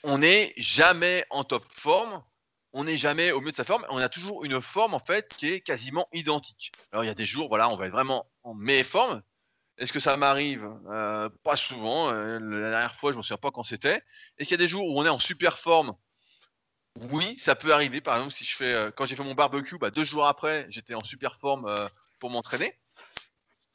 on 0.03 0.19
n'est 0.19 0.53
jamais 0.57 1.25
en 1.29 1.43
top 1.43 1.65
forme, 1.71 2.23
on 2.73 2.83
n'est 2.83 2.97
jamais 2.97 3.31
au 3.31 3.41
mieux 3.41 3.51
de 3.51 3.57
sa 3.57 3.63
forme, 3.63 3.85
on 3.89 3.99
a 3.99 4.09
toujours 4.09 4.43
une 4.45 4.61
forme 4.61 4.93
en 4.93 4.99
fait 4.99 5.27
qui 5.37 5.47
est 5.47 5.61
quasiment 5.61 6.07
identique. 6.11 6.71
Alors 6.91 7.03
il 7.03 7.07
y 7.07 7.11
a 7.11 7.15
des 7.15 7.25
jours, 7.25 7.47
voilà, 7.47 7.69
on 7.69 7.75
va 7.75 7.87
être 7.87 7.91
vraiment 7.91 8.29
en 8.43 8.53
meilleure 8.53 8.85
forme. 8.85 9.23
Est-ce 9.77 9.93
que 9.93 9.99
ça 9.99 10.17
m'arrive? 10.17 10.69
Euh, 10.91 11.29
Pas 11.43 11.55
souvent. 11.55 12.11
Euh, 12.13 12.37
la 12.39 12.69
dernière 12.69 12.95
fois, 12.95 13.11
je 13.11 13.15
ne 13.15 13.19
me 13.19 13.23
souviens 13.23 13.37
pas 13.37 13.51
quand 13.51 13.63
c'était. 13.63 14.03
Et 14.37 14.43
s'il 14.43 14.51
y 14.51 14.53
a 14.53 14.57
des 14.57 14.67
jours 14.67 14.85
où 14.85 14.99
on 14.99 15.05
est 15.05 15.09
en 15.09 15.19
super 15.19 15.57
forme, 15.57 15.95
oui, 17.09 17.39
ça 17.39 17.55
peut 17.55 17.73
arriver. 17.73 17.99
Par 17.99 18.15
exemple, 18.15 18.33
si 18.33 18.45
je 18.45 18.55
fais, 18.55 18.71
euh, 18.71 18.91
quand 18.91 19.07
j'ai 19.07 19.15
fait 19.15 19.23
mon 19.23 19.33
barbecue, 19.33 19.79
bah, 19.79 19.89
deux 19.89 20.03
jours 20.03 20.27
après, 20.27 20.67
j'étais 20.69 20.93
en 20.93 21.03
super 21.03 21.37
forme 21.37 21.89
pour 22.19 22.29
m'entraîner, 22.29 22.77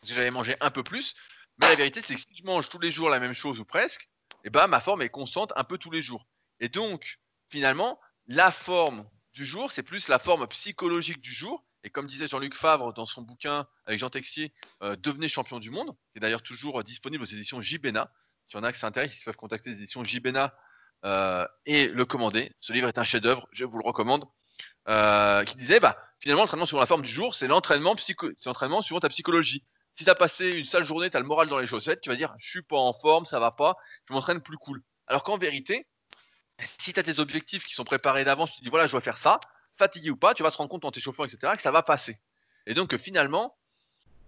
parce 0.01 0.11
que 0.11 0.15
j'avais 0.15 0.31
mangé 0.31 0.55
un 0.61 0.71
peu 0.71 0.85
plus. 0.85 1.17
Mais 1.59 1.69
la 1.69 1.75
vérité, 1.75 2.01
c'est 2.01 2.15
que 2.15 2.21
si 2.21 2.37
je 2.37 2.45
mange 2.45 2.69
tous 2.69 2.79
les 2.79 2.93
jours 2.93 3.11
la 3.11 3.19
même 3.19 3.35
chose 3.35 3.59
ou 3.59 3.65
presque, 3.65 4.09
et 4.45 4.51
ben, 4.51 4.67
ma 4.67 4.81
forme 4.81 5.03
est 5.03 5.09
constante 5.09 5.53
un 5.57 5.65
peu 5.65 5.79
tous 5.79 5.91
les 5.91 6.03
jours. 6.03 6.27
Et 6.61 6.69
donc, 6.69 7.19
finalement, 7.51 8.01
la 8.27 8.51
forme 8.51 9.09
du 9.33 9.47
jour, 9.47 9.71
c'est 9.73 9.83
plus 9.83 10.09
la 10.09 10.19
forme 10.19 10.47
psychologique 10.49 11.21
du 11.21 11.33
jour 11.33 11.65
Et 11.85 11.91
comme 11.91 12.07
disait 12.07 12.27
Jean-Luc 12.27 12.55
Favre 12.55 12.93
dans 12.93 13.07
son 13.07 13.23
bouquin 13.23 13.67
avec 13.87 14.01
Jean 14.01 14.11
Texier, 14.11 14.53
euh, 14.83 14.97
Devenez 14.97 15.29
champion 15.29 15.61
du 15.61 15.71
monde, 15.71 15.93
qui 16.13 16.19
est 16.19 16.21
d'ailleurs 16.21 16.43
toujours 16.43 16.83
disponible 16.83 17.23
aux 17.23 17.27
éditions 17.27 17.63
JBena. 17.63 18.11
Si 18.49 18.57
y 18.57 18.61
en 18.61 18.65
a 18.65 18.73
qui 18.73 18.79
s'intéressent, 18.79 19.21
ils 19.21 19.25
peuvent 19.25 19.37
contacter 19.37 19.71
les 19.71 19.79
éditions 19.79 20.03
JBena 20.05 20.55
et 21.67 21.87
le 21.87 22.05
commander. 22.05 22.53
Ce 22.61 22.73
livre 22.73 22.89
est 22.89 22.99
un 22.99 23.05
chef-d'œuvre, 23.05 23.47
je 23.53 23.65
vous 23.65 23.79
le 23.79 23.85
recommande. 23.87 24.25
qui 25.45 25.57
disait 25.57 25.81
bah, 25.81 25.97
finalement, 26.21 26.43
l'entraînement 26.43 26.67
sur 26.67 26.81
la 26.81 26.87
forme 26.87 27.03
du 27.03 27.11
jour, 27.11 27.35
c'est 27.35 27.47
l'entraînement, 27.47 27.95
psycho- 27.95 28.33
c'est 28.37 28.51
suivant 28.83 29.01
ta 29.01 29.09
psychologie. 29.09 29.65
Si 29.99 30.05
tu 30.05 30.11
as 30.11 30.15
passé 30.15 30.47
une 30.47 30.65
sale 30.65 30.85
journée, 30.85 31.11
tu 31.11 31.17
as 31.17 31.21
le 31.21 31.27
moral 31.27 31.49
dans 31.49 31.59
les 31.59 31.67
chaussettes, 31.67 32.01
tu 32.01 32.09
vas 32.09 32.15
dire 32.15 32.33
je 32.39 32.49
suis 32.49 32.63
pas 32.63 32.77
en 32.77 32.93
forme, 32.93 33.27
ça 33.27 33.41
va 33.41 33.51
pas, 33.51 33.77
je 34.09 34.15
m'entraîne 34.15 34.41
plus 34.41 34.57
cool. 34.57 34.81
Alors 35.09 35.25
qu'en 35.25 35.39
vérité, 35.39 35.89
si 36.79 36.93
tu 36.93 37.01
as 37.01 37.03
tes 37.03 37.19
objectifs 37.19 37.65
qui 37.65 37.75
sont 37.75 37.83
préparés 37.83 38.25
d'avance, 38.25 38.53
tu 38.53 38.59
te 38.59 38.63
dis 38.63 38.71
voilà, 38.71 38.87
je 38.87 38.93
dois 38.93 39.01
faire 39.01 39.19
ça, 39.19 39.41
fatigué 39.77 40.11
ou 40.11 40.17
pas, 40.17 40.35
tu 40.35 40.45
vas 40.45 40.53
te 40.53 40.57
rendre 40.57 40.71
compte 40.71 40.85
en 40.85 40.93
t'échauffant, 40.93 41.25
etc., 41.25 41.55
que 41.57 41.63
ça 41.63 41.73
va 41.73 41.83
passer. 41.83 42.17
Et 42.67 42.75
donc 42.75 42.97
finalement, 42.97 43.57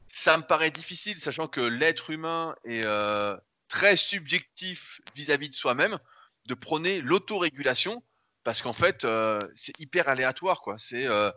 ça 0.09 0.37
me 0.39 0.43
paraît 0.43 0.73
difficile, 0.73 1.21
sachant 1.21 1.47
que 1.47 1.61
l'être 1.61 2.11
humain 2.11 2.57
est 2.65 2.83
euh, 2.83 3.37
très 3.69 3.95
subjectif 3.95 5.01
vis-à-vis 5.15 5.51
de 5.51 5.55
soi-même, 5.55 6.01
de 6.47 6.55
prôner 6.55 7.01
l'autorégulation, 7.01 8.03
parce 8.43 8.61
qu'en 8.61 8.73
fait, 8.73 9.05
euh, 9.05 9.41
c'est 9.55 9.79
hyper 9.79 10.09
aléatoire. 10.09 10.63
quoi. 10.63 10.79
Euh, 10.95 11.31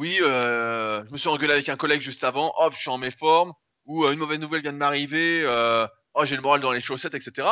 oui, 0.00 0.16
je 0.16 1.10
me 1.10 1.16
suis 1.18 1.28
engueulé 1.28 1.52
avec 1.52 1.68
un 1.68 1.76
collègue 1.76 2.00
juste 2.00 2.24
avant, 2.24 2.54
hop, 2.56 2.72
je 2.72 2.78
suis 2.78 2.88
en 2.88 2.96
méforme, 2.96 3.52
ou 3.84 4.06
une 4.06 4.18
mauvaise 4.18 4.38
nouvelle 4.38 4.62
vient 4.62 4.72
de 4.72 4.78
m'arriver, 4.78 5.44
oh, 6.14 6.24
j'ai 6.24 6.36
le 6.36 6.42
moral 6.42 6.60
dans 6.60 6.72
les 6.72 6.80
chaussettes, 6.80 7.14
etc. 7.14 7.48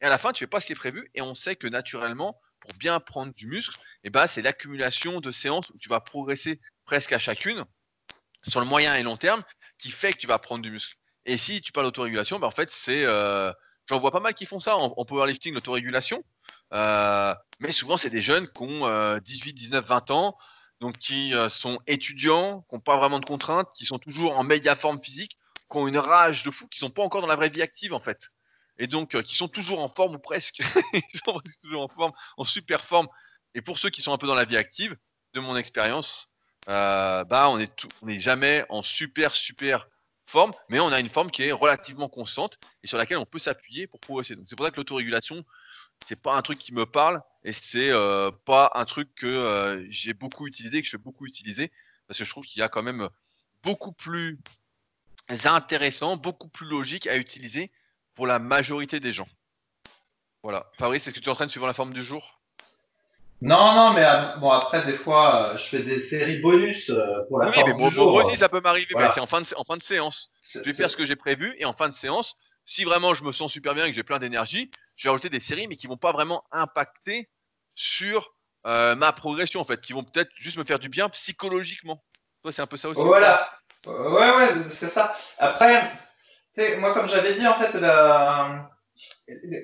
Et 0.00 0.06
à 0.06 0.08
la 0.08 0.18
fin, 0.18 0.32
tu 0.32 0.40
fais 0.40 0.48
pas 0.48 0.58
ce 0.58 0.66
qui 0.66 0.72
est 0.72 0.76
prévu, 0.76 1.08
et 1.14 1.22
on 1.22 1.36
sait 1.36 1.54
que 1.54 1.68
naturellement, 1.68 2.40
pour 2.58 2.74
bien 2.74 2.98
prendre 2.98 3.32
du 3.34 3.46
muscle, 3.46 3.78
eh 4.02 4.10
ben, 4.10 4.26
c'est 4.26 4.42
l'accumulation 4.42 5.20
de 5.20 5.30
séances 5.30 5.70
où 5.70 5.78
tu 5.78 5.88
vas 5.88 6.00
progresser 6.00 6.60
presque 6.84 7.12
à 7.12 7.18
chacune 7.18 7.64
sur 8.46 8.60
le 8.60 8.66
moyen 8.66 8.94
et 8.94 9.02
long 9.02 9.16
terme 9.16 9.42
qui 9.78 9.90
fait 9.90 10.12
que 10.12 10.18
tu 10.18 10.26
vas 10.26 10.38
prendre 10.38 10.62
du 10.62 10.70
muscle. 10.70 10.96
Et 11.24 11.36
si 11.36 11.60
tu 11.60 11.70
parles 11.72 11.86
d'autorégulation, 11.86 12.40
ben 12.40 12.48
en 12.48 12.52
fait, 12.52 12.70
c'est. 12.70 13.04
Euh, 13.04 13.52
j'en 13.88 14.00
vois 14.00 14.10
pas 14.10 14.20
mal 14.20 14.34
qui 14.34 14.46
font 14.46 14.60
ça 14.60 14.76
en, 14.76 15.04
powerlifting, 15.04 15.54
l'autorégulation. 15.54 16.24
Euh, 16.72 17.34
mais 17.60 17.70
souvent, 17.70 17.96
c'est 17.96 18.10
des 18.10 18.20
jeunes 18.20 18.48
qui 18.48 18.62
ont 18.62 19.18
18, 19.18 19.52
19, 19.52 19.84
20 19.84 20.10
ans, 20.10 20.36
donc 20.82 20.98
qui 20.98 21.34
euh, 21.34 21.48
sont 21.48 21.80
étudiants, 21.86 22.66
qui 22.68 22.74
n'ont 22.74 22.80
pas 22.80 22.98
vraiment 22.98 23.18
de 23.18 23.24
contraintes, 23.24 23.70
qui 23.74 23.86
sont 23.86 23.98
toujours 23.98 24.36
en 24.36 24.42
média 24.42 24.76
forme 24.76 25.02
physique, 25.02 25.38
qui 25.70 25.78
ont 25.78 25.88
une 25.88 25.96
rage 25.96 26.42
de 26.42 26.50
fou, 26.50 26.68
qui 26.68 26.78
sont 26.78 26.90
pas 26.90 27.02
encore 27.02 27.22
dans 27.22 27.28
la 27.28 27.36
vraie 27.36 27.48
vie 27.48 27.62
active 27.62 27.94
en 27.94 28.00
fait. 28.00 28.28
Et 28.78 28.86
donc, 28.86 29.20
qui 29.22 29.36
sont 29.36 29.48
toujours 29.48 29.80
en 29.80 29.88
forme 29.88 30.16
ou 30.16 30.18
presque. 30.18 30.60
Ils 30.92 31.20
sont 31.24 31.40
toujours 31.62 31.82
en 31.82 31.88
forme, 31.88 32.12
en 32.36 32.44
super 32.44 32.84
forme. 32.84 33.06
Et 33.54 33.62
pour 33.62 33.78
ceux 33.78 33.90
qui 33.90 34.02
sont 34.02 34.12
un 34.12 34.18
peu 34.18 34.26
dans 34.26 34.34
la 34.34 34.44
vie 34.44 34.56
active, 34.56 34.96
de 35.34 35.40
mon 35.40 35.56
expérience, 35.56 36.32
euh, 36.68 37.24
bah, 37.24 37.48
on 37.48 37.58
n'est 37.58 38.18
jamais 38.18 38.64
en 38.68 38.82
super, 38.82 39.34
super 39.34 39.88
forme, 40.26 40.52
mais 40.68 40.80
on 40.80 40.92
a 40.92 41.00
une 41.00 41.08
forme 41.08 41.30
qui 41.30 41.42
est 41.42 41.52
relativement 41.52 42.08
constante 42.08 42.58
et 42.82 42.86
sur 42.86 42.98
laquelle 42.98 43.18
on 43.18 43.26
peut 43.26 43.38
s'appuyer 43.38 43.86
pour 43.86 44.00
progresser. 44.00 44.36
Donc, 44.36 44.46
c'est 44.48 44.56
pour 44.56 44.64
ça 44.64 44.70
que 44.70 44.76
l'autorégulation, 44.76 45.44
c'est 46.06 46.20
pas 46.20 46.34
un 46.34 46.42
truc 46.42 46.58
qui 46.58 46.72
me 46.72 46.86
parle 46.86 47.22
et 47.44 47.52
c'est 47.52 47.90
euh, 47.90 48.30
pas 48.44 48.70
un 48.74 48.84
truc 48.84 49.14
que 49.14 49.26
euh, 49.26 49.86
j'ai 49.90 50.14
beaucoup 50.14 50.46
utilisé, 50.46 50.80
que 50.80 50.86
je 50.86 50.92
fais 50.92 50.98
beaucoup 50.98 51.26
utiliser, 51.26 51.70
parce 52.06 52.18
que 52.18 52.24
je 52.24 52.30
trouve 52.30 52.44
qu'il 52.44 52.60
y 52.60 52.62
a 52.62 52.68
quand 52.68 52.82
même 52.82 53.08
beaucoup 53.62 53.92
plus 53.92 54.38
intéressant, 55.44 56.16
beaucoup 56.16 56.48
plus 56.48 56.68
logique 56.68 57.06
à 57.06 57.16
utiliser 57.16 57.70
pour 58.14 58.26
la 58.26 58.38
majorité 58.38 59.00
des 59.00 59.12
gens. 59.12 59.28
Voilà. 60.42 60.66
Fabrice, 60.78 61.06
est-ce 61.06 61.14
que 61.14 61.20
tu 61.20 61.30
entraînes 61.30 61.50
suivant 61.50 61.66
la 61.66 61.72
forme 61.72 61.92
du 61.92 62.02
jour? 62.02 62.40
Non, 63.42 63.74
non, 63.74 63.92
mais 63.92 64.04
euh, 64.04 64.36
bon 64.36 64.50
après 64.50 64.86
des 64.86 64.98
fois 64.98 65.54
euh, 65.54 65.58
je 65.58 65.64
fais 65.64 65.82
des 65.82 66.08
séries 66.08 66.40
bonus 66.40 66.88
euh, 66.90 67.24
pour 67.28 67.40
la 67.40 67.50
oui, 67.50 67.56
mais 67.66 67.72
bon, 67.72 67.90
Moi 67.90 68.24
aussi 68.24 68.36
ça 68.36 68.48
peut 68.48 68.60
m'arriver, 68.60 68.94
mais 68.96 69.10
c'est 69.10 69.20
en 69.20 69.26
fin 69.26 69.42
en 69.56 69.64
fin 69.64 69.76
de 69.76 69.82
séance. 69.82 70.30
Je 70.54 70.60
vais 70.60 70.72
faire 70.72 70.88
ce 70.88 70.96
que 70.96 71.04
j'ai 71.04 71.16
prévu 71.16 71.52
et 71.58 71.64
en 71.64 71.72
fin 71.72 71.88
de 71.88 71.94
séance, 71.94 72.36
si 72.64 72.84
vraiment 72.84 73.14
je 73.14 73.24
me 73.24 73.32
sens 73.32 73.50
super 73.52 73.74
bien 73.74 73.86
et 73.86 73.90
que 73.90 73.96
j'ai 73.96 74.04
plein 74.04 74.20
d'énergie, 74.20 74.70
je 75.02 75.10
vais 75.10 75.28
des 75.28 75.40
séries 75.40 75.68
mais 75.68 75.76
qui 75.76 75.86
vont 75.86 75.96
pas 75.96 76.12
vraiment 76.12 76.44
impacter 76.52 77.28
sur 77.74 78.34
ma 78.64 79.12
progression 79.12 79.60
en 79.60 79.64
fait, 79.64 79.80
qui 79.80 79.92
vont 79.92 80.04
peut-être 80.04 80.30
juste 80.36 80.56
me 80.56 80.64
faire 80.64 80.78
du 80.78 80.88
bien 80.88 81.08
psychologiquement. 81.08 82.02
Toi 82.42 82.52
c'est 82.52 82.62
un 82.62 82.66
peu 82.66 82.76
ça 82.76 82.88
aussi. 82.88 83.02
Voilà. 83.02 83.50
Ouais 83.86 84.36
ouais 84.36 84.54
c'est 84.78 84.90
ça. 84.90 85.16
Après, 85.38 85.92
moi 86.78 86.94
comme 86.94 87.08
j'avais 87.08 87.34
dit 87.34 87.46
en 87.46 87.58
fait 87.58 87.76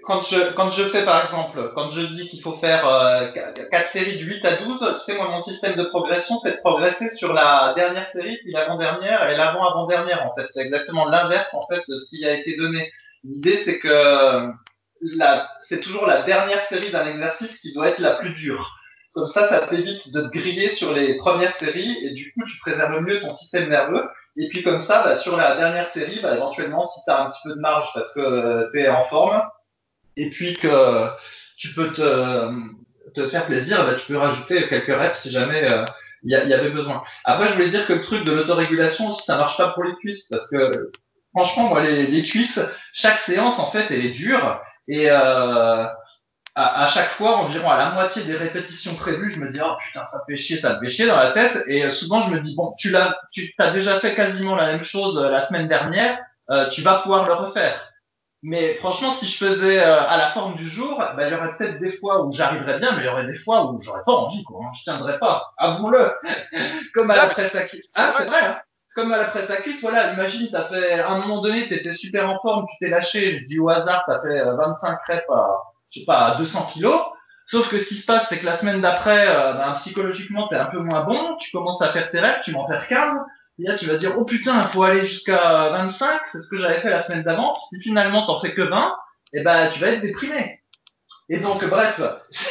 quand 0.05 0.23
je, 0.23 0.53
quand 0.55 0.71
je 0.71 0.89
fais 0.89 1.05
par 1.05 1.25
exemple, 1.27 1.73
quand 1.75 1.91
je 1.91 2.01
dis 2.01 2.29
qu'il 2.29 2.43
faut 2.43 2.57
faire 2.59 2.89
euh, 2.89 3.29
4 3.71 3.93
séries 3.93 4.19
de 4.19 4.25
8 4.25 4.45
à 4.45 4.57
12, 4.57 5.03
tu 5.05 5.15
moi, 5.15 5.29
mon 5.29 5.41
système 5.41 5.77
de 5.77 5.85
progression, 5.85 6.39
c'est 6.41 6.53
de 6.53 6.57
progresser 6.59 7.09
sur 7.11 7.33
la 7.33 7.73
dernière 7.75 8.09
série, 8.11 8.39
puis 8.39 8.53
l'avant-dernière 8.53 9.29
et 9.29 9.37
l'avant-avant-dernière, 9.37 10.25
en 10.27 10.35
fait. 10.35 10.47
C'est 10.55 10.61
exactement 10.61 11.05
l'inverse, 11.07 11.53
en 11.53 11.67
fait, 11.67 11.83
de 11.89 11.97
ce 11.97 12.09
qui 12.09 12.25
a 12.27 12.35
été 12.35 12.57
donné. 12.57 12.91
L'idée, 13.25 13.63
c'est 13.65 13.79
que 13.79 14.49
c'est 15.63 15.81
toujours 15.81 16.07
la 16.07 16.23
dernière 16.23 16.67
série 16.69 16.91
d'un 16.91 17.07
exercice 17.07 17.57
qui 17.59 17.73
doit 17.73 17.89
être 17.89 18.01
la 18.01 18.15
plus 18.15 18.35
dure. 18.35 18.75
Comme 19.15 19.29
ça, 19.29 19.49
ça 19.49 19.67
t'évite 19.67 20.13
de 20.13 20.23
te 20.23 20.29
griller 20.29 20.71
sur 20.71 20.93
les 20.93 21.17
premières 21.17 21.57
séries 21.57 21.97
et 22.03 22.11
du 22.11 22.33
coup, 22.33 22.45
tu 22.45 22.59
préserves 22.59 23.01
mieux 23.01 23.21
ton 23.21 23.33
système 23.33 23.69
nerveux. 23.69 24.09
Et 24.37 24.49
puis 24.49 24.63
comme 24.63 24.79
ça, 24.79 25.03
bah, 25.03 25.19
sur 25.19 25.37
la 25.37 25.57
dernière 25.57 25.89
série, 25.89 26.21
bah, 26.23 26.37
éventuellement, 26.37 26.89
si 26.89 27.01
tu 27.05 27.11
as 27.11 27.23
un 27.23 27.31
petit 27.31 27.41
peu 27.45 27.55
de 27.55 27.61
marge 27.61 27.89
parce 27.95 28.13
que 28.15 28.21
euh, 28.21 28.71
tu 28.73 28.81
es 28.81 28.89
en 28.89 29.05
forme, 29.05 29.43
et 30.17 30.31
puis 30.31 30.57
que 30.57 31.09
tu 31.57 31.75
peux 31.75 31.93
te, 31.93 32.51
te 33.15 33.29
faire 33.29 33.47
plaisir, 33.47 33.85
bah, 33.85 33.95
tu 33.95 34.07
peux 34.07 34.19
rajouter 34.19 34.69
quelques 34.69 34.97
reps 34.97 35.21
si 35.21 35.33
jamais 35.33 35.65
euh, 35.65 35.85
il 36.23 36.31
y, 36.31 36.49
y, 36.49 36.55
avait 36.55 36.71
besoin. 36.71 37.03
Après, 37.25 37.49
je 37.49 37.55
voulais 37.55 37.71
dire 37.71 37.87
que 37.87 37.95
le 37.95 38.03
truc 38.03 38.25
de 38.25 38.33
l'autorégulation 38.33 39.11
aussi, 39.11 39.25
ça 39.25 39.37
marche 39.37 39.57
pas 39.57 39.71
pour 39.71 39.85
les 39.85 39.95
cuisses 39.97 40.27
parce 40.31 40.49
que 40.49 40.91
franchement, 41.35 41.69
moi, 41.69 41.83
les, 41.83 42.07
les 42.07 42.23
cuisses, 42.23 42.61
chaque 42.93 43.21
séance, 43.23 43.59
en 43.59 43.71
fait, 43.71 43.87
elle 43.91 44.05
est 44.05 44.11
dure. 44.11 44.61
Et 44.89 45.11
euh, 45.11 45.85
à, 46.61 46.89
chaque 46.89 47.13
fois, 47.13 47.37
environ 47.37 47.71
à 47.71 47.77
la 47.77 47.91
moitié 47.91 48.25
des 48.25 48.37
répétitions 48.37 48.95
prévues, 48.97 49.33
je 49.33 49.39
me 49.39 49.51
dis, 49.51 49.61
oh 49.63 49.77
putain, 49.79 50.05
ça 50.07 50.23
fait 50.27 50.37
chier, 50.37 50.59
ça 50.59 50.75
te 50.75 50.85
fait 50.85 50.91
chier 50.91 51.07
dans 51.07 51.17
la 51.17 51.31
tête. 51.31 51.65
Et 51.69 51.85
euh, 51.85 51.93
souvent, 51.93 52.23
je 52.23 52.31
me 52.31 52.41
dis, 52.41 52.55
bon, 52.57 52.75
tu 52.79 52.91
l'as, 52.91 53.17
tu 53.33 53.55
as 53.59 53.71
déjà 53.71 54.01
fait 54.01 54.15
quasiment 54.15 54.57
la 54.57 54.67
même 54.67 54.83
chose 54.83 55.17
euh, 55.19 55.31
la 55.31 55.47
semaine 55.47 55.69
dernière, 55.69 56.19
euh, 56.51 56.69
tu 56.71 56.83
vas 56.83 56.97
pouvoir 56.97 57.27
le 57.27 57.33
refaire. 57.33 57.85
Mais 58.43 58.75
franchement, 58.75 59.15
si 59.15 59.29
je 59.29 59.37
faisais 59.37 59.81
à 59.81 60.17
la 60.17 60.31
forme 60.31 60.55
du 60.55 60.69
jour, 60.71 61.03
ben, 61.17 61.27
il 61.27 61.33
y 61.33 61.37
aurait 61.37 61.57
peut-être 61.57 61.81
des 61.81 61.97
fois 61.99 62.25
où 62.25 62.33
j'arriverais 62.33 62.79
bien, 62.79 62.93
mais 62.93 63.03
il 63.03 63.07
y 63.07 63.09
aurait 63.09 63.27
des 63.27 63.39
fois 63.39 63.71
où 63.71 63.81
j'aurais 63.81 64.05
pas 64.07 64.13
envie, 64.13 64.45
quoi. 64.45 64.61
Hein, 64.65 64.71
je 64.79 64.85
tiendrais 64.85 65.19
pas. 65.19 65.53
Avouons-le. 65.59 66.13
Comme 66.95 67.11
à 67.11 67.17
la 67.17 67.27
presse 67.29 67.55
à. 67.55 67.63
Ah, 67.95 68.15
c'est 68.17 68.25
vrai, 68.27 68.45
hein 68.45 68.61
comme 68.99 69.13
à 69.13 69.19
la 69.19 69.27
presse 69.27 69.49
à 69.49 69.59
cuisse, 69.59 69.81
voilà, 69.81 70.13
imagine, 70.13 70.49
t'as 70.51 70.65
fait, 70.65 70.95
à 70.95 71.09
un 71.11 71.19
moment 71.19 71.41
donné, 71.41 71.69
t'étais 71.69 71.95
super 71.95 72.29
en 72.29 72.41
forme, 72.41 72.67
tu 72.69 72.75
t'es 72.81 72.91
lâché, 72.91 73.39
je 73.39 73.45
dis 73.45 73.61
au 73.61 73.69
hasard, 73.69 74.03
t'as 74.09 74.21
fait 74.21 74.43
25 74.43 74.99
crêpes 75.03 75.31
à, 75.31 75.57
je 75.93 76.01
sais 76.01 76.05
pas, 76.05 76.33
à 76.33 76.39
200 76.39 76.67
kilos. 76.73 77.01
Sauf 77.47 77.69
que 77.69 77.79
ce 77.79 77.87
qui 77.87 77.99
se 77.99 78.05
passe, 78.05 78.27
c'est 78.29 78.41
que 78.41 78.45
la 78.45 78.59
semaine 78.59 78.81
d'après, 78.81 79.29
euh, 79.29 79.53
ben, 79.53 79.75
psychologiquement, 79.75 80.49
tu 80.49 80.57
es 80.57 80.59
un 80.59 80.65
peu 80.65 80.81
moins 80.81 81.05
bon, 81.05 81.37
tu 81.37 81.49
commences 81.53 81.81
à 81.81 81.93
faire 81.93 82.11
tes 82.11 82.19
rêves, 82.19 82.41
tu 82.45 82.51
vas 82.51 82.59
en 82.59 82.67
faire 82.67 82.89
15, 82.89 83.21
et 83.61 83.69
là, 83.69 83.79
tu 83.79 83.87
vas 83.87 83.99
dire, 83.99 84.15
oh 84.19 84.25
putain, 84.25 84.65
il 84.65 84.69
faut 84.73 84.83
aller 84.83 85.07
jusqu'à 85.07 85.69
25, 85.69 86.21
c'est 86.33 86.41
ce 86.41 86.49
que 86.49 86.57
j'avais 86.57 86.81
fait 86.81 86.91
la 86.91 87.05
semaine 87.05 87.23
d'avant. 87.23 87.57
Si 87.71 87.81
finalement, 87.81 88.27
t'en 88.27 88.41
fais 88.41 88.53
que 88.53 88.63
20, 88.63 88.97
et 89.33 89.39
eh 89.39 89.43
ben, 89.45 89.71
tu 89.71 89.79
vas 89.79 89.91
être 89.91 90.01
déprimé. 90.01 90.61
Et 91.29 91.39
donc, 91.39 91.65
bref, 91.65 92.01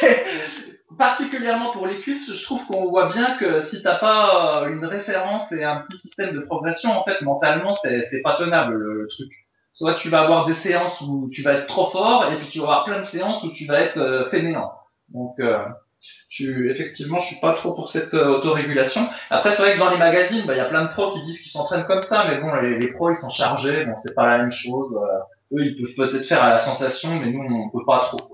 particulièrement 0.96 1.72
pour 1.72 1.86
les 1.86 2.00
cuisses, 2.00 2.32
je 2.34 2.44
trouve 2.44 2.64
qu'on 2.66 2.88
voit 2.88 3.12
bien 3.12 3.36
que 3.38 3.66
si 3.66 3.82
t'as 3.82 3.98
pas 3.98 4.66
une 4.68 4.84
référence 4.84 5.50
et 5.52 5.64
un 5.64 5.82
petit 5.82 5.98
système 5.98 6.34
de 6.34 6.40
progression, 6.40 6.90
en 6.90 7.04
fait, 7.04 7.20
mentalement, 7.22 7.76
c'est 7.82 8.22
pas 8.22 8.36
tenable 8.36 8.74
le 8.74 9.06
truc. 9.08 9.30
Soit 9.74 9.94
tu 9.94 10.08
vas 10.08 10.22
avoir 10.22 10.46
des 10.46 10.54
séances 10.54 11.00
où 11.02 11.28
tu 11.30 11.42
vas 11.42 11.52
être 11.52 11.66
trop 11.66 11.90
fort, 11.90 12.32
et 12.32 12.36
puis 12.38 12.48
tu 12.48 12.60
avoir 12.60 12.84
plein 12.84 13.00
de 13.00 13.06
séances 13.06 13.42
où 13.44 13.52
tu 13.52 13.66
vas 13.66 13.80
être 13.80 13.98
euh, 13.98 14.28
fainéant. 14.30 14.72
Donc, 15.10 15.38
euh, 15.38 15.58
je, 16.30 16.68
effectivement, 16.68 17.20
je 17.20 17.26
suis 17.26 17.40
pas 17.40 17.52
trop 17.52 17.74
pour 17.74 17.92
cette 17.92 18.12
euh, 18.14 18.38
autorégulation. 18.38 19.08
Après, 19.30 19.54
c'est 19.54 19.62
vrai 19.62 19.74
que 19.74 19.78
dans 19.78 19.90
les 19.90 19.98
magazines, 19.98 20.44
bah, 20.46 20.54
il 20.54 20.58
y 20.58 20.60
a 20.60 20.64
plein 20.64 20.82
de 20.82 20.88
pros 20.88 21.12
qui 21.12 21.22
disent 21.22 21.40
qu'ils 21.40 21.52
s'entraînent 21.52 21.86
comme 21.86 22.02
ça, 22.02 22.24
mais 22.28 22.38
bon, 22.38 22.52
les, 22.56 22.88
pros, 22.88 23.10
ils 23.10 23.16
sont 23.16 23.28
chargés, 23.28 23.84
bon, 23.84 23.92
c'est 24.02 24.14
pas 24.14 24.26
la 24.26 24.38
même 24.38 24.50
chose. 24.50 24.98
eux, 25.52 25.64
ils 25.64 25.94
peuvent 25.94 26.08
peut-être 26.08 26.26
faire 26.26 26.42
à 26.42 26.50
la 26.50 26.58
sensation, 26.64 27.10
mais 27.20 27.30
nous, 27.30 27.44
on 27.44 27.70
peut 27.70 27.84
pas 27.86 28.08
trop. 28.08 28.27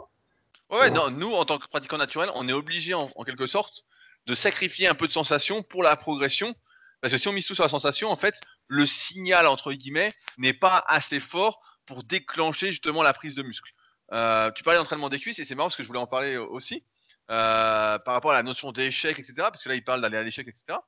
Ouais, 0.70 0.90
non, 0.90 1.10
nous, 1.10 1.32
en 1.32 1.44
tant 1.44 1.58
que 1.58 1.68
pratiquants 1.68 1.98
naturels, 1.98 2.30
on 2.34 2.48
est 2.48 2.52
obligé, 2.52 2.94
en, 2.94 3.10
en, 3.14 3.24
quelque 3.24 3.46
sorte, 3.46 3.84
de 4.26 4.34
sacrifier 4.34 4.88
un 4.88 4.94
peu 4.94 5.06
de 5.06 5.12
sensation 5.12 5.62
pour 5.62 5.82
la 5.82 5.96
progression. 5.96 6.54
Parce 7.00 7.12
que 7.12 7.18
si 7.18 7.28
on 7.28 7.32
mise 7.32 7.46
tout 7.46 7.54
sur 7.54 7.64
la 7.64 7.70
sensation, 7.70 8.10
en 8.10 8.16
fait, 8.16 8.40
le 8.66 8.86
signal, 8.86 9.46
entre 9.46 9.72
guillemets, 9.72 10.14
n'est 10.38 10.54
pas 10.54 10.82
assez 10.88 11.20
fort 11.20 11.60
pour 11.86 12.02
déclencher 12.04 12.70
justement 12.70 13.02
la 13.02 13.12
prise 13.12 13.34
de 13.34 13.42
muscle. 13.42 13.70
Euh, 14.12 14.50
tu 14.52 14.62
parlais 14.62 14.78
d'entraînement 14.78 15.08
des 15.08 15.20
cuisses 15.20 15.38
et 15.38 15.44
c'est 15.44 15.54
marrant 15.54 15.68
parce 15.68 15.76
que 15.76 15.82
je 15.82 15.88
voulais 15.88 16.00
en 16.00 16.06
parler 16.06 16.36
aussi 16.36 16.84
euh, 17.30 17.98
par 17.98 18.14
rapport 18.14 18.32
à 18.32 18.34
la 18.34 18.42
notion 18.42 18.72
d'échec, 18.72 19.18
etc. 19.18 19.34
Parce 19.36 19.62
que 19.62 19.68
là, 19.68 19.74
il 19.74 19.84
parle 19.84 20.00
d'aller 20.00 20.18
à 20.18 20.22
l'échec, 20.22 20.46
etc. 20.46 20.78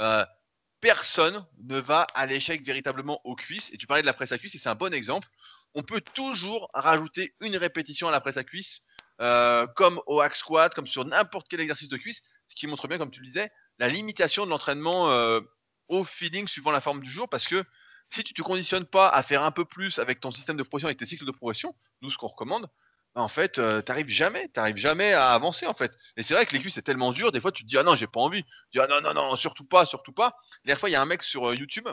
Euh, 0.00 0.24
personne 0.80 1.46
ne 1.64 1.78
va 1.80 2.06
à 2.14 2.26
l'échec 2.26 2.64
véritablement 2.64 3.20
aux 3.24 3.34
cuisses. 3.34 3.72
Et 3.72 3.78
tu 3.78 3.86
parlais 3.86 4.02
de 4.02 4.06
la 4.06 4.12
presse 4.12 4.32
à 4.32 4.38
cuisse 4.38 4.54
et 4.54 4.58
c'est 4.58 4.68
un 4.68 4.74
bon 4.74 4.92
exemple. 4.92 5.28
On 5.74 5.82
peut 5.82 6.00
toujours 6.00 6.70
rajouter 6.74 7.34
une 7.40 7.56
répétition 7.56 8.08
à 8.08 8.10
la 8.10 8.20
presse 8.20 8.36
à 8.36 8.44
cuisse, 8.44 8.82
comme 9.18 10.00
au 10.06 10.20
hack 10.20 10.34
squat, 10.36 10.74
comme 10.74 10.86
sur 10.86 11.04
n'importe 11.04 11.46
quel 11.48 11.60
exercice 11.60 11.88
de 11.88 11.96
cuisse, 11.96 12.20
ce 12.48 12.56
qui 12.56 12.66
montre 12.66 12.88
bien, 12.88 12.98
comme 12.98 13.10
tu 13.10 13.20
le 13.20 13.26
disais, 13.26 13.50
la 13.78 13.88
limitation 13.88 14.44
de 14.44 14.50
l'entraînement 14.50 15.10
au 15.88 16.04
feeling 16.04 16.48
suivant 16.48 16.70
la 16.70 16.80
forme 16.80 17.00
du 17.00 17.10
jour 17.10 17.28
parce 17.28 17.46
que 17.46 17.64
si 18.10 18.22
tu 18.22 18.34
te 18.34 18.42
conditionnes 18.42 18.86
pas 18.86 19.08
à 19.08 19.22
faire 19.22 19.42
un 19.42 19.50
peu 19.50 19.64
plus 19.64 19.98
avec 19.98 20.20
ton 20.20 20.30
système 20.30 20.56
de 20.56 20.62
progression, 20.62 20.88
avec 20.88 20.98
tes 20.98 21.06
cycles 21.06 21.26
de 21.26 21.32
progression, 21.32 21.74
nous 22.02 22.10
ce 22.10 22.16
qu'on 22.16 22.28
recommande, 22.28 22.68
bah, 23.14 23.22
en 23.22 23.28
fait, 23.28 23.58
euh, 23.58 23.80
t'arrives 23.82 24.08
jamais, 24.08 24.48
t'arrives 24.48 24.76
jamais 24.76 25.12
à 25.12 25.32
avancer 25.32 25.66
en 25.66 25.74
fait. 25.74 25.92
Et 26.16 26.22
c'est 26.22 26.34
vrai 26.34 26.46
que 26.46 26.52
les 26.52 26.60
cuisses 26.60 26.74
c'est 26.74 26.82
tellement 26.82 27.12
dur, 27.12 27.32
des 27.32 27.40
fois 27.40 27.52
tu 27.52 27.64
te 27.64 27.68
dis 27.68 27.78
ah 27.78 27.82
non 27.82 27.96
j'ai 27.96 28.06
pas 28.06 28.20
envie, 28.20 28.44
tu 28.44 28.78
dis 28.78 28.80
ah 28.80 28.86
non 28.86 29.00
non 29.00 29.14
non 29.14 29.34
surtout 29.36 29.64
pas, 29.64 29.86
surtout 29.86 30.12
pas. 30.12 30.36
La 30.64 30.76
fois 30.76 30.88
il 30.88 30.92
y 30.92 30.96
a 30.96 31.02
un 31.02 31.06
mec 31.06 31.22
sur 31.22 31.48
euh, 31.48 31.54
YouTube 31.54 31.88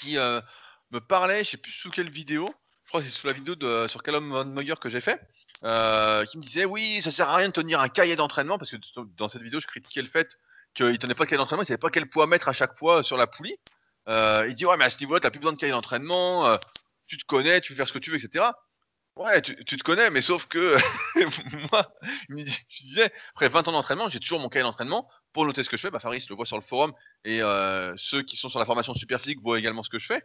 qui 0.00 0.16
euh, 0.16 0.40
me 0.90 1.00
parlait, 1.00 1.44
je 1.44 1.50
sais 1.50 1.56
plus 1.56 1.72
sous 1.72 1.90
quelle 1.90 2.10
vidéo, 2.10 2.48
crois 2.92 3.00
que 3.00 3.06
c'est 3.06 3.12
sous 3.18 3.26
la 3.26 3.32
vidéo 3.32 3.54
de 3.54 3.86
sur 3.88 4.02
Callum 4.02 4.30
Von 4.30 4.44
Meyer 4.44 4.74
que 4.80 4.88
j'ai 4.88 5.00
fait, 5.00 5.20
qui 5.60 5.66
me 6.38 6.40
disait 6.42 6.64
oui 6.64 7.00
ça 7.02 7.10
sert 7.10 7.28
à 7.28 7.36
rien 7.36 7.48
de 7.48 7.52
tenir 7.52 7.80
un 7.80 7.88
cahier 7.88 8.16
d'entraînement 8.16 8.58
parce 8.58 8.70
que 8.70 8.76
dans 9.16 9.28
cette 9.28 9.42
vidéo 9.42 9.60
je 9.60 9.66
critiquais 9.66 10.02
le 10.02 10.08
fait 10.08 10.38
qu'il 10.74 10.98
tenait 10.98 11.14
pas 11.14 11.24
de 11.24 11.30
cahier 11.30 11.38
d'entraînement, 11.38 11.62
il 11.62 11.66
savait 11.66 11.78
pas 11.78 11.90
quel 11.90 12.08
poids 12.08 12.26
mettre 12.26 12.48
à 12.48 12.52
chaque 12.52 12.78
fois 12.78 13.02
sur 13.02 13.16
la 13.16 13.26
poulie. 13.26 13.56
il 14.08 14.54
dit 14.54 14.66
ouais 14.66 14.76
mais 14.76 14.84
à 14.84 14.90
ce 14.90 14.98
niveau-là 15.00 15.20
t'as 15.20 15.30
plus 15.30 15.40
besoin 15.40 15.52
de 15.52 15.58
cahier 15.58 15.72
d'entraînement, 15.72 16.58
tu 17.06 17.18
te 17.18 17.24
connais, 17.24 17.60
tu 17.60 17.72
peux 17.72 17.76
faire 17.76 17.88
ce 17.88 17.92
que 17.92 17.98
tu 17.98 18.10
veux, 18.10 18.16
etc. 18.16 18.46
Ouais, 19.16 19.42
tu, 19.42 19.54
te 19.54 19.82
connais, 19.82 20.08
mais 20.08 20.22
sauf 20.22 20.46
que 20.46 20.74
moi, 21.70 21.92
je 22.30 22.82
disais, 22.82 23.12
après 23.32 23.48
20 23.48 23.68
ans 23.68 23.72
d'entraînement, 23.72 24.08
j'ai 24.08 24.18
toujours 24.18 24.40
mon 24.40 24.48
cahier 24.48 24.62
d'entraînement 24.62 25.06
pour 25.34 25.44
noter 25.44 25.62
ce 25.62 25.68
que 25.68 25.76
je 25.76 25.82
fais. 25.82 25.90
Bah, 25.90 26.00
Faris 26.00 26.24
le 26.30 26.34
voit 26.34 26.46
sur 26.46 26.56
le 26.56 26.62
forum 26.62 26.94
et 27.26 27.42
euh, 27.42 27.92
ceux 27.98 28.22
qui 28.22 28.36
sont 28.36 28.48
sur 28.48 28.58
la 28.58 28.64
formation 28.64 28.94
super 28.94 29.20
physique 29.20 29.40
voient 29.42 29.58
également 29.58 29.82
ce 29.82 29.90
que 29.90 29.98
je 29.98 30.06
fais. 30.06 30.22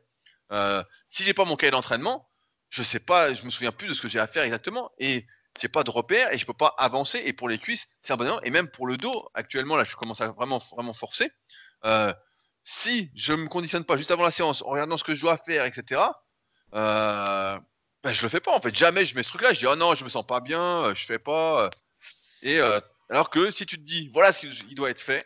Euh, 0.53 0.81
si 1.11 1.23
j'ai 1.23 1.33
pas 1.33 1.43
mon 1.43 1.57
cahier 1.57 1.71
d'entraînement, 1.71 2.29
je 2.69 2.83
sais 2.83 2.99
pas, 2.99 3.33
je 3.33 3.43
me 3.43 3.49
souviens 3.49 3.71
plus 3.71 3.87
de 3.87 3.93
ce 3.93 4.01
que 4.01 4.07
j'ai 4.07 4.19
à 4.19 4.27
faire 4.27 4.43
exactement 4.43 4.91
et 4.99 5.25
j'ai 5.59 5.67
pas 5.67 5.83
de 5.83 5.89
repère 5.89 6.31
et 6.33 6.37
je 6.37 6.45
peux 6.45 6.53
pas 6.53 6.75
avancer. 6.77 7.21
Et 7.25 7.33
pour 7.33 7.49
les 7.49 7.57
cuisses, 7.57 7.87
c'est 8.03 8.13
un 8.13 8.17
bon 8.17 8.39
Et 8.43 8.49
même 8.49 8.69
pour 8.69 8.87
le 8.87 8.97
dos, 8.97 9.29
actuellement, 9.33 9.75
là, 9.75 9.83
je 9.83 9.95
commence 9.95 10.21
à 10.21 10.27
vraiment, 10.31 10.59
vraiment 10.71 10.93
forcer. 10.93 11.31
Euh, 11.85 12.13
si 12.63 13.11
je 13.15 13.33
me 13.33 13.47
conditionne 13.47 13.85
pas 13.85 13.97
juste 13.97 14.11
avant 14.11 14.23
la 14.23 14.31
séance 14.31 14.61
en 14.61 14.69
regardant 14.69 14.97
ce 14.97 15.03
que 15.03 15.15
je 15.15 15.21
dois 15.21 15.37
faire, 15.37 15.63
etc. 15.65 16.01
Euh, 16.73 17.57
ben, 18.03 18.13
je 18.13 18.21
le 18.23 18.29
fais 18.29 18.41
pas 18.41 18.53
en 18.53 18.59
fait. 18.59 18.75
Jamais 18.75 19.05
je 19.05 19.15
mets 19.15 19.23
ce 19.23 19.29
truc-là. 19.29 19.53
Je 19.53 19.59
dis 19.59 19.67
oh 19.67 19.75
non, 19.77 19.95
je 19.95 20.03
me 20.03 20.09
sens 20.09 20.27
pas 20.27 20.41
bien, 20.41 20.83
euh, 20.83 20.95
je 20.95 21.05
fais 21.05 21.19
pas. 21.19 21.65
Euh. 21.65 21.69
Et 22.41 22.59
alors 23.09 23.29
que 23.29 23.51
si 23.51 23.65
tu 23.65 23.77
te 23.77 23.83
dis 23.83 24.09
voilà 24.13 24.33
ce 24.33 24.45
qui 24.45 24.75
doit 24.75 24.89
être 24.89 25.01
fait, 25.01 25.25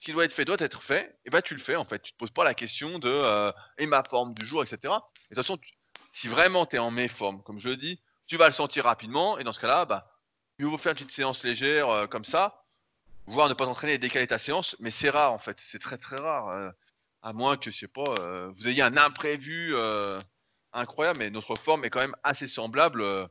ce 0.00 0.06
qui 0.06 0.12
doit 0.12 0.24
être 0.24 0.32
fait 0.32 0.46
doit 0.46 0.56
être 0.60 0.82
fait, 0.82 1.14
et 1.26 1.30
ben 1.30 1.42
tu 1.42 1.54
le 1.54 1.60
fais 1.60 1.76
en 1.76 1.84
fait. 1.84 2.00
Tu 2.00 2.12
te 2.12 2.16
poses 2.16 2.30
pas 2.30 2.44
la 2.44 2.54
question 2.54 2.98
de 2.98 3.52
et 3.76 3.86
ma 3.86 4.02
forme 4.02 4.32
du 4.32 4.46
jour, 4.46 4.62
etc. 4.62 4.78
Et 4.84 4.86
de 4.86 4.90
toute 5.28 5.36
façon, 5.36 5.58
si 6.18 6.28
vraiment 6.28 6.66
tu 6.66 6.76
es 6.76 6.78
en 6.78 6.90
méforme, 6.90 7.42
comme 7.42 7.58
je 7.58 7.70
le 7.70 7.76
dis, 7.76 8.00
tu 8.26 8.36
vas 8.36 8.46
le 8.46 8.52
sentir 8.52 8.84
rapidement. 8.84 9.38
Et 9.38 9.44
dans 9.44 9.52
ce 9.52 9.60
cas-là, 9.60 9.84
bah, 9.84 10.10
mieux 10.58 10.66
vaut 10.66 10.78
faire 10.78 10.92
une 10.92 10.96
petite 10.96 11.10
séance 11.10 11.44
légère 11.44 12.08
comme 12.10 12.24
ça, 12.24 12.64
voire 13.26 13.48
ne 13.48 13.54
pas 13.54 13.66
t'entraîner 13.66 13.94
et 13.94 13.98
décaler 13.98 14.26
ta 14.26 14.38
séance. 14.38 14.76
Mais 14.80 14.90
c'est 14.90 15.10
rare 15.10 15.32
en 15.32 15.38
fait. 15.38 15.58
C'est 15.60 15.78
très 15.78 15.98
très 15.98 16.16
rare. 16.16 16.72
à 17.22 17.32
moins 17.32 17.56
que, 17.56 17.70
je 17.70 17.78
sais 17.78 17.88
pas, 17.88 18.14
vous 18.50 18.68
ayez 18.68 18.82
un 18.82 18.96
imprévu 18.96 19.74
incroyable, 20.72 21.18
mais 21.20 21.30
notre 21.30 21.56
forme 21.56 21.84
est 21.84 21.90
quand 21.90 22.00
même 22.00 22.16
assez 22.22 22.46
semblable 22.46 23.02
euh, 23.02 23.26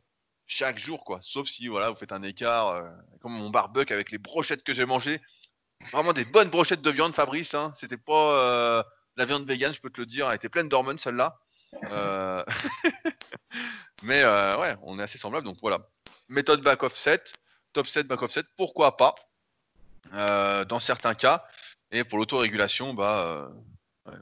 chaque 0.45 0.77
jour, 0.77 1.03
quoi. 1.03 1.19
Sauf 1.21 1.47
si 1.47 1.67
voilà, 1.67 1.89
vous 1.89 1.95
faites 1.95 2.11
un 2.11 2.23
écart, 2.23 2.69
euh, 2.69 2.89
comme 3.21 3.33
mon 3.33 3.49
barbecue 3.49 3.93
avec 3.93 4.11
les 4.11 4.17
brochettes 4.17 4.63
que 4.63 4.73
j'ai 4.73 4.85
mangées. 4.85 5.21
Vraiment 5.91 6.13
des 6.13 6.25
bonnes 6.25 6.49
brochettes 6.49 6.81
de 6.81 6.89
viande, 6.89 7.13
Fabrice. 7.13 7.53
Hein. 7.53 7.71
C'était 7.75 7.97
pas 7.97 8.37
euh, 8.39 8.83
la 9.15 9.25
viande 9.25 9.45
vegan, 9.47 9.73
je 9.73 9.81
peux 9.81 9.89
te 9.89 9.99
le 9.99 10.07
dire. 10.07 10.29
Elle 10.29 10.35
était 10.35 10.49
pleine 10.49 10.69
d'hormones, 10.69 10.99
celle-là. 10.99 11.39
mais 14.03 14.23
ouais, 14.23 14.75
on 14.83 14.99
est 14.99 15.03
assez 15.03 15.17
semblable. 15.17 15.45
Donc 15.45 15.57
voilà. 15.61 15.79
Méthode 16.29 16.61
back 16.61 16.83
offset, 16.83 17.23
top 17.73 17.87
set, 17.87 18.07
back 18.07 18.21
offset, 18.21 18.43
pourquoi 18.57 18.97
pas 18.97 19.15
dans 20.11 20.79
certains 20.79 21.15
cas. 21.15 21.45
Et 21.91 22.03
pour 22.03 22.17
l'autorégulation, 22.17 22.93
bah, 22.93 23.49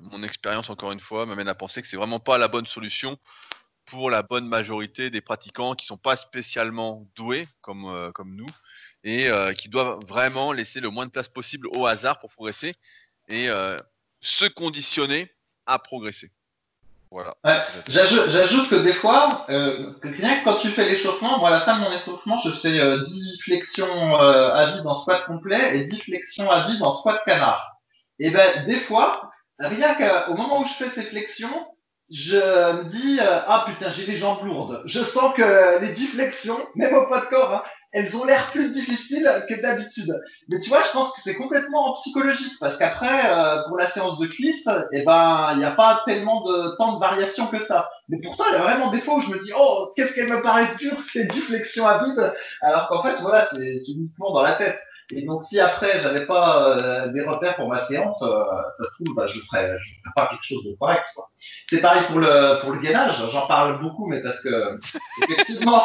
mon 0.01 0.23
expérience, 0.23 0.69
encore 0.69 0.91
une 0.91 0.99
fois, 0.99 1.25
m'amène 1.25 1.47
à 1.47 1.55
penser 1.55 1.81
que 1.81 1.87
c'est 1.87 1.97
vraiment 1.97 2.19
pas 2.19 2.37
la 2.37 2.47
bonne 2.47 2.67
solution 2.67 3.17
pour 3.85 4.09
la 4.09 4.23
bonne 4.23 4.47
majorité 4.47 5.09
des 5.09 5.21
pratiquants 5.21 5.75
qui 5.75 5.85
sont 5.85 5.97
pas 5.97 6.17
spécialement 6.17 7.07
doués 7.15 7.47
comme, 7.61 7.85
euh, 7.85 8.11
comme 8.11 8.35
nous 8.35 8.49
et 9.03 9.27
euh, 9.27 9.53
qui 9.53 9.69
doivent 9.69 9.99
vraiment 10.07 10.51
laisser 10.51 10.81
le 10.81 10.89
moins 10.89 11.05
de 11.05 11.11
place 11.11 11.29
possible 11.29 11.67
au 11.67 11.85
hasard 11.85 12.19
pour 12.19 12.31
progresser 12.31 12.75
et 13.27 13.49
euh, 13.49 13.77
se 14.21 14.45
conditionner 14.45 15.31
à 15.65 15.79
progresser. 15.79 16.31
J'ajoute 17.87 18.69
que 18.69 18.75
des 18.75 18.93
fois, 18.93 19.45
rien 19.47 20.39
que 20.39 20.43
quand 20.43 20.57
tu 20.57 20.69
fais 20.71 20.89
l'échauffement, 20.89 21.39
moi 21.39 21.49
à 21.49 21.51
la 21.51 21.61
fin 21.61 21.77
de 21.77 21.83
mon 21.83 21.91
échauffement, 21.91 22.39
je 22.39 22.51
fais 22.61 23.05
10 23.05 23.41
flexions 23.43 24.15
à 24.15 24.73
vide 24.73 24.85
en 24.85 24.99
squat 25.01 25.25
complet 25.25 25.77
et 25.77 25.85
10 25.85 26.01
flexions 26.01 26.49
à 26.49 26.67
vide 26.67 26.83
en 26.83 26.95
squat 26.95 27.21
canard. 27.25 27.71
Et 28.19 28.31
ben 28.31 28.65
des 28.65 28.79
fois, 28.81 29.29
Rien 29.59 29.95
qu'au 29.95 30.33
moment 30.35 30.61
où 30.61 30.67
je 30.67 30.73
fais 30.73 30.89
ces 30.91 31.03
flexions, 31.07 31.65
je 32.11 32.35
me 32.35 32.83
dis 32.89 33.19
euh, 33.19 33.39
ah 33.47 33.63
putain 33.65 33.89
j'ai 33.89 34.05
les 34.05 34.17
jambes 34.17 34.43
lourdes. 34.45 34.81
Je 34.85 35.03
sens 35.03 35.33
que 35.33 35.79
les 35.81 35.95
flexions, 36.07 36.59
même 36.75 36.93
au 36.93 37.07
poids 37.07 37.21
de 37.21 37.25
corps, 37.27 37.53
hein, 37.53 37.63
elles 37.95 38.13
ont 38.13 38.25
l'air 38.25 38.51
plus 38.51 38.71
difficiles 38.71 39.29
que 39.47 39.61
d'habitude. 39.61 40.13
Mais 40.49 40.59
tu 40.59 40.67
vois, 40.69 40.83
je 40.83 40.91
pense 40.91 41.13
que 41.13 41.21
c'est 41.23 41.35
complètement 41.35 41.93
psychologique 42.01 42.51
parce 42.59 42.77
qu'après 42.77 43.31
euh, 43.31 43.63
pour 43.69 43.77
la 43.77 43.89
séance 43.91 44.19
de 44.19 44.27
cuisse, 44.27 44.67
eh 44.91 45.03
ben 45.03 45.51
il 45.53 45.59
n'y 45.59 45.63
a 45.63 45.71
pas 45.71 46.01
tellement 46.05 46.41
de 46.41 46.75
temps 46.75 46.95
de 46.95 46.99
variation 46.99 47.47
que 47.47 47.63
ça. 47.65 47.89
Mais 48.09 48.19
pourtant 48.21 48.43
il 48.49 48.53
y 48.53 48.57
a 48.57 48.63
vraiment 48.63 48.91
des 48.91 48.99
fois 48.99 49.15
où 49.15 49.21
je 49.21 49.29
me 49.29 49.41
dis 49.41 49.51
oh 49.57 49.93
qu'est-ce 49.95 50.13
qu'elle 50.13 50.27
me 50.27 50.41
paraît 50.41 50.75
dur 50.77 50.97
ces 51.13 51.25
flexions 51.47 51.87
à 51.87 52.03
vide, 52.03 52.33
alors 52.61 52.89
qu'en 52.89 53.01
fait 53.01 53.15
voilà 53.21 53.47
c'est 53.53 53.77
uniquement 53.87 54.33
dans 54.33 54.41
la 54.41 54.55
tête. 54.55 54.77
Et 55.11 55.21
donc, 55.23 55.43
si 55.45 55.59
après, 55.59 56.01
j'avais 56.01 56.25
pas 56.25 56.67
euh, 56.67 57.07
des 57.09 57.21
repères 57.21 57.55
pour 57.55 57.69
ma 57.69 57.85
séance, 57.85 58.19
euh, 58.23 58.43
ça 58.77 58.83
se 58.83 58.93
trouve, 58.95 59.15
bah, 59.15 59.27
je 59.27 59.39
ferais, 59.41 59.77
je 59.79 59.93
ferais 60.01 60.13
pas 60.15 60.27
quelque 60.27 60.43
chose 60.43 60.63
de 60.63 60.75
correct. 60.77 61.05
C'est 61.69 61.79
pareil 61.79 62.03
pour 62.07 62.19
le 62.19 62.61
pour 62.61 62.71
le 62.71 62.81
gainage. 62.81 63.15
J'en 63.31 63.47
parle 63.47 63.81
beaucoup, 63.81 64.07
mais 64.07 64.21
parce 64.21 64.39
que 64.41 64.79
effectivement, 65.23 65.83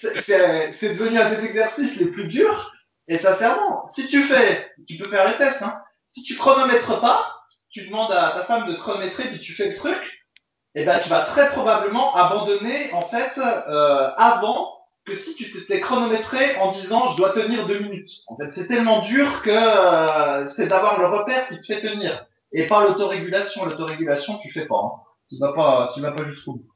c'est 0.00 0.94
devenu 0.94 1.18
un 1.18 1.30
des 1.30 1.44
exercices 1.44 1.96
les 1.96 2.10
plus 2.10 2.28
durs. 2.28 2.74
Et 3.08 3.18
sincèrement, 3.18 3.88
si 3.94 4.06
tu 4.08 4.24
fais, 4.24 4.70
tu 4.86 4.98
peux 4.98 5.08
faire 5.08 5.28
les 5.28 5.36
tests. 5.38 5.62
Hein. 5.62 5.80
Si 6.10 6.22
tu 6.22 6.36
chronomètres 6.36 7.00
pas, 7.00 7.38
tu 7.70 7.86
demandes 7.86 8.12
à 8.12 8.32
ta 8.32 8.44
femme 8.44 8.66
de 8.66 8.76
chronométrer, 8.76 9.28
puis 9.28 9.40
tu 9.40 9.54
fais 9.54 9.70
le 9.70 9.74
truc, 9.74 9.98
et 10.74 10.82
eh 10.82 10.84
ben 10.84 11.00
tu 11.00 11.08
vas 11.08 11.22
très 11.22 11.50
probablement 11.50 12.14
abandonner 12.14 12.92
en 12.92 13.08
fait 13.08 13.32
euh, 13.38 14.10
avant 14.16 14.77
que 15.08 15.18
si 15.18 15.34
tu 15.34 15.50
t'étais 15.52 15.80
chronométré 15.80 16.56
en 16.56 16.72
disant 16.72 17.12
je 17.12 17.16
dois 17.16 17.30
tenir 17.32 17.66
deux 17.66 17.78
minutes. 17.80 18.10
En 18.28 18.36
fait, 18.36 18.50
c'est 18.54 18.68
tellement 18.68 19.02
dur 19.02 19.42
que 19.42 19.50
euh, 19.50 20.48
c'est 20.56 20.66
d'avoir 20.66 21.00
le 21.00 21.06
repère 21.06 21.48
qui 21.48 21.60
te 21.60 21.66
fait 21.66 21.80
tenir 21.80 22.26
et 22.52 22.66
pas 22.66 22.84
l'autorégulation. 22.84 23.64
L'autorégulation, 23.64 24.38
tu 24.38 24.50
fais 24.52 24.66
pas. 24.66 24.76
Hein. 24.76 24.90
Tu 25.30 25.38
vas 25.38 25.52
pas, 25.52 25.90
tu 25.94 26.00
vas 26.00 26.12
pas 26.12 26.24
jusqu'au 26.24 26.52
bout. 26.52 26.66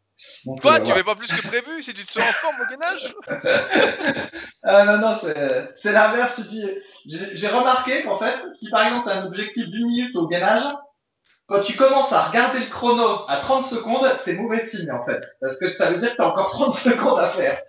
Donc, 0.46 0.60
Quoi, 0.60 0.74
euh, 0.74 0.84
tu 0.84 0.92
fais 0.92 1.02
pas 1.04 1.14
plus 1.14 1.32
que 1.32 1.46
prévu 1.46 1.82
si 1.82 1.94
tu 1.94 2.04
te 2.04 2.12
sens 2.12 2.22
en 2.28 2.32
forme 2.32 2.56
au 2.60 2.70
gainage? 2.70 3.14
Ah, 4.64 4.84
Non, 4.84 4.98
non, 4.98 5.18
c'est 5.82 5.92
l'inverse. 5.92 6.40
J'ai 7.04 7.48
remarqué 7.48 8.02
qu'en 8.04 8.18
fait, 8.18 8.36
si 8.60 8.70
par 8.70 8.86
exemple 8.86 9.04
tu 9.06 9.10
as 9.10 9.16
un 9.20 9.26
objectif 9.26 9.66
d'une 9.66 9.86
minute 9.88 10.14
au 10.16 10.28
gainage, 10.28 10.62
quand 11.48 11.62
tu 11.62 11.76
commences 11.76 12.12
à 12.12 12.28
regarder 12.28 12.60
le 12.60 12.70
chrono 12.70 13.24
à 13.28 13.38
30 13.38 13.66
secondes, 13.66 14.06
c'est 14.24 14.34
mauvais 14.34 14.66
signe 14.68 14.90
en 14.90 15.04
fait. 15.04 15.22
Parce 15.40 15.58
que 15.58 15.74
ça 15.76 15.90
veut 15.90 15.98
dire 15.98 16.10
que 16.10 16.16
tu 16.16 16.22
as 16.22 16.28
encore 16.28 16.50
30 16.50 16.76
secondes 16.76 17.18
à 17.18 17.30
faire. 17.30 17.60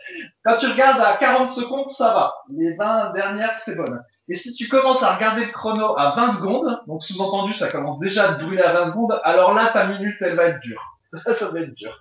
Quand 0.45 0.57
tu 0.57 0.67
regardes 0.67 1.01
à 1.01 1.17
40 1.17 1.53
secondes, 1.53 1.91
ça 1.97 2.13
va. 2.13 2.33
Les 2.49 2.75
20 2.75 3.13
dernières, 3.13 3.59
c'est 3.65 3.75
bon. 3.75 3.85
Et 4.29 4.37
si 4.37 4.53
tu 4.53 4.69
commences 4.69 5.03
à 5.03 5.15
regarder 5.15 5.45
le 5.45 5.51
chrono 5.51 5.97
à 5.97 6.15
20 6.15 6.35
secondes, 6.35 6.81
donc 6.87 7.03
sous-entendu, 7.03 7.53
ça 7.55 7.69
commence 7.71 7.99
déjà 7.99 8.29
à 8.29 8.31
brûler 8.33 8.61
à 8.61 8.73
20 8.73 8.91
secondes, 8.91 9.19
alors 9.23 9.53
là, 9.53 9.69
ta 9.73 9.85
minute, 9.85 10.15
elle 10.21 10.35
va 10.35 10.45
être 10.45 10.59
dure. 10.61 10.81
ça 11.39 11.47
va 11.49 11.59
être 11.59 11.73
dur. 11.73 11.99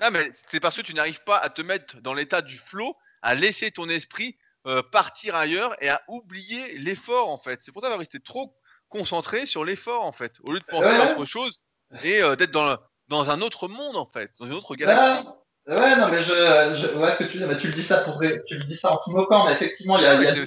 Ah, 0.00 0.10
mais 0.10 0.30
c'est 0.34 0.60
parce 0.60 0.76
que 0.76 0.82
tu 0.82 0.94
n'arrives 0.94 1.22
pas 1.24 1.36
à 1.36 1.50
te 1.50 1.60
mettre 1.60 2.00
dans 2.00 2.14
l'état 2.14 2.40
du 2.40 2.56
flow, 2.56 2.96
à 3.22 3.34
laisser 3.34 3.70
ton 3.70 3.88
esprit 3.88 4.36
euh, 4.66 4.82
partir 4.82 5.34
ailleurs 5.36 5.74
et 5.82 5.88
à 5.88 6.02
oublier 6.08 6.78
l'effort 6.78 7.28
en 7.30 7.38
fait. 7.38 7.62
C'est 7.62 7.72
pour 7.72 7.82
ça 7.82 7.90
que 7.90 7.94
rester 7.94 8.20
trop 8.20 8.54
concentré 8.90 9.46
sur 9.46 9.64
l'effort 9.64 10.04
en 10.04 10.12
fait, 10.12 10.34
au 10.42 10.52
lieu 10.52 10.60
de 10.60 10.64
penser 10.64 10.90
à 10.90 11.10
autre 11.12 11.24
chose 11.24 11.60
et 12.02 12.22
euh, 12.22 12.36
d'être 12.36 12.50
dans, 12.50 12.76
dans 13.08 13.30
un 13.30 13.40
autre 13.40 13.68
monde 13.68 13.96
en 13.96 14.04
fait, 14.04 14.30
dans 14.38 14.46
une 14.46 14.54
autre 14.54 14.74
galaxie. 14.74 15.26
Ouais, 15.66 15.96
non, 15.96 16.08
mais 16.08 16.22
je, 16.22 16.28
je 16.28 16.98
ouais, 16.98 17.12
ce 17.12 17.18
que 17.18 17.24
tu 17.24 17.38
dis, 17.38 17.44
tu 17.60 17.68
le 17.68 17.74
dis 17.74 17.84
ça 17.84 17.98
pour, 17.98 18.20
tu 18.46 18.56
le 18.56 18.64
dis 18.64 18.76
ça 18.76 18.92
en 18.92 18.96
te 18.96 19.10
moquant, 19.10 19.46
mais 19.46 19.52
effectivement, 19.52 19.98
il 19.98 20.04
y 20.04 20.06
a, 20.06 20.14
il 20.14 20.22
y, 20.22 20.26
a 20.26 20.34
deux, 20.34 20.44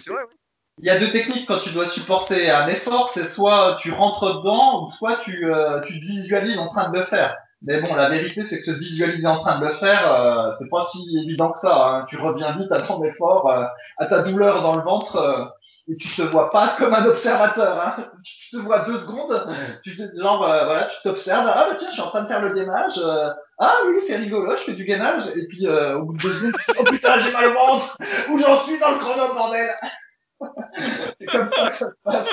il 0.79 0.85
y 0.85 0.89
a 0.89 0.99
deux 0.99 1.11
techniques 1.11 1.47
quand 1.47 1.59
tu 1.59 1.69
dois 1.71 1.89
supporter 1.89 2.49
un 2.49 2.67
effort, 2.67 3.11
c'est 3.13 3.29
soit 3.29 3.77
tu 3.79 3.91
rentres 3.91 4.39
dedans, 4.39 4.85
ou 4.85 4.91
soit 4.91 5.17
tu, 5.23 5.45
euh, 5.45 5.79
tu 5.81 5.99
te 5.99 6.05
visualises 6.05 6.57
en 6.57 6.67
train 6.67 6.89
de 6.89 6.97
le 6.97 7.05
faire. 7.05 7.37
Mais 7.61 7.79
bon, 7.79 7.95
la 7.95 8.09
vérité, 8.09 8.43
c'est 8.49 8.59
que 8.59 8.65
se 8.65 8.71
visualiser 8.71 9.25
en 9.25 9.37
train 9.37 9.59
de 9.59 9.65
le 9.65 9.73
faire, 9.75 10.11
euh, 10.11 10.51
c'est 10.59 10.69
pas 10.69 10.85
si 10.91 11.17
évident 11.23 11.51
que 11.51 11.59
ça. 11.59 11.87
Hein. 11.87 12.05
Tu 12.09 12.17
reviens 12.17 12.57
vite 12.57 12.71
à 12.71 12.81
ton 12.81 13.01
effort, 13.05 13.49
à 13.49 14.05
ta 14.07 14.19
douleur 14.23 14.61
dans 14.63 14.75
le 14.75 14.81
ventre 14.81 15.53
et 15.89 15.97
tu 15.97 16.07
te 16.07 16.21
vois 16.21 16.49
pas 16.51 16.75
comme 16.77 16.93
un 16.93 17.05
observateur. 17.05 17.79
Hein. 17.79 18.05
Tu 18.23 18.51
te 18.51 18.57
vois 18.61 18.85
deux 18.85 18.99
secondes, 18.99 19.45
tu 19.83 19.97
te, 19.97 20.03
genre, 20.19 20.43
euh, 20.43 20.65
voilà, 20.65 20.85
tu 20.87 20.95
t'observes. 21.03 21.49
Ah 21.53 21.67
bah 21.69 21.75
tiens, 21.77 21.89
je 21.89 21.93
suis 21.93 22.01
en 22.01 22.09
train 22.09 22.23
de 22.23 22.27
faire 22.27 22.41
le 22.41 22.53
gainage. 22.53 22.97
Euh, 22.97 23.29
ah 23.59 23.75
oui, 23.87 23.95
c'est 24.07 24.15
rigolo, 24.15 24.55
je 24.55 24.63
fais 24.63 24.73
du 24.73 24.85
gainage. 24.85 25.27
Et 25.35 25.45
puis 25.47 25.67
euh, 25.67 25.97
au 25.97 26.05
bout 26.05 26.13
de 26.13 26.21
deux 26.21 26.33
secondes, 26.33 26.55
oh 26.79 26.83
putain, 26.85 27.19
j'ai 27.19 27.31
mal 27.31 27.47
au 27.47 27.53
ventre. 27.53 27.97
Où 28.29 28.39
j'en 28.39 28.63
suis 28.63 28.79
dans 28.79 28.91
le 28.91 28.99
chrono, 28.99 29.33
bordel. 29.33 29.69
c'est 31.19 31.25
comme 31.25 31.49
ça 31.51 31.69
que 31.69 31.77
ça 31.77 31.87
se 31.87 31.95
passe. 32.03 32.29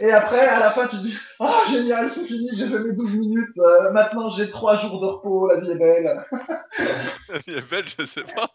Et 0.00 0.10
après, 0.10 0.46
à 0.46 0.60
la 0.60 0.70
fin, 0.70 0.88
tu 0.88 0.96
dis 0.98 1.16
Ah, 1.40 1.62
génial, 1.70 2.10
c'est 2.14 2.26
fini, 2.26 2.50
j'ai 2.54 2.68
fait 2.68 2.78
mes 2.78 2.94
12 2.94 3.14
minutes. 3.14 3.56
maintenant, 3.92 4.28
j'ai 4.30 4.50
3 4.50 4.76
jours 4.76 5.00
de 5.00 5.06
repos, 5.06 5.48
la 5.48 5.60
vie 5.60 5.70
est 5.70 5.78
belle. 5.78 6.26
La 7.28 7.38
vie 7.38 7.54
est 7.56 7.70
belle, 7.70 7.88
je 7.88 8.04
sais 8.04 8.24
pas. 8.24 8.50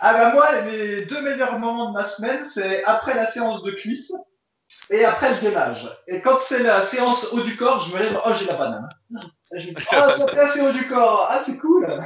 Ah, 0.00 0.12
bah, 0.12 0.32
moi, 0.32 0.60
les 0.62 1.06
deux 1.06 1.20
meilleurs 1.22 1.58
moments 1.58 1.90
de 1.90 1.94
ma 1.94 2.08
semaine, 2.10 2.48
c'est 2.54 2.84
après 2.84 3.14
la 3.14 3.32
séance 3.32 3.62
de 3.62 3.72
cuisse 3.72 4.12
et 4.90 5.04
après 5.04 5.34
le 5.34 5.40
gainage. 5.40 5.88
Et 6.06 6.20
quand 6.22 6.38
c'est 6.48 6.62
la 6.62 6.90
séance 6.90 7.24
haut 7.32 7.40
du 7.42 7.56
corps, 7.56 7.86
je 7.88 7.94
me 7.94 7.98
lève 8.02 8.20
Oh, 8.24 8.32
j'ai 8.38 8.46
la 8.46 8.54
banane. 8.54 8.88
Je 9.52 9.68
me 9.68 9.74
dis 9.74 9.86
Oh, 9.92 10.38
assez 10.38 10.60
haut 10.60 10.72
du 10.72 10.86
corps. 10.88 11.26
Ah, 11.30 11.42
c'est 11.46 11.56
cool. 11.58 12.04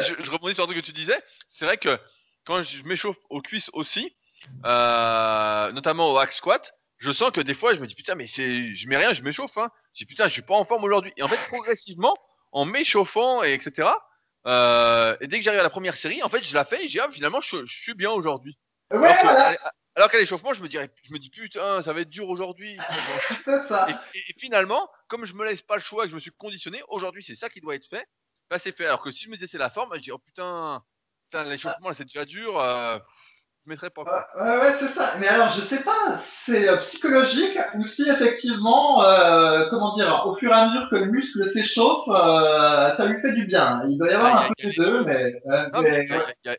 Je, 0.00 0.14
je 0.18 0.30
rebondis 0.30 0.54
sur 0.54 0.64
truc 0.66 0.78
que 0.78 0.84
tu 0.84 0.92
disais. 0.92 1.20
C'est 1.50 1.64
vrai 1.66 1.76
que 1.76 1.98
quand 2.44 2.62
je 2.62 2.84
m'échauffe 2.84 3.18
aux 3.30 3.40
cuisses 3.40 3.70
aussi, 3.74 4.16
euh, 4.64 5.72
notamment 5.72 6.12
au 6.12 6.18
hack 6.18 6.32
squat, 6.32 6.74
je 6.98 7.12
sens 7.12 7.30
que 7.30 7.40
des 7.40 7.54
fois 7.54 7.74
je 7.74 7.80
me 7.80 7.86
dis 7.86 7.94
putain 7.94 8.14
mais 8.14 8.26
c'est, 8.26 8.74
je 8.74 8.88
mets 8.88 8.96
rien, 8.96 9.12
je 9.12 9.22
m'échauffe. 9.22 9.56
Hein. 9.58 9.68
Je 9.92 10.00
dis 10.00 10.06
putain 10.06 10.26
je 10.26 10.32
suis 10.32 10.42
pas 10.42 10.54
en 10.54 10.64
forme 10.64 10.84
aujourd'hui. 10.84 11.12
Et 11.16 11.22
en 11.22 11.28
fait 11.28 11.40
progressivement, 11.46 12.14
en 12.52 12.64
m'échauffant 12.64 13.42
et 13.42 13.52
etc. 13.52 13.88
euh, 14.46 15.16
et 15.20 15.26
dès 15.26 15.38
que 15.38 15.44
j'arrive 15.44 15.60
à 15.60 15.64
la 15.64 15.70
première 15.70 15.96
série, 15.96 16.22
en 16.22 16.28
fait 16.28 16.42
je 16.44 16.54
la 16.54 16.64
fais 16.64 16.84
et 16.84 16.88
dis 16.88 17.00
ah, 17.00 17.08
finalement 17.10 17.40
je, 17.40 17.64
je 17.64 17.82
suis 17.82 17.94
bien 17.94 18.10
aujourd'hui. 18.10 18.58
Ouais, 18.90 18.98
alors, 18.98 19.16
que- 19.16 19.22
voilà, 19.26 19.72
alors 19.96 20.10
qu'à 20.10 20.18
l'échauffement 20.18 20.52
je 20.52 20.62
me 20.62 20.68
dirais, 20.68 20.90
je 21.02 21.12
me 21.12 21.18
dis 21.18 21.30
putain 21.30 21.80
ça 21.82 21.92
va 21.92 22.00
être 22.00 22.10
dur 22.10 22.28
aujourd'hui. 22.28 22.76
Et, 23.88 24.18
et- 24.18 24.24
et 24.28 24.34
finalement, 24.38 24.88
comme 25.08 25.24
je 25.24 25.34
me 25.34 25.44
laisse 25.44 25.62
pas 25.62 25.76
le 25.76 25.82
choix, 25.82 26.04
que 26.04 26.10
je 26.10 26.14
me 26.14 26.20
suis 26.20 26.32
conditionné, 26.32 26.82
aujourd'hui 26.88 27.22
c'est 27.22 27.36
ça 27.36 27.48
qui 27.48 27.60
doit 27.60 27.74
être 27.74 27.86
fait, 27.88 28.06
bah 28.50 28.58
c'est 28.58 28.76
fait. 28.76 28.86
Alors 28.86 29.02
que 29.02 29.10
si 29.10 29.24
je 29.24 29.30
me 29.30 29.34
disais 29.36 29.46
c'est 29.46 29.58
la 29.58 29.70
forme, 29.70 29.92
je 29.96 30.02
dis 30.02 30.12
oh 30.12 30.18
putain, 30.18 30.82
putain 31.30 31.44
l'échauffement 31.44 31.92
c'est 31.94 32.04
déjà 32.04 32.24
dur, 32.24 32.60
euh, 32.60 32.98
mettrais 33.70 33.90
pas. 33.90 34.02
Ouais, 34.02 34.42
ouais, 34.42 34.58
ouais, 34.60 34.72
c'est 34.78 34.92
ça. 34.94 35.14
Mais 35.18 35.28
alors, 35.28 35.52
je 35.52 35.62
sais 35.62 35.82
pas, 35.82 36.20
c'est 36.44 36.68
euh, 36.68 36.76
psychologique 36.78 37.58
ou 37.74 37.84
si 37.84 38.02
effectivement, 38.08 39.02
euh, 39.04 39.68
comment 39.70 39.94
dire, 39.94 40.26
au 40.26 40.34
fur 40.34 40.50
et 40.50 40.54
à 40.54 40.66
mesure 40.66 40.88
que 40.90 40.96
le 40.96 41.06
muscle 41.06 41.50
s'échauffe, 41.52 42.06
euh, 42.08 42.94
ça 42.94 43.06
lui 43.06 43.20
fait 43.20 43.32
du 43.32 43.46
bien. 43.46 43.82
Il 43.88 43.96
doit 43.98 44.10
y 44.10 44.14
avoir 44.14 44.36
Ah, 44.36 44.44
un 44.44 44.48
y 44.48 44.62
peu 44.62 44.68
les 44.68 44.74
deux, 44.74 45.04
mais. 45.04 45.34
euh, 45.46 45.68
il 45.74 45.82
y, 45.82 45.86
a- 45.86 46.02
il 46.02 46.48
y 46.48 46.48
a- 46.50 46.56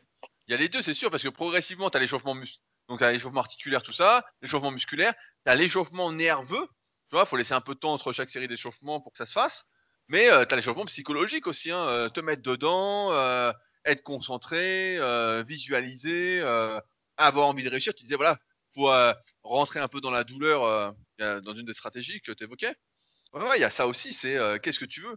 il 0.48 0.52
y 0.52 0.54
a 0.54 0.56
les 0.56 0.68
deux, 0.68 0.82
c'est 0.82 0.94
sûr, 0.94 1.10
parce 1.10 1.22
que 1.22 1.28
progressivement 1.28 1.90
tu 1.90 1.96
as 1.96 2.00
l'échauffement 2.00 2.34
muscle, 2.34 2.58
donc 2.88 2.98
tu 2.98 3.04
as 3.04 3.12
l'échauffement 3.12 3.40
articulaire, 3.40 3.82
tout 3.82 3.92
ça, 3.92 4.24
l'échauffement 4.42 4.70
musculaire, 4.70 5.12
tu 5.44 5.50
as 5.52 5.54
l'échauffement 5.56 6.12
nerveux, 6.12 6.66
tu 7.08 7.16
vois, 7.16 7.26
faut 7.26 7.36
laisser 7.36 7.54
un 7.54 7.60
peu 7.60 7.74
de 7.74 7.80
temps 7.80 7.92
entre 7.92 8.12
chaque 8.12 8.30
série 8.30 8.46
d'échauffements 8.48 9.00
pour 9.00 9.12
que 9.12 9.18
ça 9.18 9.26
se 9.26 9.32
fasse, 9.32 9.64
mais 10.08 10.24
tu 10.46 10.52
as 10.52 10.56
l'échauffement 10.56 10.84
psychologique 10.84 11.46
aussi, 11.48 11.70
hein, 11.72 12.08
te 12.14 12.20
mettre 12.20 12.42
dedans, 12.42 13.12
être 13.84 14.02
concentré, 14.04 14.98
visualiser, 15.44 16.40
avoir 17.16 17.48
envie 17.48 17.64
de 17.64 17.70
réussir. 17.70 17.94
Tu 17.94 18.02
disais, 18.02 18.16
voilà, 18.16 18.38
faut 18.74 18.90
euh, 18.90 19.12
rentrer 19.42 19.80
un 19.80 19.88
peu 19.88 20.00
dans 20.00 20.10
la 20.10 20.24
douleur 20.24 20.64
euh, 20.64 20.90
euh, 21.20 21.40
dans 21.40 21.54
une 21.54 21.64
des 21.64 21.74
stratégies 21.74 22.20
que 22.20 22.32
tu 22.32 22.44
évoquais. 22.44 22.74
Ouais, 23.32 23.42
ouais, 23.42 23.58
il 23.58 23.60
y 23.60 23.64
a 23.64 23.70
ça 23.70 23.86
aussi, 23.86 24.12
c'est 24.12 24.36
euh, 24.36 24.58
qu'est-ce 24.58 24.78
que 24.78 24.84
tu 24.84 25.00
veux. 25.00 25.16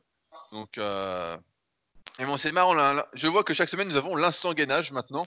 Donc, 0.51 0.77
et 0.77 2.25
bon, 2.25 2.37
c'est 2.37 2.51
marrant, 2.51 2.73
là, 2.73 2.93
là, 2.93 3.07
je 3.13 3.27
vois 3.27 3.43
que 3.43 3.53
chaque 3.53 3.69
semaine 3.69 3.87
nous 3.87 3.95
avons 3.95 4.15
l'instant 4.15 4.53
gainage 4.53 4.91
maintenant. 4.91 5.25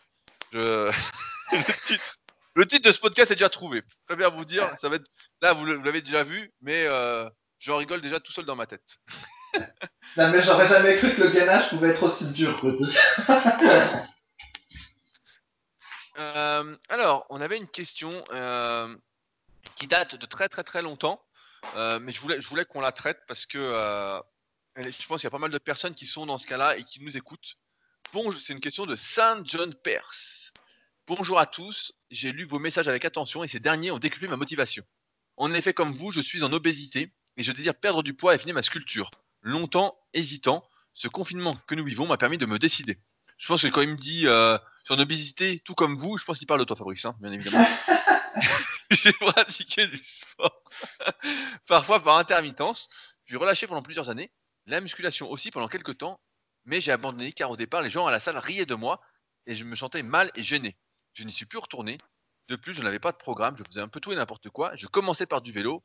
Je... 0.53 0.91
le, 1.53 1.83
titre, 1.83 2.17
le 2.55 2.67
titre 2.67 2.87
de 2.89 2.93
ce 2.93 3.01
podcast 3.01 3.31
est 3.31 3.37
déjà 3.37 3.49
trouvé. 3.49 3.83
Très 4.07 4.17
bien 4.17 4.29
vous 4.29 4.45
dire, 4.45 4.71
ça 4.77 4.89
va 4.89 4.97
être... 4.97 5.07
là 5.41 5.53
vous 5.53 5.65
l'avez 5.67 6.03
déjà 6.03 6.23
vu, 6.23 6.53
mais 6.61 6.87
j'en 7.59 7.77
rigole 7.77 8.01
déjà 8.01 8.21
tout 8.21 8.33
seul 8.33 8.45
dans 8.45 8.57
ma 8.57 8.67
tête. 8.67 8.85
Non, 10.17 10.31
mais 10.31 10.43
j'aurais 10.43 10.69
jamais 10.69 10.97
cru 10.99 11.15
que 11.15 11.23
le 11.23 11.31
gainage 11.31 11.71
pouvait 11.71 11.91
être 11.91 12.03
aussi 12.03 12.27
dur. 12.33 12.61
Euh, 16.19 16.77
alors, 16.89 17.27
on 17.31 17.41
avait 17.41 17.57
une 17.57 17.69
question 17.69 18.25
euh, 18.33 18.95
qui 19.77 19.87
date 19.87 20.17
de 20.17 20.27
très 20.27 20.49
très 20.49 20.63
très 20.63 20.83
longtemps, 20.83 21.25
euh, 21.77 21.99
mais 21.99 22.13
je 22.13 22.21
voulais, 22.21 22.41
je 22.41 22.49
voulais 22.49 22.65
qu'on 22.65 22.81
la 22.81 22.93
traite 22.93 23.21
parce 23.27 23.47
que 23.47 23.59
je 24.77 25.07
pense 25.07 25.21
qu'il 25.21 25.27
y 25.27 25.29
a 25.29 25.31
pas 25.31 25.39
mal 25.39 25.51
de 25.51 25.59
personnes 25.59 25.95
qui 25.95 26.07
sont 26.07 26.27
dans 26.27 26.39
ce 26.39 26.47
cas-là 26.47 26.77
et 26.77 26.85
qui 26.85 27.03
nous 27.03 27.17
écoutent. 27.17 27.57
Bon, 28.13 28.31
c'est 28.33 28.53
une 28.53 28.61
question 28.61 28.85
de 28.85 28.97
Saint 28.97 29.43
John 29.45 29.75
Perse. 29.75 30.53
Bonjour 31.07 31.39
à 31.39 31.47
tous, 31.47 31.93
j'ai 32.11 32.31
lu 32.31 32.45
vos 32.45 32.59
messages 32.59 32.89
avec 32.89 33.05
attention 33.05 33.43
et 33.43 33.49
ces 33.49 33.61
derniers 33.61 33.91
ont 33.91 33.99
décuplé 33.99 34.29
ma 34.29 34.37
motivation. 34.37 34.85
En 35.37 35.53
effet, 35.55 35.73
comme 35.73 35.93
vous, 35.93 36.13
je 36.13 36.21
suis 36.21 36.45
en 36.45 36.53
obésité 36.53 37.13
et 37.37 37.43
je 37.43 37.53
désire 37.53 37.75
perdre 37.75 38.03
du 38.03 38.15
poids 38.15 38.35
et 38.35 38.39
finir 38.39 38.55
ma 38.55 38.63
sculpture. 38.63 39.11
Longtemps 39.41 39.99
hésitant, 40.13 40.69
ce 40.95 41.09
confinement 41.09 41.57
que 41.67 41.75
nous 41.75 41.85
vivons 41.85 42.07
m'a 42.07 42.19
permis 42.19 42.39
de 42.39 42.47
me 42.47 42.59
décider. 42.59 42.99
Je 43.39 43.49
pense 43.49 43.63
que 43.63 43.69
quand 43.69 43.81
il 43.81 43.89
me 43.89 43.97
dit 43.97 44.27
sur 44.85 44.97
l'obésité, 44.97 45.61
tout 45.65 45.75
comme 45.75 45.97
vous, 45.97 46.17
je 46.19 46.25
pense 46.25 46.39
qu'il 46.39 46.47
parle 46.47 46.61
de 46.61 46.65
toi, 46.65 46.77
Fabrice, 46.77 47.05
hein, 47.05 47.17
bien 47.21 47.33
évidemment. 47.33 47.65
J'ai 48.91 49.13
pratiqué 49.13 49.87
du 49.87 49.97
sport, 50.03 50.63
parfois 51.67 52.03
par 52.03 52.19
intermittence, 52.19 52.89
puis 53.25 53.37
relâché 53.37 53.67
pendant 53.67 53.83
plusieurs 53.83 54.11
années. 54.11 54.33
La 54.67 54.81
musculation 54.81 55.31
aussi 55.31 55.51
pendant 55.51 55.69
quelques 55.69 55.99
temps, 55.99 56.21
mais 56.65 56.81
j'ai 56.81 56.93
abandonné 56.93 57.33
car 57.33 57.51
au 57.51 57.57
départ, 57.57 57.83
les 57.83 57.91
gens 57.91 58.07
à 58.07 58.11
la 58.11 58.21
salle 58.21 58.39
riaient 58.39 58.67
de 58.67 58.75
moi 58.75 59.01
et 59.47 59.55
je 59.55 59.65
me 59.65 59.75
sentais 59.75 60.03
mal 60.03 60.31
et 60.37 60.43
gêné. 60.43 60.77
Je 61.15 61.25
n'y 61.25 61.33
suis 61.33 61.47
plus 61.47 61.59
retourné. 61.59 61.99
De 62.49 62.57
plus, 62.57 62.75
je 62.75 62.83
n'avais 62.83 63.01
pas 63.01 63.13
de 63.13 63.17
programme, 63.17 63.57
je 63.57 63.65
faisais 63.65 63.81
un 63.81 63.89
peu 63.89 64.01
tout 64.01 64.13
et 64.13 64.17
n'importe 64.17 64.51
quoi. 64.51 64.75
Je 64.77 64.87
commençais 64.87 65.27
par 65.27 65.43
du 65.43 65.53
vélo, 65.53 65.83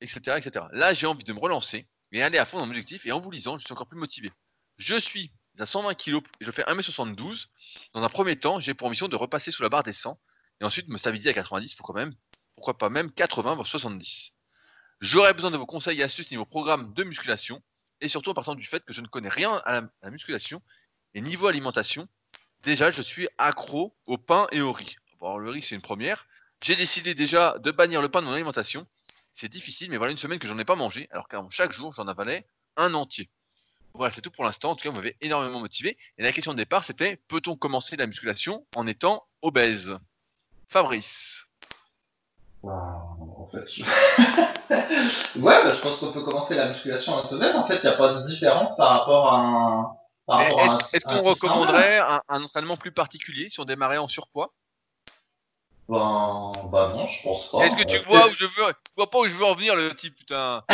etc. 0.00 0.36
etc. 0.36 0.66
Là, 0.72 0.94
j'ai 0.94 1.06
envie 1.06 1.24
de 1.24 1.32
me 1.32 1.38
relancer 1.38 1.86
et 2.12 2.22
aller 2.22 2.38
à 2.38 2.44
fond 2.44 2.58
dans 2.58 2.64
mon 2.64 2.70
objectif. 2.70 3.06
Et 3.06 3.12
en 3.12 3.20
vous 3.20 3.30
lisant, 3.30 3.58
je 3.58 3.64
suis 3.64 3.72
encore 3.72 3.88
plus 3.88 3.98
motivé. 3.98 4.32
Je 4.78 4.96
suis 4.96 5.32
à 5.60 5.66
120 5.66 5.94
kg 5.94 6.16
et 6.40 6.44
je 6.44 6.50
fais 6.50 6.62
1m72. 6.62 7.46
Dans 7.94 8.02
un 8.02 8.08
premier 8.08 8.38
temps, 8.38 8.60
j'ai 8.60 8.74
pour 8.74 8.90
mission 8.90 9.08
de 9.08 9.16
repasser 9.16 9.50
sous 9.50 9.62
la 9.62 9.68
barre 9.68 9.82
des 9.82 9.92
100 9.92 10.18
et 10.60 10.64
ensuite 10.64 10.88
me 10.88 10.98
stabiliser 10.98 11.30
à 11.30 11.34
90, 11.34 11.74
pourquoi 11.76 12.78
pas 12.78 12.88
même 12.88 13.12
80 13.12 13.54
voire 13.54 13.66
70. 13.66 14.34
J'aurais 15.00 15.34
besoin 15.34 15.50
de 15.50 15.56
vos 15.56 15.66
conseils 15.66 16.00
et 16.00 16.02
astuces 16.02 16.30
niveau 16.30 16.44
programme 16.44 16.92
de 16.92 17.04
musculation 17.04 17.62
et 18.00 18.08
surtout 18.08 18.30
en 18.30 18.34
partant 18.34 18.54
du 18.54 18.66
fait 18.66 18.84
que 18.84 18.92
je 18.92 19.00
ne 19.00 19.06
connais 19.06 19.28
rien 19.28 19.62
à 19.64 19.72
la, 19.72 19.78
à 19.78 19.90
la 20.02 20.10
musculation 20.10 20.62
et 21.14 21.20
niveau 21.20 21.46
alimentation. 21.46 22.08
Déjà, 22.62 22.90
je 22.90 23.02
suis 23.02 23.28
accro 23.38 23.96
au 24.06 24.18
pain 24.18 24.48
et 24.50 24.60
au 24.60 24.72
riz. 24.72 24.96
Bon, 25.20 25.36
le 25.36 25.50
riz, 25.50 25.62
c'est 25.62 25.74
une 25.74 25.82
première. 25.82 26.26
J'ai 26.62 26.76
décidé 26.76 27.14
déjà 27.14 27.56
de 27.58 27.70
bannir 27.70 28.02
le 28.02 28.08
pain 28.08 28.20
de 28.20 28.26
mon 28.26 28.32
alimentation. 28.32 28.86
C'est 29.34 29.48
difficile, 29.48 29.90
mais 29.90 29.96
voilà 29.96 30.10
une 30.10 30.18
semaine 30.18 30.40
que 30.40 30.48
j'en 30.48 30.58
ai 30.58 30.64
pas 30.64 30.74
mangé, 30.74 31.08
alors 31.12 31.28
qu'avant 31.28 31.50
chaque 31.50 31.70
jour, 31.70 31.92
j'en 31.94 32.08
avalais 32.08 32.46
un 32.76 32.94
entier. 32.94 33.30
Voilà, 33.94 34.12
c'est 34.12 34.20
tout 34.20 34.30
pour 34.30 34.44
l'instant. 34.44 34.70
En 34.70 34.76
tout 34.76 34.84
cas, 34.84 34.90
vous 34.90 34.96
m'avez 34.96 35.16
énormément 35.20 35.60
motivé. 35.60 35.96
Et 36.18 36.22
la 36.22 36.32
question 36.32 36.52
de 36.52 36.56
départ, 36.58 36.84
c'était 36.84 37.16
peut-on 37.28 37.56
commencer 37.56 37.96
la 37.96 38.06
musculation 38.06 38.64
en 38.76 38.86
étant 38.86 39.26
obèse? 39.42 39.98
Fabrice. 40.68 41.44
En 42.62 43.46
fait, 43.52 43.64
je- 43.68 43.82
ouais, 45.40 45.64
bah, 45.64 45.74
je 45.74 45.80
pense 45.80 45.98
qu'on 45.98 46.12
peut 46.12 46.22
commencer 46.22 46.54
la 46.54 46.68
musculation 46.68 47.12
en 47.14 47.24
internet. 47.24 47.54
En 47.56 47.66
fait, 47.66 47.76
il 47.76 47.82
n'y 47.82 47.88
a 47.88 47.96
pas 47.96 48.14
de 48.14 48.26
différence 48.26 48.76
par 48.76 48.90
rapport 48.90 49.32
à 49.32 49.36
un. 49.38 49.94
Est-ce 50.92 51.04
qu'on 51.06 51.22
recommanderait 51.22 51.98
un, 51.98 52.20
un 52.28 52.42
entraînement 52.42 52.76
plus 52.76 52.92
particulier 52.92 53.48
si 53.48 53.60
on 53.60 53.64
démarrait 53.64 53.96
en 53.98 54.08
surpoids? 54.08 54.52
Ben, 55.88 56.52
bah 56.70 56.92
non, 56.94 57.06
je 57.06 57.22
pense 57.22 57.50
pas. 57.50 57.64
Est-ce 57.64 57.74
que 57.74 57.84
tu 57.84 57.98
vois 58.04 58.26
où 58.26 58.34
je 58.34 58.44
veux 58.44 58.72
Tu 58.72 58.92
vois 58.94 59.08
pas 59.10 59.20
où 59.20 59.24
je 59.24 59.34
veux 59.34 59.44
en 59.44 59.54
venir, 59.54 59.74
le 59.74 59.94
type, 59.94 60.16
putain. 60.16 60.62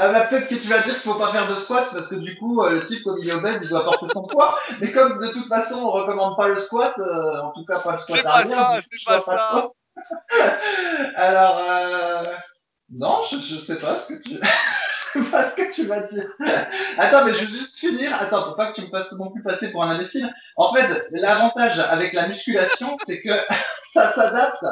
Ah 0.00 0.12
bah 0.12 0.28
peut-être 0.28 0.46
que 0.46 0.54
tu 0.54 0.68
vas 0.68 0.78
dire 0.82 0.94
qu'il 0.94 1.10
faut 1.10 1.18
pas 1.18 1.32
faire 1.32 1.48
de 1.48 1.56
squat 1.56 1.88
parce 1.92 2.06
que 2.06 2.14
du 2.14 2.38
coup 2.38 2.62
euh, 2.62 2.70
le 2.70 2.86
type 2.86 3.02
comme 3.02 3.18
il 3.18 3.28
est 3.28 3.32
obèse 3.32 3.58
il 3.62 3.68
doit 3.68 3.82
porter 3.82 4.06
son 4.12 4.28
poids. 4.28 4.56
Mais 4.80 4.92
comme 4.92 5.18
de 5.18 5.26
toute 5.32 5.48
façon 5.48 5.74
on 5.74 5.90
recommande 5.90 6.36
pas 6.36 6.46
le 6.46 6.60
squat 6.60 6.94
euh, 7.00 7.40
en 7.42 7.50
tout 7.50 7.64
cas 7.64 7.80
pas 7.80 7.92
le 7.92 7.98
squat 7.98 8.18
C'est 8.18 8.22
pas 8.22 8.44
ça, 8.44 8.80
c'est 8.80 9.04
pas 9.04 9.20
ça. 9.20 9.70
Alors 11.16 11.58
euh... 11.58 12.22
non 12.92 13.22
je, 13.28 13.38
je 13.38 13.64
sais 13.64 13.80
pas 13.80 13.98
ce 14.02 14.12
que 14.12 14.22
tu 14.22 14.38
pas 15.30 15.50
ce 15.50 15.56
que 15.56 15.74
tu 15.74 15.84
vas 15.84 16.02
dire. 16.02 16.24
Attends 16.98 17.24
mais 17.24 17.32
je 17.32 17.44
veux 17.44 17.58
juste 17.58 17.78
finir. 17.78 18.12
Attends 18.14 18.44
faut 18.44 18.56
pas 18.56 18.72
que 18.72 18.80
tu 18.80 18.86
me 18.86 18.90
fasses 18.90 19.12
non 19.12 19.30
plus 19.30 19.42
passer 19.42 19.68
pour 19.68 19.84
un 19.84 19.90
imbécile. 19.90 20.32
En 20.56 20.74
fait 20.74 21.06
l'avantage 21.12 21.78
avec 21.78 22.12
la 22.12 22.28
musculation 22.28 22.96
c'est 23.06 23.20
que 23.20 23.30
ça 23.94 24.12
s'adapte 24.12 24.64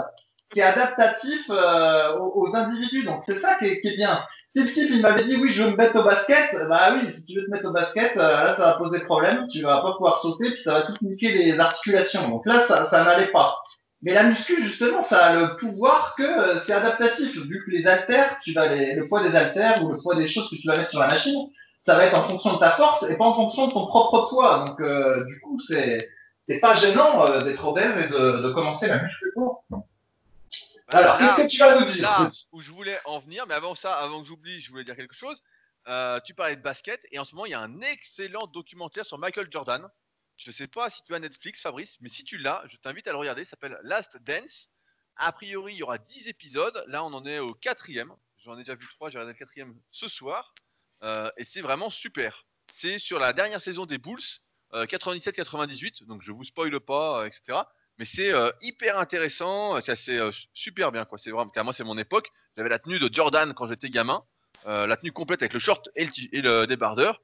qui 0.52 0.60
est 0.60 0.62
adaptatif 0.62 1.42
euh, 1.50 2.16
aux, 2.18 2.54
individus. 2.54 3.04
Donc 3.04 3.22
c'est 3.26 3.40
ça 3.40 3.56
qui 3.56 3.66
est, 3.66 3.80
qui 3.80 3.88
est 3.88 3.96
bien. 3.96 4.20
Si 4.50 4.62
le 4.62 4.72
type 4.72 4.88
il 4.90 5.02
m'avait 5.02 5.24
dit 5.24 5.36
oui 5.36 5.52
je 5.52 5.62
veux 5.62 5.70
me 5.70 5.76
mettre 5.76 5.98
au 5.98 6.04
basket, 6.04 6.56
bah 6.68 6.94
oui 6.94 7.12
si 7.14 7.26
tu 7.26 7.34
veux 7.34 7.46
te 7.46 7.50
mettre 7.50 7.68
au 7.68 7.72
basket, 7.72 8.16
euh, 8.16 8.44
là 8.44 8.56
ça 8.56 8.62
va 8.62 8.72
poser 8.74 9.00
problème, 9.00 9.46
tu 9.48 9.62
vas 9.62 9.82
pas 9.82 9.92
pouvoir 9.92 10.20
sauter 10.22 10.50
puis 10.52 10.62
ça 10.62 10.72
va 10.72 10.82
tout 10.82 10.94
niquer 11.02 11.32
les 11.32 11.58
articulations. 11.58 12.28
Donc 12.28 12.46
là 12.46 12.66
ça, 12.68 12.86
ça 12.86 13.04
n'allait 13.04 13.32
pas. 13.32 13.56
Mais 14.02 14.12
la 14.14 14.24
muscu 14.24 14.62
justement 14.62 15.06
ça 15.08 15.26
a 15.26 15.34
le 15.34 15.56
pouvoir 15.56 16.14
que 16.16 16.22
euh, 16.22 16.60
c'est 16.60 16.72
adaptatif 16.72 17.34
vu 17.36 17.64
que 17.64 17.70
les 17.70 17.86
haltères, 17.86 18.38
tu 18.44 18.52
vas 18.52 18.66
les, 18.68 18.94
le 18.94 19.06
poids 19.06 19.22
des 19.26 19.34
haltères 19.34 19.82
ou 19.82 19.90
le 19.90 19.98
poids 19.98 20.14
des 20.16 20.28
choses 20.28 20.48
que 20.50 20.56
tu 20.56 20.66
vas 20.68 20.76
mettre 20.76 20.90
sur 20.90 21.00
la 21.00 21.08
machine, 21.08 21.48
ça 21.82 21.94
va 21.96 22.04
être 22.06 22.16
en 22.16 22.28
fonction 22.28 22.54
de 22.54 22.58
ta 22.58 22.72
force 22.72 23.04
et 23.08 23.16
pas 23.16 23.24
en 23.24 23.34
fonction 23.34 23.68
de 23.68 23.72
ton 23.72 23.86
propre 23.86 24.28
poids. 24.28 24.64
Donc 24.66 24.80
euh, 24.80 25.24
du 25.26 25.40
coup 25.40 25.58
c'est 25.66 26.08
c'est 26.42 26.58
pas 26.60 26.76
gênant 26.76 27.26
euh, 27.26 27.40
d'être 27.42 27.64
obèse 27.64 27.98
et 28.04 28.08
de, 28.08 28.42
de 28.42 28.52
commencer 28.52 28.86
la 28.86 29.02
muscu. 29.02 29.32
Alors 30.88 31.18
Là- 31.18 31.34
qu'est-ce 31.36 31.46
que 31.48 31.50
tu 31.50 31.58
vas 31.58 31.80
nous 31.80 31.86
dire? 31.90 32.02
là 32.02 32.28
où 32.52 32.60
je 32.60 32.70
voulais 32.70 32.98
en 33.06 33.18
venir, 33.18 33.44
mais 33.48 33.54
avant 33.54 33.74
ça, 33.74 33.94
avant 33.94 34.20
que 34.20 34.28
j'oublie, 34.28 34.60
je 34.60 34.70
voulais 34.70 34.84
dire 34.84 34.94
quelque 34.96 35.14
chose. 35.14 35.42
Euh, 35.88 36.18
tu 36.24 36.34
parlais 36.34 36.56
de 36.56 36.62
basket 36.62 37.00
et 37.12 37.18
en 37.18 37.24
ce 37.24 37.34
moment, 37.34 37.46
il 37.46 37.50
y 37.52 37.54
a 37.54 37.60
un 37.60 37.80
excellent 37.80 38.46
documentaire 38.48 39.04
sur 39.06 39.18
Michael 39.18 39.46
Jordan. 39.50 39.88
Je 40.36 40.50
sais 40.50 40.68
pas 40.68 40.90
si 40.90 41.02
tu 41.04 41.14
as 41.14 41.18
Netflix, 41.18 41.60
Fabrice, 41.60 41.98
mais 42.00 42.08
si 42.08 42.24
tu 42.24 42.38
l'as, 42.38 42.62
je 42.68 42.76
t'invite 42.76 43.06
à 43.06 43.12
le 43.12 43.18
regarder. 43.18 43.44
Ça 43.44 43.50
s'appelle 43.50 43.78
Last 43.82 44.18
Dance. 44.18 44.68
a 45.16 45.32
priori, 45.32 45.74
il 45.74 45.78
y 45.78 45.82
aura 45.82 45.98
10 45.98 46.28
épisodes. 46.28 46.84
Là, 46.88 47.04
on 47.04 47.12
en 47.12 47.24
est 47.24 47.38
au 47.38 47.54
quatrième. 47.54 48.12
J'en 48.38 48.54
ai 48.54 48.58
déjà 48.58 48.74
vu 48.74 48.86
trois. 48.94 49.10
J'ai 49.10 49.18
regardé 49.18 49.32
le 49.32 49.38
quatrième 49.38 49.74
ce 49.90 50.08
soir. 50.08 50.54
Euh, 51.02 51.30
et 51.36 51.44
c'est 51.44 51.62
vraiment 51.62 51.90
super. 51.90 52.46
C'est 52.72 52.98
sur 52.98 53.18
la 53.18 53.32
dernière 53.32 53.60
saison 53.60 53.86
des 53.86 53.98
Bulls, 53.98 54.20
97-98. 54.72 56.04
Donc, 56.04 56.22
je 56.22 56.32
vous 56.32 56.44
spoile 56.44 56.78
pas, 56.80 57.22
euh, 57.22 57.26
etc. 57.26 57.62
Mais 57.98 58.04
c'est 58.04 58.32
euh, 58.32 58.50
hyper 58.60 58.98
intéressant. 58.98 59.80
C'est 59.80 59.92
assez, 59.92 60.18
euh, 60.18 60.30
super 60.52 60.92
bien, 60.92 61.04
quoi. 61.04 61.18
Vraiment. 61.24 61.48
car 61.48 61.64
moi, 61.64 61.72
c'est 61.72 61.84
mon 61.84 61.96
époque. 61.96 62.30
J'avais 62.56 62.68
la 62.68 62.78
tenue 62.78 62.98
de 62.98 63.12
Jordan 63.12 63.54
quand 63.54 63.66
j'étais 63.66 63.90
gamin. 63.90 64.22
Euh, 64.66 64.86
la 64.86 64.96
tenue 64.96 65.12
complète 65.12 65.42
avec 65.42 65.52
le 65.52 65.58
short 65.58 65.88
et 65.94 66.08
le 66.32 66.66
débardeur. 66.66 67.22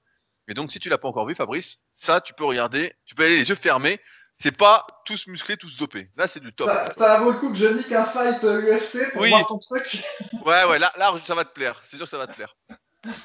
Et 0.49 0.55
donc, 0.55 0.71
si 0.71 0.79
tu 0.81 0.89
l'as 0.89 0.99
pas 0.99 1.09
encore 1.09 1.27
vu, 1.27 1.35
Fabrice, 1.35 1.83
ça, 1.97 2.21
tu 2.21 2.35
peux 2.35 2.45
regarder. 2.45 2.95
Tu 3.07 3.15
peux 3.15 3.25
aller 3.25 3.37
les 3.37 3.49
yeux 3.49 3.55
fermés. 3.55 4.01
C'est 4.39 4.57
pas 4.57 4.87
tous 5.05 5.29
musclés, 5.29 5.57
tous 5.57 5.77
dopés. 5.77 6.11
Là, 6.17 6.27
c'est 6.27 6.41
du 6.41 6.53
top. 6.53 6.69
Ça, 6.69 6.95
ça 6.99 7.21
vaut 7.21 7.31
le 7.31 7.39
coup 7.39 7.51
que 7.51 7.57
je 7.57 7.67
nique 7.67 7.93
un 7.93 8.07
fight 8.07 8.43
euh, 8.43 8.61
UFC 8.81 9.13
pour 9.13 9.23
Oui. 9.23 9.29
voir 9.31 9.47
ton 9.47 9.59
truc. 9.59 10.03
Ouais, 10.45 10.65
ouais, 10.65 10.81
là, 10.81 10.93
là, 10.97 11.15
ça 11.25 11.37
va 11.37 11.45
te 11.45 11.53
plaire. 11.53 11.81
C'est 11.85 11.97
sûr 11.97 12.07
que 12.07 12.11
ça 12.11 12.19
va 12.19 12.27
te 12.27 12.35
plaire. 12.35 12.57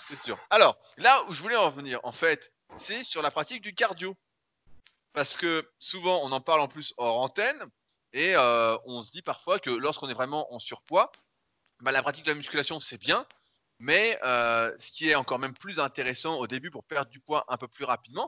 C'est 0.10 0.20
sûr. 0.22 0.38
Alors, 0.52 0.78
là 0.98 1.24
où 1.28 1.34
je 1.34 1.42
voulais 1.42 1.56
en 1.56 1.72
venir, 1.72 2.00
en 2.04 2.12
fait, 2.12 2.52
c'est 2.76 3.04
sur 3.04 3.24
la 3.24 3.32
pratique 3.32 3.62
du 3.64 3.74
cardio. 3.74 4.16
Parce 5.14 5.36
que 5.36 5.68
souvent, 5.80 6.22
on 6.24 6.32
en 6.32 6.42
parle 6.42 6.62
en 6.62 6.68
plus 6.68 6.94
hors 6.98 7.20
antenne. 7.20 7.60
Et 8.14 8.36
euh, 8.36 8.78
on 8.86 9.02
se 9.02 9.10
dit 9.12 9.24
parfois 9.24 9.58
que 9.58 9.72
lorsqu'on 9.72 10.10
est 10.10 10.14
vraiment 10.14 10.54
en 10.54 10.60
surpoids, 10.60 11.12
bah, 11.82 11.92
la 11.92 12.04
pratique 12.04 12.26
de 12.26 12.32
la 12.32 12.36
musculation, 12.36 12.80
c'est 12.80 12.98
bien. 13.00 13.26
Mais 13.80 14.18
euh, 14.24 14.74
ce 14.80 14.92
qui 14.92 15.10
est 15.10 15.16
encore 15.16 15.40
même 15.40 15.54
plus 15.54 15.80
intéressant 15.80 16.40
au 16.40 16.48
début 16.48 16.72
pour 16.72 16.84
perdre 16.84 17.12
du 17.12 17.20
poids 17.20 17.46
un 17.48 17.58
peu 17.58 17.68
plus 17.68 17.86
rapidement, 17.86 18.28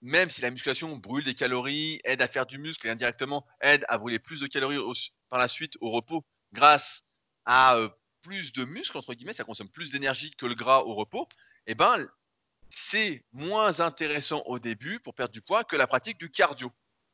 même 0.00 0.30
si 0.30 0.40
la 0.40 0.50
musculation 0.50 0.96
brûle 0.96 1.24
des 1.24 1.34
calories, 1.34 2.00
aide 2.04 2.22
à 2.22 2.28
faire 2.28 2.46
du 2.46 2.58
muscle 2.58 2.86
et 2.86 2.90
indirectement 2.90 3.46
aide 3.60 3.84
à 3.88 3.98
brûler 3.98 4.18
plus 4.18 4.40
de 4.40 4.46
calories 4.46 5.12
par 5.28 5.38
la 5.38 5.48
suite 5.48 5.74
au 5.80 5.90
repos 5.90 6.24
grâce 6.52 7.04
à 7.44 7.76
euh, 7.76 7.88
plus 8.22 8.52
de 8.52 8.64
muscles, 8.64 8.96
entre 8.96 9.14
guillemets, 9.14 9.32
ça 9.32 9.44
consomme 9.44 9.68
plus 9.68 9.90
d'énergie 9.90 10.30
que 10.30 10.46
le 10.46 10.54
gras 10.54 10.80
au 10.80 10.94
repos, 10.94 11.28
et 11.66 11.74
ben 11.74 12.08
c'est 12.70 13.24
moins 13.32 13.80
intéressant 13.80 14.42
au 14.46 14.58
début 14.58 15.00
pour 15.00 15.14
perdre 15.14 15.32
du 15.32 15.42
poids 15.42 15.64
que 15.64 15.76
la 15.76 15.86
pratique 15.86 16.18
du 16.18 16.30
cardio. 16.30 16.72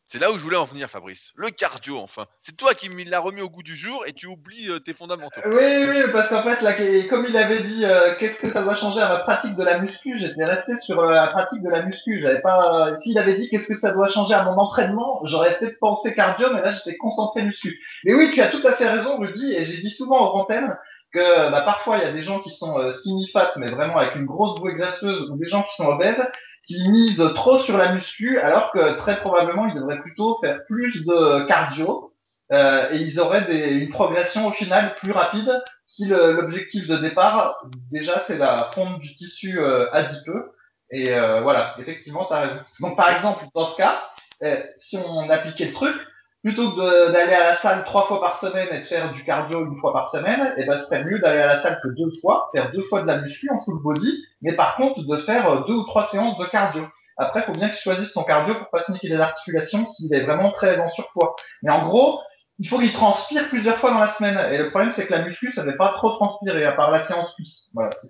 C'est 0.09 0.19
là 0.19 0.33
où 0.33 0.39
je 0.39 0.43
voulais 0.43 0.57
en 0.57 0.65
venir, 0.65 0.89
Fabrice. 0.89 1.33
Le 1.37 1.51
cardio, 1.51 1.99
enfin. 1.99 2.25
C'est 2.43 2.57
toi 2.57 2.73
qui 2.73 2.89
l'as 2.89 3.21
remis 3.21 3.43
au 3.43 3.51
goût 3.51 3.63
du 3.63 3.77
jour 3.77 4.07
et 4.07 4.15
tu 4.15 4.27
oublies 4.27 4.71
euh, 4.71 4.79
tes 4.79 4.95
fondamentaux. 4.95 5.43
Oui, 5.45 5.85
oui, 5.87 6.03
parce 6.13 6.31
qu'en 6.31 6.43
fait, 6.43 6.63
là, 6.63 6.73
comme 7.11 7.27
il 7.29 7.37
avait 7.37 7.63
dit, 7.63 7.85
euh, 7.85 8.15
qu'est-ce 8.19 8.39
que 8.39 8.51
ça 8.51 8.63
doit 8.63 8.75
changer 8.75 9.01
à 9.01 9.09
ma 9.11 9.19
pratique 9.19 9.55
de 9.55 9.63
la 9.63 9.79
muscu, 9.81 10.19
j'étais 10.19 10.47
resté 10.47 10.77
sur 10.79 10.99
euh, 10.99 11.13
la 11.13 11.27
pratique 11.27 11.63
de 11.63 11.69
la 11.69 11.83
muscu. 11.83 12.23
J'avais 12.23 12.41
pas. 12.41 12.97
S'il 13.03 13.19
avait 13.19 13.37
dit 13.37 13.51
qu'est-ce 13.51 13.67
que 13.67 13.77
ça 13.77 13.93
doit 13.93 14.09
changer 14.09 14.33
à 14.33 14.45
mon 14.45 14.57
entraînement, 14.57 15.21
j'aurais 15.27 15.59
peut-être 15.59 15.79
pensé 15.79 16.15
cardio, 16.15 16.49
mais 16.55 16.63
là, 16.63 16.73
j'étais 16.73 16.97
concentré 16.97 17.43
muscu. 17.43 17.79
Mais 18.05 18.15
oui, 18.15 18.31
tu 18.33 18.41
as 18.41 18.49
tout 18.49 18.67
à 18.67 18.73
fait 18.73 18.89
raison, 18.89 19.19
Rudy, 19.19 19.53
et 19.53 19.67
j'ai 19.67 19.77
dit 19.83 19.91
souvent 19.91 20.33
aux 20.33 20.39
antennes 20.39 20.75
que 21.13 21.51
bah, 21.51 21.63
parfois 21.63 21.99
il 21.99 22.05
y 22.05 22.07
a 22.07 22.13
des 22.13 22.23
gens 22.23 22.41
qui 22.41 22.51
sont 22.51 22.79
euh, 22.79 22.93
skinny 22.93 23.29
fat, 23.29 23.53
mais 23.57 23.71
vraiment 23.71 23.97
avec 23.97 24.15
une 24.17 24.27
grosse 24.27 24.59
bouée 24.61 24.75
graisseuse, 24.75 25.31
ou 25.31 25.37
des 25.37 25.49
gens 25.49 25.63
qui 25.63 25.75
sont 25.77 25.87
obèses, 25.87 26.23
qui 26.69 26.89
misent 26.91 27.25
trop 27.35 27.59
sur 27.61 27.77
la 27.77 27.93
muscu, 27.93 28.39
alors 28.39 28.71
que 28.71 28.99
très 28.99 29.19
probablement 29.19 29.67
ils 29.67 29.75
devraient 29.75 30.01
plutôt 30.01 30.39
faire 30.41 30.65
plus 30.67 31.05
de 31.05 31.47
cardio 31.49 32.13
euh, 32.53 32.91
et 32.93 32.99
ils 32.99 33.19
auraient 33.19 33.47
des, 33.47 33.71
une 33.71 33.91
progression 33.91 34.47
au 34.47 34.53
final 34.53 34.95
plus 35.01 35.13
rapide 35.13 35.51
si 35.87 36.07
l'objectif 36.07 36.87
de 36.87 36.97
départ 36.99 37.63
déjà 37.91 38.23
c'est 38.27 38.39
la 38.39 38.71
fonte 38.75 39.01
du 39.01 39.15
tissu 39.17 39.59
euh, 39.59 39.91
adipeux. 39.93 40.53
Et 40.91 41.13
euh, 41.13 41.41
voilà, 41.41 41.75
effectivement, 41.79 42.27
tu 42.27 42.33
as 42.33 42.41
raison. 42.41 42.61
Donc 42.81 42.97
par 42.97 43.15
exemple, 43.15 43.45
dans 43.55 43.71
ce 43.73 43.77
cas, 43.77 44.05
euh, 44.43 44.63
si 44.79 44.97
on 44.97 45.29
appliquait 45.29 45.67
le 45.67 45.73
truc, 45.73 45.95
plutôt 46.43 46.73
que 46.73 47.13
d'aller 47.13 47.35
à 47.35 47.53
la 47.53 47.61
salle 47.61 47.85
trois 47.85 48.07
fois 48.07 48.21
par 48.21 48.41
semaine 48.41 48.69
et 48.71 48.81
de 48.81 48.85
faire 48.85 49.13
du 49.13 49.25
cardio 49.25 49.67
une 49.67 49.79
fois 49.81 49.93
par 49.93 50.11
semaine, 50.11 50.55
et 50.57 50.65
ben, 50.65 50.79
ce 50.79 50.85
serait 50.85 51.05
mieux 51.05 51.19
d'aller 51.19 51.41
à 51.41 51.47
la 51.47 51.63
salle 51.63 51.81
que 51.83 51.89
deux 51.89 52.11
fois, 52.21 52.51
faire 52.55 52.71
deux 52.73 52.85
fois 52.85 53.03
de 53.03 53.07
la 53.07 53.19
muscu 53.19 53.51
en 53.51 53.59
full 53.59 53.83
body, 53.83 54.25
mais 54.43 54.55
par 54.55 54.77
contre 54.77 55.03
de 55.03 55.21
faire 55.23 55.51
euh, 55.51 55.61
deux 55.67 55.75
ou 55.75 55.85
trois 55.85 56.09
séances 56.09 56.39
de 56.39 56.47
cardio. 56.47 56.87
Après, 57.17 57.41
il 57.41 57.47
faut 57.47 57.59
bien 57.59 57.69
qu'il 57.69 57.79
choisisse 57.79 58.13
son 58.13 58.23
cardio 58.23 58.55
pour 58.55 58.71
pas 58.71 58.85
se 58.85 58.93
niquer 58.93 59.09
les 59.09 59.17
articulations 59.17 59.91
s'il 59.93 60.15
est 60.15 60.25
vraiment 60.25 60.53
très 60.53 60.79
en 60.79 60.89
surpoids. 60.91 61.35
Mais 61.63 61.73
en 61.73 61.85
gros, 61.85 62.21
il 62.61 62.69
faut 62.69 62.79
qu'il 62.79 62.93
transpire 62.93 63.49
plusieurs 63.49 63.81
fois 63.81 63.91
dans 63.91 63.99
la 63.99 64.15
semaine. 64.15 64.39
Et 64.53 64.59
le 64.59 64.71
problème, 64.71 64.93
c'est 64.95 65.09
que 65.09 65.13
la 65.13 65.23
muscu, 65.23 65.53
ça 65.53 65.65
ne 65.65 65.73
fait 65.73 65.77
pas 65.77 65.95
trop 65.95 66.13
transpirer, 66.13 66.65
à 66.65 66.73
part 66.73 66.93
la 66.93 67.05
séance 67.09 67.35
cuisse. 67.35 67.71
Voilà. 67.75 67.91
c'est. 68.01 68.09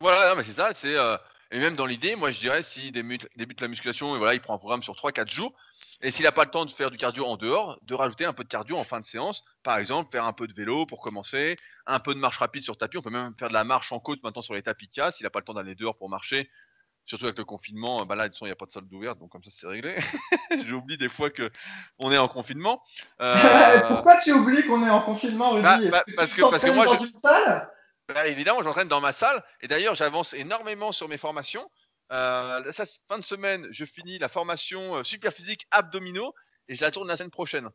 Voilà, 0.00 0.30
non, 0.30 0.36
mais 0.36 0.42
c'est 0.42 0.50
ça. 0.50 0.72
C'est 0.72 0.96
euh, 0.96 1.16
et 1.52 1.58
même 1.58 1.76
dans 1.76 1.84
l'idée, 1.84 2.16
moi 2.16 2.30
je 2.30 2.40
dirais 2.40 2.62
s'il 2.62 2.90
débute 2.92 3.60
la 3.60 3.68
musculation 3.68 4.14
et 4.14 4.18
voilà, 4.18 4.32
il 4.32 4.40
prend 4.40 4.54
un 4.54 4.58
programme 4.58 4.82
sur 4.82 4.94
3-4 4.94 5.30
jours. 5.30 5.52
Et 6.04 6.10
s'il 6.10 6.24
n'a 6.24 6.32
pas 6.32 6.44
le 6.44 6.50
temps 6.50 6.64
de 6.64 6.72
faire 6.72 6.90
du 6.90 6.96
cardio 6.98 7.24
en 7.24 7.36
dehors, 7.36 7.78
de 7.82 7.94
rajouter 7.94 8.24
un 8.24 8.32
peu 8.32 8.42
de 8.42 8.48
cardio 8.48 8.76
en 8.76 8.84
fin 8.84 8.98
de 9.00 9.06
séance. 9.06 9.44
Par 9.62 9.78
exemple, 9.78 10.10
faire 10.10 10.24
un 10.24 10.32
peu 10.32 10.48
de 10.48 10.52
vélo 10.52 10.84
pour 10.84 11.00
commencer, 11.00 11.56
un 11.86 12.00
peu 12.00 12.12
de 12.14 12.18
marche 12.18 12.38
rapide 12.38 12.64
sur 12.64 12.76
tapis. 12.76 12.98
On 12.98 13.02
peut 13.02 13.10
même 13.10 13.34
faire 13.38 13.48
de 13.48 13.52
la 13.54 13.62
marche 13.64 13.92
en 13.92 14.00
côte 14.00 14.20
maintenant 14.24 14.42
sur 14.42 14.54
les 14.54 14.62
tapis 14.62 14.88
de 14.88 14.92
casse. 14.92 15.16
S'il 15.18 15.24
n'a 15.24 15.30
pas 15.30 15.38
le 15.38 15.44
temps 15.44 15.54
d'aller 15.54 15.76
dehors 15.76 15.96
pour 15.96 16.08
marcher, 16.10 16.50
surtout 17.04 17.26
avec 17.26 17.38
le 17.38 17.44
confinement, 17.44 18.04
bah 18.04 18.16
là, 18.16 18.24
de 18.24 18.28
toute 18.28 18.34
façon, 18.36 18.46
il 18.46 18.48
n'y 18.48 18.52
a 18.52 18.56
pas 18.56 18.66
de 18.66 18.72
salle 18.72 18.88
d'ouverte, 18.88 19.18
donc 19.20 19.30
comme 19.30 19.44
ça, 19.44 19.50
c'est 19.52 19.68
réglé. 19.68 19.96
J'oublie 20.66 20.98
des 20.98 21.08
fois 21.08 21.30
que 21.30 21.50
on 21.98 22.10
est 22.10 22.18
en 22.18 22.26
confinement. 22.28 22.82
Euh, 23.20 23.80
Pourquoi 23.88 24.20
tu 24.24 24.32
oublies 24.32 24.66
qu'on 24.66 24.84
est 24.84 24.90
en 24.90 25.02
confinement, 25.02 25.50
Rudy? 25.52 25.62
Bah, 25.62 25.78
bah, 25.90 26.04
parce 26.16 26.34
que- 26.34 26.40
parce 26.50 26.64
que 26.64 26.70
moi, 26.70 26.84
dans 26.84 26.98
je- 26.98 27.06
une 27.06 27.18
salle? 27.20 27.70
Bah, 28.08 28.26
évidemment, 28.26 28.60
j'entraîne 28.62 28.88
dans 28.88 29.00
ma 29.00 29.12
salle 29.12 29.42
et 29.60 29.68
d'ailleurs, 29.68 29.94
j'avance 29.94 30.34
énormément 30.34 30.90
sur 30.90 31.08
mes 31.08 31.16
formations. 31.18 31.70
Euh, 32.12 32.72
fin 33.08 33.18
de 33.18 33.24
semaine, 33.24 33.66
je 33.70 33.84
finis 33.84 34.18
la 34.18 34.28
formation 34.28 34.96
euh, 34.96 35.04
super 35.04 35.32
physique 35.32 35.66
abdominaux 35.70 36.34
et 36.68 36.74
je 36.74 36.82
la 36.82 36.90
tourne 36.90 37.08
la 37.08 37.16
semaine 37.16 37.30
prochaine. 37.30 37.68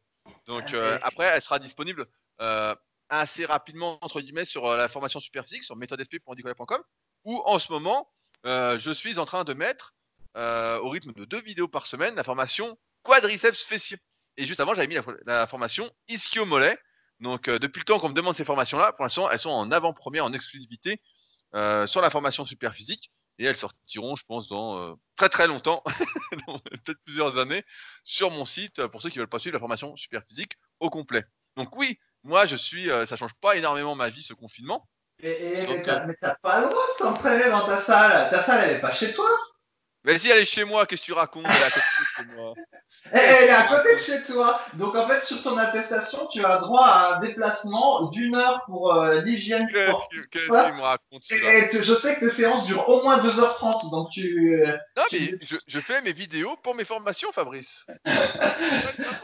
Donc 0.45 0.73
euh, 0.73 0.95
Ok. 0.95 0.99
après, 1.01 1.25
elle 1.25 1.41
sera 1.41 1.59
disponible 1.59 2.05
euh, 2.41 2.75
assez 3.09 3.45
rapidement 3.45 3.97
entre 4.01 4.21
guillemets 4.21 4.45
sur 4.45 4.65
euh, 4.67 4.77
la 4.77 4.87
formation 4.89 5.19
super 5.19 5.43
physique 5.43 5.63
sur 5.63 5.75
méthodesp.com 5.75 6.83
où 7.23 7.41
en 7.45 7.59
ce 7.59 7.71
moment, 7.71 8.09
euh, 8.45 8.77
je 8.77 8.91
suis 8.91 9.17
en 9.19 9.25
train 9.25 9.43
de 9.43 9.53
mettre 9.53 9.95
euh, 10.35 10.79
au 10.79 10.89
rythme 10.89 11.13
de 11.13 11.25
deux 11.25 11.41
vidéos 11.41 11.67
par 11.67 11.87
semaine 11.87 12.15
la 12.15 12.23
formation 12.23 12.77
quadriceps 13.03 13.63
fessier. 13.63 13.97
Et 14.37 14.45
juste 14.45 14.59
avant, 14.59 14.75
j'avais 14.75 14.87
mis 14.87 14.95
la, 14.95 15.03
la 15.25 15.47
formation 15.47 15.89
ischio-mollet. 16.09 16.77
Donc 17.19 17.47
euh, 17.47 17.57
depuis 17.57 17.79
le 17.79 17.85
temps 17.85 17.99
qu'on 17.99 18.09
me 18.09 18.13
demande 18.13 18.35
ces 18.35 18.45
formations-là, 18.45 18.93
pour 18.93 19.03
l'instant, 19.03 19.29
elles 19.31 19.39
sont 19.39 19.49
en 19.49 19.71
avant-première, 19.71 20.25
en 20.25 20.33
exclusivité 20.33 21.01
euh, 21.55 21.87
sur 21.87 22.01
la 22.01 22.11
formation 22.11 22.45
super 22.45 22.73
physique. 22.73 23.11
Et 23.39 23.45
elles 23.45 23.55
sortiront, 23.55 24.15
je 24.15 24.25
pense, 24.25 24.47
dans 24.47 24.79
euh, 24.79 24.93
très 25.15 25.29
très 25.29 25.47
longtemps, 25.47 25.83
peut-être 26.85 26.99
plusieurs 27.05 27.37
années, 27.37 27.63
sur 28.03 28.31
mon 28.31 28.45
site, 28.45 28.85
pour 28.87 29.01
ceux 29.01 29.09
qui 29.09 29.19
veulent 29.19 29.27
pas 29.27 29.39
suivre 29.39 29.53
la 29.53 29.59
formation 29.59 29.95
super 29.95 30.23
physique 30.27 30.53
au 30.79 30.89
complet. 30.89 31.23
Donc 31.55 31.75
oui, 31.75 31.99
moi 32.23 32.45
je 32.45 32.55
suis, 32.55 32.89
euh, 32.89 33.05
ça 33.05 33.15
change 33.15 33.33
pas 33.35 33.55
énormément 33.55 33.95
ma 33.95 34.09
vie 34.09 34.23
ce 34.23 34.33
confinement. 34.33 34.87
Et, 35.19 35.29
et- 35.29 35.55
Sauf 35.61 35.77
mais 35.85 36.15
t'as 36.21 36.35
pas 36.35 36.61
le 36.61 36.69
droit 36.69 36.85
de 36.93 36.97
t'entraîner 37.03 37.49
dans 37.49 37.65
ta 37.65 37.83
salle. 37.83 38.29
Ta 38.29 38.45
salle, 38.45 38.69
elle 38.69 38.77
est 38.77 38.81
pas 38.81 38.93
chez 38.93 39.13
toi. 39.13 39.29
Mais 40.03 40.17
si 40.19 40.29
elle 40.29 40.39
est 40.39 40.45
chez 40.45 40.63
moi, 40.63 40.85
qu'est-ce 40.85 41.01
que 41.01 41.05
tu 41.07 41.13
racontes 41.13 41.45
Elle 41.45 41.61
est 41.61 41.63
à 41.63 41.69
côté 41.71 41.85
de 41.99 42.23
chez 42.23 42.35
moi? 42.35 42.53
Elle, 43.11 43.21
elle 43.21 43.49
est 43.49 43.51
à 43.51 43.63
côté 43.63 43.95
de 43.95 43.99
chez 43.99 44.23
toi. 44.25 44.59
Donc 44.73 44.93
en 44.95 45.07
fait, 45.07 45.23
sur 45.23 45.41
ton 45.41 45.57
attestation, 45.57 46.27
tu 46.27 46.43
as 46.43 46.57
droit 46.57 46.85
à 46.85 47.15
un 47.15 47.19
déplacement 47.21 48.09
d'une 48.09 48.35
heure 48.35 48.63
pour 48.65 48.93
euh, 48.93 49.21
l'hygiène 49.21 49.69
sportive. 49.69 50.27
que 50.29 50.39
que 50.39 50.43
tu 50.43 50.75
me 50.75 50.81
racontes 50.81 51.23
Et, 51.31 51.75
et 51.77 51.83
je 51.83 51.93
sais 51.95 52.15
que 52.15 52.29
tes 52.29 52.35
séances 52.35 52.65
durent 52.65 52.87
au 52.89 53.01
moins 53.03 53.19
2h30, 53.19 53.91
donc 53.91 54.09
tu... 54.11 54.61
euh, 54.61 54.75
Non 54.97 55.03
mais 55.11 55.19
je, 55.41 55.55
je 55.65 55.79
fais 55.79 56.01
mes 56.01 56.11
vidéos 56.11 56.57
pour 56.63 56.75
mes 56.75 56.83
formations, 56.83 57.31
Fabrice. 57.31 57.85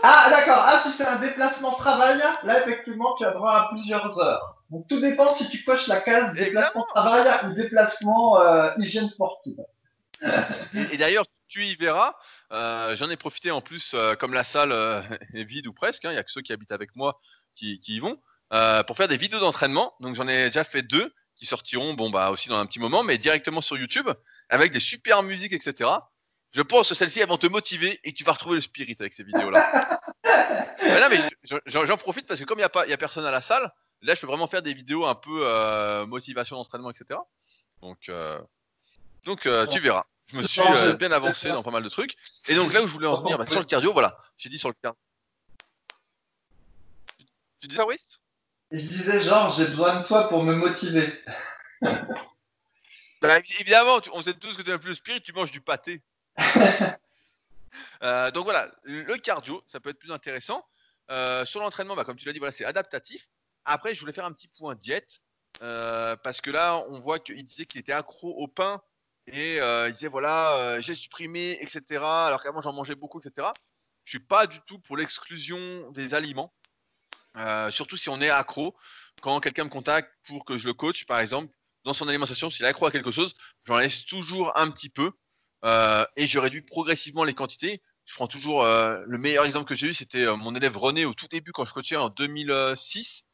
Ah 0.06 0.28
d'accord, 0.30 0.64
ah 0.66 0.82
si 0.86 0.92
c'est 0.98 1.06
un 1.06 1.20
déplacement 1.20 1.74
travail, 1.76 2.22
là 2.44 2.60
effectivement 2.62 3.16
tu 3.18 3.26
as 3.26 3.32
droit 3.32 3.52
à 3.54 3.70
plusieurs 3.72 4.18
heures. 4.20 4.56
Donc 4.70 4.86
tout 4.90 5.00
dépend 5.00 5.34
si 5.34 5.50
tu 5.50 5.64
coches 5.64 5.88
la 5.88 6.02
case 6.02 6.34
déplacement 6.36 6.86
travail 6.94 7.26
ou 7.46 7.54
déplacement 7.54 8.40
euh, 8.42 8.72
hygiène 8.78 9.10
sportive. 9.10 9.58
Et 10.92 10.98
d'ailleurs, 10.98 11.26
tu 11.48 11.66
y 11.66 11.76
verras. 11.76 12.16
Euh, 12.54 12.96
J'en 12.96 13.10
ai 13.10 13.18
profité 13.18 13.52
en 13.52 13.62
plus, 13.62 13.94
euh, 13.94 14.16
comme 14.16 14.34
la 14.34 14.44
salle 14.44 14.72
euh, 14.72 15.02
est 15.34 15.44
vide 15.44 15.68
ou 15.68 15.74
presque. 15.74 16.06
hein, 16.06 16.12
Il 16.12 16.16
y 16.16 16.18
a 16.18 16.24
que 16.24 16.32
ceux 16.32 16.42
qui 16.42 16.54
habitent 16.54 16.72
avec 16.72 16.96
moi 16.96 17.20
qui, 17.56 17.80
qui 17.80 17.96
y 17.96 18.00
vont 18.00 18.20
pour 18.86 18.96
faire 18.98 19.08
des 19.08 19.18
vidéos 19.18 19.40
d'entraînement. 19.40 19.94
Donc 20.00 20.16
j'en 20.16 20.28
ai 20.28 20.46
déjà 20.48 20.64
fait 20.64 20.84
deux 20.84 21.12
qui 21.36 21.48
sortiront, 21.48 21.96
bon 21.96 22.12
bah 22.12 22.30
aussi 22.30 22.50
dans 22.50 22.60
un 22.60 22.66
petit 22.68 22.80
moment, 22.80 23.02
mais 23.04 23.18
directement 23.18 23.62
sur 23.62 23.78
YouTube 23.78 24.08
avec 24.50 24.72
des 24.72 24.80
super 24.80 25.24
musiques, 25.24 25.54
etc. 25.54 25.90
Je 26.52 26.62
pense 26.62 26.88
que 26.90 26.94
celles-ci 26.94 27.20
elles 27.20 27.28
vont 27.28 27.38
te 27.40 27.48
motiver 27.48 28.00
et 28.04 28.14
tu 28.14 28.24
vas 28.24 28.34
retrouver 28.34 28.56
le 28.56 28.62
spirit 28.62 28.96
avec 29.00 29.12
ces 29.14 29.24
vidéos-là. 29.24 30.00
Mais 30.84 31.30
j'en- 31.66 31.98
profite 31.98 32.28
parce 32.28 32.40
que 32.40 32.46
comme 32.46 32.60
il 32.60 32.62
n'y 32.62 32.66
a 32.66 32.70
pas, 32.70 32.86
il 32.86 32.92
y 32.92 32.94
a 32.94 32.98
personne 32.98 33.26
à 33.26 33.32
la 33.32 33.42
salle, 33.42 33.72
là 34.04 34.14
je 34.14 34.20
peux 34.22 34.28
vraiment 34.28 34.46
faire 34.48 34.62
des 34.62 34.74
vidéos 34.76 35.08
un 35.08 35.16
peu 35.16 36.06
motivation 36.06 36.56
d'entraînement, 36.58 36.92
etc. 36.92 37.20
Donc, 37.82 38.12
donc 39.26 39.46
euh, 39.48 39.66
tu 39.68 39.80
verras. 39.80 40.06
Je 40.32 40.38
me 40.38 40.44
suis 40.44 40.62
euh, 40.62 40.94
bien 40.94 41.12
avancé 41.12 41.50
dans 41.50 41.64
pas 41.64 41.72
mal 41.72 41.84
de 41.84 41.90
trucs. 41.90 42.16
Et 42.48 42.56
donc 42.56 42.74
là 42.74 42.82
où 42.82 42.88
je 42.88 42.94
voulais 42.94 43.08
en 43.08 43.22
venir, 43.22 43.38
bah, 43.38 43.46
sur 43.50 43.60
le 43.60 43.66
cardio, 43.66 43.94
voilà. 43.94 44.18
J'ai 44.38 44.50
dit 44.50 44.58
sur 44.58 44.70
le 44.70 44.76
cardio. 44.82 45.00
Tu 47.60 47.68
dis 47.68 47.76
ça, 47.76 47.86
oui 47.86 47.96
je 48.72 48.80
disais 48.80 49.22
genre 49.22 49.56
j'ai 49.56 49.68
besoin 49.68 50.02
de 50.02 50.08
toi 50.08 50.28
pour 50.30 50.44
me 50.44 50.56
motiver. 50.56 51.22
Bah, 53.22 53.38
évidemment, 53.60 54.02
tu- 54.02 54.10
on 54.12 54.22
sait 54.22 54.34
tous 54.34 54.58
que 54.58 54.64
tu 54.64 54.70
n'as 54.70 54.78
plus 54.78 54.90
le 54.90 54.96
spirit, 54.96 55.22
tu 55.22 55.32
manges 55.32 55.52
du 55.52 55.62
pâté. 55.62 56.02
Euh, 58.04 58.30
donc 58.32 58.44
voilà, 58.44 58.70
le 58.84 59.18
cardio, 59.18 59.64
ça 59.68 59.80
peut 59.80 59.90
être 59.90 59.98
plus 59.98 60.12
intéressant. 60.12 60.64
euh, 61.10 61.44
sur 61.46 61.60
l'entraînement, 61.62 61.96
bah, 61.96 62.04
comme 62.04 62.18
tu 62.18 62.26
l'as 62.28 62.34
dit, 62.34 62.38
voilà, 62.40 62.52
c'est 62.52 62.66
adaptatif. 62.66 63.28
Après, 63.66 63.96
je 63.96 64.00
voulais 64.02 64.14
faire 64.14 64.26
un 64.26 64.32
petit 64.34 64.48
point 64.50 64.76
diète 64.76 65.22
euh, 65.62 66.16
parce 66.18 66.40
que 66.42 66.52
là, 66.52 66.84
on 66.90 67.00
voit 67.00 67.18
qu'il 67.20 67.44
disait 67.46 67.66
qu'il 67.66 67.80
était 67.82 67.92
accro 67.94 68.30
au 68.38 68.48
pain 68.48 68.82
et 69.28 69.58
il 69.58 69.92
disait 69.92 70.08
voilà, 70.08 70.80
j'ai 70.80 70.96
supprimé, 70.96 71.58
etc. 71.62 72.04
Alors 72.04 72.42
qu'avant, 72.42 72.62
j'en 72.62 72.74
mangeais 72.74 72.96
beaucoup, 72.96 73.20
etc. 73.20 73.48
Je 74.06 74.12
suis 74.12 74.26
pas 74.26 74.48
du 74.48 74.60
tout 74.68 74.80
pour 74.80 74.98
l'exclusion 74.98 75.90
des 75.92 76.14
aliments, 76.14 76.54
surtout 77.70 77.98
si 77.98 78.10
on 78.10 78.22
est 78.22 78.30
accro. 78.30 78.76
Quand 79.22 79.40
quelqu'un 79.40 79.64
me 79.64 79.70
contacte 79.70 80.12
pour 80.28 80.44
que 80.44 80.58
je 80.58 80.68
le 80.68 80.74
coach, 80.74 81.06
par 81.06 81.20
exemple, 81.20 81.54
dans 81.86 81.94
son 81.94 82.08
alimentation, 82.08 82.52
s'il 82.52 82.66
est 82.66 82.68
accro 82.68 82.86
à 82.86 82.92
quelque 82.92 83.12
chose, 83.12 83.34
j'en 83.66 83.78
laisse 83.78 84.06
toujours 84.06 84.58
un 84.58 84.70
petit 84.70 84.90
peu 84.90 85.12
et 85.64 86.28
je 86.28 86.40
réduis 86.40 86.62
progressivement 86.62 87.24
les 87.24 87.34
quantités 87.34 87.82
je 88.06 88.14
prends 88.16 88.28
toujours 88.28 88.64
euh, 88.64 89.02
le 89.08 89.18
meilleur 89.18 89.46
exemple 89.46 89.68
que 89.68 89.76
j'ai 89.76 89.88
eu, 89.88 89.94
c'était 89.94 90.26
euh, 90.26 90.36
mon 90.36 90.56
élève 90.56 90.78
René 90.78 91.06
au 91.06 91.14
tout 91.14 91.28
début 91.28 91.52
quand 91.52 91.66
je 91.66 91.74
coachais 91.74 91.96
en 91.96 92.10
2006, 92.10 93.26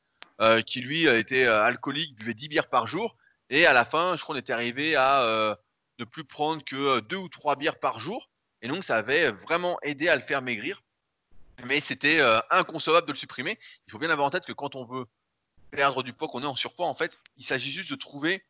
euh, 0.41 0.61
qui 0.61 0.81
lui 0.81 1.05
était 1.05 1.45
alcoolique, 1.45 2.15
buvait 2.15 2.33
10 2.33 2.49
bières 2.49 2.69
par 2.69 2.87
jour, 2.87 3.15
et 3.49 3.65
à 3.65 3.73
la 3.73 3.85
fin, 3.85 4.15
je 4.15 4.21
crois 4.21 4.35
qu'on 4.35 4.39
était 4.39 4.53
arrivé 4.53 4.95
à 4.95 5.57
ne 5.99 6.05
plus 6.05 6.23
prendre 6.23 6.63
que 6.63 6.99
deux 7.01 7.17
ou 7.17 7.29
trois 7.29 7.55
bières 7.55 7.79
par 7.79 7.99
jour, 7.99 8.29
et 8.61 8.67
donc 8.67 8.83
ça 8.83 8.97
avait 8.97 9.31
vraiment 9.31 9.77
aidé 9.83 10.09
à 10.09 10.15
le 10.15 10.21
faire 10.21 10.41
maigrir, 10.41 10.81
mais 11.65 11.79
c'était 11.79 12.21
inconcevable 12.49 13.07
de 13.07 13.11
le 13.11 13.17
supprimer. 13.17 13.59
Il 13.87 13.91
faut 13.91 13.99
bien 13.99 14.09
avoir 14.09 14.27
en 14.27 14.31
tête 14.31 14.45
que 14.45 14.53
quand 14.53 14.75
on 14.75 14.85
veut 14.85 15.05
perdre 15.71 16.03
du 16.03 16.13
poids, 16.13 16.27
qu'on 16.27 16.41
est 16.41 16.47
en 16.47 16.55
surpoids, 16.55 16.87
en 16.87 16.95
fait, 16.95 17.17
il 17.37 17.43
s'agit 17.43 17.71
juste 17.71 17.91
de 17.91 17.95
trouver 17.95 18.43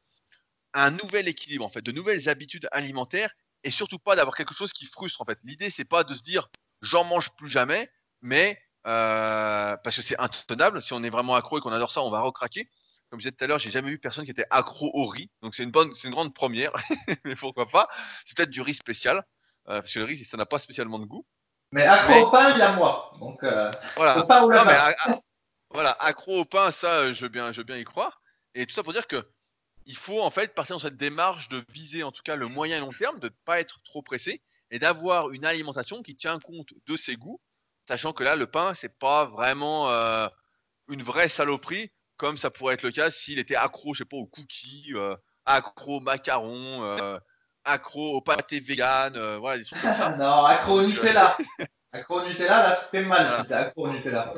un 0.74 0.92
nouvel 0.92 1.28
équilibre, 1.28 1.66
en 1.66 1.70
fait, 1.70 1.82
de 1.82 1.92
nouvelles 1.92 2.30
habitudes 2.30 2.68
alimentaires 2.72 3.34
et 3.64 3.72
surtout 3.72 4.00
pas 4.00 4.16
d'avoir 4.16 4.36
quelque 4.36 4.54
chose 4.54 4.72
qui 4.72 4.86
frustre 4.86 5.22
en 5.22 5.26
fait. 5.26 5.40
L'idée 5.44 5.70
c'est 5.70 5.86
pas 5.86 6.04
de 6.04 6.14
se 6.14 6.22
dire 6.22 6.50
j'en 6.82 7.04
mange 7.04 7.32
plus 7.32 7.50
jamais, 7.50 7.90
mais 8.22 8.62
euh, 8.88 9.76
parce 9.84 9.96
que 9.96 10.02
c'est 10.02 10.20
intenable. 10.20 10.82
Si 10.82 10.94
on 10.94 11.04
est 11.04 11.10
vraiment 11.10 11.36
accro 11.36 11.58
et 11.58 11.62
qu'on 11.62 11.72
adore 11.72 11.92
ça, 11.92 12.02
on 12.02 12.10
va 12.10 12.22
recraquer. 12.22 12.70
Comme 13.10 13.20
je 13.20 13.24
disais 13.24 13.32
tout 13.32 13.44
à 13.44 13.48
l'heure, 13.48 13.60
j'ai 13.60 13.72
jamais 13.72 13.90
vu 13.90 13.98
personne 13.98 14.26
qui 14.26 14.32
était 14.32 14.46
accro 14.50 14.92
au 14.94 15.06
riz, 15.06 15.30
donc 15.42 15.56
c'est 15.56 15.64
une 15.64 15.72
bonne, 15.72 15.94
c'est 15.96 16.08
une 16.08 16.14
grande 16.14 16.34
première. 16.34 16.72
mais 17.26 17.36
pourquoi 17.36 17.68
pas? 17.68 17.88
C'est 18.24 18.38
peut-être 18.38 18.52
du 18.52 18.62
riz 18.62 18.76
spécial, 18.76 19.26
euh, 19.68 19.80
parce 19.82 19.94
que 19.94 20.00
le 20.00 20.06
riz 20.06 20.24
ça 20.26 20.38
n'a 20.38 20.46
pas 20.46 20.60
spécialement 20.60 21.00
de 21.00 21.06
goût. 21.06 21.26
Mais 21.72 21.86
accro 21.86 22.28
au 22.28 22.32
pain, 22.32 22.52
il 22.52 22.58
y 22.58 22.62
a 22.62 22.74
moi. 22.74 23.12
Donc 23.20 23.44
euh, 23.44 23.72
voilà. 23.96 24.20
Au 24.20 24.26
pain 24.26 24.44
ou 24.44 25.22
voilà, 25.72 25.92
accro 26.00 26.40
au 26.40 26.46
pain, 26.46 26.72
ça, 26.72 27.14
je 27.14 27.22
veux 27.22 27.30
bien, 27.30 27.52
je 27.52 27.58
veux 27.62 27.64
bien 27.64 27.78
y 27.78 27.84
croire. 27.84 28.22
Et 28.56 28.66
tout 28.66 28.74
ça 28.74 28.82
pour 28.82 28.94
dire 28.94 29.08
que 29.08 29.24
il 29.86 29.96
faut 29.96 30.22
en 30.22 30.30
fait 30.30 30.54
partir 30.54 30.76
dans 30.76 30.80
cette 30.80 30.98
démarche 30.98 31.50
de 31.50 31.64
viser 31.70 32.04
en 32.04 32.12
tout 32.12 32.22
cas 32.24 32.36
le 32.36 32.48
moyen 32.48 32.78
et 32.78 32.80
long 32.80 32.92
terme, 32.92 33.20
de 33.20 33.28
ne 33.28 33.34
pas 33.46 33.60
être 33.60 33.82
trop 33.84 34.02
pressé 34.02 34.42
et 34.72 34.80
d'avoir 34.80 35.32
une 35.32 35.46
alimentation 35.46 36.02
qui 36.04 36.16
tient 36.16 36.40
compte 36.40 36.74
de 36.86 36.96
ses 36.98 37.16
goûts, 37.16 37.40
sachant 37.88 38.14
que 38.14 38.24
là 38.24 38.36
le 38.36 38.46
pain 38.46 38.74
c'est 38.76 38.98
pas 39.00 39.26
vraiment 39.26 39.90
euh, 39.90 40.28
une 40.90 41.02
vraie 41.02 41.30
saloperie 41.30 41.92
comme 42.20 42.38
ça 42.38 42.52
pourrait 42.52 42.74
être 42.76 42.84
le 42.84 42.92
cas 42.92 43.10
s'il 43.10 43.40
était 43.40 43.56
accro, 43.56 43.94
je 43.94 44.00
sais 44.00 44.06
pas, 44.06 44.18
aux 44.18 44.26
cookies, 44.28 44.92
euh, 44.94 45.16
accro 45.46 45.98
aux 45.98 46.00
macarons, 46.02 46.84
euh, 46.84 47.18
accro 47.64 48.18
au 48.18 48.22
pâté 48.22 48.60
vegan, 48.60 49.14
voilà 49.38 49.58
des 49.58 49.64
trucs 49.64 49.82
comme 49.82 49.94
ça. 49.94 50.10
non, 50.18 50.44
accro 50.44 50.82
au 50.82 50.86
Nutella. 50.86 51.38
accro 51.94 52.20
au 52.20 52.28
Nutella, 52.28 52.62
là, 52.62 52.76
ça 52.82 52.88
fait 52.92 53.04
mal. 53.04 53.46
Voilà. 53.48 53.68
accro 53.68 53.88
au 53.88 53.92
Nutella. 53.92 54.34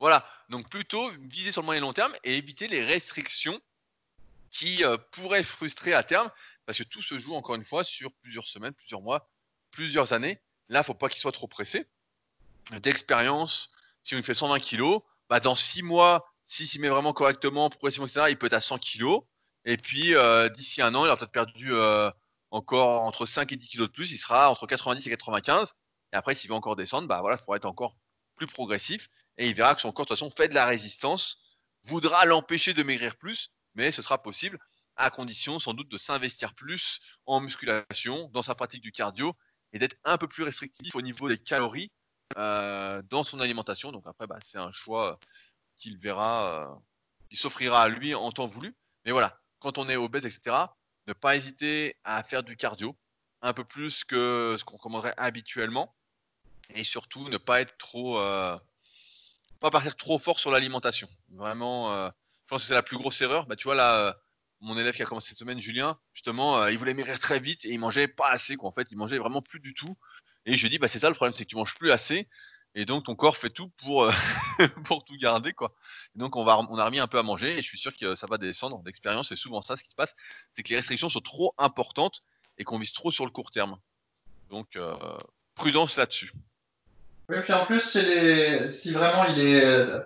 Voilà, 0.00 0.26
donc 0.48 0.68
plutôt 0.68 1.10
viser 1.30 1.52
sur 1.52 1.62
le 1.62 1.66
moyen 1.66 1.80
et 1.80 1.82
long 1.82 1.92
terme 1.92 2.14
et 2.24 2.36
éviter 2.36 2.66
les 2.66 2.84
restrictions 2.84 3.58
qui 4.50 4.84
euh, 4.84 4.98
pourraient 5.12 5.44
frustrer 5.44 5.94
à 5.94 6.02
terme, 6.02 6.30
parce 6.66 6.78
que 6.78 6.84
tout 6.84 7.02
se 7.02 7.18
joue 7.18 7.34
encore 7.34 7.54
une 7.54 7.64
fois 7.64 7.84
sur 7.84 8.12
plusieurs 8.14 8.48
semaines, 8.48 8.74
plusieurs 8.74 9.00
mois, 9.00 9.30
plusieurs 9.70 10.12
années. 10.12 10.40
Là, 10.68 10.80
il 10.80 10.82
ne 10.82 10.84
faut 10.84 10.94
pas 10.94 11.08
qu'il 11.08 11.20
soit 11.20 11.30
trop 11.30 11.46
pressé. 11.46 11.86
D'expérience, 12.72 13.70
si 14.02 14.16
on 14.16 14.22
fait 14.24 14.34
120 14.34 14.58
kg, 14.58 15.00
bah 15.28 15.40
dans 15.40 15.54
6 15.54 15.82
mois, 15.82 16.26
s'il 16.46 16.66
s'y 16.66 16.78
met 16.78 16.88
vraiment 16.88 17.12
correctement, 17.12 17.70
progressivement, 17.70 18.06
etc., 18.06 18.26
il 18.30 18.38
peut 18.38 18.46
être 18.46 18.52
à 18.54 18.60
100 18.60 18.78
kg. 18.78 19.18
Et 19.64 19.76
puis, 19.76 20.14
euh, 20.14 20.48
d'ici 20.48 20.82
un 20.82 20.94
an, 20.94 21.04
il 21.04 21.08
aura 21.08 21.16
peut-être 21.16 21.32
perdu 21.32 21.74
euh, 21.74 22.10
encore 22.50 23.02
entre 23.02 23.26
5 23.26 23.52
et 23.52 23.56
10 23.56 23.68
kg 23.70 23.80
de 23.82 23.86
plus. 23.86 24.12
Il 24.12 24.18
sera 24.18 24.50
entre 24.50 24.66
90 24.66 25.06
et 25.06 25.10
95. 25.10 25.74
Et 26.12 26.16
après, 26.16 26.34
s'il 26.34 26.50
veut 26.50 26.56
encore 26.56 26.76
descendre, 26.76 27.08
bah 27.08 27.20
voilà, 27.20 27.36
il 27.36 27.40
faudra 27.40 27.56
être 27.56 27.64
encore 27.64 27.96
plus 28.36 28.46
progressif 28.46 29.08
et 29.38 29.48
il 29.48 29.54
verra 29.54 29.74
que 29.74 29.80
son 29.80 29.92
corps 29.92 30.04
de 30.04 30.10
toute 30.10 30.18
façon 30.18 30.30
fait 30.36 30.48
de 30.48 30.54
la 30.54 30.66
résistance, 30.66 31.38
voudra 31.84 32.24
l'empêcher 32.24 32.74
de 32.74 32.82
maigrir 32.82 33.16
plus, 33.16 33.50
mais 33.74 33.90
ce 33.92 34.02
sera 34.02 34.22
possible 34.22 34.58
à 34.96 35.10
condition 35.10 35.58
sans 35.58 35.74
doute 35.74 35.88
de 35.88 35.98
s'investir 35.98 36.54
plus 36.54 37.00
en 37.26 37.40
musculation, 37.40 38.30
dans 38.32 38.42
sa 38.42 38.54
pratique 38.54 38.82
du 38.82 38.92
cardio 38.92 39.36
et 39.72 39.78
d'être 39.78 39.96
un 40.04 40.16
peu 40.16 40.26
plus 40.26 40.42
restrictif 40.42 40.94
au 40.94 41.02
niveau 41.02 41.28
des 41.28 41.38
calories 41.38 41.90
euh, 42.36 43.02
dans 43.10 43.24
son 43.24 43.40
alimentation. 43.40 43.92
Donc 43.92 44.04
après, 44.06 44.26
bah, 44.26 44.38
c'est 44.42 44.58
un 44.58 44.72
choix 44.72 45.18
qu'il 45.76 45.98
verra, 45.98 46.64
euh, 46.64 46.74
qui 47.30 47.36
s'offrira 47.36 47.82
à 47.82 47.88
lui 47.88 48.14
en 48.14 48.32
temps 48.32 48.46
voulu. 48.46 48.74
Mais 49.04 49.12
voilà, 49.12 49.38
quand 49.60 49.78
on 49.78 49.88
est 49.88 49.96
obèse, 49.96 50.26
etc., 50.26 50.56
ne 51.06 51.12
pas 51.12 51.36
hésiter 51.36 51.96
à 52.04 52.22
faire 52.22 52.42
du 52.42 52.56
cardio, 52.56 52.96
un 53.42 53.52
peu 53.52 53.64
plus 53.64 54.04
que 54.04 54.56
ce 54.58 54.64
qu'on 54.64 54.76
recommanderait 54.76 55.14
habituellement, 55.16 55.94
et 56.70 56.82
surtout 56.82 57.28
ne 57.28 57.36
pas 57.36 57.60
être 57.60 57.76
trop 57.78 58.18
euh, 58.18 58.58
pas 59.60 59.70
partir 59.70 59.96
trop 59.96 60.18
fort 60.18 60.40
sur 60.40 60.50
l'alimentation. 60.50 61.08
Vraiment, 61.30 61.92
euh, 61.92 62.08
je 62.08 62.48
pense 62.48 62.62
que 62.62 62.68
c'est 62.68 62.74
la 62.74 62.82
plus 62.82 62.98
grosse 62.98 63.20
erreur. 63.20 63.46
Bah, 63.46 63.56
tu 63.56 63.64
vois, 63.64 63.74
là, 63.74 63.98
euh, 63.98 64.12
mon 64.60 64.78
élève 64.78 64.94
qui 64.94 65.02
a 65.02 65.06
commencé 65.06 65.30
cette 65.30 65.38
semaine, 65.38 65.60
Julien, 65.60 65.98
justement, 66.12 66.58
euh, 66.58 66.70
il 66.70 66.78
voulait 66.78 66.94
maigrir 66.94 67.18
très 67.18 67.40
vite 67.40 67.64
et 67.64 67.70
il 67.70 67.78
mangeait 67.78 68.08
pas 68.08 68.28
assez. 68.28 68.56
Quoi. 68.56 68.68
En 68.68 68.72
fait, 68.72 68.88
il 68.90 68.96
mangeait 68.96 69.18
vraiment 69.18 69.42
plus 69.42 69.60
du 69.60 69.74
tout. 69.74 69.96
Et 70.46 70.54
je 70.54 70.68
dis, 70.68 70.78
bah, 70.78 70.88
c'est 70.88 70.98
ça 70.98 71.08
le 71.08 71.14
problème, 71.14 71.32
c'est 71.32 71.44
que 71.44 71.50
tu 71.50 71.56
manges 71.56 71.74
plus 71.74 71.90
assez. 71.90 72.28
Et 72.74 72.84
donc, 72.84 73.04
ton 73.04 73.14
corps 73.14 73.36
fait 73.36 73.50
tout 73.50 73.70
pour, 73.84 74.10
pour 74.84 75.04
tout 75.04 75.16
garder. 75.16 75.52
Quoi. 75.52 75.74
Et 76.14 76.18
donc, 76.18 76.36
on, 76.36 76.44
va, 76.44 76.58
on 76.58 76.78
a 76.78 76.84
remis 76.84 76.98
un 76.98 77.06
peu 77.06 77.18
à 77.18 77.22
manger 77.22 77.58
et 77.58 77.62
je 77.62 77.68
suis 77.68 77.78
sûr 77.78 77.94
que 77.96 78.14
ça 78.14 78.26
va 78.26 78.38
descendre. 78.38 78.82
D'expérience, 78.82 79.28
c'est 79.28 79.36
souvent 79.36 79.62
ça 79.62 79.76
ce 79.76 79.82
qui 79.82 79.90
se 79.90 79.96
passe. 79.96 80.14
C'est 80.52 80.62
que 80.62 80.70
les 80.70 80.76
restrictions 80.76 81.08
sont 81.08 81.20
trop 81.20 81.54
importantes 81.58 82.22
et 82.58 82.64
qu'on 82.64 82.78
vise 82.78 82.92
trop 82.92 83.10
sur 83.10 83.24
le 83.24 83.30
court 83.30 83.50
terme. 83.50 83.78
Donc, 84.50 84.78
prudence 85.54 85.96
là-dessus. 85.96 86.32
Oui, 87.28 87.38
puis 87.42 87.52
en 87.52 87.66
plus, 87.66 87.80
si 87.80 88.92
vraiment 88.92 89.24
il 89.24 89.40
est 89.40 89.64
euh, 89.64 90.00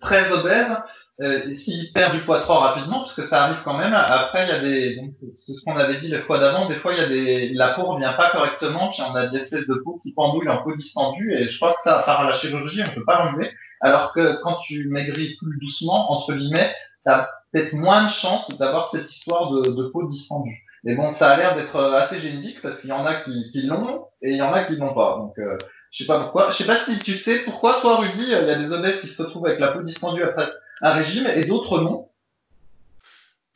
très, 0.00 0.32
obèse, 0.32 0.76
euh, 1.22 1.54
s'il 1.54 1.92
perd 1.92 2.14
du 2.14 2.20
poids 2.22 2.40
trop 2.40 2.54
rapidement, 2.54 3.00
parce 3.00 3.14
que 3.14 3.26
ça 3.26 3.44
arrive 3.44 3.62
quand 3.64 3.76
même, 3.76 3.94
après 3.94 4.44
il 4.44 4.48
y 4.48 4.52
a 4.52 4.58
des, 4.58 5.00
c'est 5.34 5.52
ce 5.52 5.64
qu'on 5.64 5.76
avait 5.76 5.98
dit 5.98 6.08
les 6.08 6.20
fois 6.20 6.38
d'avant, 6.38 6.68
des 6.68 6.76
fois 6.76 6.92
il 6.92 6.98
y 6.98 7.02
a 7.02 7.08
des, 7.08 7.48
la 7.54 7.70
peau 7.70 7.84
revient 7.84 8.12
pas 8.16 8.30
correctement, 8.30 8.90
puis 8.90 9.02
on 9.02 9.14
a 9.14 9.28
des 9.28 9.38
espèces 9.38 9.66
de 9.66 9.80
peau 9.82 9.98
qui 10.02 10.12
pendouillent 10.12 10.48
en 10.48 10.62
peau 10.62 10.76
distendue, 10.76 11.34
et 11.34 11.48
je 11.48 11.56
crois 11.56 11.72
que 11.72 11.80
ça, 11.84 12.02
par 12.04 12.24
la 12.24 12.34
chirurgie, 12.34 12.82
on 12.86 12.94
peut 12.94 13.04
pas 13.04 13.24
l'enlever, 13.24 13.50
alors 13.80 14.12
que 14.12 14.40
quand 14.42 14.58
tu 14.66 14.88
maigris 14.88 15.36
plus 15.40 15.58
doucement, 15.58 16.12
entre 16.12 16.34
guillemets, 16.34 16.74
t'as 17.04 17.28
peut-être 17.52 17.72
moins 17.72 18.04
de 18.04 18.10
chances 18.10 18.50
d'avoir 18.58 18.90
cette 18.90 19.10
histoire 19.10 19.50
de, 19.52 19.70
de 19.70 19.88
peau 19.88 20.06
distendue. 20.08 20.62
Mais 20.84 20.94
bon, 20.94 21.12
ça 21.12 21.30
a 21.30 21.36
l'air 21.36 21.56
d'être 21.56 21.80
assez 21.94 22.20
génétique 22.20 22.60
parce 22.62 22.80
qu'il 22.80 22.90
y 22.90 22.92
en 22.92 23.06
a 23.06 23.16
qui, 23.16 23.50
qui 23.50 23.62
l'ont 23.62 24.06
et 24.22 24.30
il 24.30 24.36
y 24.36 24.42
en 24.42 24.52
a 24.52 24.64
qui 24.64 24.76
l'ont 24.76 24.94
pas. 24.94 25.16
Donc, 25.16 25.36
euh, 25.38 25.58
je 25.90 26.04
sais 26.04 26.06
pas 26.06 26.20
pourquoi. 26.20 26.50
Je 26.50 26.58
sais 26.58 26.66
pas 26.66 26.78
si 26.84 26.98
tu 27.00 27.18
sais 27.18 27.40
pourquoi, 27.40 27.80
toi, 27.80 27.96
Rudy, 27.96 28.22
il 28.22 28.28
y 28.28 28.34
a 28.34 28.54
des 28.54 28.72
obèses 28.72 29.00
qui 29.00 29.08
se 29.08 29.20
retrouvent 29.20 29.46
avec 29.46 29.58
la 29.58 29.68
peau 29.68 29.82
distendue 29.82 30.22
après 30.22 30.48
un 30.82 30.92
régime 30.92 31.26
et 31.26 31.44
d'autres 31.44 31.80
non. 31.80 32.08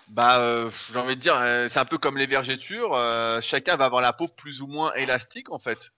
Bah, 0.08 0.40
euh, 0.40 0.70
j'ai 0.92 0.98
envie 0.98 1.14
de 1.14 1.20
dire, 1.20 1.36
euh, 1.38 1.68
c'est 1.68 1.78
un 1.78 1.84
peu 1.84 1.98
comme 1.98 2.18
les 2.18 2.26
vergetures. 2.26 2.96
chacun 3.42 3.76
va 3.76 3.84
avoir 3.84 4.02
la 4.02 4.12
peau 4.12 4.26
plus 4.28 4.60
ou 4.60 4.66
moins 4.66 4.92
élastique, 4.94 5.52
en 5.52 5.58
fait. 5.58 5.90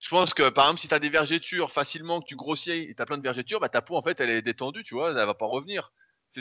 Je 0.00 0.08
pense 0.10 0.34
que, 0.34 0.50
par 0.50 0.66
exemple, 0.66 0.80
si 0.80 0.88
tu 0.88 0.94
as 0.94 0.98
des 0.98 1.08
vergetures 1.08 1.72
facilement, 1.72 2.20
que 2.20 2.26
tu 2.26 2.36
grossis 2.36 2.72
et 2.72 2.94
tu 2.94 3.02
as 3.02 3.06
plein 3.06 3.16
de 3.16 3.22
vergetures, 3.22 3.60
bah, 3.60 3.70
ta 3.70 3.80
peau, 3.80 3.96
en 3.96 4.02
fait, 4.02 4.20
elle 4.20 4.30
est 4.30 4.42
détendue, 4.42 4.82
tu 4.82 4.94
vois, 4.94 5.10
elle 5.10 5.16
va 5.16 5.34
pas 5.34 5.46
revenir. 5.46 5.92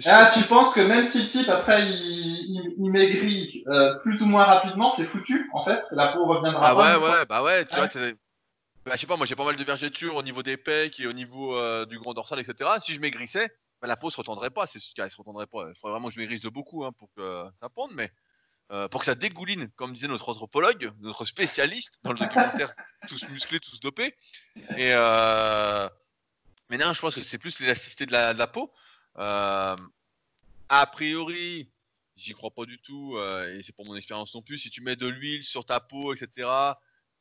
Ah, 0.07 0.31
tu 0.33 0.43
penses 0.45 0.73
que 0.73 0.81
même 0.81 1.11
si 1.11 1.21
le 1.21 1.29
type, 1.29 1.49
après, 1.49 1.87
il, 1.87 2.89
maigrit 2.91 3.63
plus 4.01 4.21
ou 4.21 4.25
moins 4.25 4.43
rapidement, 4.43 4.93
c'est 4.95 5.05
foutu, 5.05 5.49
en 5.53 5.63
fait 5.63 5.83
La 5.91 6.09
peau 6.09 6.25
reviendra 6.25 6.69
ah. 6.69 6.75
Ouais, 6.75 7.07
ouais, 7.07 7.25
bah 7.25 7.43
ouais, 7.43 7.65
tu 7.65 7.75
vois, 7.75 7.87
bah, 8.85 8.93
je 8.95 8.99
sais 8.99 9.07
pas, 9.07 9.15
moi 9.15 9.25
j'ai 9.25 9.35
pas 9.35 9.45
mal 9.45 9.55
de 9.55 9.63
vergetures 9.63 10.15
au 10.17 10.23
niveau 10.23 10.43
des 10.43 10.57
pecs 10.57 10.99
et 10.99 11.07
au 11.07 11.13
niveau 11.13 11.57
euh, 11.57 11.85
du 11.85 11.97
grand 11.99 12.13
dorsal, 12.13 12.39
etc. 12.39 12.69
Si 12.79 12.93
je 12.93 12.99
maigrissais, 12.99 13.49
bah, 13.83 13.87
la 13.87 13.97
peau 13.97 14.09
se 14.09 14.17
retendrait 14.17 14.49
pas. 14.49 14.65
C'est 14.65 14.79
elle 14.97 15.09
se 15.09 15.17
retendrait 15.17 15.47
pas. 15.47 15.69
Il 15.69 15.75
faudrait 15.75 15.91
vraiment 15.91 16.07
que 16.07 16.13
je 16.13 16.19
maigrisse 16.19 16.41
de 16.41 16.49
beaucoup 16.49 16.85
hein, 16.85 16.91
pour 16.93 17.11
que 17.13 17.45
ça 17.59 17.69
pende, 17.69 17.91
mais 17.93 18.11
euh, 18.71 18.87
pour 18.87 19.01
que 19.01 19.05
ça 19.05 19.15
dégouline, 19.15 19.69
comme 19.75 19.93
disait 19.93 20.07
notre 20.07 20.29
anthropologue, 20.29 20.91
notre 20.99 21.25
spécialiste 21.25 21.99
dans 22.03 22.13
le 22.13 22.19
documentaire, 22.19 22.73
tous 23.07 23.27
musclés, 23.29 23.59
tous 23.59 23.79
dopés. 23.79 24.15
Et 24.77 24.91
euh, 24.93 25.87
mais 26.69 26.77
non, 26.77 26.93
je 26.93 27.01
pense 27.01 27.15
que 27.15 27.23
c'est 27.23 27.37
plus 27.37 27.59
l'élasticité 27.59 28.05
de 28.05 28.11
la, 28.11 28.33
de 28.33 28.39
la 28.39 28.47
peau. 28.47 28.73
a 29.15 29.77
priori, 30.91 31.69
j'y 32.15 32.33
crois 32.33 32.51
pas 32.51 32.65
du 32.65 32.79
tout, 32.79 33.17
et 33.19 33.61
c'est 33.63 33.75
pour 33.75 33.85
mon 33.85 33.95
expérience 33.95 34.33
non 34.33 34.41
plus. 34.41 34.57
Si 34.57 34.69
tu 34.69 34.81
mets 34.81 34.95
de 34.95 35.07
l'huile 35.07 35.43
sur 35.43 35.65
ta 35.65 35.79
peau, 35.79 36.13
etc 36.13 36.73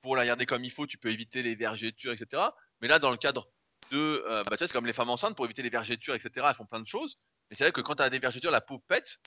pour 0.03 0.17
la 0.17 0.27
garder 0.27 0.47
comme 0.47 0.65
il 0.65 0.71
faut, 0.71 0.87
tu 0.87 0.99
peux 0.99 1.11
éviter 1.11 1.43
les 1.43 1.55
vergetures, 1.55 2.13
etc. 2.13 2.43
Mais 2.81 2.89
là, 2.89 2.99
dans 2.99 3.11
le 3.11 3.17
cadre 3.17 3.49
de. 3.93 4.25
Euh, 4.27 4.43
bah, 4.45 4.57
tu 4.57 4.67
c'est 4.67 4.73
comme 4.73 4.87
les 4.87 4.93
femmes 4.93 5.11
enceintes, 5.11 5.37
pour 5.37 5.45
éviter 5.45 5.63
les 5.63 5.71
vergetures, 5.71 6.15
etc., 6.15 6.47
elles 6.49 6.55
font 6.55 6.67
plein 6.67 6.81
de 6.81 6.87
choses. 6.87 7.19
Mais 7.51 7.57
c'est 7.57 7.65
vrai 7.65 7.73
que 7.73 7.81
quand 7.81 7.97
tu 7.97 8.03
as 8.03 8.11
des 8.11 8.19
vergetures, 8.19 8.51
la 8.51 8.61
peau 8.61 8.79
pète. 8.79 9.21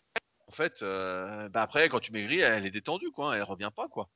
En 0.47 0.51
fait, 0.51 0.81
euh, 0.81 1.49
bah, 1.49 1.61
après, 1.61 1.89
quand 1.89 1.99
tu 1.99 2.11
maigris, 2.11 2.39
elle 2.39 2.65
est 2.65 2.71
détendue, 2.71 3.11
quoi. 3.11 3.35
Elle 3.35 3.43
revient 3.43 3.71
pas, 3.75 3.87
quoi. 3.87 4.09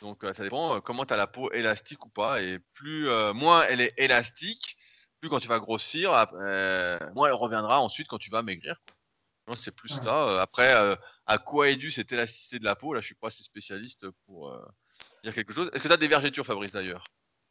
Donc 0.00 0.26
ça 0.32 0.42
dépend 0.42 0.80
comment 0.80 1.06
tu 1.06 1.14
as 1.14 1.16
la 1.16 1.28
peau 1.28 1.52
élastique 1.52 2.04
ou 2.04 2.08
pas. 2.08 2.42
Et 2.42 2.58
plus 2.74 3.08
moins 3.32 3.62
elle 3.62 3.80
est 3.80 3.94
élastique, 3.96 4.76
plus 5.20 5.30
quand 5.30 5.38
tu 5.38 5.46
vas 5.46 5.60
grossir, 5.60 6.10
moins 6.10 7.28
elle 7.28 7.32
reviendra 7.32 7.80
ensuite 7.80 8.08
quand 8.08 8.18
tu 8.18 8.28
vas 8.28 8.42
maigrir. 8.42 8.82
C'est 9.56 9.74
plus 9.74 9.90
ça. 9.90 10.42
Après, 10.42 10.98
à 11.26 11.38
quoi 11.38 11.70
est 11.70 11.76
due 11.76 11.92
cette 11.92 12.10
élasticité 12.12 12.58
de 12.58 12.64
la 12.64 12.74
peau? 12.74 12.92
Là, 12.92 13.00
je 13.00 13.06
suis 13.06 13.14
pas 13.14 13.28
assez 13.28 13.44
spécialiste 13.44 14.10
pour 14.26 14.52
dire 15.22 15.32
quelque 15.32 15.52
chose. 15.52 15.70
Est-ce 15.72 15.82
que 15.82 15.88
tu 15.88 15.94
as 15.94 15.96
des 15.96 16.08
vergetures, 16.08 16.44
Fabrice, 16.44 16.72
d'ailleurs? 16.72 17.04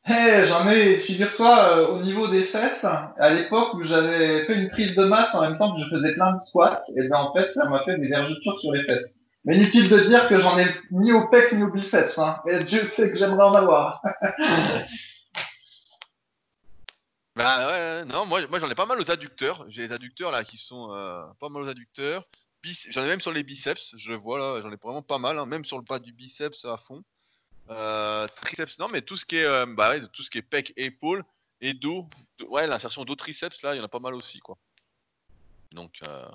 Eh, 0.07 0.47
j'en 0.47 0.69
ai, 0.69 0.99
figure-toi, 0.99 1.89
au 1.91 2.01
niveau 2.01 2.27
des 2.27 2.43
fesses, 2.45 2.83
à 2.83 3.29
l'époque 3.29 3.73
où 3.75 3.83
j'avais 3.83 4.45
fait 4.45 4.55
une 4.55 4.69
prise 4.69 4.95
de 4.95 5.05
masse 5.05 5.33
en 5.33 5.41
même 5.41 5.57
temps 5.57 5.73
que 5.73 5.81
je 5.81 5.87
faisais 5.89 6.13
plein 6.13 6.33
de 6.33 6.41
squats, 6.41 6.83
et 6.95 7.07
ben 7.07 7.17
en 7.17 7.33
fait, 7.33 7.53
ça 7.53 7.69
m'a 7.69 7.83
fait 7.83 7.97
des 7.97 8.07
vergetures 8.07 8.59
sur 8.59 8.73
les 8.73 8.83
fesses. 8.83 9.17
Mais 9.45 9.57
inutile 9.57 9.89
de 9.89 9.99
dire 9.99 10.27
que 10.29 10.39
j'en 10.39 10.57
ai 10.57 10.67
ni 10.91 11.11
au 11.11 11.27
pec 11.27 11.51
ni 11.53 11.63
au 11.63 11.71
biceps. 11.71 12.17
Hein. 12.17 12.41
Et 12.49 12.63
Dieu 12.63 12.87
sait 12.95 13.11
que 13.11 13.17
j'aimerais 13.17 13.43
en 13.43 13.53
avoir. 13.55 14.01
bah 17.35 17.67
ouais, 17.67 18.05
non, 18.05 18.25
moi, 18.25 18.39
moi 18.47 18.59
j'en 18.59 18.69
ai 18.69 18.75
pas 18.75 18.85
mal 18.85 19.01
aux 19.01 19.11
adducteurs. 19.11 19.65
J'ai 19.67 19.81
les 19.81 19.91
adducteurs 19.91 20.31
là 20.31 20.45
qui 20.45 20.57
sont 20.57 20.93
euh, 20.93 21.23
pas 21.41 21.49
mal 21.49 21.63
aux 21.63 21.67
adducteurs. 21.67 22.25
J'en 22.89 23.03
ai 23.03 23.07
même 23.07 23.19
sur 23.19 23.33
les 23.33 23.43
biceps, 23.43 23.93
je 23.97 24.13
vois 24.13 24.39
là, 24.39 24.61
j'en 24.61 24.71
ai 24.71 24.77
vraiment 24.77 25.01
pas 25.01 25.17
mal, 25.17 25.37
hein. 25.37 25.45
même 25.45 25.65
sur 25.65 25.77
le 25.77 25.83
bas 25.83 25.99
du 25.99 26.13
biceps 26.13 26.63
à 26.63 26.77
fond. 26.77 27.03
Euh, 27.69 28.27
triceps, 28.35 28.77
non, 28.79 28.87
mais 28.89 29.01
tout 29.01 29.15
ce 29.15 29.25
qui 29.25 29.37
est, 29.37 29.45
euh, 29.45 29.65
bah 29.65 29.91
ouais, 29.91 30.01
tout 30.11 30.21
ce 30.21 30.29
qui 30.29 30.37
est 30.37 30.41
pec, 30.41 30.73
épaule 30.75 31.23
et 31.61 31.73
dos, 31.73 32.09
ouais, 32.47 32.67
l'insertion 32.67 33.05
dos 33.05 33.15
triceps 33.15 33.61
là, 33.61 33.73
il 33.73 33.77
y 33.77 33.81
en 33.81 33.85
a 33.85 33.89
pas 33.89 33.99
mal 33.99 34.13
aussi 34.13 34.39
quoi. 34.39 34.57
Donc, 35.73 35.91
euh, 36.07 36.25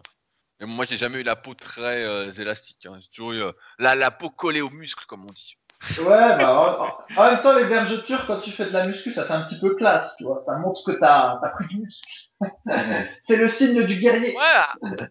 moi, 0.60 0.84
j'ai 0.84 0.96
jamais 0.96 1.18
eu 1.18 1.22
la 1.22 1.36
peau 1.36 1.54
très 1.54 2.04
euh, 2.04 2.30
élastique. 2.32 2.86
Hein. 2.86 2.98
J'ai 3.00 3.08
toujours 3.08 3.32
eu 3.32 3.42
euh, 3.42 3.52
la, 3.78 3.94
la, 3.94 4.10
peau 4.10 4.30
collée 4.30 4.60
aux 4.60 4.70
muscles, 4.70 5.06
comme 5.06 5.24
on 5.24 5.32
dit. 5.32 5.56
Ouais, 6.00 6.36
bah, 6.36 6.98
en, 7.16 7.24
même 7.24 7.40
temps, 7.40 7.56
les 7.56 7.64
vergetures, 7.64 8.26
quand 8.26 8.40
tu 8.40 8.50
fais 8.50 8.66
de 8.66 8.72
la 8.72 8.86
muscu, 8.86 9.14
ça 9.14 9.26
fait 9.26 9.32
un 9.32 9.44
petit 9.44 9.60
peu 9.60 9.76
classe, 9.76 10.12
tu 10.16 10.24
vois. 10.24 10.42
Ça 10.44 10.56
montre 10.56 10.82
que 10.84 10.98
t'as 10.98 11.38
as 11.40 11.48
pris 11.50 11.68
du 11.68 11.76
muscle. 11.78 12.04
c'est 13.28 13.36
le 13.36 13.48
signe 13.48 13.84
du 13.84 13.96
guerrier. 13.96 14.36
Ouais. 14.36 15.06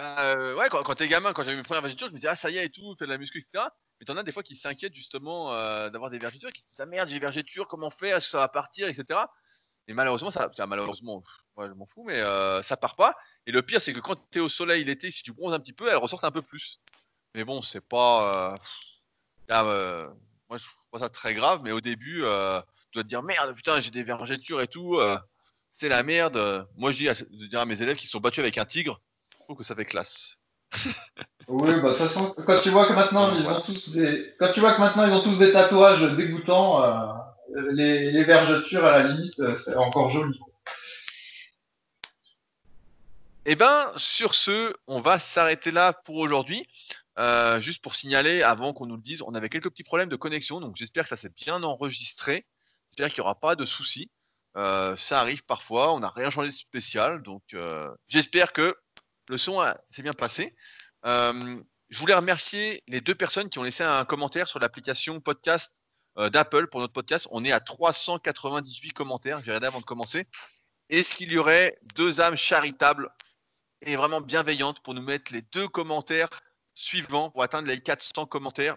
Bah, 0.00 0.20
euh, 0.20 0.54
ouais, 0.56 0.68
quand, 0.68 0.82
quand 0.82 0.94
t'es 0.94 1.08
gamin, 1.08 1.32
quand 1.32 1.42
j'avais 1.42 1.56
mes 1.56 1.62
premières 1.62 1.82
vergetures, 1.82 2.08
je 2.08 2.12
me 2.12 2.16
disais, 2.16 2.28
ah, 2.28 2.36
ça 2.36 2.50
y 2.50 2.58
est 2.58 2.66
et 2.66 2.70
tout, 2.70 2.94
fais 2.98 3.06
de 3.06 3.10
la 3.10 3.18
muscu, 3.18 3.38
etc. 3.38 3.64
Mais 3.98 4.06
t'en 4.06 4.16
as 4.16 4.22
des 4.22 4.32
fois 4.32 4.42
qui 4.42 4.56
s'inquiètent 4.56 4.94
justement 4.94 5.50
d'avoir 5.90 6.10
des 6.10 6.18
vergetures, 6.18 6.52
qui 6.52 6.62
se 6.62 6.68
disent, 6.68 6.80
ah 6.80 6.86
merde, 6.86 7.08
j'ai 7.08 7.16
des 7.16 7.20
vergetures, 7.20 7.68
comment 7.68 7.90
faire, 7.90 8.16
est-ce 8.16 8.26
que 8.26 8.30
ça 8.32 8.38
va 8.38 8.48
partir, 8.48 8.88
etc. 8.88 9.20
Et 9.90 9.92
malheureusement, 9.92 10.30
ça, 10.30 10.48
malheureusement, 10.68 11.24
ouais, 11.56 11.66
je 11.66 11.72
m'en 11.72 11.84
fous, 11.84 12.04
mais 12.04 12.20
euh, 12.20 12.62
ça 12.62 12.76
part 12.76 12.94
pas. 12.94 13.16
Et 13.46 13.50
le 13.50 13.60
pire, 13.60 13.80
c'est 13.80 13.92
que 13.92 13.98
quand 13.98 14.14
tu 14.30 14.38
es 14.38 14.40
au 14.40 14.48
soleil 14.48 14.84
l'été, 14.84 15.10
si 15.10 15.24
tu 15.24 15.32
bronzes 15.32 15.52
un 15.52 15.58
petit 15.58 15.72
peu, 15.72 15.88
elles 15.88 15.96
ressortent 15.96 16.22
un 16.22 16.30
peu 16.30 16.42
plus. 16.42 16.80
Mais 17.34 17.42
bon, 17.42 17.60
c'est 17.60 17.80
pas. 17.80 18.52
Euh, 18.52 18.58
euh, 19.50 20.08
moi, 20.48 20.58
je 20.58 20.66
trouve 20.88 21.00
ça 21.00 21.08
très 21.08 21.34
grave, 21.34 21.62
mais 21.64 21.72
au 21.72 21.80
début, 21.80 22.18
tu 22.18 22.22
dois 22.22 23.02
te 23.02 23.08
dire 23.08 23.24
merde, 23.24 23.52
putain, 23.56 23.80
j'ai 23.80 23.90
des 23.90 24.04
vergetures 24.04 24.60
et 24.60 24.68
tout, 24.68 25.00
c'est 25.72 25.88
la 25.88 26.04
merde. 26.04 26.68
Moi, 26.76 26.92
je 26.92 26.98
dis 26.98 27.08
à, 27.08 27.14
dire 27.14 27.58
à 27.58 27.66
mes 27.66 27.82
élèves 27.82 27.96
qui 27.96 28.06
se 28.06 28.12
sont 28.12 28.20
battus 28.20 28.38
avec 28.38 28.58
un 28.58 28.66
tigre, 28.66 29.00
je 29.00 29.09
trouve 29.50 29.58
que 29.58 29.64
ça 29.64 29.74
fait 29.74 29.84
classe. 29.84 30.38
oui, 31.48 31.72
bah 31.80 31.88
de 31.88 31.88
toute 31.88 31.96
façon, 31.96 32.32
quand 32.46 32.60
tu 32.60 32.70
vois 32.70 32.86
que 32.86 32.92
maintenant 32.92 33.34
ils 33.34 33.44
ont 33.44 33.60
tous 33.62 33.90
des, 33.90 34.32
quand 34.38 34.52
tu 34.52 34.60
vois 34.60 34.74
que 34.74 34.80
maintenant 34.80 35.04
ils 35.06 35.12
ont 35.12 35.24
tous 35.24 35.38
des 35.38 35.50
tatouages 35.50 36.02
dégoûtants, 36.16 36.84
les, 37.72 38.12
les, 38.12 38.22
vergetures 38.22 38.84
à 38.84 38.98
la 38.98 39.08
limite, 39.08 39.42
c'est 39.64 39.74
encore 39.74 40.08
joli. 40.10 40.38
Eh 43.44 43.56
ben, 43.56 43.90
sur 43.96 44.36
ce, 44.36 44.72
on 44.86 45.00
va 45.00 45.18
s'arrêter 45.18 45.72
là 45.72 45.92
pour 45.92 46.18
aujourd'hui. 46.18 46.68
Euh, 47.18 47.60
juste 47.60 47.82
pour 47.82 47.96
signaler, 47.96 48.44
avant 48.44 48.72
qu'on 48.72 48.86
nous 48.86 48.94
le 48.94 49.02
dise, 49.02 49.22
on 49.22 49.34
avait 49.34 49.48
quelques 49.48 49.70
petits 49.70 49.82
problèmes 49.82 50.08
de 50.08 50.14
connexion, 50.14 50.60
donc 50.60 50.76
j'espère 50.76 51.02
que 51.02 51.08
ça 51.08 51.16
s'est 51.16 51.32
bien 51.36 51.64
enregistré. 51.64 52.46
J'espère 52.90 53.08
qu'il 53.08 53.22
n'y 53.22 53.26
aura 53.26 53.40
pas 53.40 53.56
de 53.56 53.66
soucis. 53.66 54.12
Euh, 54.56 54.96
ça 54.96 55.20
arrive 55.20 55.44
parfois, 55.44 55.92
on 55.92 56.00
n'a 56.00 56.08
rien 56.08 56.30
changé 56.30 56.48
de 56.48 56.54
spécial, 56.54 57.22
donc 57.22 57.42
euh, 57.54 57.88
j'espère 58.08 58.52
que 58.52 58.76
le 59.30 59.38
son 59.38 59.64
s'est 59.90 60.02
bien 60.02 60.12
passé. 60.12 60.54
je 61.04 61.98
voulais 61.98 62.14
remercier 62.14 62.82
les 62.88 63.00
deux 63.00 63.14
personnes 63.14 63.48
qui 63.48 63.58
ont 63.58 63.62
laissé 63.62 63.84
un 63.84 64.04
commentaire 64.04 64.48
sur 64.48 64.58
l'application 64.58 65.20
podcast 65.20 65.80
d'Apple 66.16 66.66
pour 66.66 66.80
notre 66.80 66.92
podcast. 66.92 67.28
On 67.30 67.44
est 67.44 67.52
à 67.52 67.60
398 67.60 68.92
commentaires, 68.92 69.40
j'ai 69.42 69.52
regardé 69.52 69.68
avant 69.68 69.80
de 69.80 69.84
commencer. 69.84 70.26
Est-ce 70.88 71.14
qu'il 71.14 71.30
y 71.30 71.38
aurait 71.38 71.78
deux 71.94 72.20
âmes 72.20 72.36
charitables 72.36 73.08
et 73.82 73.94
vraiment 73.94 74.20
bienveillante 74.20 74.82
pour 74.82 74.94
nous 74.94 75.02
mettre 75.02 75.32
les 75.32 75.42
deux 75.42 75.68
commentaires 75.68 76.28
suivants 76.74 77.30
pour 77.30 77.44
atteindre 77.44 77.68
les 77.68 77.80
400 77.80 78.26
commentaires 78.26 78.76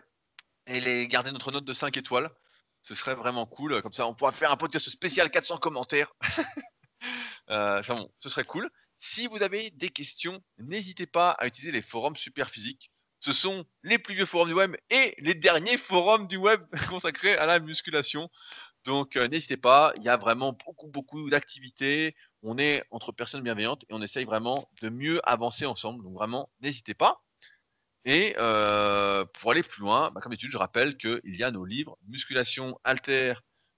et 0.67 1.07
garder 1.07 1.31
notre 1.31 1.51
note 1.51 1.65
de 1.65 1.73
5 1.73 1.97
étoiles? 1.97 2.29
Ce 2.83 2.93
serait 2.93 3.15
vraiment 3.15 3.47
cool. 3.47 3.81
Comme 3.81 3.93
ça, 3.93 4.05
on 4.05 4.13
pourra 4.13 4.31
faire 4.31 4.51
un 4.51 4.57
podcast 4.57 4.87
spécial 4.89 5.31
400 5.31 5.57
commentaires. 5.57 6.13
euh, 7.49 7.81
ce 8.19 8.29
serait 8.29 8.43
cool. 8.43 8.69
Si 9.05 9.27
vous 9.27 9.43
avez 9.43 9.69
des 9.71 9.89
questions, 9.89 10.41
n'hésitez 10.59 11.05
pas 11.05 11.31
à 11.31 11.45
utiliser 11.45 11.73
les 11.73 11.81
forums 11.81 12.15
Superphysique. 12.15 12.89
Ce 13.19 13.33
sont 13.33 13.65
les 13.83 13.99
plus 13.99 14.15
vieux 14.15 14.25
forums 14.25 14.47
du 14.47 14.53
web 14.53 14.77
et 14.89 15.13
les 15.17 15.33
derniers 15.33 15.75
forums 15.75 16.25
du 16.25 16.37
web 16.37 16.61
consacrés 16.89 17.35
à 17.35 17.45
la 17.45 17.59
musculation. 17.59 18.29
Donc 18.85 19.17
euh, 19.17 19.27
n'hésitez 19.27 19.57
pas, 19.57 19.91
il 19.97 20.03
y 20.03 20.09
a 20.09 20.15
vraiment 20.15 20.53
beaucoup, 20.53 20.87
beaucoup 20.87 21.29
d'activités 21.29 22.15
on 22.43 22.57
est 22.57 22.85
entre 22.91 23.11
personnes 23.11 23.43
bienveillantes 23.43 23.83
et 23.89 23.93
on 23.93 24.01
essaye 24.01 24.23
vraiment 24.23 24.69
de 24.81 24.87
mieux 24.87 25.19
avancer 25.29 25.65
ensemble. 25.65 26.01
Donc 26.01 26.13
vraiment, 26.13 26.49
n'hésitez 26.61 26.93
pas. 26.93 27.21
Et 28.05 28.35
euh, 28.37 29.25
pour 29.33 29.51
aller 29.51 29.63
plus 29.63 29.81
loin, 29.81 30.11
bah, 30.11 30.21
comme 30.21 30.31
d'habitude, 30.31 30.51
je 30.51 30.57
rappelle 30.57 30.95
qu'il 30.95 31.21
y 31.25 31.43
a 31.43 31.51
nos 31.51 31.65
livres 31.65 31.97
Musculation 32.07 32.79
Alter 32.85 33.33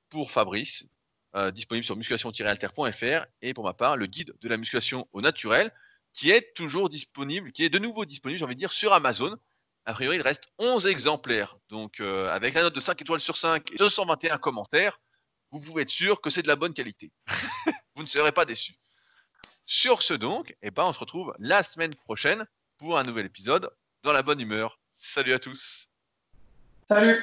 pour 0.10 0.30
Fabrice, 0.30 0.88
euh, 1.36 1.52
disponible 1.52 1.86
sur 1.86 1.96
musculation-alter.fr, 1.96 3.26
et 3.42 3.54
pour 3.54 3.64
ma 3.64 3.74
part, 3.74 3.98
le 3.98 4.06
guide 4.06 4.34
de 4.42 4.50
la 4.50 4.58
musculation 4.58 5.08
au 5.12 5.22
naturel, 5.22 5.72
qui 6.14 6.32
est 6.32 6.54
toujours 6.56 6.90
disponible, 6.90 7.52
qui 7.52 7.66
est 7.66 7.70
de 7.70 7.80
nouveau 7.80 8.06
disponible, 8.06 8.40
j'ai 8.40 8.46
envie 8.46 8.56
de 8.56 8.60
dire, 8.60 8.74
sur 8.74 8.94
Amazon. 8.94 9.38
A 9.86 9.94
priori, 9.94 10.16
il 10.16 10.22
reste 10.22 10.48
11 10.58 10.88
exemplaires. 10.88 11.58
Donc, 11.70 12.00
euh, 12.00 12.30
avec 12.30 12.54
la 12.54 12.64
note 12.64 12.74
de 12.74 12.80
5 12.80 13.02
étoiles 13.02 13.20
sur 13.20 13.38
5 13.38 13.72
et 13.74 13.76
221 13.76 14.38
commentaires, 14.38 15.00
vous 15.52 15.60
pouvez 15.62 15.84
être 15.84 15.90
sûr 15.90 16.22
que 16.22 16.30
c'est 16.30 16.42
de 16.42 16.48
la 16.48 16.56
bonne 16.56 16.74
qualité. 16.74 17.12
vous 17.96 18.04
ne 18.04 18.08
serez 18.08 18.32
pas 18.32 18.46
déçus. 18.46 18.76
Sur 19.66 20.02
ce 20.02 20.14
donc, 20.14 20.56
eh 20.62 20.72
ben, 20.72 20.86
on 20.86 20.94
se 20.94 21.00
retrouve 21.00 21.36
la 21.40 21.64
semaine 21.64 21.96
prochaine 21.96 22.46
pour 22.78 22.98
un 22.98 23.04
nouvel 23.04 23.26
épisode 23.26 23.70
dans 24.04 24.14
la 24.14 24.22
bonne 24.22 24.40
humeur. 24.40 24.80
Salut 24.94 25.34
à 25.34 25.40
tous. 25.40 25.90
Salut 26.88 27.22